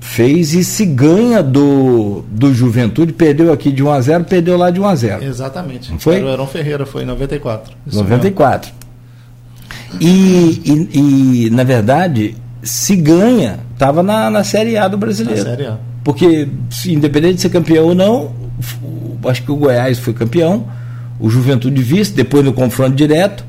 fez 0.01 0.51
e 0.55 0.63
se 0.63 0.83
ganha 0.83 1.43
do, 1.43 2.23
do 2.27 2.51
Juventude, 2.51 3.13
perdeu 3.13 3.53
aqui 3.53 3.71
de 3.71 3.83
1 3.83 3.91
a 3.91 4.01
0 4.01 4.23
perdeu 4.23 4.57
lá 4.57 4.71
de 4.71 4.79
1 4.79 4.85
a 4.85 4.95
0 4.95 5.23
Exatamente. 5.23 5.91
Não 5.91 5.99
foi? 5.99 6.15
Era 6.15 6.25
o 6.25 6.29
Heron 6.29 6.47
Ferreira, 6.47 6.85
foi 6.87 7.03
em 7.03 7.05
94. 7.05 7.75
Isso 7.85 7.97
94. 7.99 8.71
E, 10.01 10.61
e, 10.65 11.45
e, 11.45 11.49
na 11.51 11.63
verdade, 11.63 12.35
se 12.63 12.95
ganha, 12.95 13.59
estava 13.73 14.01
na, 14.01 14.31
na 14.31 14.43
Série 14.43 14.75
A 14.75 14.87
do 14.87 14.97
mesmo, 14.97 15.23
Na 15.25 15.31
brasileiro. 15.31 15.43
Série 15.43 15.67
A. 15.67 15.77
Porque, 16.03 16.47
independente 16.87 17.35
de 17.35 17.41
ser 17.41 17.49
campeão 17.49 17.85
ou 17.85 17.95
não, 17.95 18.31
acho 19.29 19.43
que 19.43 19.51
o 19.51 19.55
Goiás 19.55 19.99
foi 19.99 20.13
campeão, 20.13 20.65
o 21.19 21.29
Juventude 21.29 21.81
vice, 21.81 22.13
depois 22.13 22.43
no 22.43 22.53
confronto 22.53 22.95
direto. 22.95 23.45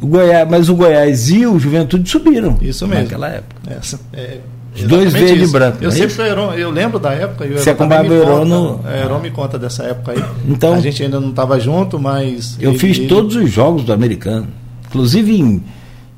O 0.00 0.06
Goiás, 0.06 0.46
mas 0.50 0.68
o 0.68 0.74
Goiás 0.74 1.30
e 1.30 1.46
o 1.46 1.58
Juventude 1.58 2.08
subiram. 2.10 2.58
Isso 2.60 2.86
mesmo. 2.86 3.04
Naquela 3.04 3.28
época. 3.28 3.54
Essa, 3.70 3.98
é, 4.12 4.38
Os 4.76 4.82
dois 4.82 5.12
verde 5.12 5.44
e 5.44 5.46
branco, 5.46 5.78
Eu 5.80 5.88
é 5.88 5.92
sempre 5.92 6.22
Heron, 6.26 6.52
eu 6.54 6.70
lembro 6.70 6.98
da 6.98 7.12
época. 7.12 7.44
o 7.44 7.52
Você 7.58 7.70
acompanhava 7.70 8.08
me 8.08 8.14
o 8.16 8.22
Heron 8.22 8.44
no- 8.44 8.80
É, 8.86 9.02
Heron 9.04 9.20
me 9.20 9.30
conta 9.30 9.58
dessa 9.58 9.84
época 9.84 10.12
aí. 10.12 10.24
Então- 10.48 10.74
a 10.74 10.80
gente 10.80 11.02
ainda 11.02 11.20
não 11.20 11.30
estava 11.30 11.58
junto, 11.60 11.98
mas. 11.98 12.56
Eu 12.60 12.70
ele- 12.72 12.78
fiz 12.78 12.98
ele- 12.98 13.06
todos 13.08 13.36
os 13.36 13.50
jogos 13.50 13.84
do 13.84 13.92
americano. 13.92 14.48
Inclusive 14.88 15.40
em, 15.40 15.62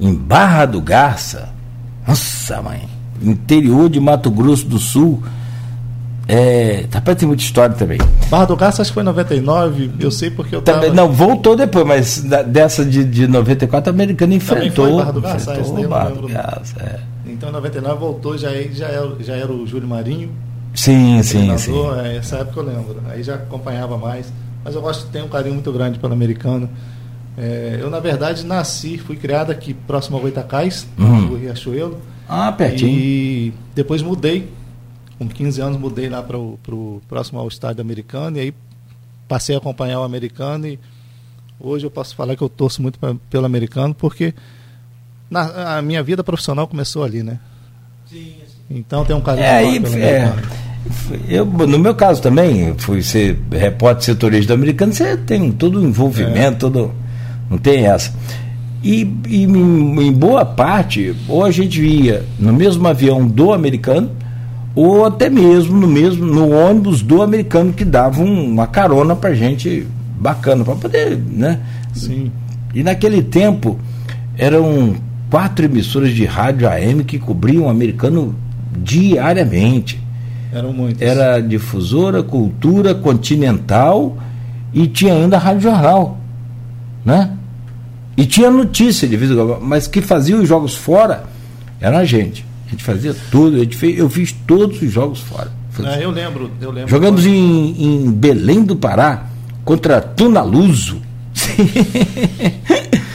em 0.01 0.15
Barra 0.15 0.65
do 0.67 0.81
Garça. 0.81 1.51
Nossa, 2.09 2.61
mãe. 2.63 2.89
Interior 3.23 3.89
de 3.89 4.01
Mato 4.01 4.31
Grosso 4.31 4.67
do 4.67 4.79
Sul. 4.79 5.23
É, 6.29 6.87
rapaz, 6.93 7.17
tem 7.19 7.29
muita 7.29 7.43
história 7.45 7.75
também. 7.77 7.99
Barra 8.29 8.47
do 8.47 8.57
Garça, 8.57 8.83
acho 8.83 8.91
que 8.91 8.95
foi 8.95 9.03
em 9.03 9.07
99. 9.07 9.93
Eu 10.01 10.11
sei 10.11 10.29
porque 10.31 10.57
eu 10.57 10.63
Também, 10.63 10.83
tava. 10.91 10.95
não, 10.95 11.13
voltou 11.13 11.55
depois, 11.55 11.87
mas 11.87 12.21
da- 12.23 12.43
dessa 12.43 12.85
de, 12.85 13.05
de 13.05 13.29
94 13.29 13.91
a 13.91 13.95
americana 13.95 14.35
enfrentou. 14.35 14.87
foi 14.87 14.97
Barra 14.97 15.13
do 15.13 15.21
Garça? 15.21 15.53
enfrentou 15.53 15.63
Esse 15.65 15.75
daí 15.75 15.87
Barra 15.87 16.11
do. 16.11 16.29
Garça, 16.29 16.75
é. 16.81 17.01
Então 17.31 17.49
em 17.49 17.53
99 17.53 17.99
voltou, 18.01 18.37
já, 18.37 18.51
já, 18.73 18.87
era, 18.89 19.13
já 19.21 19.35
era 19.37 19.53
o 19.53 19.65
Júlio 19.67 19.87
Marinho. 19.89 20.31
Sim, 20.75 21.23
sim, 21.23 21.57
sim. 21.59 21.73
é, 22.05 22.17
essa 22.17 22.37
época 22.39 22.61
eu 22.61 22.65
lembro. 22.65 22.97
Aí 23.09 23.23
já 23.23 23.35
acompanhava 23.37 23.97
mais. 23.97 24.33
Mas 24.65 24.75
eu 24.75 24.81
gosto, 24.83 25.07
tenho 25.13 25.27
um 25.27 25.29
carinho 25.29 25.55
muito 25.55 25.71
grande 25.73 25.99
pelo 25.99 26.13
americano. 26.13 26.69
É, 27.39 27.79
eu, 27.81 27.89
na 27.89 28.01
verdade, 28.01 28.45
nasci, 28.45 28.99
fui 28.99 29.15
criado 29.15 29.51
aqui 29.53 29.75
próximo 29.75 30.17
ao 30.17 30.23
Goitacás, 30.23 30.87
Uhum. 30.99 31.21
no 31.23 31.37
Riachuelo. 31.37 31.99
Ah, 32.29 32.51
pertinho. 32.51 32.91
E 32.99 33.55
depois 33.77 34.03
mudei. 34.03 34.49
Com 35.19 35.29
15 35.29 35.61
anos 35.61 35.81
mudei 35.81 36.09
lá 36.09 36.23
para 36.23 36.37
o 36.39 37.01
próximo 37.09 37.39
ao 37.39 37.49
estádio 37.49 37.81
americano. 37.81 38.37
E 38.37 38.41
aí 38.41 38.55
passei 39.29 39.55
a 39.55 39.59
acompanhar 39.59 40.01
o 40.01 40.05
americano. 40.05 40.67
E 40.67 40.79
hoje 41.59 41.87
eu 41.87 41.91
posso 41.91 42.15
falar 42.15 42.37
que 42.37 42.43
eu 42.43 42.49
torço 42.49 42.83
muito 42.83 42.99
pra- 42.99 43.15
pelo 43.31 43.47
americano, 43.47 43.95
porque 43.95 44.35
na, 45.31 45.79
a 45.79 45.83
minha 45.83 46.03
vida 46.03 46.23
profissional 46.23 46.67
começou 46.69 47.03
ali, 47.03 47.23
né? 47.23 47.39
Então 48.71 49.05
tem 49.05 49.17
um 49.17 49.21
carinho 49.21 49.45
É, 49.47 49.81
pelo 49.81 49.97
é, 49.97 50.35
eu, 51.29 51.45
no 51.47 51.79
meu 51.79 51.95
caso 51.95 52.21
também, 52.23 52.75
fui 52.79 53.03
ser 53.03 53.39
repórter 53.51 54.05
setorista 54.05 54.49
do 54.55 54.59
americano, 54.59 54.93
você 54.93 55.17
tem 55.17 55.51
todo 55.51 55.81
o 55.81 55.85
envolvimento, 55.85 56.71
todo, 56.71 56.93
não 57.51 57.59
tem 57.59 57.87
essa. 57.87 58.13
E, 58.85 59.01
e 59.27 59.45
em, 59.45 60.01
em 60.01 60.13
boa 60.13 60.45
parte, 60.45 61.15
ou 61.27 61.43
a 61.45 61.51
gente 61.51 61.83
ia 61.83 62.25
no 62.39 62.53
mesmo 62.53 62.87
avião 62.87 63.27
do 63.27 63.53
americano, 63.53 64.11
ou 64.77 65.05
até 65.07 65.29
mesmo 65.29 65.77
no 65.81 65.89
mesmo 65.89 66.25
no 66.25 66.51
ônibus 66.51 67.03
do 67.03 67.23
americano 67.23 67.73
que 67.73 67.85
dava 67.85 68.23
um- 68.23 68.53
uma 68.53 68.67
carona 68.69 69.17
pra 69.17 69.35
gente 69.35 69.87
bacana, 70.21 70.63
para 70.65 70.77
poder, 70.77 71.17
né? 71.17 71.59
Sim. 71.95 72.31
E 72.75 72.83
naquele 72.85 73.23
tempo 73.23 73.79
eram 74.37 74.95
quatro 75.31 75.65
emissoras 75.65 76.13
de 76.13 76.25
rádio 76.27 76.69
AM 76.69 77.03
que 77.05 77.19
cobriam 77.19 77.65
o 77.65 77.69
americano 77.71 78.35
diariamente. 78.77 80.01
Eram 80.53 80.73
muitos. 80.73 81.03
Era 81.03 81.41
difusora, 81.41 82.23
cultura, 82.23 82.95
continental 82.95 84.17
e 84.73 84.87
tinha 84.87 85.15
ainda 85.15 85.37
a 85.37 85.41
Rádio 85.41 85.63
Jornal. 85.63 86.19
Né? 87.05 87.31
E 88.17 88.25
tinha 88.27 88.51
notícia 88.51 89.07
de 89.09 89.17
vez 89.17 89.31
em 89.31 89.35
quando, 89.35 89.59
mas 89.61 89.87
que 89.87 90.01
fazia 90.01 90.37
os 90.37 90.49
jogos 90.49 90.75
fora 90.75 91.25
era 91.81 91.99
a 91.99 92.05
gente. 92.05 92.45
A 92.67 92.71
gente 92.71 92.83
fazia 92.85 93.15
tudo, 93.31 93.57
a 93.57 93.61
gente 93.61 93.77
fez, 93.77 93.99
eu 93.99 94.09
fiz 94.11 94.33
todos 94.47 94.81
os 94.83 94.91
jogos 94.91 95.21
fora. 95.21 95.51
É, 95.85 96.05
eu 96.05 96.11
lembro, 96.11 96.51
eu 96.61 96.71
lembro. 96.71 96.89
Jogamos 96.91 97.25
em, 97.27 97.83
em 98.07 98.11
Belém 98.11 98.65
do 98.65 98.75
Pará 98.77 99.27
contra 99.65 100.01
Tunaluso. 100.01 101.01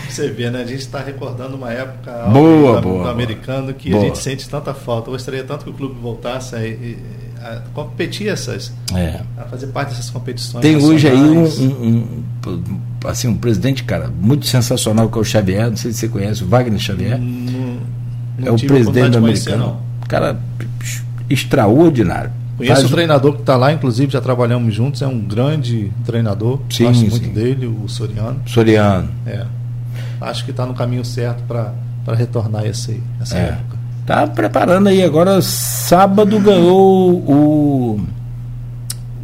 Você 0.09 0.29
vê, 0.29 0.49
né? 0.49 0.61
A 0.61 0.65
gente 0.65 0.81
está 0.81 0.99
recordando 1.01 1.55
uma 1.55 1.71
época 1.71 2.11
Boa, 2.31 2.81
do, 2.81 2.87
boa, 2.89 3.03
do 3.05 3.09
americano 3.09 3.73
que 3.73 3.89
Boa. 3.91 4.03
a 4.03 4.05
gente 4.07 4.19
sente 4.19 4.47
tanta 4.49 4.73
falta. 4.73 5.07
Eu 5.09 5.13
gostaria 5.13 5.43
tanto 5.43 5.63
que 5.63 5.69
o 5.69 5.73
clube 5.73 5.95
voltasse 6.01 6.53
a, 6.55 6.59
a, 6.59 7.53
a 7.53 7.59
competir 7.73 8.27
essas, 8.27 8.73
É. 8.93 9.21
a 9.37 9.43
fazer 9.45 9.67
parte 9.67 9.89
dessas 9.91 10.09
competições. 10.09 10.61
Tem 10.61 10.75
hoje 10.75 11.07
aí 11.07 11.15
um, 11.17 11.43
um- 11.45 12.23
um- 12.47 12.79
assim, 13.05 13.27
um 13.29 13.35
presidente, 13.37 13.83
cara, 13.85 14.09
muito 14.21 14.45
sensacional 14.45 15.09
que 15.09 15.17
é 15.17 15.21
o 15.21 15.23
Xavier, 15.23 15.69
não 15.69 15.77
sei 15.77 15.91
se 15.93 15.99
você 15.99 16.09
conhece, 16.09 16.43
o 16.43 16.47
Wagner 16.47 16.77
Xavier. 16.79 17.17
É 18.43 18.51
o 18.51 18.55
a 18.55 18.57
presidente 18.57 19.17
conhecer, 19.17 19.53
americano. 19.53 19.79
não. 20.01 20.07
Cara 20.07 20.39
extraordinário. 21.29 22.31
Conheço 22.57 22.75
Faz 22.81 22.85
o 22.91 22.93
treinador 22.93 23.33
que 23.33 23.39
está 23.41 23.55
lá, 23.55 23.71
inclusive 23.73 24.11
já 24.11 24.21
trabalhamos 24.21 24.73
juntos, 24.73 25.01
é 25.01 25.07
um 25.07 25.19
grande 25.19 25.91
treinador. 26.05 26.59
Sim, 26.69 26.85
Gosto 26.85 26.99
muito 27.09 27.25
sim. 27.25 27.31
dele, 27.33 27.65
o 27.65 27.87
Soriano. 27.87 28.39
Soriano. 28.45 29.09
É. 29.25 29.45
Acho 30.19 30.45
que 30.45 30.51
está 30.51 30.65
no 30.65 30.73
caminho 30.73 31.03
certo 31.03 31.41
para 31.47 31.73
retornar 32.15 32.65
essa, 32.65 32.93
essa 33.19 33.37
É. 33.37 33.41
época. 33.49 33.77
Tá 34.05 34.27
preparando 34.27 34.87
aí 34.89 35.03
agora. 35.03 35.41
Sábado 35.41 36.39
ganhou 36.39 37.13
o. 37.13 38.01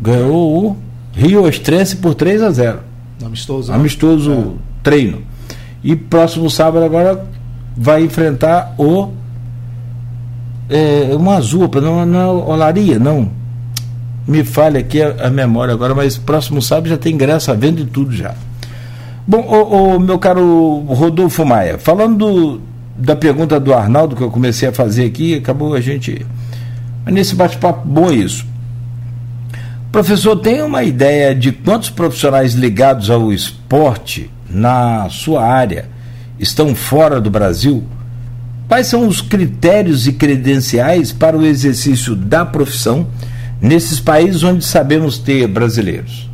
Ganhou 0.02 0.70
o 0.72 0.78
Rio 1.14 1.48
Estrense 1.48 1.96
por 1.98 2.14
3 2.16 2.42
a 2.44 2.52
0 2.52 2.80
Amistoso. 3.24 3.72
né? 3.72 3.78
Amistoso 3.78 4.56
treino. 4.84 5.22
E 5.84 5.96
próximo 5.96 6.50
sábado 6.50 6.86
agora 6.86 7.26
vai 7.78 8.04
enfrentar 8.04 8.74
o. 8.78 9.10
É, 10.70 11.16
uma 11.16 11.36
azul, 11.36 11.70
não, 11.82 12.06
não 12.06 12.20
é 12.20 12.26
Olaria, 12.54 13.00
não. 13.00 13.30
Me 14.28 14.44
falha 14.44 14.80
aqui 14.82 15.02
a, 15.02 15.28
a 15.28 15.30
memória 15.30 15.74
agora, 15.74 15.96
mas 15.96 16.18
próximo 16.18 16.62
sábado 16.62 16.90
já 16.90 16.98
tem 16.98 17.14
ingresso 17.14 17.50
à 17.52 17.54
venda 17.54 17.80
e 17.80 17.86
tudo 17.86 18.12
já. 18.14 18.34
Bom, 19.26 19.40
ô, 19.48 19.96
ô, 19.96 20.00
meu 20.00 20.18
caro 20.20 20.80
Rodolfo 20.88 21.46
Maia, 21.46 21.78
falando 21.78 22.18
do- 22.18 22.62
da 22.98 23.16
pergunta 23.16 23.60
do 23.60 23.74
Arnaldo 23.74 24.16
que 24.16 24.22
eu 24.24 24.32
comecei 24.32 24.68
a 24.68 24.74
fazer 24.74 25.06
aqui, 25.06 25.36
acabou 25.36 25.74
a 25.74 25.80
gente. 25.80 26.26
Mas 27.06 27.14
nesse 27.14 27.36
bate-papo 27.36 27.88
bom 27.88 28.10
é 28.10 28.16
isso. 28.16 28.46
Professor, 29.92 30.36
tem 30.36 30.62
uma 30.62 30.84
ideia 30.84 31.34
de 31.34 31.52
quantos 31.52 31.90
profissionais 31.90 32.54
ligados 32.54 33.10
ao 33.10 33.32
esporte 33.32 34.30
na 34.50 35.08
sua 35.10 35.46
área 35.46 35.86
estão 36.40 36.76
fora 36.76 37.20
do 37.20 37.30
Brasil? 37.30 37.84
Quais 38.68 38.88
são 38.88 39.08
os 39.08 39.22
critérios 39.22 40.08
e 40.08 40.14
credenciais 40.14 41.12
para 41.12 41.38
o 41.38 41.46
exercício 41.46 42.16
da 42.16 42.46
profissão 42.46 43.08
nesses 43.62 44.00
países 44.00 44.44
onde 44.44 44.64
sabemos 44.64 45.18
ter 45.18 45.48
brasileiros? 45.48 46.30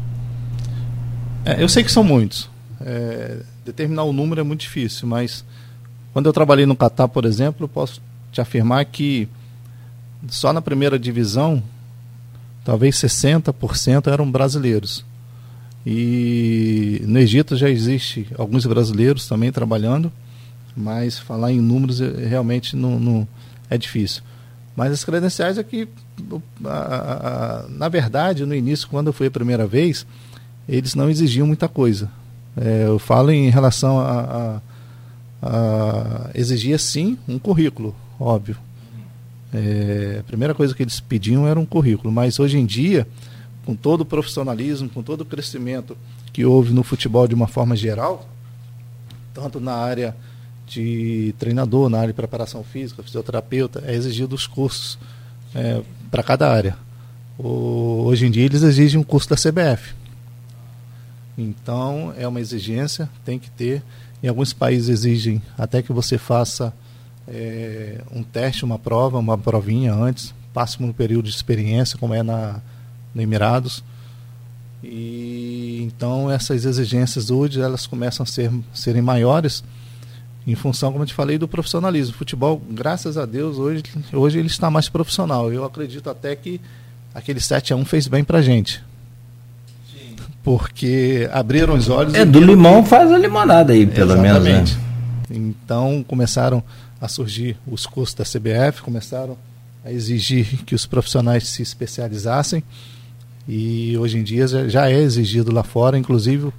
É, 1.45 1.61
eu 1.61 1.69
sei 1.69 1.83
que 1.83 1.91
são 1.91 2.03
muitos. 2.03 2.49
É, 2.81 3.37
determinar 3.63 4.03
o 4.03 4.13
número 4.13 4.41
é 4.41 4.43
muito 4.43 4.61
difícil, 4.61 5.07
mas 5.07 5.45
quando 6.11 6.25
eu 6.25 6.33
trabalhei 6.33 6.65
no 6.65 6.75
Catar, 6.75 7.07
por 7.07 7.25
exemplo, 7.25 7.65
eu 7.65 7.69
posso 7.69 8.01
te 8.31 8.41
afirmar 8.41 8.83
que 8.85 9.27
só 10.27 10.53
na 10.53 10.61
primeira 10.61 10.97
divisão, 10.97 11.61
talvez 12.63 12.95
60% 12.95 14.11
eram 14.11 14.29
brasileiros. 14.29 15.05
E 15.85 17.01
no 17.05 17.19
Egito 17.19 17.55
já 17.57 17.69
existe 17.69 18.27
alguns 18.37 18.65
brasileiros 18.65 19.27
também 19.27 19.51
trabalhando, 19.51 20.11
mas 20.75 21.19
falar 21.19 21.51
em 21.51 21.59
números 21.59 21.99
é- 22.01 22.25
realmente 22.25 22.75
não, 22.75 22.99
não- 22.99 23.27
é 23.69 23.77
difícil. 23.77 24.21
Mas 24.75 24.91
as 24.91 25.03
credenciais 25.03 25.57
é 25.57 25.63
que, 25.63 25.87
a- 26.65 26.69
a- 26.69 27.65
na 27.69 27.89
verdade, 27.89 28.45
no 28.45 28.55
início, 28.55 28.87
quando 28.87 29.07
eu 29.07 29.13
fui 29.13 29.27
a 29.27 29.31
primeira 29.31 29.67
vez, 29.67 30.05
eles 30.67 30.95
não 30.95 31.09
exigiam 31.09 31.45
muita 31.45 31.67
coisa. 31.67 32.09
É, 32.55 32.85
eu 32.85 32.97
falo 32.97 33.31
em 33.31 33.49
relação 33.49 33.99
a, 33.99 34.61
a, 35.41 35.47
a, 35.49 36.29
exigir 36.33 36.79
sim 36.79 37.17
um 37.27 37.37
currículo, 37.37 37.95
óbvio. 38.19 38.55
É, 39.53 40.17
a 40.21 40.23
primeira 40.23 40.53
coisa 40.55 40.73
que 40.73 40.81
eles 40.81 40.99
pediam 40.99 41.45
era 41.47 41.59
um 41.59 41.65
currículo, 41.65 42.11
mas 42.11 42.39
hoje 42.39 42.57
em 42.57 42.65
dia, 42.65 43.07
com 43.65 43.75
todo 43.75 44.01
o 44.01 44.05
profissionalismo, 44.05 44.89
com 44.89 45.01
todo 45.01 45.21
o 45.21 45.25
crescimento 45.25 45.97
que 46.31 46.45
houve 46.45 46.73
no 46.73 46.83
futebol 46.83 47.27
de 47.27 47.35
uma 47.35 47.47
forma 47.47 47.75
geral, 47.75 48.27
tanto 49.33 49.59
na 49.59 49.73
área 49.73 50.15
de 50.67 51.33
treinador, 51.37 51.89
na 51.89 51.97
área 51.97 52.07
de 52.07 52.13
preparação 52.13 52.63
física, 52.63 53.03
fisioterapeuta, 53.03 53.83
é 53.85 53.93
exigido 53.93 54.35
os 54.35 54.47
cursos 54.47 54.97
é, 55.53 55.81
para 56.09 56.23
cada 56.23 56.51
área. 56.51 56.77
O, 57.37 58.03
hoje 58.05 58.25
em 58.25 58.31
dia 58.31 58.45
eles 58.45 58.63
exigem 58.63 58.99
um 58.99 59.03
curso 59.03 59.29
da 59.29 59.35
CBF. 59.35 59.93
Então 61.37 62.13
é 62.17 62.27
uma 62.27 62.39
exigência, 62.39 63.09
tem 63.25 63.39
que 63.39 63.49
ter. 63.49 63.83
Em 64.21 64.27
alguns 64.27 64.53
países 64.53 64.89
exigem 64.89 65.41
até 65.57 65.81
que 65.81 65.91
você 65.91 66.17
faça 66.17 66.73
é, 67.27 68.01
um 68.11 68.23
teste, 68.23 68.63
uma 68.63 68.79
prova, 68.79 69.17
uma 69.17 69.37
provinha 69.37 69.93
antes, 69.93 70.33
passe 70.53 70.77
por 70.77 70.85
um 70.85 70.93
período 70.93 71.25
de 71.25 71.35
experiência, 71.35 71.97
como 71.97 72.13
é 72.13 72.21
na 72.23 72.61
no 73.13 73.21
Emirados. 73.21 73.83
E 74.83 75.81
então 75.83 76.29
essas 76.29 76.65
exigências 76.65 77.31
hoje 77.31 77.61
elas 77.61 77.87
começam 77.87 78.23
a 78.23 78.27
ser, 78.27 78.51
serem 78.73 79.01
maiores 79.01 79.63
em 80.45 80.55
função, 80.55 80.91
como 80.91 81.03
eu 81.03 81.07
te 81.07 81.13
falei, 81.13 81.37
do 81.37 81.47
profissionalismo. 81.47 82.13
O 82.13 82.17
futebol, 82.17 82.61
graças 82.69 83.17
a 83.17 83.25
Deus, 83.25 83.57
hoje, 83.57 83.83
hoje 84.11 84.39
ele 84.39 84.47
está 84.47 84.69
mais 84.69 84.89
profissional. 84.89 85.51
Eu 85.51 85.63
acredito 85.63 86.09
até 86.09 86.35
que 86.35 86.59
aquele 87.15 87.39
7 87.39 87.71
a 87.71 87.75
1 87.77 87.85
fez 87.85 88.07
bem 88.07 88.23
pra 88.23 88.41
gente. 88.41 88.83
Sim. 89.91 90.15
Porque 90.43 91.29
abriram 91.31 91.75
os 91.75 91.87
olhos. 91.87 92.13
É, 92.13 92.25
do 92.25 92.41
limão 92.41 92.83
que... 92.83 92.89
faz 92.89 93.11
a 93.11 93.17
limonada 93.17 93.71
aí, 93.71 93.87
pelo 93.87 94.13
Exatamente. 94.13 94.43
menos. 94.43 94.75
Né? 94.75 94.83
Então 95.29 96.03
começaram 96.05 96.61
a 96.99 97.07
surgir 97.07 97.57
os 97.65 97.85
cursos 97.85 98.13
da 98.13 98.23
CBF, 98.23 98.81
começaram 98.81 99.37
a 99.83 99.91
exigir 99.91 100.63
que 100.65 100.75
os 100.75 100.85
profissionais 100.85 101.47
se 101.47 101.61
especializassem. 101.61 102.63
E 103.47 103.97
hoje 103.97 104.17
em 104.17 104.23
dia 104.23 104.47
já 104.69 104.89
é 104.89 104.97
exigido 104.97 105.51
lá 105.51 105.63
fora, 105.63 105.97
inclusive 105.97 106.51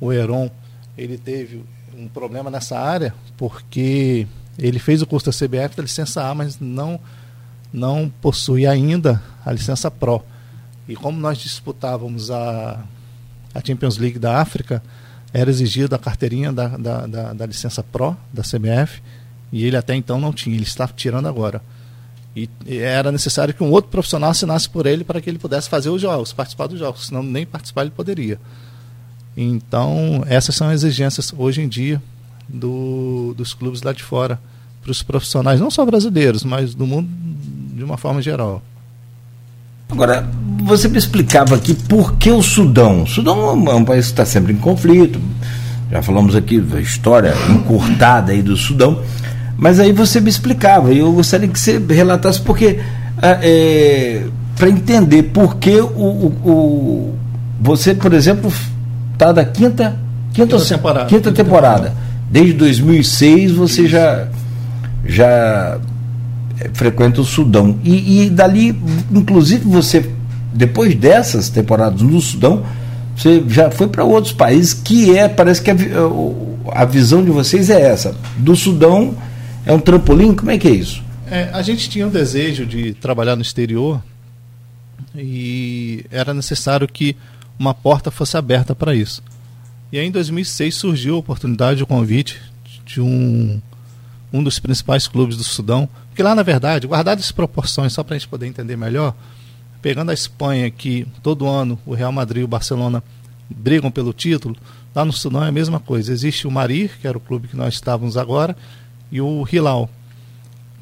o 0.00 0.12
Heron, 0.12 0.50
ele 0.96 1.18
teve 1.18 1.64
um 1.96 2.06
problema 2.06 2.50
nessa 2.50 2.78
área, 2.78 3.12
porque 3.36 4.26
ele 4.58 4.78
fez 4.78 5.02
o 5.02 5.06
curso 5.06 5.26
da 5.26 5.32
CBF 5.32 5.76
da 5.76 5.82
licença 5.82 6.24
A, 6.24 6.34
mas 6.34 6.58
não, 6.60 7.00
não 7.72 8.12
possui 8.20 8.66
ainda 8.66 9.22
a 9.44 9.52
licença 9.52 9.90
Pro. 9.90 10.22
E 10.88 10.94
como 10.94 11.18
nós 11.18 11.38
disputávamos 11.38 12.30
a, 12.30 12.82
a 13.54 13.64
Champions 13.64 13.98
League 13.98 14.18
da 14.18 14.40
África, 14.40 14.82
era 15.32 15.50
exigido 15.50 15.94
a 15.94 15.98
carteirinha 15.98 16.52
da, 16.52 16.68
da, 16.68 17.06
da, 17.06 17.32
da 17.32 17.46
licença 17.46 17.82
Pro 17.82 18.16
da 18.32 18.42
CBF, 18.42 19.02
e 19.52 19.64
ele 19.64 19.76
até 19.76 19.94
então 19.94 20.20
não 20.20 20.32
tinha, 20.32 20.54
ele 20.54 20.64
está 20.64 20.86
tirando 20.86 21.26
agora. 21.26 21.60
E, 22.38 22.48
e 22.66 22.78
era 22.78 23.10
necessário 23.10 23.52
que 23.52 23.64
um 23.64 23.70
outro 23.70 23.90
profissional 23.90 24.30
assinasse 24.30 24.68
por 24.68 24.86
ele 24.86 25.02
para 25.02 25.20
que 25.20 25.28
ele 25.28 25.38
pudesse 25.38 25.68
fazer 25.68 25.90
os 25.90 26.00
jogos, 26.00 26.32
participar 26.32 26.68
dos 26.68 26.78
jogos, 26.78 27.06
senão 27.06 27.22
nem 27.22 27.44
participar 27.44 27.82
ele 27.82 27.90
poderia. 27.90 28.38
Então, 29.36 30.22
essas 30.26 30.54
são 30.54 30.68
as 30.68 30.82
exigências 30.82 31.32
hoje 31.36 31.60
em 31.60 31.68
dia 31.68 32.00
do, 32.48 33.34
dos 33.36 33.54
clubes 33.54 33.82
lá 33.82 33.92
de 33.92 34.04
fora 34.04 34.40
para 34.82 34.92
os 34.92 35.02
profissionais, 35.02 35.58
não 35.58 35.70
só 35.70 35.84
brasileiros, 35.84 36.44
mas 36.44 36.74
do 36.74 36.86
mundo 36.86 37.08
de 37.74 37.82
uma 37.82 37.96
forma 37.96 38.22
geral. 38.22 38.62
Agora, 39.88 40.28
você 40.62 40.86
me 40.86 40.98
explicava 40.98 41.56
aqui 41.56 41.74
por 41.74 42.16
que 42.18 42.30
o 42.30 42.42
Sudão? 42.42 43.02
O 43.02 43.06
Sudão 43.06 43.68
é 43.68 43.74
um 43.74 43.84
país 43.84 44.06
que 44.06 44.12
está 44.12 44.24
sempre 44.24 44.52
em 44.52 44.58
conflito, 44.58 45.20
já 45.90 46.02
falamos 46.02 46.36
aqui 46.36 46.60
da 46.60 46.80
história 46.80 47.34
encurtada 47.50 48.30
aí 48.32 48.42
do 48.42 48.56
Sudão, 48.56 49.02
mas 49.58 49.80
aí 49.80 49.92
você 49.92 50.20
me 50.20 50.30
explicava, 50.30 50.92
e 50.92 51.00
eu 51.00 51.12
gostaria 51.12 51.48
que 51.48 51.58
você 51.58 51.78
relatasse, 51.78 52.40
porque 52.40 52.78
é, 53.20 53.38
é 53.42 54.26
para 54.56 54.70
entender 54.70 55.24
por 55.24 55.56
que 55.56 55.80
o, 55.80 55.86
o, 55.86 56.26
o, 56.44 57.14
você, 57.60 57.94
por 57.94 58.12
exemplo, 58.12 58.52
está 59.12 59.32
da 59.32 59.44
quinta, 59.44 59.96
quinta, 60.32 60.56
quinta, 60.56 60.68
temporada. 60.68 61.06
quinta 61.06 61.32
temporada. 61.32 61.94
Desde 62.30 62.52
2006 62.54 63.52
você 63.52 63.82
Isso. 63.82 63.90
já, 63.90 64.28
já 65.06 65.78
é, 66.60 66.70
frequenta 66.72 67.20
o 67.20 67.24
Sudão. 67.24 67.78
E, 67.84 68.24
e 68.24 68.30
dali, 68.30 68.76
inclusive, 69.12 69.64
você, 69.64 70.08
depois 70.52 70.94
dessas 70.94 71.48
temporadas 71.48 72.02
no 72.02 72.20
Sudão, 72.20 72.64
você 73.16 73.42
já 73.48 73.70
foi 73.70 73.88
para 73.88 74.04
outros 74.04 74.32
países, 74.32 74.74
que 74.74 75.16
é, 75.16 75.28
parece 75.28 75.62
que 75.62 75.70
a, 75.70 75.76
a, 76.72 76.84
visão 76.84 77.24
de 77.24 77.30
vocês 77.30 77.70
é 77.70 77.80
essa. 77.80 78.14
Do 78.36 78.54
Sudão 78.54 79.14
é 79.68 79.72
um 79.74 79.78
trampolim? 79.78 80.34
Como 80.34 80.50
é 80.50 80.56
que 80.56 80.66
é 80.66 80.70
isso? 80.70 81.02
É, 81.30 81.50
a 81.52 81.60
gente 81.60 81.90
tinha 81.90 82.06
o 82.06 82.10
desejo 82.10 82.64
de 82.64 82.94
trabalhar 82.94 83.36
no 83.36 83.42
exterior 83.42 84.02
e 85.14 86.06
era 86.10 86.32
necessário 86.32 86.88
que 86.88 87.14
uma 87.58 87.74
porta 87.74 88.10
fosse 88.10 88.34
aberta 88.38 88.74
para 88.74 88.94
isso. 88.94 89.22
E 89.92 89.98
aí 89.98 90.06
em 90.06 90.10
2006 90.10 90.74
surgiu 90.74 91.16
a 91.16 91.18
oportunidade, 91.18 91.82
o 91.82 91.86
convite 91.86 92.40
de 92.86 92.98
um, 92.98 93.60
um 94.32 94.42
dos 94.42 94.58
principais 94.58 95.06
clubes 95.06 95.36
do 95.36 95.44
Sudão, 95.44 95.86
que 96.14 96.22
lá 96.22 96.34
na 96.34 96.42
verdade, 96.42 96.86
guardado 96.86 97.18
as 97.18 97.30
proporções, 97.30 97.92
só 97.92 98.02
para 98.02 98.16
a 98.16 98.18
gente 98.18 98.28
poder 98.28 98.46
entender 98.46 98.74
melhor, 98.74 99.14
pegando 99.82 100.10
a 100.10 100.14
Espanha, 100.14 100.70
que 100.70 101.06
todo 101.22 101.46
ano 101.46 101.78
o 101.84 101.92
Real 101.92 102.10
Madrid 102.10 102.40
e 102.40 102.44
o 102.44 102.48
Barcelona 102.48 103.04
brigam 103.50 103.90
pelo 103.90 104.14
título, 104.14 104.56
lá 104.94 105.04
no 105.04 105.12
Sudão 105.12 105.44
é 105.44 105.48
a 105.48 105.52
mesma 105.52 105.78
coisa. 105.78 106.10
Existe 106.10 106.46
o 106.46 106.50
Marir, 106.50 106.92
que 106.98 107.06
era 107.06 107.18
o 107.18 107.20
clube 107.20 107.48
que 107.48 107.56
nós 107.56 107.74
estávamos 107.74 108.16
agora, 108.16 108.56
e 109.10 109.20
o 109.20 109.46
Hilal. 109.50 109.88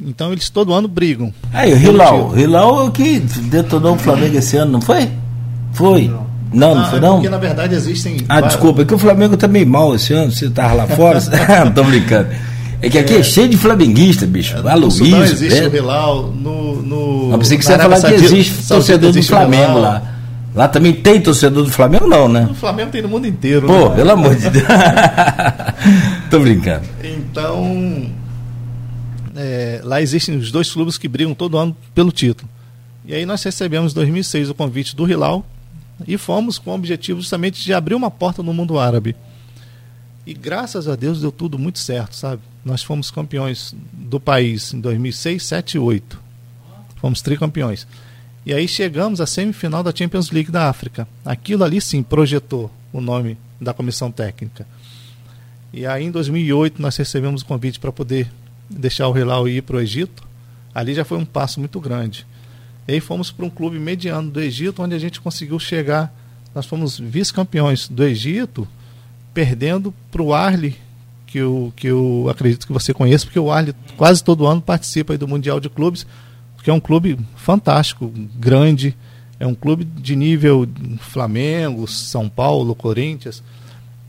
Então 0.00 0.32
eles 0.32 0.50
todo 0.50 0.74
ano 0.74 0.88
brigam. 0.88 1.32
Aí, 1.52 1.72
o 1.72 1.78
Hilal, 1.78 2.28
o 2.30 2.38
Hilal 2.38 2.82
é 2.82 2.84
o 2.84 2.90
que 2.90 3.18
detonou 3.18 3.94
o 3.94 3.98
Flamengo 3.98 4.36
esse 4.36 4.56
ano, 4.56 4.72
não 4.72 4.80
foi? 4.80 5.08
Foi. 5.72 6.08
Não. 6.08 6.26
Não, 6.52 6.74
não 6.74 6.82
ah, 6.82 6.86
foi 6.86 7.00
não? 7.00 7.14
Porque 7.14 7.28
na 7.28 7.38
verdade 7.38 7.74
existem. 7.74 8.18
Ah, 8.28 8.34
vários... 8.34 8.52
desculpa, 8.52 8.82
é 8.82 8.84
que 8.84 8.94
o 8.94 8.98
Flamengo 8.98 9.36
tá 9.36 9.48
meio 9.48 9.66
mal 9.66 9.94
esse 9.94 10.12
ano, 10.12 10.30
você 10.30 10.48
tava 10.48 10.74
lá 10.74 10.86
fora. 10.86 11.20
não 11.64 11.72
tô 11.72 11.84
brincando. 11.84 12.28
É 12.80 12.88
que 12.88 12.98
aqui 12.98 13.14
é, 13.14 13.18
é 13.18 13.22
cheio 13.22 13.48
de 13.48 13.56
flamenguista, 13.56 14.26
bicho. 14.26 14.54
É, 14.56 14.70
Aloysio. 14.70 15.06
Não 15.06 15.24
existe 15.24 15.60
né? 15.60 15.68
o 15.68 15.76
Hilal. 15.76 16.22
No, 16.28 16.82
no, 16.82 17.32
Eu 17.32 17.38
pensei 17.38 17.58
que 17.58 17.64
você 17.64 17.72
ia 17.72 17.78
falar 17.78 18.00
que 18.00 18.14
existe 18.14 18.68
torcedor 18.68 19.12
do 19.12 19.22
Flamengo 19.22 19.78
lá. 19.78 20.15
Lá 20.56 20.66
também 20.66 20.94
tem 20.94 21.20
torcedor 21.20 21.64
do 21.64 21.70
Flamengo, 21.70 22.06
não, 22.06 22.30
né? 22.30 22.48
O 22.50 22.54
Flamengo 22.54 22.90
tem 22.90 23.02
no 23.02 23.10
mundo 23.10 23.26
inteiro. 23.26 23.66
Pô, 23.66 23.90
né? 23.90 23.96
pelo 23.96 24.10
amor 24.12 24.34
de 24.34 24.48
Deus. 24.48 24.64
Tô 26.30 26.40
brincando. 26.40 26.88
Então, 27.04 28.10
é, 29.36 29.82
lá 29.84 30.00
existem 30.00 30.34
os 30.34 30.50
dois 30.50 30.72
clubes 30.72 30.96
que 30.96 31.06
brigam 31.06 31.34
todo 31.34 31.58
ano 31.58 31.76
pelo 31.94 32.10
título. 32.10 32.48
E 33.04 33.14
aí 33.14 33.26
nós 33.26 33.42
recebemos 33.42 33.92
em 33.92 33.96
2006 33.96 34.48
o 34.48 34.54
convite 34.54 34.96
do 34.96 35.06
Hilal 35.06 35.44
e 36.08 36.16
fomos 36.16 36.58
com 36.58 36.70
o 36.70 36.74
objetivo 36.74 37.20
justamente 37.20 37.62
de 37.62 37.74
abrir 37.74 37.94
uma 37.94 38.10
porta 38.10 38.42
no 38.42 38.54
mundo 38.54 38.78
árabe. 38.78 39.14
E 40.26 40.32
graças 40.32 40.88
a 40.88 40.96
Deus 40.96 41.20
deu 41.20 41.30
tudo 41.30 41.58
muito 41.58 41.78
certo, 41.78 42.16
sabe? 42.16 42.40
Nós 42.64 42.82
fomos 42.82 43.10
campeões 43.10 43.76
do 43.92 44.18
país 44.18 44.72
em 44.72 44.80
2006, 44.80 45.42
7 45.42 45.74
e 45.74 45.78
8. 45.78 46.18
Fomos 46.96 47.20
tricampeões. 47.20 47.86
E 48.46 48.54
aí 48.54 48.68
chegamos 48.68 49.20
à 49.20 49.26
semifinal 49.26 49.82
da 49.82 49.92
Champions 49.92 50.30
League 50.30 50.52
da 50.52 50.68
África. 50.68 51.08
Aquilo 51.24 51.64
ali 51.64 51.80
sim 51.80 52.00
projetou 52.00 52.70
o 52.92 53.00
nome 53.00 53.36
da 53.60 53.74
comissão 53.74 54.08
técnica. 54.08 54.64
E 55.72 55.84
aí 55.84 56.04
em 56.04 56.12
2008 56.12 56.80
nós 56.80 56.96
recebemos 56.96 57.42
o 57.42 57.44
convite 57.44 57.80
para 57.80 57.90
poder 57.90 58.30
deixar 58.70 59.08
o 59.08 59.18
Hilal 59.18 59.48
ir 59.48 59.62
para 59.62 59.78
o 59.78 59.80
Egito. 59.80 60.22
Ali 60.72 60.94
já 60.94 61.04
foi 61.04 61.18
um 61.18 61.24
passo 61.24 61.58
muito 61.58 61.80
grande. 61.80 62.24
E 62.86 62.92
aí 62.92 63.00
fomos 63.00 63.32
para 63.32 63.44
um 63.44 63.50
clube 63.50 63.80
mediano 63.80 64.30
do 64.30 64.40
Egito, 64.40 64.80
onde 64.80 64.94
a 64.94 64.98
gente 64.98 65.20
conseguiu 65.20 65.58
chegar. 65.58 66.14
Nós 66.54 66.66
fomos 66.66 67.00
vice-campeões 67.00 67.88
do 67.88 68.04
Egito, 68.04 68.68
perdendo 69.34 69.92
para 70.08 70.22
o 70.22 70.32
Arli, 70.32 70.76
que 71.26 71.38
eu, 71.38 71.72
que 71.74 71.88
eu 71.88 72.28
acredito 72.30 72.64
que 72.64 72.72
você 72.72 72.94
conhece, 72.94 73.26
porque 73.26 73.40
o 73.40 73.50
Arli 73.50 73.74
quase 73.96 74.22
todo 74.22 74.46
ano 74.46 74.62
participa 74.62 75.18
do 75.18 75.26
Mundial 75.26 75.58
de 75.58 75.68
Clubes, 75.68 76.06
que 76.66 76.70
é 76.70 76.74
um 76.74 76.80
clube 76.80 77.16
fantástico, 77.36 78.12
grande, 78.34 78.92
é 79.38 79.46
um 79.46 79.54
clube 79.54 79.84
de 79.84 80.16
nível 80.16 80.66
Flamengo, 80.98 81.86
São 81.86 82.28
Paulo, 82.28 82.74
Corinthians, 82.74 83.40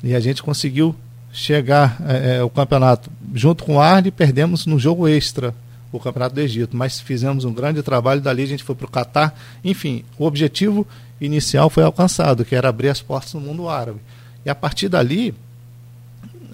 e 0.04 0.16
a 0.16 0.20
gente 0.20 0.42
conseguiu 0.42 0.96
chegar 1.32 2.02
é, 2.08 2.40
ao 2.40 2.50
campeonato 2.50 3.12
junto 3.32 3.64
com 3.64 3.76
o 3.76 3.80
Arli, 3.80 4.10
perdemos 4.10 4.66
no 4.66 4.80
jogo 4.80 5.08
extra 5.08 5.54
o 5.92 6.00
Campeonato 6.00 6.34
do 6.34 6.42
Egito, 6.42 6.76
mas 6.76 7.00
fizemos 7.00 7.46
um 7.46 7.54
grande 7.54 7.84
trabalho, 7.84 8.22
dali 8.22 8.42
a 8.42 8.48
gente 8.48 8.64
foi 8.64 8.74
para 8.74 8.88
o 8.88 8.90
Catar, 8.90 9.40
enfim, 9.64 10.04
o 10.18 10.26
objetivo 10.26 10.88
inicial 11.22 11.70
foi 11.70 11.84
alcançado, 11.84 12.44
que 12.44 12.56
era 12.56 12.70
abrir 12.70 12.90
as 12.90 13.04
portas 13.04 13.36
no 13.36 13.40
mundo 13.40 13.70
árabe. 13.70 14.00
E 14.44 14.50
a 14.50 14.56
partir 14.56 14.90
dali, 14.90 15.32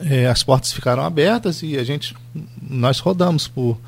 é, 0.02 0.28
as 0.28 0.44
portas 0.44 0.74
ficaram 0.74 1.02
abertas 1.02 1.64
e 1.64 1.78
a 1.78 1.84
gente, 1.86 2.14
nós 2.62 3.00
rodamos 3.00 3.48
por, 3.48 3.80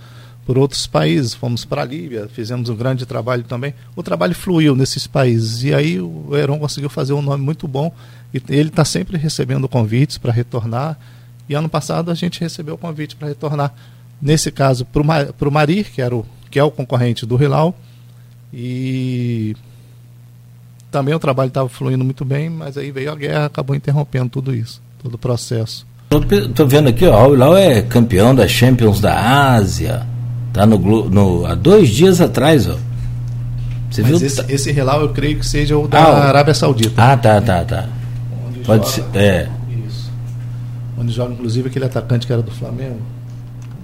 por 0.46 0.58
outros 0.58 0.86
países. 0.86 1.34
Fomos 1.34 1.66
para 1.66 1.82
a 1.82 1.86
Líbia, 1.86 2.30
fizemos 2.32 2.70
um 2.70 2.76
grande 2.76 3.06
trabalho 3.06 3.44
também. 3.44 3.74
O 3.96 4.04
trabalho 4.04 4.36
fluiu 4.36 4.76
nesses 4.76 5.08
países. 5.08 5.64
E 5.64 5.74
aí 5.74 6.00
o 6.00 6.30
Heron 6.36 6.60
conseguiu 6.60 6.90
fazer 6.90 7.14
um 7.14 7.22
nome 7.22 7.44
muito 7.44 7.68
bom. 7.68 7.92
E 8.34 8.42
ele 8.50 8.70
está 8.70 8.86
sempre 8.86 9.18
recebendo 9.18 9.68
convites 9.68 10.18
para 10.18 10.32
retornar. 10.32 10.98
E 11.50 11.56
ano 11.56 11.68
passado 11.68 12.12
a 12.12 12.16
gente 12.16 12.40
recebeu 12.40 12.76
o 12.76 12.78
convite 12.78 13.16
para 13.16 13.28
retornar. 13.28 13.74
Nesse 14.22 14.52
caso, 14.52 14.86
para 14.86 15.02
o 15.02 15.52
Marir, 15.52 15.92
que, 15.92 16.02
era 16.02 16.16
o, 16.16 16.26
que 16.50 16.60
é 16.60 16.64
o 16.64 16.72
concorrente 16.72 17.26
do 17.26 17.42
Hilal. 17.42 17.76
E 18.54 19.56
também 20.92 21.14
o 21.14 21.20
trabalho 21.20 21.50
estava 21.50 21.68
fluindo 21.68 22.06
muito 22.06 22.24
bem, 22.24 22.50
mas 22.50 22.78
aí 22.78 22.92
veio 22.92 23.12
a 23.12 23.16
guerra, 23.16 23.46
acabou 23.46 23.76
interrompendo 23.76 24.30
tudo 24.30 24.56
isso, 24.56 24.82
todo 25.04 25.16
o 25.16 25.18
processo. 25.18 25.86
Estou 26.32 26.66
vendo 26.66 26.88
aqui, 26.88 27.06
ó, 27.06 27.28
o 27.28 27.34
Hilal 27.34 27.58
é 27.58 27.82
campeão 27.82 28.34
da 28.34 28.48
Champions 28.48 29.02
da 29.02 29.54
Ásia 29.54 30.15
Tá 30.56 30.66
no, 30.66 30.78
no 31.10 31.46
há 31.46 31.54
dois 31.54 31.90
dias 31.90 32.22
atrás, 32.22 32.66
ó. 32.66 32.78
Você 33.92 34.02
Mas 34.02 34.12
viu? 34.12 34.26
Esse, 34.26 34.42
esse 34.54 34.72
Hilal 34.72 35.02
eu 35.02 35.10
creio 35.10 35.38
que 35.38 35.46
seja 35.46 35.78
o 35.78 35.86
da 35.86 36.00
ah, 36.00 36.28
Arábia 36.30 36.54
Saudita. 36.54 36.94
Ah, 36.96 37.18
tá, 37.18 37.42
tá, 37.42 37.66
tá. 37.66 37.90
Onde 38.48 38.60
Pode 38.60 38.90
joga, 38.90 39.12
ser. 39.12 39.20
É. 39.20 39.50
Isso. 39.86 40.10
Onde 40.98 41.12
joga, 41.12 41.34
inclusive, 41.34 41.68
aquele 41.68 41.84
atacante 41.84 42.26
que 42.26 42.32
era 42.32 42.42
do 42.42 42.52
Flamengo, 42.52 43.02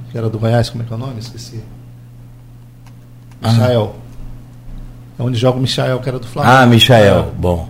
que 0.10 0.18
era 0.18 0.30
do 0.30 0.40
Goiás, 0.40 0.70
como 0.70 0.82
é 0.82 0.88
que 0.88 0.94
é 0.94 0.96
o 0.96 1.00
nome? 1.00 1.20
Esqueci. 1.20 1.62
Ah. 3.42 3.52
Michael. 3.52 3.96
É 5.20 5.24
onde 5.24 5.38
joga 5.38 5.58
o 5.58 5.62
Michael, 5.62 6.00
que 6.00 6.08
era 6.08 6.20
do 6.20 6.28
Flamengo. 6.28 6.56
Ah, 6.56 6.66
Michael, 6.66 7.34
bom. 7.38 7.68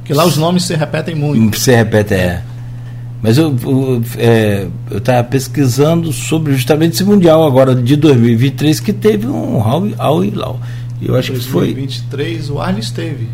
Porque 0.00 0.12
lá 0.12 0.26
os 0.26 0.36
nomes 0.36 0.64
se 0.64 0.74
repetem 0.74 1.14
muito. 1.14 1.58
Se 1.58 1.74
repete, 1.74 2.12
é. 2.12 2.42
Mas 3.24 3.38
eu 3.38 3.56
é, 4.18 4.66
estava 4.94 5.24
pesquisando 5.24 6.12
sobre 6.12 6.52
justamente 6.52 6.92
esse 6.92 7.04
Mundial 7.04 7.46
agora 7.46 7.74
de 7.74 7.96
2023 7.96 8.80
que 8.80 8.92
teve 8.92 9.26
um 9.26 9.62
Al 9.96 10.22
Hilal. 10.22 10.60
Eu 11.00 11.16
acho 11.16 11.32
2023, 11.32 11.44
que 11.46 11.50
foi. 11.50 11.66
2023 11.72 12.50
o 12.50 12.60
Arli 12.60 12.80
esteve. 12.80 13.28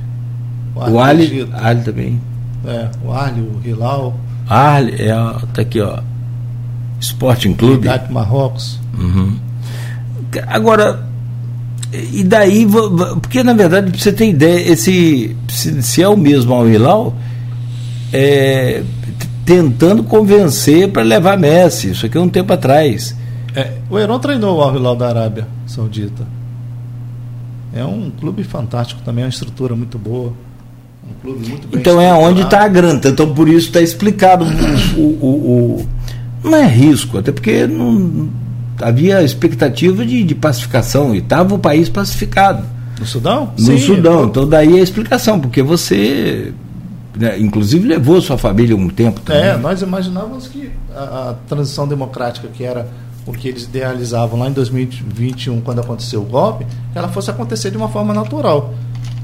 O 0.76 0.96
Arli, 1.00 1.48
Arli 1.52 1.82
também. 1.82 2.20
É, 2.64 2.88
o 3.04 3.10
Arli, 3.10 3.40
o 3.40 3.60
Hilal. 3.64 4.16
Arli, 4.48 4.94
é, 4.94 5.08
tá 5.52 5.62
aqui, 5.62 5.80
ó. 5.80 5.98
Sporting 7.00 7.54
Clube. 7.54 7.88
Marrocos. 8.10 8.78
Uhum. 8.96 9.36
Agora, 10.46 11.04
e 12.12 12.22
daí, 12.22 12.64
porque 13.20 13.42
na 13.42 13.54
verdade, 13.54 13.90
pra 13.90 13.98
você 13.98 14.12
ter 14.12 14.28
ideia, 14.28 14.70
esse, 14.70 15.36
se, 15.48 15.82
se 15.82 16.00
é 16.00 16.08
o 16.08 16.16
mesmo 16.16 16.54
Al 16.54 16.68
Hilal, 16.68 17.16
é, 18.12 18.84
tentando 19.50 20.04
convencer 20.04 20.92
para 20.92 21.02
levar 21.02 21.36
Messi. 21.36 21.90
Isso 21.90 22.06
aqui 22.06 22.16
é 22.16 22.20
um 22.20 22.28
tempo 22.28 22.52
atrás. 22.52 23.16
É, 23.52 23.72
o 23.90 23.98
Heron 23.98 24.20
treinou 24.20 24.58
o 24.58 24.62
Al 24.62 24.76
Hilal 24.76 24.94
da 24.94 25.08
Arábia 25.08 25.48
Saudita. 25.66 26.24
É 27.74 27.84
um 27.84 28.12
clube 28.12 28.44
fantástico 28.44 29.00
também, 29.04 29.22
é 29.22 29.26
uma 29.26 29.30
estrutura 29.30 29.74
muito 29.74 29.98
boa. 29.98 30.32
Um 31.04 31.20
clube 31.20 31.48
muito 31.48 31.66
bem 31.66 31.80
Então 31.80 32.00
é 32.00 32.12
onde 32.14 32.42
está 32.42 32.62
a 32.62 32.68
grana. 32.68 33.00
Então 33.04 33.34
por 33.34 33.48
isso 33.48 33.66
está 33.66 33.80
explicado 33.80 34.44
o, 34.96 35.00
o, 35.00 35.26
o, 35.26 35.86
Não 36.44 36.56
é 36.56 36.68
risco, 36.68 37.18
até 37.18 37.32
porque 37.32 37.66
não, 37.66 38.28
havia 38.80 39.20
expectativa 39.20 40.06
de, 40.06 40.22
de 40.22 40.34
pacificação 40.36 41.12
e 41.12 41.18
estava 41.18 41.56
o 41.56 41.58
país 41.58 41.88
pacificado. 41.88 42.64
No 43.00 43.04
Sudão? 43.04 43.52
No 43.58 43.64
Sim, 43.64 43.78
Sudão. 43.78 44.26
Então 44.26 44.48
daí 44.48 44.78
a 44.78 44.82
explicação, 44.82 45.40
porque 45.40 45.60
você 45.60 46.52
né, 47.20 47.38
inclusive 47.38 47.86
levou 47.86 48.18
sua 48.22 48.38
família 48.38 48.74
um 48.74 48.88
tempo 48.88 49.20
também. 49.20 49.42
É, 49.42 49.56
nós 49.58 49.82
imaginávamos 49.82 50.48
que 50.48 50.70
a, 50.96 51.30
a, 51.30 51.34
transição 51.46 51.86
democrática, 51.86 52.48
que 52.48 52.64
era 52.64 52.88
o 53.26 53.32
que 53.32 53.46
eles 53.46 53.64
idealizavam 53.64 54.40
lá 54.40 54.48
em 54.48 54.52
2021, 54.52 55.60
quando 55.60 55.80
aconteceu 55.80 56.22
o 56.22 56.24
golpe, 56.24 56.66
ela 56.94 57.08
fosse 57.08 57.30
acontecer 57.30 57.70
de 57.70 57.76
uma 57.76 57.90
forma 57.90 58.14
natural. 58.14 58.72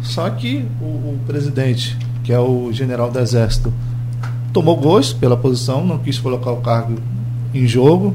Só 0.02 0.28
que 0.28 0.62
o, 0.78 0.84
o 0.84 1.18
presidente, 1.26 1.96
que 2.22 2.34
é 2.34 2.38
o 2.38 2.70
general 2.70 3.10
do 3.10 3.18
Exército, 3.18 3.72
tomou 4.52 4.76
gosto 4.76 5.16
pela 5.16 5.34
posição, 5.36 5.82
não 5.82 5.96
quis 5.96 6.18
colocar 6.18 6.50
o 6.50 6.58
cargo 6.58 6.96
em 7.54 7.66
jogo, 7.66 8.14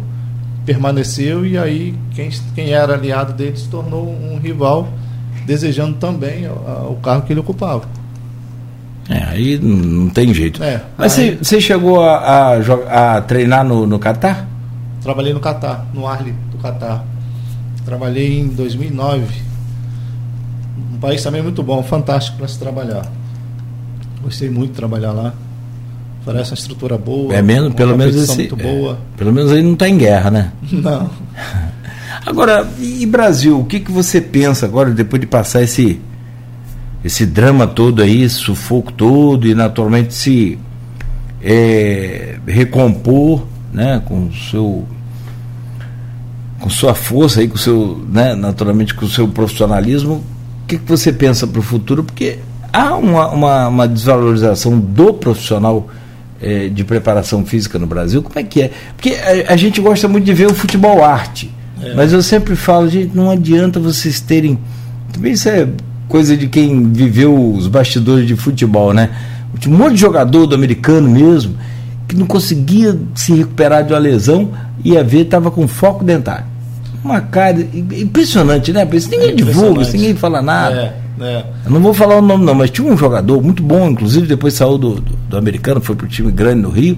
permaneceu 0.64 1.44
e 1.44 1.58
aí 1.58 1.96
quem, 2.12 2.30
quem 2.54 2.70
era 2.70 2.94
aliado 2.94 3.34
dele 3.34 3.58
se 3.58 3.68
tornou 3.68 4.08
um 4.08 4.38
rival, 4.38 4.88
desejando 5.48 5.98
também 5.98 6.48
o 6.48 7.00
cargo 7.02 7.26
que 7.26 7.34
ele 7.34 7.40
ocupava. 7.40 7.82
É, 9.12 9.24
aí 9.26 9.60
não 9.60 10.10
tem 10.10 10.34
jeito. 10.34 10.64
É, 10.64 10.82
Mas 10.98 11.20
aí... 11.20 11.36
você, 11.36 11.60
chegou 11.60 12.02
a, 12.02 12.56
a, 12.56 13.18
a, 13.18 13.22
treinar 13.22 13.66
no, 13.66 13.86
no 13.86 14.00
Catar? 14.00 14.48
Trabalhei 15.02 15.34
no 15.34 15.42
Catar, 15.42 15.86
no 15.94 16.08
Arli 16.08 16.34
do 16.50 16.58
Catar. 16.58 17.04
Trabalhei 17.84 18.40
em 18.40 18.48
2009. 18.48 19.26
Um 20.94 20.98
país 20.98 21.22
também 21.22 21.42
muito 21.42 21.62
bom, 21.62 21.84
fantástico 21.84 22.38
para 22.38 22.48
se 22.48 22.58
trabalhar. 22.58 23.06
Gostei 24.24 24.50
muito 24.50 24.72
de 24.72 24.78
trabalhar 24.78 25.12
lá. 25.12 25.34
Parece 26.24 26.52
uma 26.52 26.56
estrutura 26.56 26.98
boa. 26.98 27.34
É 27.34 27.42
mesmo, 27.42 27.74
pelo 27.74 27.98
menos 27.98 28.16
esse, 28.16 28.36
muito 28.36 28.56
boa. 28.56 28.94
É, 28.94 29.18
pelo 29.18 29.34
menos 29.34 29.52
aí 29.52 29.62
não 29.62 29.74
está 29.74 29.90
em 29.90 29.98
guerra, 29.98 30.32
né? 30.32 30.52
Não. 30.72 31.10
Agora, 32.26 32.66
e 32.80 33.06
Brasil, 33.06 33.60
o 33.60 33.66
que, 33.66 33.80
que 33.80 33.92
você 33.92 34.22
pensa 34.22 34.66
agora 34.68 34.92
depois 34.92 35.20
de 35.20 35.28
passar 35.28 35.64
esse 35.64 36.00
esse 37.04 37.26
drama 37.26 37.66
todo 37.66 38.02
aí, 38.02 38.30
sufoco 38.30 38.92
todo 38.92 39.48
e 39.48 39.56
naturalmente 39.56 40.14
se 40.14 40.58
é, 41.42 42.38
recompor, 42.46 43.46
né, 43.74 44.02
com 44.06 44.32
seu 44.32 44.86
com 46.60 46.70
sua 46.70 46.94
força 46.94 47.40
aí, 47.40 47.48
com 47.48 47.58
seu, 47.58 48.06
né, 48.08 48.36
naturalmente 48.36 48.94
com 48.94 49.06
o 49.06 49.10
seu 49.10 49.28
profissionalismo, 49.28 50.24
o 50.64 50.68
que, 50.68 50.78
que 50.78 50.88
você 50.88 51.12
pensa 51.12 51.48
para 51.48 51.60
o 51.60 51.64
futuro? 51.64 52.04
Porque 52.04 52.38
há 52.72 52.96
uma, 52.96 53.28
uma, 53.30 53.68
uma 53.68 53.88
desvalorização 53.88 54.80
do 54.80 55.12
profissional 55.12 55.90
é, 56.40 56.70
de 56.70 56.84
preparação 56.84 57.44
física 57.44 57.80
no 57.80 57.88
Brasil. 57.88 58.22
Como 58.22 58.38
é 58.38 58.44
que 58.44 58.62
é? 58.62 58.72
Porque 58.96 59.16
a, 59.16 59.54
a 59.54 59.58
gente 59.58 59.82
gosta 59.82 60.08
muito 60.08 60.24
de 60.26 60.34
ver 60.36 60.48
o 60.48 60.54
futebol 60.54 61.04
arte, 61.04 61.52
é. 61.82 61.96
mas 61.96 62.14
eu 62.14 62.22
sempre 62.22 62.56
falo, 62.56 62.88
gente, 62.88 63.16
não 63.16 63.32
adianta 63.32 63.80
vocês 63.80 64.20
terem. 64.20 64.60
Também 65.12 65.34
isso 65.34 65.50
é 65.50 65.68
coisa 66.12 66.36
de 66.36 66.48
quem 66.48 66.92
viveu 66.92 67.54
os 67.54 67.68
bastidores 67.68 68.28
de 68.28 68.36
futebol, 68.36 68.94
né? 68.94 69.10
Um 69.66 69.78
monte 69.78 69.94
de 69.94 70.02
jogador 70.02 70.46
do 70.46 70.54
americano 70.54 71.10
mesmo, 71.10 71.56
que 72.06 72.18
não 72.18 72.28
conseguia 72.28 73.00
se 73.16 73.34
recuperar 73.34 73.86
de 73.86 73.94
uma 73.94 74.00
lesão, 74.00 74.52
ia 74.84 75.02
ver, 75.06 75.22
estava 75.22 75.50
com 75.50 75.66
foco 75.70 76.04
dentário. 76.04 76.46
Uma 77.02 77.22
cara 77.22 77.66
impressionante, 77.98 78.74
né? 78.74 78.88
Isso 78.92 79.10
ninguém 79.10 79.30
é 79.30 79.34
divulga, 79.34 79.84
isso 79.84 79.94
ninguém 79.94 80.14
fala 80.14 80.42
nada. 80.42 80.94
É, 81.18 81.24
é. 81.24 81.46
Eu 81.66 81.72
não 81.72 81.80
vou 81.80 81.94
falar 81.94 82.18
o 82.18 82.22
nome 82.22 82.44
não, 82.44 82.54
mas 82.54 82.70
tinha 82.70 82.92
um 82.92 82.98
jogador 82.98 83.42
muito 83.42 83.64
bom, 83.64 83.90
inclusive 83.90 84.28
depois 84.28 84.54
saiu 84.54 84.78
do, 84.78 84.96
do, 84.96 85.18
do 85.30 85.38
americano, 85.38 85.80
foi 85.80 85.96
para 85.96 86.06
o 86.06 86.10
time 86.10 86.30
grande 86.30 86.62
no 86.62 86.70
Rio. 86.70 86.98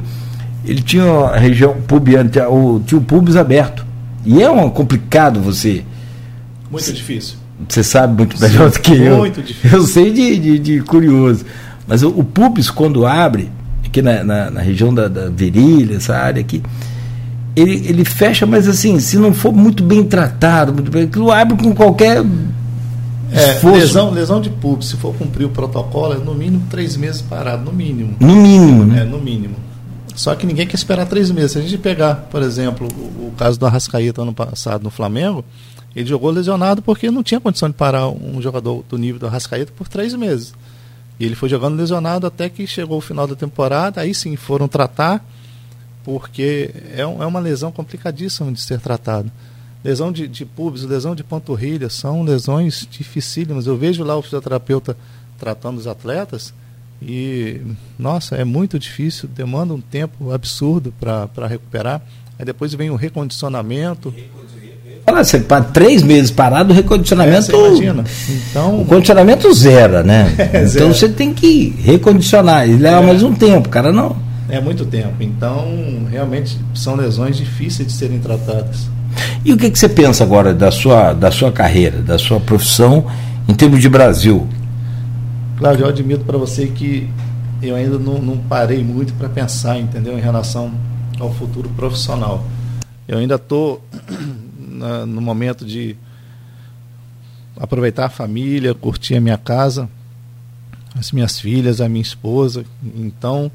Ele 0.66 0.82
tinha 0.82 1.04
a 1.04 1.38
região 1.38 1.76
pubiante, 1.88 2.40
o, 2.40 2.82
tinha 2.84 3.00
o 3.00 3.04
pubis 3.04 3.36
aberto. 3.36 3.86
E 4.26 4.42
é 4.42 4.50
um 4.50 4.70
complicado 4.72 5.40
você. 5.40 5.84
Muito 6.72 6.92
difícil 6.92 7.43
você 7.68 7.84
sabe 7.84 8.18
muito 8.18 8.40
melhor 8.40 8.72
Sim, 8.72 8.78
do 8.78 8.82
que 8.82 8.94
eu. 8.94 9.18
Muito 9.18 9.42
difícil. 9.42 9.78
Eu 9.78 9.86
sei 9.86 10.12
de, 10.12 10.38
de, 10.40 10.60
de 10.60 10.82
curioso. 10.82 11.46
Mas 11.88 12.02
o, 12.04 12.10
o 12.10 12.24
pubis, 12.24 12.70
quando 12.70 13.06
abre, 13.06 13.50
aqui 13.86 14.02
na, 14.02 14.24
na, 14.24 14.50
na, 14.50 14.62
região 14.62 14.94
da, 14.94 15.08
da 15.08 15.30
virilha, 15.30 15.98
essa 15.98 16.16
área 16.16 16.42
aqui, 16.42 16.64
ele, 17.56 17.86
ele 17.88 18.06
fecha, 18.06 18.46
mas 18.46 18.68
assim, 18.68 19.00
se 19.00 19.18
não 19.18 19.34
for 19.34 19.54
muito 19.54 19.84
bem 19.84 20.04
tratado, 20.04 20.74
muito 20.74 20.90
bem, 20.90 21.04
aquilo 21.04 21.32
abre 21.32 21.58
com 21.58 21.74
qualquer. 21.74 22.24
É, 23.32 23.68
lesão, 23.68 24.12
lesão 24.12 24.40
de 24.40 24.50
pubis, 24.50 24.90
se 24.90 24.98
for 24.98 25.14
cumprir 25.16 25.46
o 25.46 25.50
protocolo, 25.50 26.14
é 26.14 26.18
no 26.18 26.36
mínimo 26.36 26.64
três 26.70 26.96
meses 26.96 27.22
parado, 27.22 27.64
no 27.66 27.74
mínimo. 27.74 28.16
No 28.20 28.36
mínimo, 28.36 28.86
né? 28.86 29.02
É, 29.02 29.04
no 29.04 29.20
mínimo. 29.20 29.56
Só 30.16 30.36
que 30.36 30.46
ninguém 30.46 30.68
quer 30.68 30.76
esperar 30.76 31.08
três 31.08 31.32
meses. 31.32 31.52
Se 31.52 31.60
a 31.60 31.62
gente 31.62 31.78
pegar, 31.78 32.16
por 32.30 32.42
exemplo, 32.42 32.88
o, 32.88 33.28
o 33.28 33.34
caso 33.38 33.60
do 33.60 33.66
Arrascaeta 33.66 34.22
ano 34.22 34.34
passado 34.34 34.84
no 34.84 34.92
Flamengo, 34.92 35.44
ele 35.96 36.08
jogou 36.08 36.30
lesionado 36.32 36.82
porque 36.82 37.10
não 37.10 37.24
tinha 37.24 37.40
condição 37.40 37.70
de 37.70 37.76
parar 37.76 38.08
um 38.08 38.42
jogador 38.42 38.84
do 38.88 38.98
nível 38.98 39.20
do 39.20 39.28
Arrascaeta 39.28 39.72
por 39.76 39.88
três 39.88 40.14
meses. 40.14 40.54
E 41.20 41.26
ele 41.26 41.36
foi 41.36 41.50
jogando 41.50 41.76
lesionado 41.76 42.28
até 42.28 42.50
que 42.50 42.66
chegou 42.66 42.98
o 42.98 43.02
final 43.02 43.28
da 43.28 43.36
temporada. 43.36 44.02
Aí 44.02 44.14
sim 44.14 44.36
foram 44.36 44.68
tratar, 44.68 45.24
porque 46.04 46.72
é, 46.92 47.02
é 47.02 47.06
uma 47.06 47.40
lesão 47.40 47.72
complicadíssima 47.72 48.52
de 48.52 48.62
ser 48.62 48.80
tratada. 48.80 49.32
Lesão 49.84 50.12
de, 50.12 50.28
de 50.28 50.46
pubis, 50.46 50.84
lesão 50.84 51.14
de 51.14 51.24
panturrilha, 51.24 51.90
são 51.90 52.24
lesões 52.24 52.88
dificílimas. 52.90 53.68
Eu 53.68 53.78
vejo 53.78 54.04
lá 54.04 54.16
o 54.16 54.22
fisioterapeuta 54.22 54.96
tratando 55.38 55.78
os 55.78 55.88
atletas 55.88 56.54
e, 57.08 57.62
nossa, 57.98 58.36
é 58.36 58.44
muito 58.44 58.80
difícil, 58.80 59.30
demanda 59.34 59.74
um 59.74 59.82
tempo 59.82 60.32
absurdo 60.32 60.94
para 61.00 61.48
recuperar. 61.48 62.02
Aí 62.38 62.46
depois 62.46 62.74
vem 62.74 62.90
o 62.90 62.96
recondicionamento. 62.96 64.14
Fala, 65.06 65.24
você 65.24 65.40
para 65.40 65.64
três 65.64 66.02
meses 66.02 66.32
parado, 66.32 66.72
o 66.72 66.76
recondicionamento. 66.76 67.52
É, 67.52 67.68
imagina. 67.68 68.04
Então, 68.30 68.82
o 68.82 68.86
condicionamento 68.86 69.54
zera, 69.54 70.02
né? 70.02 70.34
É, 70.40 70.46
então 70.60 70.68
zero. 70.68 70.94
você 70.94 71.10
tem 71.10 71.34
que 71.34 71.76
recondicionar. 71.80 72.68
E 72.68 72.76
leva 72.76 73.02
é. 73.02 73.06
mais 73.06 73.22
um 73.22 73.34
tempo, 73.34 73.70
cara 73.70 73.92
não. 73.92 74.16
É 74.50 74.62
muito 74.62 74.86
tempo. 74.86 75.16
Então, 75.20 76.08
realmente 76.10 76.58
são 76.74 76.96
lesões 76.96 77.36
difíceis 77.36 77.88
de 77.88 77.94
serem 77.94 78.20
tratadas. 78.20 78.88
E 79.44 79.52
o 79.52 79.58
que, 79.58 79.70
que 79.70 79.78
você 79.78 79.90
pensa 79.90 80.24
agora 80.24 80.54
da 80.54 80.72
sua, 80.72 81.14
da 81.14 81.32
sua 81.32 81.52
carreira, 81.52 82.02
da 82.02 82.18
sua 82.18 82.40
profissão 82.40 83.06
em 83.48 83.54
termos 83.54 83.82
de 83.82 83.90
Brasil? 83.90 84.48
Cláudio, 85.64 85.86
eu 85.86 85.88
admito 85.88 86.26
para 86.26 86.38
você 86.38 86.68
que 86.68 87.10
eu 87.62 87.74
ainda 87.74 87.98
não, 87.98 88.22
não 88.22 88.38
parei 88.38 88.84
muito 88.84 89.14
para 89.14 89.30
pensar, 89.30 89.80
entendeu, 89.80 90.18
em 90.20 90.22
relação 90.22 90.74
ao 91.18 91.34
futuro 91.34 91.70
profissional. 91.70 92.46
Eu 93.08 93.18
ainda 93.18 93.36
estou 93.36 93.82
no 95.08 95.22
momento 95.22 95.64
de 95.64 95.96
aproveitar 97.56 98.08
a 98.08 98.10
família, 98.10 98.74
curtir 98.74 99.16
a 99.16 99.22
minha 99.22 99.38
casa, 99.38 99.88
as 101.00 101.14
minhas 101.14 101.40
filhas, 101.40 101.80
a 101.80 101.88
minha 101.88 102.02
esposa. 102.02 102.66
Então, 102.98 103.50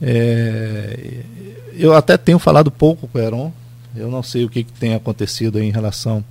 é, 0.00 1.24
eu 1.72 1.92
até 1.92 2.16
tenho 2.16 2.38
falado 2.38 2.70
pouco 2.70 3.08
com 3.08 3.18
o 3.18 3.20
Heron. 3.20 3.52
Eu 3.96 4.12
não 4.12 4.22
sei 4.22 4.44
o 4.44 4.48
que, 4.48 4.62
que 4.62 4.72
tem 4.74 4.94
acontecido 4.94 5.58
em 5.58 5.72
relação 5.72 6.24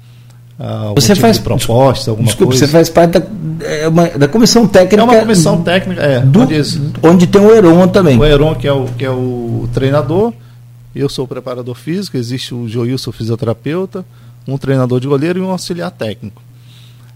você 0.94 1.14
tipo 1.14 1.22
faz 1.22 1.38
de 1.38 1.44
proposta, 1.44 2.12
alguma 2.12 2.28
desculpa, 2.28 2.52
coisa. 2.52 2.66
você 2.66 2.72
faz 2.72 2.90
parte 2.90 3.18
da, 3.18 3.66
é 3.66 3.88
uma, 3.88 4.10
da 4.10 4.28
comissão 4.28 4.68
técnica. 4.68 5.02
É 5.02 5.04
uma 5.04 5.16
comissão 5.16 5.62
técnica, 5.64 6.02
é, 6.02 6.20
do, 6.20 6.42
onde, 6.42 6.56
onde, 7.02 7.28
tem 7.28 7.42
o 7.42 7.56
Heron 7.56 7.88
também. 7.88 8.20
O 8.20 8.26
Heron 8.26 8.56
que 8.56 8.68
é 8.68 8.74
o, 8.74 8.86
que 8.86 9.06
é 9.06 9.10
o 9.10 9.70
treinador, 9.74 10.34
eu 10.94 11.08
sou 11.08 11.24
o 11.24 11.28
preparador 11.28 11.76
físico, 11.76 12.18
existe 12.18 12.54
o 12.54 12.68
Joilson, 12.68 13.14
fisioterapeuta, 13.14 14.06
um 14.46 14.58
treinador 14.58 15.00
de 15.00 15.08
goleiro 15.08 15.40
e 15.40 15.42
um 15.42 15.50
auxiliar 15.50 15.92
técnico. 15.92 16.42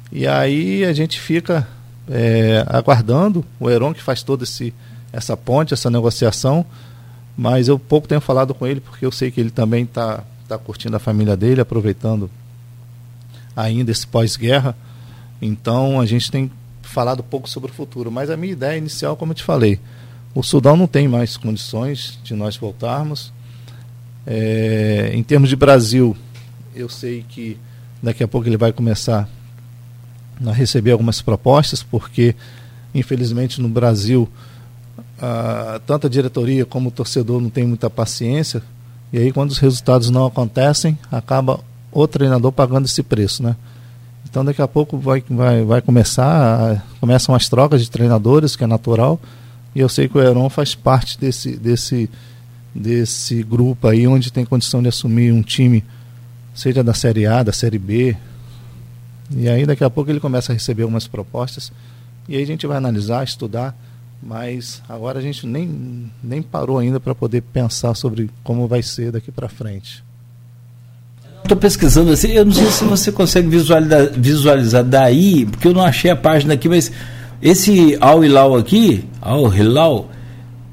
E 0.09 0.25
aí 0.25 0.85
a 0.85 0.93
gente 0.93 1.19
fica 1.19 1.67
é, 2.09 2.63
aguardando 2.67 3.43
o 3.59 3.69
Heron 3.69 3.93
que 3.93 4.01
faz 4.01 4.23
toda 4.23 4.45
esse, 4.45 4.73
essa 5.11 5.35
ponte, 5.35 5.73
essa 5.73 5.89
negociação, 5.89 6.65
mas 7.35 7.67
eu 7.67 7.77
pouco 7.77 8.07
tenho 8.07 8.21
falado 8.21 8.53
com 8.53 8.65
ele 8.65 8.79
porque 8.79 9.05
eu 9.05 9.11
sei 9.11 9.31
que 9.31 9.41
ele 9.41 9.49
também 9.49 9.83
está 9.83 10.23
tá 10.47 10.57
curtindo 10.57 10.95
a 10.95 10.99
família 10.99 11.35
dele, 11.35 11.59
aproveitando 11.59 12.29
ainda 13.55 13.91
esse 13.91 14.05
pós-guerra. 14.05 14.75
Então 15.41 15.99
a 15.99 16.05
gente 16.05 16.31
tem 16.31 16.51
falado 16.81 17.23
pouco 17.23 17.49
sobre 17.49 17.71
o 17.71 17.73
futuro, 17.73 18.11
mas 18.11 18.29
a 18.29 18.37
minha 18.37 18.53
ideia 18.53 18.77
inicial, 18.77 19.15
como 19.15 19.31
eu 19.31 19.35
te 19.35 19.43
falei, 19.43 19.79
o 20.35 20.43
Sudão 20.43 20.75
não 20.75 20.87
tem 20.87 21.07
mais 21.07 21.37
condições 21.37 22.19
de 22.23 22.33
nós 22.33 22.55
voltarmos. 22.55 23.31
É, 24.25 25.11
em 25.13 25.21
termos 25.21 25.49
de 25.49 25.55
Brasil, 25.55 26.15
eu 26.75 26.87
sei 26.87 27.25
que 27.27 27.57
daqui 28.01 28.23
a 28.23 28.27
pouco 28.27 28.47
ele 28.47 28.57
vai 28.57 28.71
começar 28.71 29.27
a 30.45 30.51
receber 30.51 30.91
algumas 30.91 31.21
propostas, 31.21 31.83
porque 31.83 32.35
infelizmente 32.93 33.61
no 33.61 33.69
Brasil 33.69 34.29
a, 35.21 35.79
tanto 35.85 36.07
a 36.07 36.09
diretoria 36.09 36.65
como 36.65 36.89
o 36.89 36.91
torcedor 36.91 37.41
não 37.41 37.49
tem 37.49 37.65
muita 37.65 37.89
paciência, 37.89 38.61
e 39.11 39.17
aí 39.17 39.31
quando 39.31 39.51
os 39.51 39.57
resultados 39.57 40.09
não 40.09 40.25
acontecem, 40.25 40.97
acaba 41.11 41.59
o 41.93 42.07
treinador 42.07 42.51
pagando 42.51 42.85
esse 42.85 43.03
preço, 43.03 43.43
né? 43.43 43.55
Então 44.29 44.43
daqui 44.43 44.61
a 44.61 44.67
pouco 44.67 44.97
vai, 44.97 45.23
vai, 45.29 45.63
vai 45.63 45.81
começar, 45.81 46.83
começam 46.99 47.35
as 47.35 47.47
trocas 47.47 47.83
de 47.83 47.91
treinadores, 47.91 48.55
que 48.55 48.63
é 48.63 48.67
natural, 48.67 49.19
e 49.75 49.79
eu 49.79 49.87
sei 49.87 50.07
que 50.07 50.17
o 50.17 50.21
Heron 50.21 50.49
faz 50.49 50.73
parte 50.73 51.19
desse, 51.19 51.55
desse, 51.55 52.09
desse 52.73 53.43
grupo 53.43 53.87
aí, 53.87 54.07
onde 54.07 54.33
tem 54.33 54.43
condição 54.43 54.81
de 54.81 54.87
assumir 54.87 55.31
um 55.31 55.43
time, 55.43 55.83
seja 56.55 56.83
da 56.83 56.93
Série 56.93 57.27
A, 57.27 57.43
da 57.43 57.51
Série 57.51 57.77
B, 57.77 58.17
e 59.31 59.47
aí 59.47 59.65
daqui 59.65 59.83
a 59.83 59.89
pouco 59.89 60.09
ele 60.09 60.19
começa 60.19 60.51
a 60.51 60.53
receber 60.53 60.83
algumas 60.83 61.07
propostas, 61.07 61.71
e 62.27 62.35
aí 62.35 62.41
a 62.41 62.47
gente 62.47 62.65
vai 62.65 62.77
analisar, 62.77 63.23
estudar, 63.23 63.77
mas 64.19 64.81
agora 64.87 65.19
a 65.19 65.21
gente 65.21 65.45
nem, 65.45 66.09
nem 66.23 66.41
parou 66.41 66.79
ainda 66.79 66.99
para 66.99 67.13
poder 67.13 67.41
pensar 67.41 67.93
sobre 67.93 68.31
como 68.43 68.67
vai 68.67 68.81
ser 68.81 69.11
daqui 69.11 69.31
para 69.31 69.49
frente. 69.49 70.03
Estou 71.43 71.57
pesquisando 71.57 72.11
assim, 72.11 72.31
eu 72.31 72.45
não 72.45 72.53
sei 72.53 72.67
se 72.67 72.85
você 72.85 73.11
consegue 73.11 73.49
visualizar, 73.49 74.09
visualizar 74.15 74.83
daí, 74.83 75.45
porque 75.45 75.67
eu 75.67 75.73
não 75.73 75.83
achei 75.83 76.09
a 76.09 76.15
página 76.15 76.53
aqui, 76.53 76.69
mas 76.69 76.89
esse 77.41 77.97
Al 77.99 78.23
Hilal 78.23 78.55
aqui, 78.55 79.03
Al 79.21 79.53
Hilal, 79.53 80.09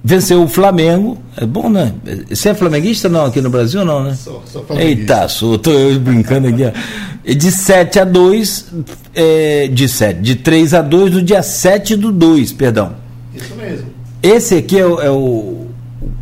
venceu 0.02 0.42
o 0.44 0.48
Flamengo. 0.48 1.18
É 1.36 1.44
bom, 1.44 1.68
né? 1.68 1.92
Você 2.28 2.51
é 2.51 2.55
flamenguista 2.55 3.09
não 3.09 3.24
aqui 3.24 3.40
no 3.40 3.51
Brasil 3.51 3.84
não, 3.84 4.05
né? 4.05 4.14
Sou, 4.14 4.42
sou 4.47 4.64
flamenguista. 4.64 5.01
Eita, 5.01 5.28
sou, 5.28 5.59
tô 5.59 5.72
eu 5.72 5.98
brincando 5.98 6.47
aqui, 6.47 6.64
ó. 6.64 7.34
De 7.34 7.51
7 7.51 7.98
a 7.98 8.05
2, 8.05 8.74
é, 9.14 9.66
de 9.66 9.88
7, 9.88 10.20
de 10.20 10.36
3 10.36 10.74
a 10.74 10.82
2 10.82 11.14
no 11.14 11.22
dia 11.22 11.42
7 11.42 11.97
do 11.97 12.12
2, 12.12 12.52
perdão. 12.52 12.92
Isso 13.34 13.55
mesmo. 13.56 13.86
Esse 14.22 14.55
aqui 14.56 14.78
é 14.78 14.86
o, 14.86 15.01
é 15.01 15.10
o, 15.10 15.66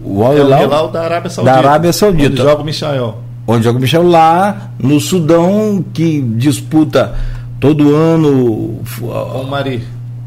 o 0.03 0.25
Al 0.25 0.35
Hilal, 0.35 0.61
é 0.61 0.65
o 0.65 0.69
Hilal 0.69 0.89
da 0.89 1.03
Arábia 1.03 1.31
Saudita. 1.31 1.53
Da 1.53 1.69
Arábia 1.69 1.93
Saudita. 1.93 2.29
Onde 2.29 2.43
joga 2.43 2.63
o 2.63 2.65
Michael 2.65 3.28
onde 3.49 3.65
joga 3.65 3.79
o 3.79 3.81
Michel 3.81 4.07
lá 4.07 4.73
no 4.79 5.01
Sudão, 5.01 5.83
que 5.95 6.21
disputa 6.21 7.17
todo 7.59 7.95
ano. 7.95 8.81
O 9.01 9.45
Mari. 9.49 9.83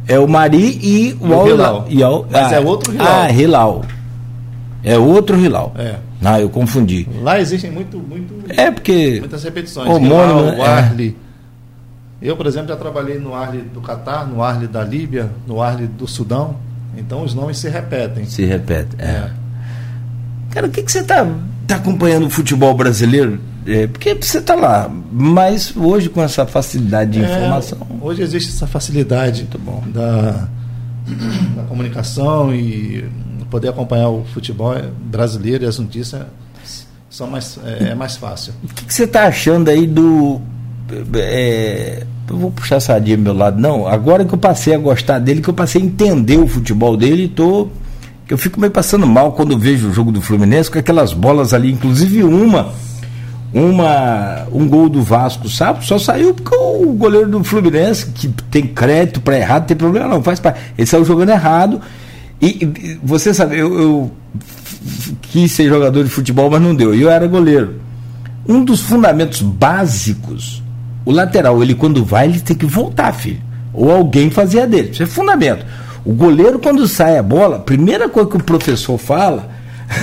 É 0.07 0.17
o 0.19 0.27
Mari 0.27 0.79
e 0.81 1.13
o, 1.21 1.27
o 1.27 1.47
Hilal. 1.47 1.87
Ao, 2.03 2.25
Mas 2.29 2.51
ah, 2.51 2.55
é 2.55 2.59
outro 2.59 2.93
Hilal. 2.93 3.07
Ah, 3.07 3.31
Hilal. 3.31 3.85
É 4.83 4.97
outro 4.97 5.37
Hilal. 5.37 5.73
É. 5.77 5.95
Ah, 6.23 6.41
eu 6.41 6.49
confundi. 6.49 7.07
Lá 7.21 7.39
existem 7.39 7.71
muito, 7.71 7.97
muito, 7.97 8.33
é 8.49 8.69
porque 8.71 9.19
muitas 9.19 9.43
repetições. 9.43 9.87
Homônimo, 9.87 10.39
Hilal, 10.39 10.43
né? 10.43 10.57
o 10.57 10.63
Arli. 10.63 11.17
Eu, 12.21 12.35
por 12.37 12.45
exemplo, 12.45 12.69
já 12.69 12.75
trabalhei 12.75 13.19
no 13.19 13.33
Arli 13.33 13.61
do 13.61 13.81
Catar, 13.81 14.27
no 14.27 14.43
Arli 14.43 14.67
da 14.67 14.83
Líbia, 14.83 15.29
no 15.47 15.61
Arli 15.61 15.87
do 15.87 16.07
Sudão. 16.07 16.55
Então 16.97 17.23
os 17.23 17.33
nomes 17.33 17.57
se 17.57 17.69
repetem. 17.69 18.25
Se 18.25 18.45
repetem. 18.45 18.99
É. 18.99 19.09
é. 19.09 19.40
Cara, 20.51 20.67
o 20.67 20.69
que, 20.69 20.83
que 20.83 20.91
você 20.91 20.99
está 20.99 21.27
tá 21.65 21.75
acompanhando 21.75 22.27
o 22.27 22.29
futebol 22.29 22.73
brasileiro? 22.73 23.39
É, 23.65 23.87
porque 23.87 24.15
você 24.15 24.39
está 24.39 24.55
lá, 24.55 24.91
mas 25.11 25.75
hoje 25.75 26.09
com 26.09 26.21
essa 26.21 26.45
facilidade 26.45 27.11
de 27.11 27.23
é, 27.23 27.23
informação. 27.23 27.77
Hoje 28.01 28.21
existe 28.21 28.49
essa 28.49 28.65
facilidade 28.65 29.47
da, 29.93 30.47
da 31.55 31.63
comunicação 31.67 32.53
e 32.53 33.05
poder 33.49 33.69
acompanhar 33.69 34.09
o 34.09 34.23
futebol 34.33 34.73
brasileiro 34.99 35.63
e 35.63 35.67
as 35.67 35.77
notícias 35.77 36.23
são 37.09 37.27
mais, 37.27 37.59
é, 37.63 37.89
é 37.89 37.95
mais 37.95 38.15
fácil. 38.15 38.53
O 38.63 38.67
que, 38.67 38.85
que 38.85 38.93
você 38.93 39.03
está 39.03 39.27
achando 39.27 39.69
aí 39.69 39.85
do. 39.85 40.41
É, 41.13 42.03
eu 42.29 42.37
vou 42.37 42.51
puxar 42.51 42.77
a 42.77 42.79
sardinha 42.79 43.17
do 43.17 43.23
meu 43.23 43.33
lado. 43.33 43.59
Não, 43.59 43.87
agora 43.87 44.25
que 44.25 44.33
eu 44.33 44.37
passei 44.37 44.73
a 44.73 44.77
gostar 44.77 45.19
dele, 45.19 45.41
que 45.41 45.49
eu 45.49 45.53
passei 45.53 45.81
a 45.81 45.85
entender 45.85 46.37
o 46.37 46.47
futebol 46.47 46.97
dele, 46.97 47.25
estou 47.25 47.71
eu 48.31 48.37
fico 48.37 48.61
meio 48.61 48.71
passando 48.71 49.05
mal 49.05 49.33
quando 49.33 49.59
vejo 49.59 49.89
o 49.89 49.93
jogo 49.93 50.09
do 50.09 50.21
Fluminense 50.21 50.71
com 50.71 50.79
aquelas 50.79 51.11
bolas 51.11 51.53
ali, 51.53 51.69
inclusive 51.69 52.23
uma 52.23 52.71
uma 53.53 54.47
um 54.53 54.65
gol 54.69 54.87
do 54.87 55.03
Vasco, 55.03 55.49
sabe? 55.49 55.85
Só 55.85 55.99
saiu 55.99 56.33
porque 56.33 56.55
o 56.55 56.93
goleiro 56.93 57.29
do 57.29 57.43
Fluminense, 57.43 58.05
que 58.05 58.29
tem 58.49 58.65
crédito 58.65 59.19
para 59.19 59.37
errado, 59.37 59.67
tem 59.67 59.75
problema 59.75 60.07
não, 60.07 60.23
faz 60.23 60.39
parte. 60.39 60.61
Ele 60.77 60.87
saiu 60.87 61.03
jogando 61.03 61.27
errado. 61.27 61.81
E, 62.41 62.63
e 62.63 62.99
você 63.03 63.33
sabe, 63.33 63.59
eu, 63.59 63.77
eu 63.77 64.11
quis 65.23 65.51
ser 65.51 65.67
jogador 65.67 66.01
de 66.01 66.09
futebol, 66.09 66.49
mas 66.49 66.61
não 66.61 66.73
deu. 66.73 66.95
E 66.95 67.01
eu 67.01 67.09
era 67.09 67.27
goleiro. 67.27 67.81
Um 68.47 68.63
dos 68.63 68.79
fundamentos 68.79 69.41
básicos, 69.41 70.63
o 71.03 71.11
lateral, 71.11 71.61
ele 71.61 71.75
quando 71.75 72.05
vai, 72.05 72.29
ele 72.29 72.39
tem 72.39 72.55
que 72.55 72.65
voltar, 72.65 73.11
filho. 73.11 73.41
Ou 73.73 73.91
alguém 73.91 74.29
fazia 74.29 74.65
dele. 74.65 74.91
Isso 74.91 75.03
é 75.03 75.05
fundamento. 75.05 75.65
O 76.03 76.13
goleiro, 76.13 76.59
quando 76.59 76.87
sai 76.87 77.17
a 77.17 77.23
bola, 77.23 77.57
a 77.57 77.59
primeira 77.59 78.09
coisa 78.09 78.29
que 78.29 78.37
o 78.37 78.43
professor 78.43 78.97
fala, 78.97 79.49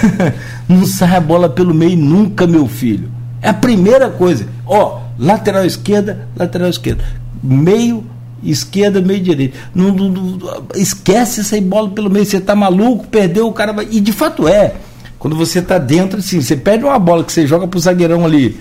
não 0.69 0.87
sai 0.87 1.17
a 1.17 1.21
bola 1.21 1.49
pelo 1.49 1.75
meio 1.75 1.97
nunca, 1.97 2.47
meu 2.47 2.67
filho. 2.67 3.11
É 3.43 3.49
a 3.49 3.55
primeira 3.55 4.09
coisa. 4.11 4.47
Ó, 4.67 5.01
lateral 5.19 5.65
esquerda, 5.65 6.29
lateral 6.37 6.69
esquerda. 6.69 7.05
Meio 7.43 8.05
esquerda, 8.43 9.01
meio 9.01 9.21
direito. 9.21 9.59
Não, 9.75 9.93
não, 9.93 10.09
não, 10.09 10.39
esquece 10.75 11.41
essa 11.41 11.61
bola 11.61 11.91
pelo 11.91 12.11
meio. 12.11 12.25
Você 12.25 12.41
tá 12.41 12.55
maluco, 12.55 13.07
perdeu 13.07 13.49
o 13.49 13.53
cara. 13.53 13.73
Vai... 13.73 13.89
E 13.91 14.01
de 14.01 14.13
fato 14.13 14.47
é. 14.47 14.75
Quando 15.19 15.37
você 15.37 15.61
tá 15.61 15.79
dentro, 15.79 16.21
assim, 16.21 16.41
você 16.41 16.57
perde 16.57 16.85
uma 16.85 16.99
bola 16.99 17.25
que 17.25 17.33
você 17.33 17.47
joga 17.47 17.67
pro 17.67 17.81
zagueirão 17.81 18.25
ali. 18.25 18.61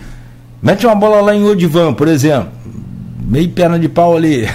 Mete 0.61 0.87
uma 0.87 0.95
bola 0.95 1.21
lá 1.21 1.35
em 1.35 1.43
Odivan, 1.43 1.93
por 1.93 2.07
exemplo. 2.07 2.49
Meio 3.21 3.49
perna 3.49 3.77
de 3.77 3.87
pau 3.87 4.17
ali. 4.17 4.47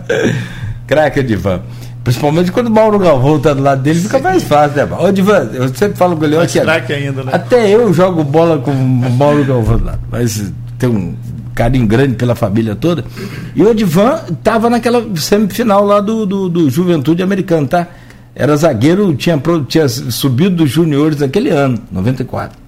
Craque 0.86 1.20
Odivan. 1.20 1.62
Principalmente 2.04 2.50
quando 2.50 2.66
o 2.66 2.70
Mauro 2.70 2.98
Galvão 2.98 3.38
tá 3.38 3.54
do 3.54 3.62
lado 3.62 3.82
dele, 3.82 4.00
fica 4.00 4.18
mais 4.18 4.42
fácil, 4.42 4.86
né? 4.86 4.96
Ô, 4.98 5.12
Divan, 5.12 5.50
eu 5.54 5.68
sempre 5.68 5.96
falo 5.96 6.16
com 6.16 6.24
ele, 6.24 6.36
aqui, 6.36 6.58
ainda, 6.58 7.22
né? 7.22 7.30
até 7.32 7.70
eu 7.70 7.92
jogo 7.94 8.24
bola 8.24 8.58
com 8.58 8.72
o 8.72 9.10
Mauro 9.10 9.44
Galvão 9.44 9.78
do 9.78 9.84
lado, 9.84 10.00
mas 10.10 10.52
tem 10.78 10.88
um 10.88 11.14
carinho 11.54 11.86
grande 11.86 12.14
pela 12.14 12.34
família 12.34 12.74
toda. 12.74 13.04
E 13.54 13.62
o 13.62 13.70
Edivan 13.70 14.20
estava 14.28 14.68
naquela 14.68 15.04
semifinal 15.16 15.84
lá 15.84 16.00
do, 16.00 16.26
do, 16.26 16.48
do, 16.48 16.70
Juventude 16.70 17.22
Americano, 17.22 17.68
tá? 17.68 17.86
Era 18.34 18.56
zagueiro, 18.56 19.14
tinha, 19.14 19.40
tinha 19.68 19.88
subido 19.88 20.56
dos 20.56 20.70
juniores 20.70 21.18
naquele 21.18 21.50
ano, 21.50 21.78
94. 21.92 22.58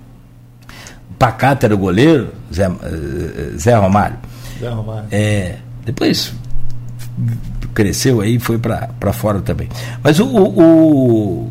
O 1.11 1.15
Pacato 1.15 1.66
era 1.66 1.74
o 1.74 1.78
goleiro, 1.78 2.28
Zé, 2.52 2.66
eh, 2.66 3.56
Zé 3.59 3.74
Romário. 3.74 4.16
Zé 4.61 4.69
Romário. 4.69 5.06
É, 5.11 5.56
depois 5.85 6.35
cresceu 7.75 8.21
aí 8.21 8.37
e 8.37 8.39
foi 8.39 8.59
para 8.59 9.13
fora 9.13 9.41
também. 9.41 9.69
Mas 10.03 10.19
o, 10.21 10.27
o, 10.27 10.61
o, 10.63 11.51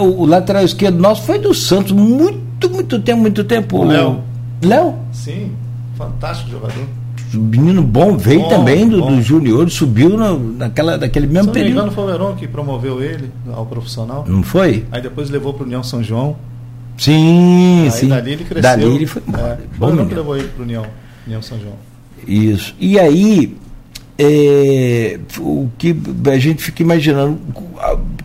o 0.00 0.26
lateral 0.26 0.64
esquerdo 0.64 0.98
nosso 0.98 1.22
foi 1.22 1.38
do 1.38 1.52
Santos 1.54 1.92
muito, 1.92 2.68
muito 2.70 2.98
tempo, 3.00 3.20
muito 3.20 3.44
tempo. 3.44 3.84
Léo. 3.84 4.20
Léo? 4.62 4.94
Sim, 5.12 5.52
fantástico 5.96 6.50
jogador. 6.50 6.84
menino 7.34 7.82
bom, 7.82 8.16
veio 8.16 8.40
Bom, 8.42 8.48
também 8.48 8.88
do, 8.88 9.00
bom. 9.00 9.14
do 9.16 9.22
Júnior, 9.22 9.70
subiu 9.70 10.10
no, 10.16 10.38
naquela, 10.38 10.96
naquele 10.96 11.26
Se 11.26 11.32
mesmo 11.32 11.46
não 11.46 11.52
me 11.54 11.60
período. 11.60 11.78
engano, 11.78 11.92
foi 11.92 12.04
o 12.04 12.06
Verón 12.06 12.34
que 12.34 12.46
promoveu 12.48 13.02
ele 13.02 13.30
ao 13.52 13.66
profissional. 13.66 14.24
Não 14.26 14.42
foi? 14.42 14.84
Aí 14.92 15.00
depois 15.02 15.30
levou 15.30 15.52
para 15.54 15.62
o 15.64 15.66
União 15.66 15.82
São 15.82 16.02
João. 16.02 16.36
Sim, 16.98 17.84
Aí 17.84 17.90
sim. 17.90 18.08
dali 18.08 18.32
ele 18.32 18.44
cresceu. 18.44 18.62
Dali 18.62 18.84
ele 18.84 19.06
foi 19.06 19.22
É, 19.22 19.28
embora. 19.28 19.56
foi 19.56 19.78
Bom 19.78 19.92
menino. 19.96 20.16
levou 20.16 20.36
ele 20.36 20.48
para 20.48 20.60
o 20.60 20.64
União, 20.64 20.84
União 21.26 21.42
São 21.42 21.58
João. 21.58 21.74
Isso. 22.26 22.74
E 22.78 22.98
aí, 23.00 23.56
é, 24.22 25.18
o 25.38 25.68
que 25.76 25.96
a 26.26 26.38
gente 26.38 26.62
fica 26.62 26.82
imaginando, 26.82 27.38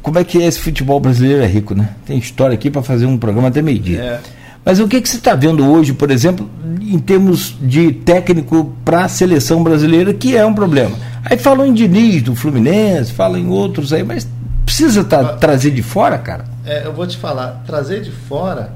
como 0.02 0.20
é 0.20 0.24
que 0.24 0.42
é 0.42 0.46
esse 0.46 0.60
futebol 0.60 1.00
brasileiro 1.00 1.42
é 1.42 1.48
rico, 1.48 1.74
né? 1.74 1.90
Tem 2.06 2.18
história 2.18 2.54
aqui 2.54 2.70
para 2.70 2.84
fazer 2.84 3.06
um 3.06 3.18
programa 3.18 3.48
até 3.48 3.62
meio-dia. 3.62 4.00
É. 4.00 4.20
Mas 4.64 4.80
o 4.80 4.88
que, 4.88 5.00
que 5.02 5.08
você 5.08 5.18
está 5.18 5.34
vendo 5.34 5.66
hoje, 5.66 5.94
por 5.94 6.12
exemplo, 6.12 6.50
em 6.82 7.00
termos 7.00 7.56
de 7.62 7.92
técnico 7.94 8.74
para 8.84 9.06
a 9.06 9.08
seleção 9.08 9.64
brasileira, 9.64 10.14
que 10.14 10.36
é 10.36 10.46
um 10.46 10.54
problema? 10.54 10.96
Aí 11.24 11.38
falam 11.38 11.66
em 11.66 11.74
Diniz, 11.74 12.22
do 12.22 12.36
Fluminense, 12.36 13.12
falam 13.14 13.40
em 13.40 13.48
outros 13.50 13.94
aí, 13.94 14.04
mas 14.04 14.28
precisa 14.66 15.04
tá- 15.04 15.34
trazer 15.36 15.72
de 15.72 15.82
fora, 15.82 16.18
cara? 16.18 16.46
É, 16.66 16.86
eu 16.86 16.94
vou 16.94 17.08
te 17.08 17.18
falar, 17.18 17.64
trazer 17.66 18.02
de 18.02 18.12
fora, 18.12 18.74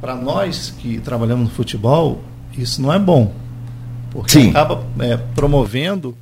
para 0.00 0.14
nós 0.14 0.74
que 0.78 0.98
trabalhamos 0.98 1.44
no 1.44 1.50
futebol, 1.54 2.22
isso 2.56 2.80
não 2.80 2.92
é 2.92 2.98
bom. 2.98 3.32
Porque 4.16 4.32
Sim. 4.32 4.50
acaba 4.50 4.84
é, 5.00 5.16
promovendo 5.34 6.16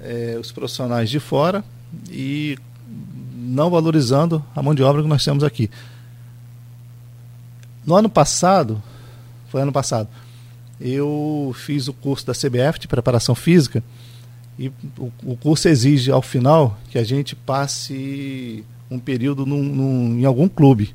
é, 0.00 0.36
os 0.40 0.50
profissionais 0.52 1.08
de 1.10 1.18
fora 1.20 1.64
e 2.10 2.58
não 3.36 3.70
valorizando 3.70 4.42
a 4.54 4.62
mão 4.62 4.74
de 4.74 4.82
obra 4.82 5.02
que 5.02 5.08
nós 5.08 5.24
temos 5.24 5.44
aqui. 5.44 5.70
No 7.86 7.94
ano 7.94 8.08
passado, 8.08 8.82
foi 9.48 9.60
ano 9.62 9.72
passado, 9.72 10.08
eu 10.80 11.54
fiz 11.56 11.86
o 11.86 11.92
curso 11.92 12.26
da 12.26 12.32
CBF 12.32 12.78
de 12.80 12.88
preparação 12.88 13.34
física 13.34 13.82
e 14.58 14.68
o, 14.98 15.12
o 15.22 15.36
curso 15.36 15.68
exige 15.68 16.10
ao 16.10 16.22
final 16.22 16.78
que 16.90 16.98
a 16.98 17.04
gente 17.04 17.36
passe 17.36 18.64
um 18.90 18.98
período 18.98 19.44
num- 19.44 19.62
num- 19.62 20.18
em 20.18 20.24
algum 20.24 20.48
clube 20.48 20.94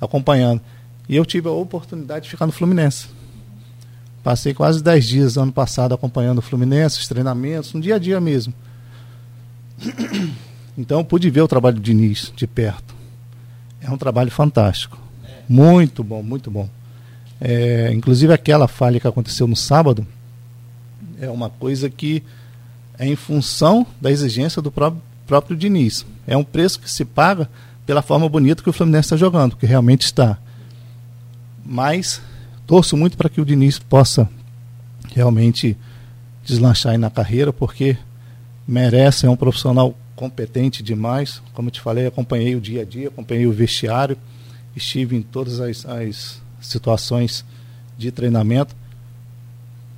acompanhando. 0.00 0.60
E 1.08 1.16
eu 1.16 1.26
tive 1.26 1.48
a 1.48 1.52
oportunidade 1.52 2.24
de 2.24 2.30
ficar 2.30 2.46
no 2.46 2.52
Fluminense. 2.52 3.08
Passei 4.22 4.52
quase 4.52 4.82
10 4.82 5.06
dias 5.06 5.36
ano 5.38 5.52
passado 5.52 5.94
acompanhando 5.94 6.38
o 6.38 6.42
Fluminense, 6.42 6.98
os 6.98 7.08
treinamentos, 7.08 7.72
no 7.72 7.80
dia 7.80 7.96
a 7.96 7.98
dia 7.98 8.20
mesmo. 8.20 8.52
Então 10.78 11.04
pude 11.04 11.28
ver 11.28 11.42
o 11.42 11.48
trabalho 11.48 11.76
do 11.76 11.82
Diniz 11.82 12.32
de 12.34 12.46
perto. 12.46 12.94
É 13.82 13.90
um 13.90 13.98
trabalho 13.98 14.30
fantástico. 14.30 14.96
Muito 15.46 16.02
bom, 16.02 16.22
muito 16.22 16.50
bom. 16.50 16.70
É, 17.38 17.92
inclusive 17.92 18.32
aquela 18.32 18.66
falha 18.66 18.98
que 18.98 19.06
aconteceu 19.06 19.46
no 19.46 19.56
sábado 19.56 20.06
é 21.20 21.28
uma 21.28 21.50
coisa 21.50 21.90
que 21.90 22.22
é 22.98 23.06
em 23.06 23.16
função 23.16 23.86
da 24.00 24.10
exigência 24.10 24.62
do 24.62 24.70
próprio, 24.70 25.02
próprio 25.26 25.56
Diniz. 25.56 26.06
É 26.26 26.36
um 26.36 26.44
preço 26.44 26.80
que 26.80 26.90
se 26.90 27.04
paga 27.04 27.48
pela 27.84 28.00
forma 28.00 28.28
bonita 28.28 28.62
que 28.62 28.70
o 28.70 28.72
Fluminense 28.72 29.06
está 29.06 29.16
jogando, 29.16 29.56
que 29.56 29.66
realmente 29.66 30.02
está. 30.02 30.38
Mas 31.64 32.22
torço 32.70 32.96
muito 32.96 33.16
para 33.16 33.28
que 33.28 33.40
o 33.40 33.44
Diniz 33.44 33.80
possa 33.80 34.30
realmente 35.12 35.76
deslanchar 36.44 36.92
aí 36.92 36.98
na 36.98 37.10
carreira, 37.10 37.52
porque 37.52 37.98
merece, 38.64 39.26
é 39.26 39.28
um 39.28 39.34
profissional 39.34 39.92
competente 40.14 40.80
demais. 40.80 41.42
Como 41.52 41.66
eu 41.66 41.72
te 41.72 41.80
falei, 41.80 42.06
acompanhei 42.06 42.54
o 42.54 42.60
dia 42.60 42.82
a 42.82 42.84
dia, 42.84 43.08
acompanhei 43.08 43.44
o 43.44 43.52
vestiário, 43.52 44.16
estive 44.76 45.16
em 45.16 45.20
todas 45.20 45.58
as, 45.58 45.84
as 45.84 46.40
situações 46.60 47.44
de 47.98 48.12
treinamento. 48.12 48.76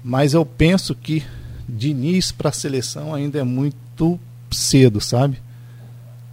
Mas 0.02 0.32
eu 0.32 0.46
penso 0.46 0.94
que 0.94 1.22
Diniz 1.68 2.32
para 2.32 2.48
a 2.48 2.52
seleção 2.52 3.14
ainda 3.14 3.38
é 3.38 3.44
muito 3.44 4.18
cedo, 4.50 4.98
sabe? 4.98 5.42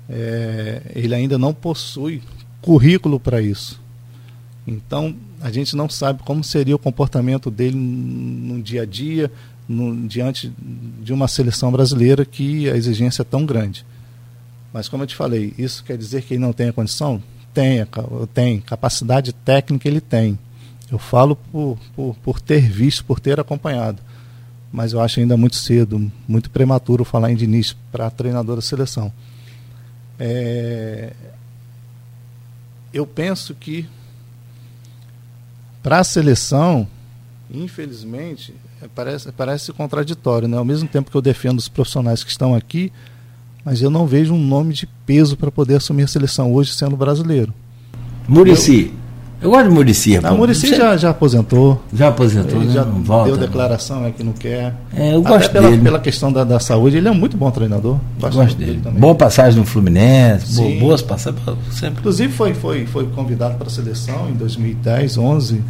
É, 0.09 0.83
ele 0.95 1.13
ainda 1.13 1.37
não 1.37 1.53
possui 1.53 2.23
currículo 2.61 3.19
para 3.19 3.41
isso. 3.41 3.77
Então, 4.65 5.13
a 5.41 5.51
gente 5.51 5.75
não 5.75 5.89
sabe 5.89 6.21
como 6.23 6.43
seria 6.43 6.75
o 6.75 6.79
comportamento 6.79 7.49
dele 7.49 7.77
no 7.77 8.61
dia 8.61 8.83
a 8.83 8.85
dia, 8.85 9.31
no, 9.67 10.07
diante 10.07 10.51
de 11.01 11.13
uma 11.13 11.27
seleção 11.27 11.71
brasileira 11.71 12.25
que 12.25 12.69
a 12.69 12.75
exigência 12.75 13.21
é 13.21 13.25
tão 13.25 13.45
grande. 13.45 13.85
Mas, 14.73 14.87
como 14.87 15.03
eu 15.03 15.07
te 15.07 15.15
falei, 15.15 15.53
isso 15.57 15.83
quer 15.83 15.97
dizer 15.97 16.23
que 16.23 16.33
ele 16.33 16.41
não 16.41 16.53
tem 16.53 16.69
a 16.69 16.73
condição? 16.73 17.21
Tem, 17.53 17.85
tem. 18.33 18.59
Capacidade 18.61 19.33
técnica 19.33 19.87
ele 19.87 20.01
tem. 20.01 20.37
Eu 20.91 20.99
falo 20.99 21.35
por, 21.35 21.77
por, 21.95 22.15
por 22.15 22.41
ter 22.41 22.61
visto, 22.61 23.03
por 23.05 23.19
ter 23.19 23.39
acompanhado. 23.39 24.01
Mas 24.71 24.93
eu 24.93 25.01
acho 25.01 25.19
ainda 25.19 25.35
muito 25.35 25.55
cedo, 25.55 26.11
muito 26.27 26.49
prematuro 26.49 27.03
falar 27.03 27.31
em 27.31 27.35
Diniz 27.35 27.75
para 27.91 28.09
treinador 28.11 28.55
da 28.55 28.61
seleção. 28.61 29.11
É, 30.19 31.13
eu 32.93 33.05
penso 33.07 33.55
que 33.55 33.87
para 35.81 35.99
a 35.99 36.03
seleção, 36.03 36.87
infelizmente, 37.51 38.53
é, 38.81 38.87
parece, 38.93 39.31
parece 39.31 39.73
contraditório, 39.73 40.47
né? 40.47 40.57
Ao 40.57 40.65
mesmo 40.65 40.87
tempo 40.87 41.09
que 41.09 41.17
eu 41.17 41.21
defendo 41.21 41.59
os 41.59 41.67
profissionais 41.67 42.23
que 42.23 42.31
estão 42.31 42.53
aqui, 42.53 42.91
mas 43.63 43.81
eu 43.81 43.89
não 43.89 44.05
vejo 44.05 44.33
um 44.33 44.43
nome 44.43 44.73
de 44.73 44.87
peso 45.05 45.35
para 45.37 45.51
poder 45.51 45.75
assumir 45.75 46.03
a 46.03 46.07
seleção 46.07 46.53
hoje 46.53 46.73
sendo 46.73 46.95
brasileiro. 46.95 47.53
Murici. 48.27 48.93
Eu, 49.41 49.51
gosto 49.51 49.69
de 49.69 49.73
Murici. 49.73 50.17
A 50.17 50.31
Murici 50.33 50.75
já, 50.75 50.97
já 50.97 51.11
aposentou. 51.11 51.81
Já 51.93 52.09
aposentou, 52.09 52.57
Ele 52.59 52.67
né? 52.67 52.73
já 52.73 52.83
não 52.83 53.01
volta. 53.01 53.29
deu 53.29 53.37
declaração 53.37 54.05
é 54.05 54.11
que 54.11 54.21
não 54.23 54.33
quer. 54.33 54.75
É, 54.93 55.13
eu 55.13 55.21
Até 55.21 55.29
gosto 55.29 55.51
pela, 55.51 55.69
dele. 55.69 55.81
pela 55.81 55.99
questão 55.99 56.31
da, 56.31 56.43
da 56.43 56.59
saúde, 56.59 56.97
ele 56.97 57.07
é 57.07 57.11
um 57.11 57.15
muito 57.15 57.37
bom 57.37 57.49
treinador. 57.49 57.97
Gosto, 58.19 58.35
gosto 58.35 58.57
dele. 58.57 58.81
Boa 58.97 59.15
passagem 59.15 59.57
no 59.59 59.65
Fluminense, 59.65 60.55
Sim. 60.55 60.79
boas 60.79 61.01
passagens. 61.01 61.41
Sempre. 61.71 61.99
Inclusive 61.99 62.33
foi, 62.33 62.53
foi, 62.53 62.85
foi 62.85 63.07
convidado 63.07 63.55
para 63.55 63.67
a 63.67 63.69
seleção 63.69 64.29
em 64.29 64.33
2010, 64.33 65.17
11, 65.17 65.61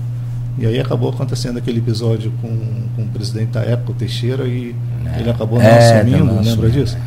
e 0.57 0.65
aí 0.65 0.79
acabou 0.79 1.09
acontecendo 1.11 1.57
aquele 1.57 1.77
episódio 1.77 2.33
com, 2.41 2.49
com 2.95 3.03
o 3.03 3.07
presidente 3.09 3.49
da 3.51 3.61
época, 3.61 3.91
o 3.91 3.95
Teixeira, 3.95 4.45
e 4.45 4.75
ele 5.19 5.29
acabou 5.29 5.59
não 5.59 5.65
É, 5.65 5.99
assumindo, 5.99 6.25
não 6.25 6.41
lembra 6.41 6.69
disso? 6.71 6.97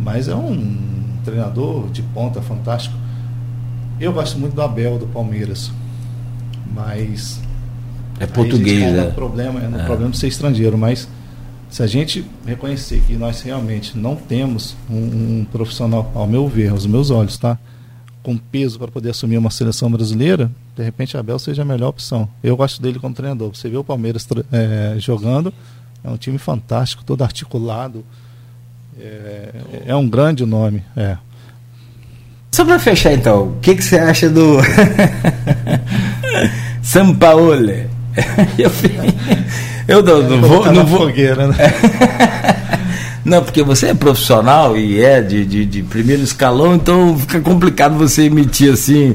Mas 0.00 0.26
é 0.26 0.34
um 0.34 0.74
treinador 1.24 1.90
de 1.90 2.00
ponta 2.02 2.40
fantástico. 2.40 2.94
Eu 4.00 4.12
gosto 4.12 4.38
muito 4.38 4.54
do 4.54 4.62
Abel, 4.62 4.96
do 4.98 5.06
Palmeiras, 5.06 5.70
mas 6.74 7.40
É 8.20 8.26
português, 8.26 8.82
a 8.82 8.86
gente 8.86 8.94
cai 8.96 9.04
é. 9.04 9.08
no 9.08 9.12
problema, 9.12 9.60
é 9.60 9.68
no 9.68 9.78
É. 9.80 9.84
problema 9.84 10.10
de 10.10 10.18
ser 10.18 10.28
estrangeiro, 10.28 10.76
mas 10.76 11.08
se 11.70 11.82
a 11.82 11.86
gente 11.86 12.24
reconhecer 12.46 13.02
que 13.06 13.14
nós 13.14 13.42
realmente 13.42 13.96
não 13.96 14.16
temos 14.16 14.76
um, 14.90 14.96
um 15.40 15.46
profissional, 15.50 16.10
ao 16.14 16.26
meu 16.26 16.48
ver, 16.48 16.70
aos 16.70 16.86
meus 16.86 17.10
olhos, 17.10 17.36
tá? 17.36 17.58
Com 18.22 18.36
peso 18.36 18.78
para 18.78 18.88
poder 18.88 19.10
assumir 19.10 19.36
uma 19.38 19.50
seleção 19.50 19.90
brasileira, 19.90 20.50
de 20.76 20.82
repente 20.82 21.16
Abel 21.16 21.38
seja 21.38 21.62
a 21.62 21.64
melhor 21.64 21.88
opção. 21.88 22.28
Eu 22.42 22.56
gosto 22.56 22.80
dele 22.82 22.98
como 22.98 23.14
treinador. 23.14 23.54
Você 23.54 23.68
vê 23.68 23.76
o 23.76 23.84
Palmeiras 23.84 24.26
é, 24.50 24.94
jogando, 24.98 25.52
é 26.02 26.08
um 26.10 26.16
time 26.16 26.38
fantástico, 26.38 27.04
todo 27.04 27.22
articulado. 27.22 28.04
É, 28.98 29.50
é 29.86 29.94
um 29.96 30.08
grande 30.08 30.44
nome. 30.44 30.82
É. 30.96 31.16
Só 32.50 32.64
para 32.64 32.78
fechar 32.78 33.12
então, 33.12 33.48
o 33.50 33.60
que, 33.60 33.74
que 33.76 33.82
você 33.84 33.98
acha 33.98 34.28
do 34.28 34.56
São 36.88 37.14
Paulo? 37.14 37.54
Eu, 39.86 40.00
eu 40.00 40.02
não, 40.02 40.22
não 40.22 40.40
vou, 40.48 40.72
não 40.72 40.86
vou, 40.86 41.00
fogueira, 41.00 41.48
né? 41.48 41.54
Não, 43.24 43.42
porque 43.42 43.62
você 43.62 43.88
é 43.88 43.94
profissional 43.94 44.76
e 44.76 45.02
é 45.02 45.22
de, 45.22 45.46
de, 45.46 45.64
de 45.64 45.82
primeiro 45.82 46.22
escalão, 46.22 46.74
então 46.74 47.16
fica 47.18 47.40
complicado 47.40 47.96
você 47.96 48.24
emitir 48.24 48.70
assim 48.70 49.14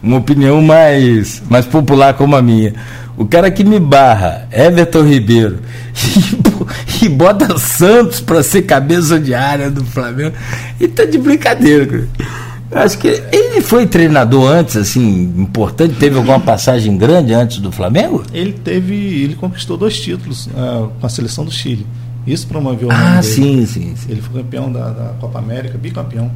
uma 0.00 0.18
opinião 0.18 0.62
mais, 0.62 1.42
mais 1.50 1.66
popular 1.66 2.14
como 2.14 2.36
a 2.36 2.42
minha. 2.42 2.72
O 3.16 3.24
cara 3.24 3.50
que 3.50 3.64
me 3.64 3.80
barra, 3.80 4.48
Everton 4.52 5.02
Ribeiro, 5.02 5.58
e, 7.02 7.06
e 7.06 7.08
bota 7.08 7.58
Santos 7.58 8.20
para 8.20 8.44
ser 8.44 8.62
cabeça 8.62 9.18
de 9.18 9.34
área 9.34 9.70
do 9.70 9.84
Flamengo, 9.84 10.36
e 10.78 10.86
tá 10.86 11.04
de 11.04 11.18
brincadeira. 11.18 11.86
cara. 11.86 12.08
Acho 12.74 12.98
que 12.98 13.08
ele 13.08 13.60
foi 13.60 13.86
treinador 13.86 14.50
antes, 14.50 14.76
assim, 14.76 15.24
importante, 15.36 15.94
teve 15.96 16.16
alguma 16.16 16.40
passagem 16.40 16.96
grande 16.96 17.34
antes 17.34 17.58
do 17.58 17.70
Flamengo? 17.70 18.24
Ele 18.32 18.52
teve, 18.52 18.94
ele 18.94 19.34
conquistou 19.34 19.76
dois 19.76 20.00
títulos 20.00 20.48
ah, 20.56 20.88
com 21.00 21.06
a 21.06 21.08
seleção 21.08 21.44
do 21.44 21.50
Chile. 21.50 21.86
Isso 22.26 22.46
promoveu 22.46 22.88
o 22.88 22.92
Ah, 22.92 23.20
dele. 23.20 23.22
sim, 23.22 23.66
sim, 23.66 23.94
sim. 23.96 24.10
Ele 24.10 24.22
foi 24.22 24.42
campeão 24.42 24.72
da, 24.72 24.88
da 24.90 25.04
Copa 25.20 25.38
América, 25.38 25.76
bicampeão 25.76 26.30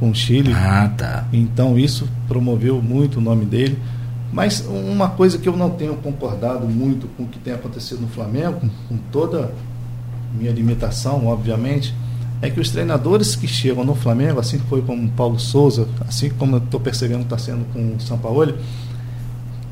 com 0.00 0.10
o 0.10 0.14
Chile. 0.14 0.52
Ah, 0.52 0.90
tá. 0.96 1.26
Então 1.32 1.78
isso 1.78 2.08
promoveu 2.26 2.80
muito 2.82 3.18
o 3.18 3.20
nome 3.20 3.44
dele. 3.44 3.78
Mas 4.32 4.64
uma 4.66 5.10
coisa 5.10 5.36
que 5.38 5.46
eu 5.48 5.56
não 5.56 5.68
tenho 5.70 5.94
concordado 5.96 6.66
muito 6.66 7.06
com 7.16 7.24
o 7.24 7.26
que 7.28 7.38
tem 7.38 7.52
acontecido 7.52 8.00
no 8.00 8.08
Flamengo, 8.08 8.60
com 8.88 8.96
toda 9.12 9.52
minha 10.36 10.50
limitação, 10.50 11.26
obviamente, 11.26 11.94
é 12.42 12.50
que 12.50 12.58
os 12.58 12.70
treinadores 12.70 13.36
que 13.36 13.46
chegam 13.46 13.84
no 13.84 13.94
Flamengo, 13.94 14.40
assim 14.40 14.58
foi 14.58 14.82
com 14.82 14.96
o 14.96 15.08
Paulo 15.10 15.38
Souza, 15.38 15.88
assim 16.08 16.28
como 16.28 16.56
eu 16.56 16.58
estou 16.58 16.80
percebendo 16.80 17.20
que 17.20 17.24
está 17.26 17.38
sendo 17.38 17.64
com 17.72 17.94
o 17.94 18.00
São 18.00 18.18
Paulo, 18.18 18.58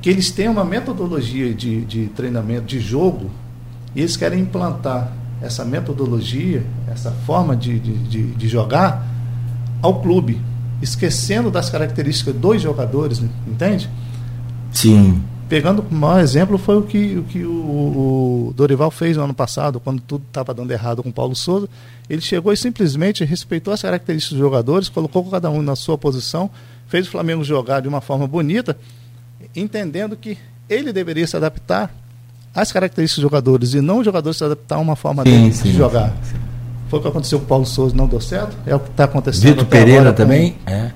que 0.01 0.09
eles 0.09 0.31
têm 0.31 0.49
uma 0.49 0.65
metodologia 0.65 1.53
de, 1.53 1.85
de 1.85 2.07
treinamento, 2.09 2.67
de 2.67 2.79
jogo, 2.79 3.29
e 3.95 4.01
eles 4.01 4.17
querem 4.17 4.41
implantar 4.41 5.13
essa 5.43 5.65
metodologia, 5.65 6.65
essa 6.87 7.11
forma 7.27 7.57
de, 7.57 7.81
de, 7.81 7.99
de, 8.05 8.27
de 8.35 8.49
jogar 8.49 9.05
ao 9.83 10.01
clube, 10.01 10.41
esquecendo 10.81 11.51
das 11.51 11.71
características 11.71 12.35
dos 12.37 12.63
jogadores, 12.63 13.21
entende? 13.49 13.91
Sim. 14.71 15.21
Pegando 15.51 15.85
o 15.91 15.93
maior 15.93 16.21
exemplo 16.21 16.57
foi 16.57 16.77
o 16.77 16.83
que 16.83 17.19
o, 17.19 17.25
que 17.25 17.45
o, 17.45 17.51
o 17.51 18.55
Dorival 18.55 18.89
fez 18.89 19.17
no 19.17 19.25
ano 19.25 19.35
passado, 19.35 19.81
quando 19.81 20.01
tudo 20.01 20.23
estava 20.29 20.55
dando 20.55 20.71
errado 20.71 21.03
com 21.03 21.09
o 21.09 21.13
Paulo 21.13 21.35
Souza. 21.35 21.69
Ele 22.09 22.21
chegou 22.21 22.53
e 22.53 22.57
simplesmente 22.57 23.25
respeitou 23.25 23.75
as 23.75 23.83
características 23.83 24.39
dos 24.39 24.47
jogadores, 24.47 24.89
colocou 24.89 25.25
cada 25.25 25.51
um 25.51 25.61
na 25.61 25.75
sua 25.75 25.99
posição, 25.99 26.49
fez 26.87 27.09
o 27.09 27.11
Flamengo 27.11 27.43
jogar 27.43 27.81
de 27.81 27.89
uma 27.89 28.01
forma 28.01 28.29
bonita, 28.29 28.79
entendendo 29.57 30.15
que 30.15 30.39
ele 30.69 30.93
deveria 30.93 31.27
se 31.27 31.37
adaptar 31.37 31.93
às 32.55 32.71
características 32.71 33.21
dos 33.21 33.29
jogadores 33.29 33.75
e 33.75 33.81
não 33.81 33.99
os 33.99 34.05
jogadores 34.05 34.37
se 34.37 34.45
adaptar 34.45 34.77
a 34.77 34.79
uma 34.79 34.95
forma 34.95 35.25
sim, 35.25 35.31
dele 35.31 35.53
sim, 35.53 35.63
de 35.65 35.77
jogar. 35.77 36.11
Sim, 36.23 36.37
Foi 36.89 37.01
o 37.01 37.03
que 37.03 37.09
aconteceu 37.09 37.41
com 37.41 37.45
o 37.47 37.49
Paulo 37.49 37.67
Souza, 37.67 37.93
não 37.97 38.07
deu 38.07 38.21
certo? 38.21 38.57
É 38.65 38.77
o 38.77 38.79
que 38.79 38.91
está 38.91 39.03
acontecendo. 39.03 39.49
Vitor 39.49 39.67
Pereira 39.67 40.13
também? 40.13 40.53
Com... 40.65 40.71
É 40.71 40.93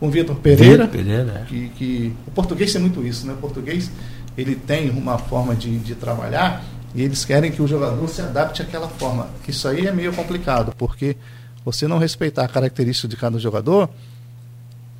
com 0.00 0.08
o 0.08 0.10
Vitor 0.10 0.34
Pereira, 0.36 0.86
Vitor 0.86 1.04
Pereira 1.04 1.42
é. 1.42 1.44
que, 1.46 1.68
que, 1.76 2.12
o 2.26 2.30
português 2.30 2.72
tem 2.72 2.80
muito 2.80 3.06
isso, 3.06 3.26
né? 3.26 3.34
O 3.34 3.36
português 3.36 3.90
ele 4.36 4.56
tem 4.56 4.88
uma 4.88 5.18
forma 5.18 5.54
de, 5.54 5.78
de 5.78 5.94
trabalhar 5.94 6.64
e 6.94 7.02
eles 7.02 7.24
querem 7.24 7.52
que 7.52 7.60
o 7.60 7.68
jogador 7.68 8.08
se 8.08 8.22
adapte 8.22 8.62
àquela 8.62 8.88
forma. 8.88 9.28
Isso 9.46 9.68
aí 9.68 9.86
é 9.86 9.92
meio 9.92 10.12
complicado, 10.14 10.72
porque 10.78 11.16
você 11.64 11.86
não 11.86 11.98
respeitar 11.98 12.44
a 12.44 12.48
característica 12.48 13.06
de 13.06 13.16
cada 13.16 13.38
jogador, 13.38 13.90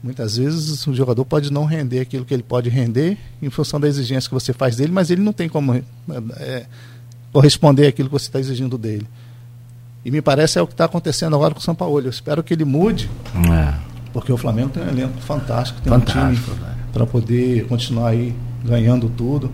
muitas 0.02 0.36
vezes 0.36 0.86
o 0.86 0.94
jogador 0.94 1.24
pode 1.24 1.50
não 1.50 1.64
render 1.64 2.00
aquilo 2.00 2.26
que 2.26 2.34
ele 2.34 2.42
pode 2.42 2.68
render 2.68 3.16
em 3.40 3.48
função 3.48 3.80
da 3.80 3.88
exigência 3.88 4.28
que 4.28 4.34
você 4.34 4.52
faz 4.52 4.76
dele, 4.76 4.92
mas 4.92 5.10
ele 5.10 5.22
não 5.22 5.32
tem 5.32 5.48
como 5.48 5.74
é, 6.36 6.66
corresponder 7.32 7.86
àquilo 7.86 8.10
que 8.10 8.12
você 8.12 8.26
está 8.26 8.38
exigindo 8.38 8.76
dele. 8.76 9.06
E 10.04 10.10
me 10.10 10.20
parece 10.20 10.58
é 10.58 10.62
o 10.62 10.66
que 10.66 10.74
está 10.74 10.84
acontecendo 10.84 11.34
agora 11.34 11.54
com 11.54 11.60
o 11.60 11.62
São 11.62 11.74
Paulo. 11.74 12.00
Eu 12.00 12.10
espero 12.10 12.42
que 12.42 12.52
ele 12.54 12.64
mude. 12.64 13.10
É 13.34 13.89
porque 14.12 14.32
o 14.32 14.36
Flamengo 14.36 14.70
tem 14.70 14.82
um 14.82 14.88
elenco 14.88 15.20
fantástico, 15.20 15.80
tem 15.80 15.92
fantástico, 15.92 16.50
um 16.50 16.54
time 16.54 16.66
para 16.92 17.06
poder 17.06 17.66
continuar 17.66 18.08
aí 18.08 18.34
ganhando 18.64 19.08
tudo, 19.08 19.50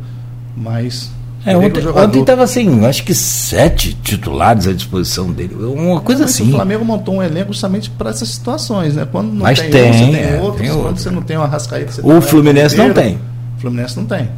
mas 0.56 1.10
é, 1.44 1.56
ontem, 1.56 1.80
jogador... 1.80 2.08
ontem 2.08 2.20
estava 2.20 2.42
assim, 2.42 2.84
acho 2.86 3.04
que 3.04 3.14
sete 3.14 3.94
titulares 3.94 4.66
à 4.66 4.72
disposição 4.72 5.30
dele, 5.30 5.54
uma 5.54 6.00
coisa 6.00 6.22
mas 6.22 6.34
assim. 6.34 6.48
O 6.48 6.52
Flamengo 6.52 6.84
montou 6.84 7.16
um 7.16 7.22
elenco 7.22 7.52
justamente 7.52 7.90
para 7.90 8.10
essas 8.10 8.30
situações, 8.30 8.96
né? 8.96 9.06
Quando 9.10 9.32
não 9.32 9.42
mas 9.42 9.60
tem, 9.60 9.70
tem, 9.70 9.90
um, 9.90 9.92
você 9.92 10.04
tem 10.04 10.22
é, 10.22 10.40
outros, 10.40 10.60
tem 10.60 10.70
quando 10.70 10.86
outro. 10.86 11.02
você 11.02 11.10
não 11.10 11.22
tem 11.22 11.36
uma 11.36 11.46
rascaída, 11.46 11.92
você 11.92 12.00
O 12.02 12.20
Fluminense 12.20 12.76
não 12.76 12.92
tem. 12.92 13.16
O 13.56 13.60
Fluminense 13.60 13.96
não 13.96 14.06
tem. 14.06 14.28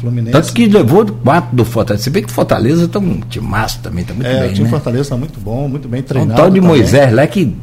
Fluminense. 0.00 0.32
Tanto 0.32 0.52
que 0.52 0.66
levou 0.66 1.06
quatro 1.06 1.54
do 1.54 1.64
Fortaleza. 1.64 2.04
Se 2.04 2.10
bem 2.10 2.22
que 2.22 2.30
o 2.30 2.32
Fortaleza 2.32 2.84
está 2.84 2.98
um 2.98 3.20
timaço 3.20 3.80
também, 3.80 4.02
está 4.02 4.14
muito 4.14 4.26
é, 4.26 4.40
bem. 4.40 4.50
O 4.50 4.54
time 4.54 4.64
né? 4.64 4.70
Fortaleza 4.70 5.02
está 5.02 5.16
muito 5.16 5.38
bom, 5.38 5.68
muito 5.68 5.88
bem 5.88 6.02
treinado. 6.02 6.32
Um 6.32 6.36
tal 6.36 6.50
de 6.50 6.60
também. 6.60 6.76
Moisés 6.76 7.12
lá 7.12 7.26
que. 7.26 7.54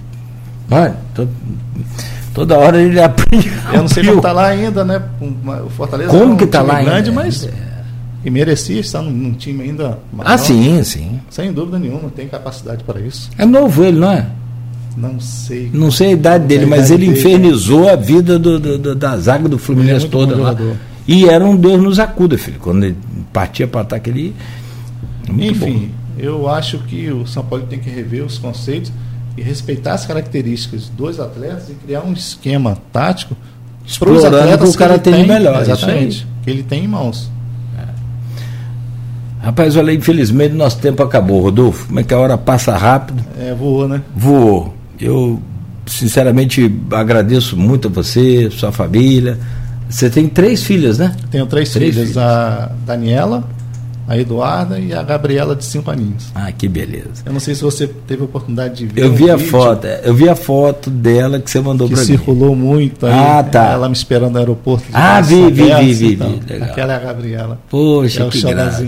Todo, 1.13 1.29
toda 2.33 2.57
hora 2.57 2.81
ele 2.81 2.99
aprende. 3.01 3.51
Eu 3.73 3.81
não 3.81 3.87
sei 3.87 4.03
como 4.03 4.17
está 4.17 4.31
lá 4.31 4.47
ainda, 4.47 4.83
né? 4.83 5.01
O 5.65 5.69
Fortaleza 5.69 6.09
como 6.09 6.23
é 6.23 6.25
um 6.27 6.37
que 6.37 6.43
está 6.43 6.61
lá 6.61 6.81
grande, 6.81 7.09
ainda? 7.09 7.21
mas. 7.23 7.49
E 8.25 8.29
merecia 8.29 8.79
estar 8.79 9.01
num, 9.01 9.11
num 9.11 9.33
time 9.33 9.63
ainda 9.63 9.99
maior. 10.11 10.31
Ah, 10.31 10.37
sim, 10.37 10.83
sim. 10.83 11.19
Sem 11.29 11.53
dúvida 11.53 11.79
nenhuma, 11.79 12.09
tem 12.09 12.27
capacidade 12.27 12.83
para 12.83 12.99
isso. 12.99 13.29
É 13.37 13.45
novo 13.45 13.83
ele, 13.85 13.99
não 13.99 14.11
é? 14.11 14.25
Não 14.97 15.19
sei. 15.19 15.69
Não 15.71 15.91
sei 15.91 16.07
a 16.07 16.11
idade 16.11 16.45
dele, 16.45 16.65
a 16.65 16.67
mas 16.67 16.87
idade 16.89 16.93
ele 17.03 17.13
dele, 17.13 17.19
infernizou 17.19 17.87
a 17.87 17.95
vida 17.95 18.39
do, 18.39 18.59
do, 18.59 18.77
do, 18.79 18.95
da 18.95 19.15
zaga 19.17 19.47
do 19.47 19.57
Fluminense 19.57 20.07
é 20.07 20.09
toda 20.09 20.35
lá. 20.35 20.55
E 21.07 21.29
era 21.29 21.45
um 21.45 21.55
Deus 21.55 21.81
nos 21.81 21.99
acuda, 21.99 22.37
filho. 22.37 22.59
Quando 22.59 22.83
ele 22.83 22.97
partia 23.31 23.67
para 23.67 23.81
ataque 23.81 24.09
ali. 24.09 24.35
Muito 25.29 25.43
Enfim, 25.51 25.91
bom. 26.17 26.21
eu 26.23 26.49
acho 26.49 26.79
que 26.79 27.11
o 27.11 27.27
São 27.27 27.43
Paulo 27.45 27.65
tem 27.69 27.79
que 27.79 27.89
rever 27.89 28.25
os 28.25 28.37
conceitos 28.37 28.91
e 29.37 29.41
respeitar 29.41 29.93
as 29.93 30.05
características 30.05 30.89
dos 30.89 31.19
atletas 31.19 31.69
e 31.69 31.73
criar 31.73 32.01
um 32.01 32.11
esquema 32.11 32.77
tático 32.91 33.37
para 33.99 34.09
os 34.09 34.25
atletas 34.25 34.69
que 34.71 34.75
o 34.75 34.79
cara 34.79 34.97
tem 34.99 35.25
melhor. 35.25 35.61
Exatamente. 35.61 36.27
Que 36.43 36.49
ele 36.49 36.63
tem 36.63 36.83
em 36.83 36.87
mãos. 36.87 37.29
Rapaz, 39.41 39.77
olha, 39.77 39.93
infelizmente 39.93 40.53
nosso 40.55 40.79
tempo 40.79 41.01
acabou, 41.03 41.41
Rodolfo. 41.41 41.85
Como 41.87 41.99
é 41.99 42.03
que 42.03 42.13
a 42.13 42.17
hora 42.17 42.37
passa 42.37 42.75
rápido? 42.75 43.23
É, 43.39 43.53
voou, 43.53 43.87
né? 43.87 44.01
Voou. 44.15 44.73
Eu, 44.99 45.41
sinceramente, 45.85 46.69
agradeço 46.91 47.55
muito 47.55 47.87
a 47.87 47.91
você, 47.91 48.49
sua 48.51 48.71
família. 48.71 49.37
Você 49.89 50.09
tem 50.09 50.27
três 50.27 50.63
filhas, 50.63 50.97
né? 50.97 51.15
Tenho 51.31 51.45
três, 51.45 51.69
Três 51.71 51.93
filhas, 51.93 52.09
filhas. 52.09 52.23
a 52.25 52.71
Daniela, 52.85 53.47
a 54.07 54.17
Eduarda 54.17 54.79
e 54.79 54.93
a 54.93 55.03
Gabriela 55.03 55.55
de 55.55 55.65
cinco 55.65 55.91
aninhos. 55.91 56.27
Ah, 56.33 56.49
que 56.51 56.67
beleza. 56.67 57.23
Eu 57.25 57.33
não 57.33 57.39
sei 57.41 57.53
se 57.53 57.61
você 57.61 57.87
teve 57.87 58.21
a 58.21 58.25
oportunidade 58.25 58.75
de 58.75 58.85
ver. 58.85 59.03
Eu 59.03 59.11
um 59.11 59.15
vi 59.15 59.29
a 59.29 59.35
vídeo 59.35 59.51
foto, 59.51 59.85
é, 59.85 60.01
eu 60.05 60.13
vi 60.13 60.29
a 60.29 60.35
foto 60.35 60.89
dela 60.89 61.39
que 61.39 61.51
você 61.51 61.59
mandou 61.59 61.89
para 61.89 61.99
mim. 61.99 62.05
circulou 62.05 62.55
muito 62.55 63.05
aí. 63.05 63.13
Ah, 63.13 63.43
tá. 63.43 63.65
Ela 63.65 63.89
me 63.89 63.95
esperando 63.95 64.31
no 64.31 64.39
aeroporto. 64.39 64.85
Ah, 64.93 65.19
vi, 65.19 65.51
vi, 65.51 65.71
abertos, 65.71 65.85
vi, 65.85 65.93
vi, 65.93 66.13
então. 66.13 66.29
vi, 66.29 66.53
legal. 66.53 66.69
Aquela 66.69 66.93
é 66.93 66.95
a 66.95 66.99
Gabriela. 66.99 67.59
Poxa, 67.69 68.23
é 68.23 68.25
o 68.25 68.29
que 68.29 68.41
graça. 68.41 68.87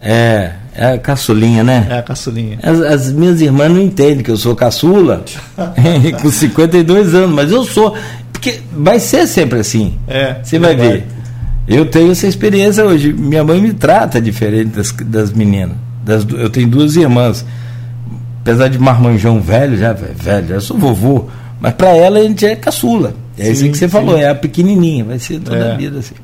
É, 0.00 0.52
é 0.74 0.92
a 0.92 0.98
caçulinha, 0.98 1.62
né? 1.62 1.86
É 1.90 1.98
a 1.98 2.02
caçulinha. 2.02 2.58
As, 2.62 2.80
as 2.80 3.12
minhas 3.12 3.42
irmãs 3.42 3.70
não 3.70 3.82
entendem 3.82 4.24
que 4.24 4.30
eu 4.30 4.36
sou 4.38 4.56
caçula 4.56 5.22
com 6.22 6.30
52 6.30 7.14
anos, 7.14 7.34
mas 7.34 7.52
eu 7.52 7.62
sou. 7.64 7.94
Porque 8.32 8.60
vai 8.72 8.98
ser 8.98 9.26
sempre 9.26 9.58
assim. 9.58 9.98
É. 10.08 10.36
Você 10.42 10.58
vai 10.58 10.74
ver. 10.74 11.06
Eu 11.70 11.86
tenho 11.86 12.10
essa 12.10 12.26
experiência 12.26 12.84
hoje. 12.84 13.12
Minha 13.12 13.44
mãe 13.44 13.60
me 13.60 13.72
trata 13.72 14.20
diferente 14.20 14.70
das, 14.76 14.90
das 14.90 15.32
meninas. 15.32 15.76
Das, 16.04 16.26
eu 16.28 16.50
tenho 16.50 16.68
duas 16.68 16.96
irmãs. 16.96 17.44
Apesar 18.42 18.68
de 18.68 18.78
marmanjão 18.78 19.40
velho, 19.40 19.76
já 19.76 19.92
velho, 19.92 20.48
já 20.48 20.60
sou 20.60 20.76
vovô. 20.76 21.26
Mas 21.60 21.74
para 21.74 21.90
ela 21.90 22.18
a 22.18 22.22
gente 22.22 22.44
é 22.44 22.56
caçula. 22.56 23.14
É 23.38 23.50
isso 23.50 23.60
Sim, 23.62 23.70
que 23.70 23.78
você 23.78 23.86
sim. 23.86 23.92
falou, 23.92 24.18
é 24.18 24.28
a 24.28 24.34
pequenininha, 24.34 25.04
vai 25.04 25.18
ser 25.18 25.38
toda 25.40 25.56
É. 25.56 25.72
a 25.72 25.76
vida 25.76 25.98
assim. 26.00 26.14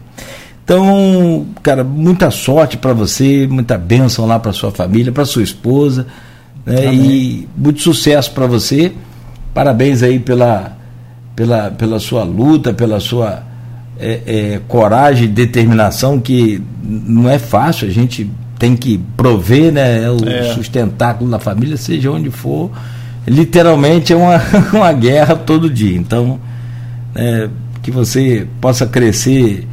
Então, 0.64 1.46
cara, 1.62 1.84
muita 1.84 2.30
sorte 2.32 2.76
para 2.76 2.92
você, 2.92 3.46
muita 3.48 3.78
bênção 3.78 4.26
lá 4.26 4.38
para 4.40 4.52
sua 4.52 4.72
família, 4.72 5.12
para 5.12 5.24
sua 5.24 5.42
esposa, 5.44 6.06
né? 6.64 6.92
E 6.92 7.48
muito 7.56 7.80
sucesso 7.80 8.32
para 8.32 8.46
você. 8.46 8.92
Parabéns 9.54 10.02
aí 10.02 10.18
pela, 10.18 10.76
pela, 11.36 11.70
pela 11.70 12.00
sua 12.00 12.24
luta, 12.24 12.72
pela 12.72 12.98
sua 12.98 13.42
é, 13.98 14.20
é, 14.26 14.60
coragem 14.68 15.24
e 15.24 15.28
determinação, 15.28 16.20
que 16.20 16.62
não 16.82 17.28
é 17.28 17.38
fácil, 17.38 17.88
a 17.88 17.90
gente 17.90 18.30
tem 18.58 18.76
que 18.76 18.98
prover 19.16 19.72
né, 19.72 20.08
o 20.10 20.26
É. 20.28 20.54
sustentáculo 20.54 21.30
da 21.30 21.38
família, 21.38 21.76
seja 21.76 22.10
onde 22.10 22.30
for. 22.30 22.70
Literalmente 23.26 24.12
é 24.12 24.16
uma, 24.16 24.40
uma 24.72 24.92
guerra 24.92 25.34
todo 25.36 25.68
dia. 25.68 25.96
Então, 25.96 26.38
é, 27.14 27.48
que 27.82 27.90
você 27.90 28.46
possa 28.60 28.86
crescer 28.86 29.66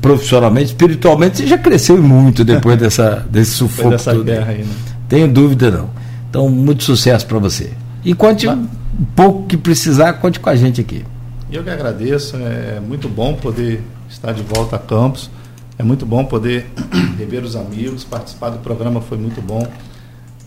profissionalmente, 0.00 0.66
espiritualmente, 0.68 1.38
você 1.38 1.46
já 1.46 1.58
cresceu 1.58 2.00
muito 2.02 2.44
depois 2.44 2.78
dessa, 2.80 3.26
desse 3.30 3.52
sufoco 3.52 3.90
dessa 3.90 4.12
todo. 4.12 4.24
guerra 4.24 4.52
aí, 4.52 4.58
né? 4.58 4.72
Tenho 5.08 5.28
dúvida 5.28 5.70
não. 5.70 5.90
Então, 6.30 6.48
muito 6.48 6.84
sucesso 6.84 7.26
para 7.26 7.38
você. 7.38 7.70
E 8.04 8.14
conte 8.14 8.46
Mas- 8.46 8.58
um 8.58 9.04
pouco 9.16 9.46
que 9.46 9.56
precisar, 9.56 10.14
conte 10.14 10.38
com 10.40 10.48
a 10.50 10.56
gente 10.56 10.80
aqui. 10.80 11.04
Eu 11.50 11.64
que 11.64 11.70
agradeço, 11.70 12.36
é 12.36 12.78
muito 12.78 13.08
bom 13.08 13.34
poder 13.34 13.82
estar 14.06 14.32
de 14.32 14.42
volta 14.42 14.76
a 14.76 14.78
Campos, 14.78 15.30
é 15.78 15.82
muito 15.82 16.04
bom 16.04 16.22
poder 16.22 16.66
rever 17.16 17.42
os 17.42 17.56
amigos, 17.56 18.04
participar 18.04 18.50
do 18.50 18.58
programa 18.58 19.00
foi 19.00 19.16
muito 19.16 19.40
bom. 19.40 19.66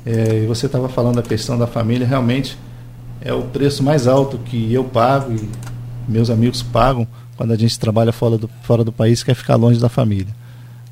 É, 0.05 0.43
e 0.43 0.45
você 0.45 0.67
estava 0.67 0.87
falando 0.87 1.15
da 1.15 1.23
questão 1.23 1.57
da 1.57 1.65
família, 1.65 2.05
realmente 2.05 2.55
é 3.19 3.33
o 3.33 3.41
preço 3.41 3.81
mais 3.81 4.07
alto 4.07 4.37
que 4.37 4.71
eu 4.71 4.83
pago 4.83 5.33
e 5.33 5.49
meus 6.07 6.29
amigos 6.29 6.61
pagam 6.61 7.07
quando 7.35 7.51
a 7.51 7.57
gente 7.57 7.79
trabalha 7.79 8.11
fora 8.11 8.37
do, 8.37 8.47
fora 8.61 8.83
do 8.83 8.91
país, 8.91 9.23
que 9.23 9.31
é 9.31 9.33
ficar 9.33 9.55
longe 9.55 9.79
da 9.79 9.89
família. 9.89 10.35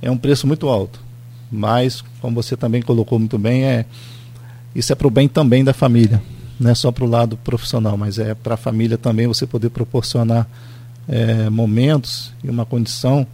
É 0.01 0.09
um 0.09 0.17
preço 0.17 0.47
muito 0.47 0.69
alto, 0.69 0.99
mas, 1.51 2.03
como 2.19 2.33
você 2.33 2.57
também 2.57 2.81
colocou 2.81 3.19
muito 3.19 3.37
bem, 3.37 3.63
é, 3.63 3.85
isso 4.73 4.91
é 4.91 4.95
para 4.95 5.07
o 5.07 5.11
bem 5.11 5.27
também 5.27 5.63
da 5.63 5.73
família 5.73 6.19
não 6.59 6.71
é 6.71 6.75
só 6.75 6.91
para 6.91 7.03
o 7.03 7.07
lado 7.07 7.37
profissional, 7.37 7.97
mas 7.97 8.19
é 8.19 8.33
para 8.33 8.55
a 8.55 8.57
família 8.57 8.97
também 8.97 9.27
você 9.27 9.47
poder 9.47 9.69
proporcionar 9.69 10.47
é, 11.07 11.49
momentos 11.49 12.33
e 12.43 12.49
uma 12.49 12.65
condição 12.65 13.25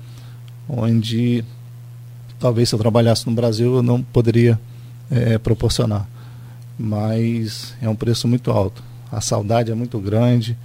onde 0.69 1.43
talvez 2.39 2.69
se 2.69 2.76
eu 2.76 2.80
trabalhasse 2.80 3.27
no 3.27 3.35
Brasil 3.35 3.76
eu 3.76 3.84
não 3.84 4.02
poderia 4.02 4.60
é, 5.10 5.38
proporcionar. 5.38 6.07
Mas 6.77 7.73
é 7.81 7.89
um 7.89 7.95
preço 7.95 8.27
muito 8.27 8.52
alto. 8.52 8.84
A 9.11 9.22
saudade 9.22 9.72
é 9.72 9.76
muito 9.76 9.97
grande, 9.99 10.57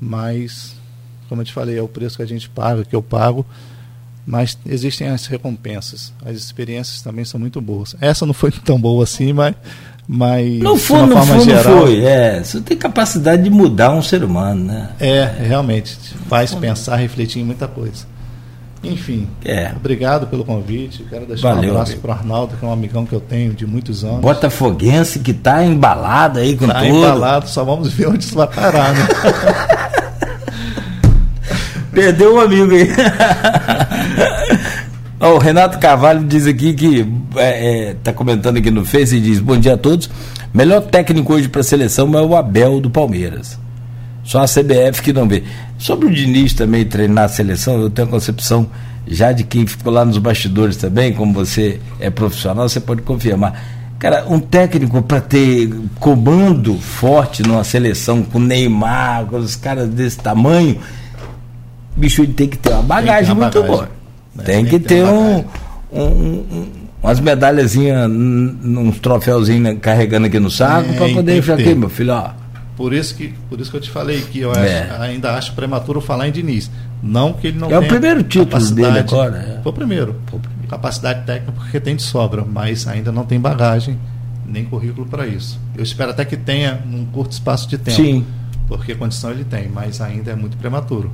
mas, 0.00 0.76
como 1.28 1.40
eu 1.40 1.44
te 1.44 1.52
falei, 1.52 1.76
é 1.76 1.82
o 1.82 1.88
preço 1.88 2.16
que 2.16 2.22
a 2.22 2.26
gente 2.26 2.48
paga, 2.48 2.84
que 2.84 2.94
eu 2.94 3.02
pago. 3.02 3.44
Mas 4.24 4.56
existem 4.64 5.08
as 5.08 5.26
recompensas. 5.26 6.12
As 6.24 6.36
experiências 6.36 7.02
também 7.02 7.24
são 7.24 7.40
muito 7.40 7.60
boas. 7.60 7.96
Essa 8.00 8.24
não 8.24 8.34
foi 8.34 8.52
tão 8.64 8.80
boa 8.80 9.02
assim, 9.02 9.32
mas 9.32 9.56
Mas 10.12 10.58
no 10.58 10.76
fundo, 10.76 11.14
no 11.14 11.24
fundo 11.24 11.44
geral, 11.44 11.82
foi. 11.82 12.04
É, 12.04 12.42
você 12.42 12.60
tem 12.60 12.76
capacidade 12.76 13.44
de 13.44 13.50
mudar 13.50 13.92
um 13.92 14.02
ser 14.02 14.24
humano, 14.24 14.64
né? 14.64 14.88
É, 14.98 15.30
realmente 15.46 15.96
faz 16.28 16.52
pensar, 16.52 16.96
refletir 16.96 17.40
em 17.40 17.44
muita 17.44 17.68
coisa. 17.68 18.06
Enfim, 18.82 19.28
é. 19.44 19.70
obrigado 19.76 20.26
pelo 20.26 20.44
convite. 20.44 21.06
Quero 21.08 21.26
deixar 21.26 21.54
Valeu, 21.54 21.70
um 21.70 21.74
abraço 21.74 21.96
para 21.98 22.10
o 22.10 22.12
Arnaldo, 22.12 22.56
que 22.56 22.64
é 22.64 22.68
um 22.68 22.72
amigão 22.72 23.06
que 23.06 23.12
eu 23.12 23.20
tenho 23.20 23.54
de 23.54 23.64
muitos 23.64 24.02
anos. 24.02 24.18
Botafoguense 24.20 25.20
que 25.20 25.30
está 25.30 25.64
embalado 25.64 26.40
aí 26.40 26.56
com 26.56 26.66
tá 26.66 26.80
tudo. 26.80 26.86
Está 26.86 26.96
embalado, 26.96 27.48
só 27.48 27.62
vamos 27.62 27.92
ver 27.92 28.08
onde 28.08 28.24
isso 28.24 28.34
vai 28.34 28.48
parar, 28.48 28.92
né? 28.92 29.06
Perdeu 31.94 32.34
um 32.34 32.40
amigo 32.40 32.72
aí. 32.72 32.88
o 35.28 35.38
Renato 35.38 35.78
Carvalho 35.78 36.24
diz 36.24 36.46
aqui 36.46 36.72
que 36.72 37.00
está 37.00 37.42
é, 37.42 37.90
é, 37.90 37.94
tá 38.02 38.12
comentando 38.12 38.56
aqui 38.56 38.70
no 38.70 38.84
Face 38.84 39.16
e 39.16 39.20
diz: 39.20 39.38
Bom 39.38 39.58
dia 39.58 39.74
a 39.74 39.76
todos. 39.76 40.08
Melhor 40.52 40.80
técnico 40.80 41.34
hoje 41.34 41.48
para 41.48 41.60
a 41.60 41.64
seleção 41.64 42.12
é 42.18 42.22
o 42.22 42.34
Abel 42.34 42.80
do 42.80 42.90
Palmeiras. 42.90 43.58
Só 44.24 44.40
a 44.40 44.46
CBF 44.46 45.02
que 45.02 45.12
não 45.12 45.28
vê. 45.28 45.44
Sobre 45.78 46.06
o 46.06 46.10
Diniz 46.10 46.54
também 46.54 46.84
treinar 46.84 47.24
a 47.24 47.28
seleção, 47.28 47.80
eu 47.80 47.90
tenho 47.90 48.08
a 48.08 48.10
concepção 48.10 48.66
já 49.06 49.32
de 49.32 49.44
quem 49.44 49.66
ficou 49.66 49.92
lá 49.92 50.04
nos 50.04 50.18
bastidores 50.18 50.76
também, 50.76 51.12
como 51.12 51.32
você 51.32 51.80
é 51.98 52.10
profissional, 52.10 52.68
você 52.68 52.80
pode 52.80 53.02
confirmar. 53.02 53.60
Cara, 53.98 54.24
um 54.28 54.40
técnico 54.40 55.02
para 55.02 55.20
ter 55.20 55.70
comando 55.98 56.78
forte 56.78 57.42
numa 57.42 57.64
seleção 57.64 58.22
com 58.22 58.38
Neymar, 58.38 59.26
com 59.26 59.36
os 59.36 59.56
caras 59.56 59.88
desse 59.88 60.18
tamanho, 60.18 60.78
bicho, 61.96 62.22
ele 62.22 62.32
tem 62.32 62.48
que 62.48 62.56
ter 62.56 62.72
uma 62.72 62.82
bagagem, 62.82 63.26
ter 63.26 63.32
uma 63.32 63.42
muito 63.42 63.62
boa. 63.62 63.99
É, 64.38 64.42
tem, 64.42 64.64
que, 64.64 64.78
ter, 64.78 65.02
ter 65.02 65.04
um, 65.04 65.44
um, 65.92 66.02
um, 66.02 66.68
umas 67.02 67.20
medalhazinhas, 67.20 68.10
uns 68.10 68.98
troféuzinhos 69.00 69.78
carregando 69.80 70.26
aqui 70.26 70.38
no 70.38 70.50
saco, 70.50 70.90
é, 70.92 70.96
para 70.96 71.08
poder 71.14 71.42
ficar 71.42 71.54
aqui, 71.54 71.74
meu 71.74 71.88
filho, 71.88 72.12
ó 72.12 72.40
por 72.80 72.94
isso 72.94 73.14
que, 73.14 73.34
por 73.50 73.60
isso 73.60 73.70
que 73.70 73.76
eu 73.76 73.80
te 73.82 73.90
falei 73.90 74.22
que 74.22 74.40
eu 74.40 74.54
é. 74.54 74.84
acho, 74.84 75.02
ainda 75.02 75.34
acho 75.34 75.52
prematuro 75.52 76.00
falar 76.00 76.28
em 76.28 76.32
Diniz. 76.32 76.70
Não 77.02 77.34
que 77.34 77.48
ele 77.48 77.58
não 77.58 77.70
É 77.70 77.78
o 77.78 77.86
primeiro 77.86 78.22
título 78.22 78.70
dele 78.70 79.00
agora. 79.00 79.36
É. 79.36 79.62
Foi 79.62 79.70
o 79.70 79.74
primeiro. 79.74 80.16
Foi 80.24 80.38
o 80.38 80.42
primeiro. 80.42 80.66
Capacidade 80.66 81.26
técnica 81.26 81.52
porque 81.52 81.78
tem 81.78 81.94
de 81.94 82.00
sobra, 82.00 82.42
mas 82.42 82.88
ainda 82.88 83.12
não 83.12 83.26
tem 83.26 83.38
bagagem 83.38 83.98
nem 84.46 84.64
currículo 84.64 85.06
para 85.06 85.26
isso. 85.26 85.60
Eu 85.76 85.82
espero 85.82 86.12
até 86.12 86.24
que 86.24 86.38
tenha 86.38 86.80
num 86.86 87.04
curto 87.04 87.32
espaço 87.32 87.68
de 87.68 87.76
tempo. 87.76 87.98
Sim. 87.98 88.24
Porque 88.66 88.94
condição 88.94 89.30
ele 89.30 89.44
tem, 89.44 89.68
mas 89.68 90.00
ainda 90.00 90.30
é 90.30 90.34
muito 90.34 90.56
prematuro. 90.56 91.12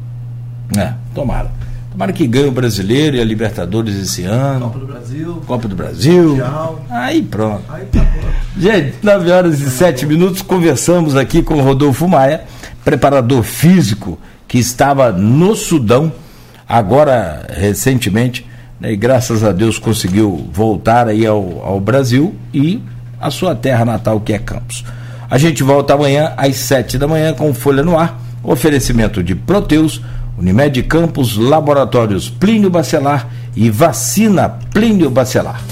É, 0.78 0.94
tomara. 1.16 1.50
Tomara 1.96 2.12
que 2.12 2.26
ganhe 2.26 2.48
o 2.48 2.52
brasileiro 2.52 3.16
e 3.16 3.22
a 3.22 3.24
Libertadores 3.24 3.94
esse 3.96 4.22
ano. 4.22 4.66
Copa 4.66 4.78
do 4.78 4.86
Brasil. 4.86 5.42
Copa 5.46 5.68
do 5.68 5.74
Brasil. 5.74 6.28
Mundial. 6.28 6.84
Aí 6.90 7.22
pronto. 7.22 7.62
Aí 7.70 7.86
tá 7.86 8.06
Gente, 8.54 8.96
9 9.02 9.30
horas 9.30 9.60
e 9.62 9.70
7 9.70 10.04
minutos, 10.04 10.42
conversamos 10.42 11.16
aqui 11.16 11.42
com 11.42 11.54
o 11.54 11.62
Rodolfo 11.62 12.06
Maia, 12.06 12.42
preparador 12.84 13.42
físico 13.42 14.18
que 14.46 14.58
estava 14.58 15.10
no 15.10 15.56
Sudão, 15.56 16.12
agora 16.68 17.46
recentemente, 17.48 18.46
né, 18.78 18.92
e 18.92 18.96
graças 18.96 19.42
a 19.42 19.50
Deus 19.50 19.78
conseguiu 19.78 20.50
voltar 20.52 21.08
aí 21.08 21.24
ao, 21.24 21.64
ao 21.64 21.80
Brasil 21.80 22.34
e 22.52 22.78
a 23.18 23.30
sua 23.30 23.54
terra 23.54 23.86
natal, 23.86 24.20
que 24.20 24.34
é 24.34 24.38
Campos. 24.38 24.84
A 25.30 25.38
gente 25.38 25.62
volta 25.62 25.94
amanhã 25.94 26.34
às 26.36 26.56
7 26.56 26.98
da 26.98 27.08
manhã 27.08 27.32
com 27.32 27.54
Folha 27.54 27.82
no 27.82 27.98
Ar, 27.98 28.20
oferecimento 28.42 29.22
de 29.22 29.34
Proteus 29.34 30.02
Unimed 30.38 30.86
Campos, 30.86 31.36
Laboratórios 31.36 32.28
Plínio 32.28 32.70
Bacelar 32.70 33.28
e 33.56 33.70
Vacina 33.70 34.48
Plínio 34.72 35.10
Bacelar. 35.10 35.66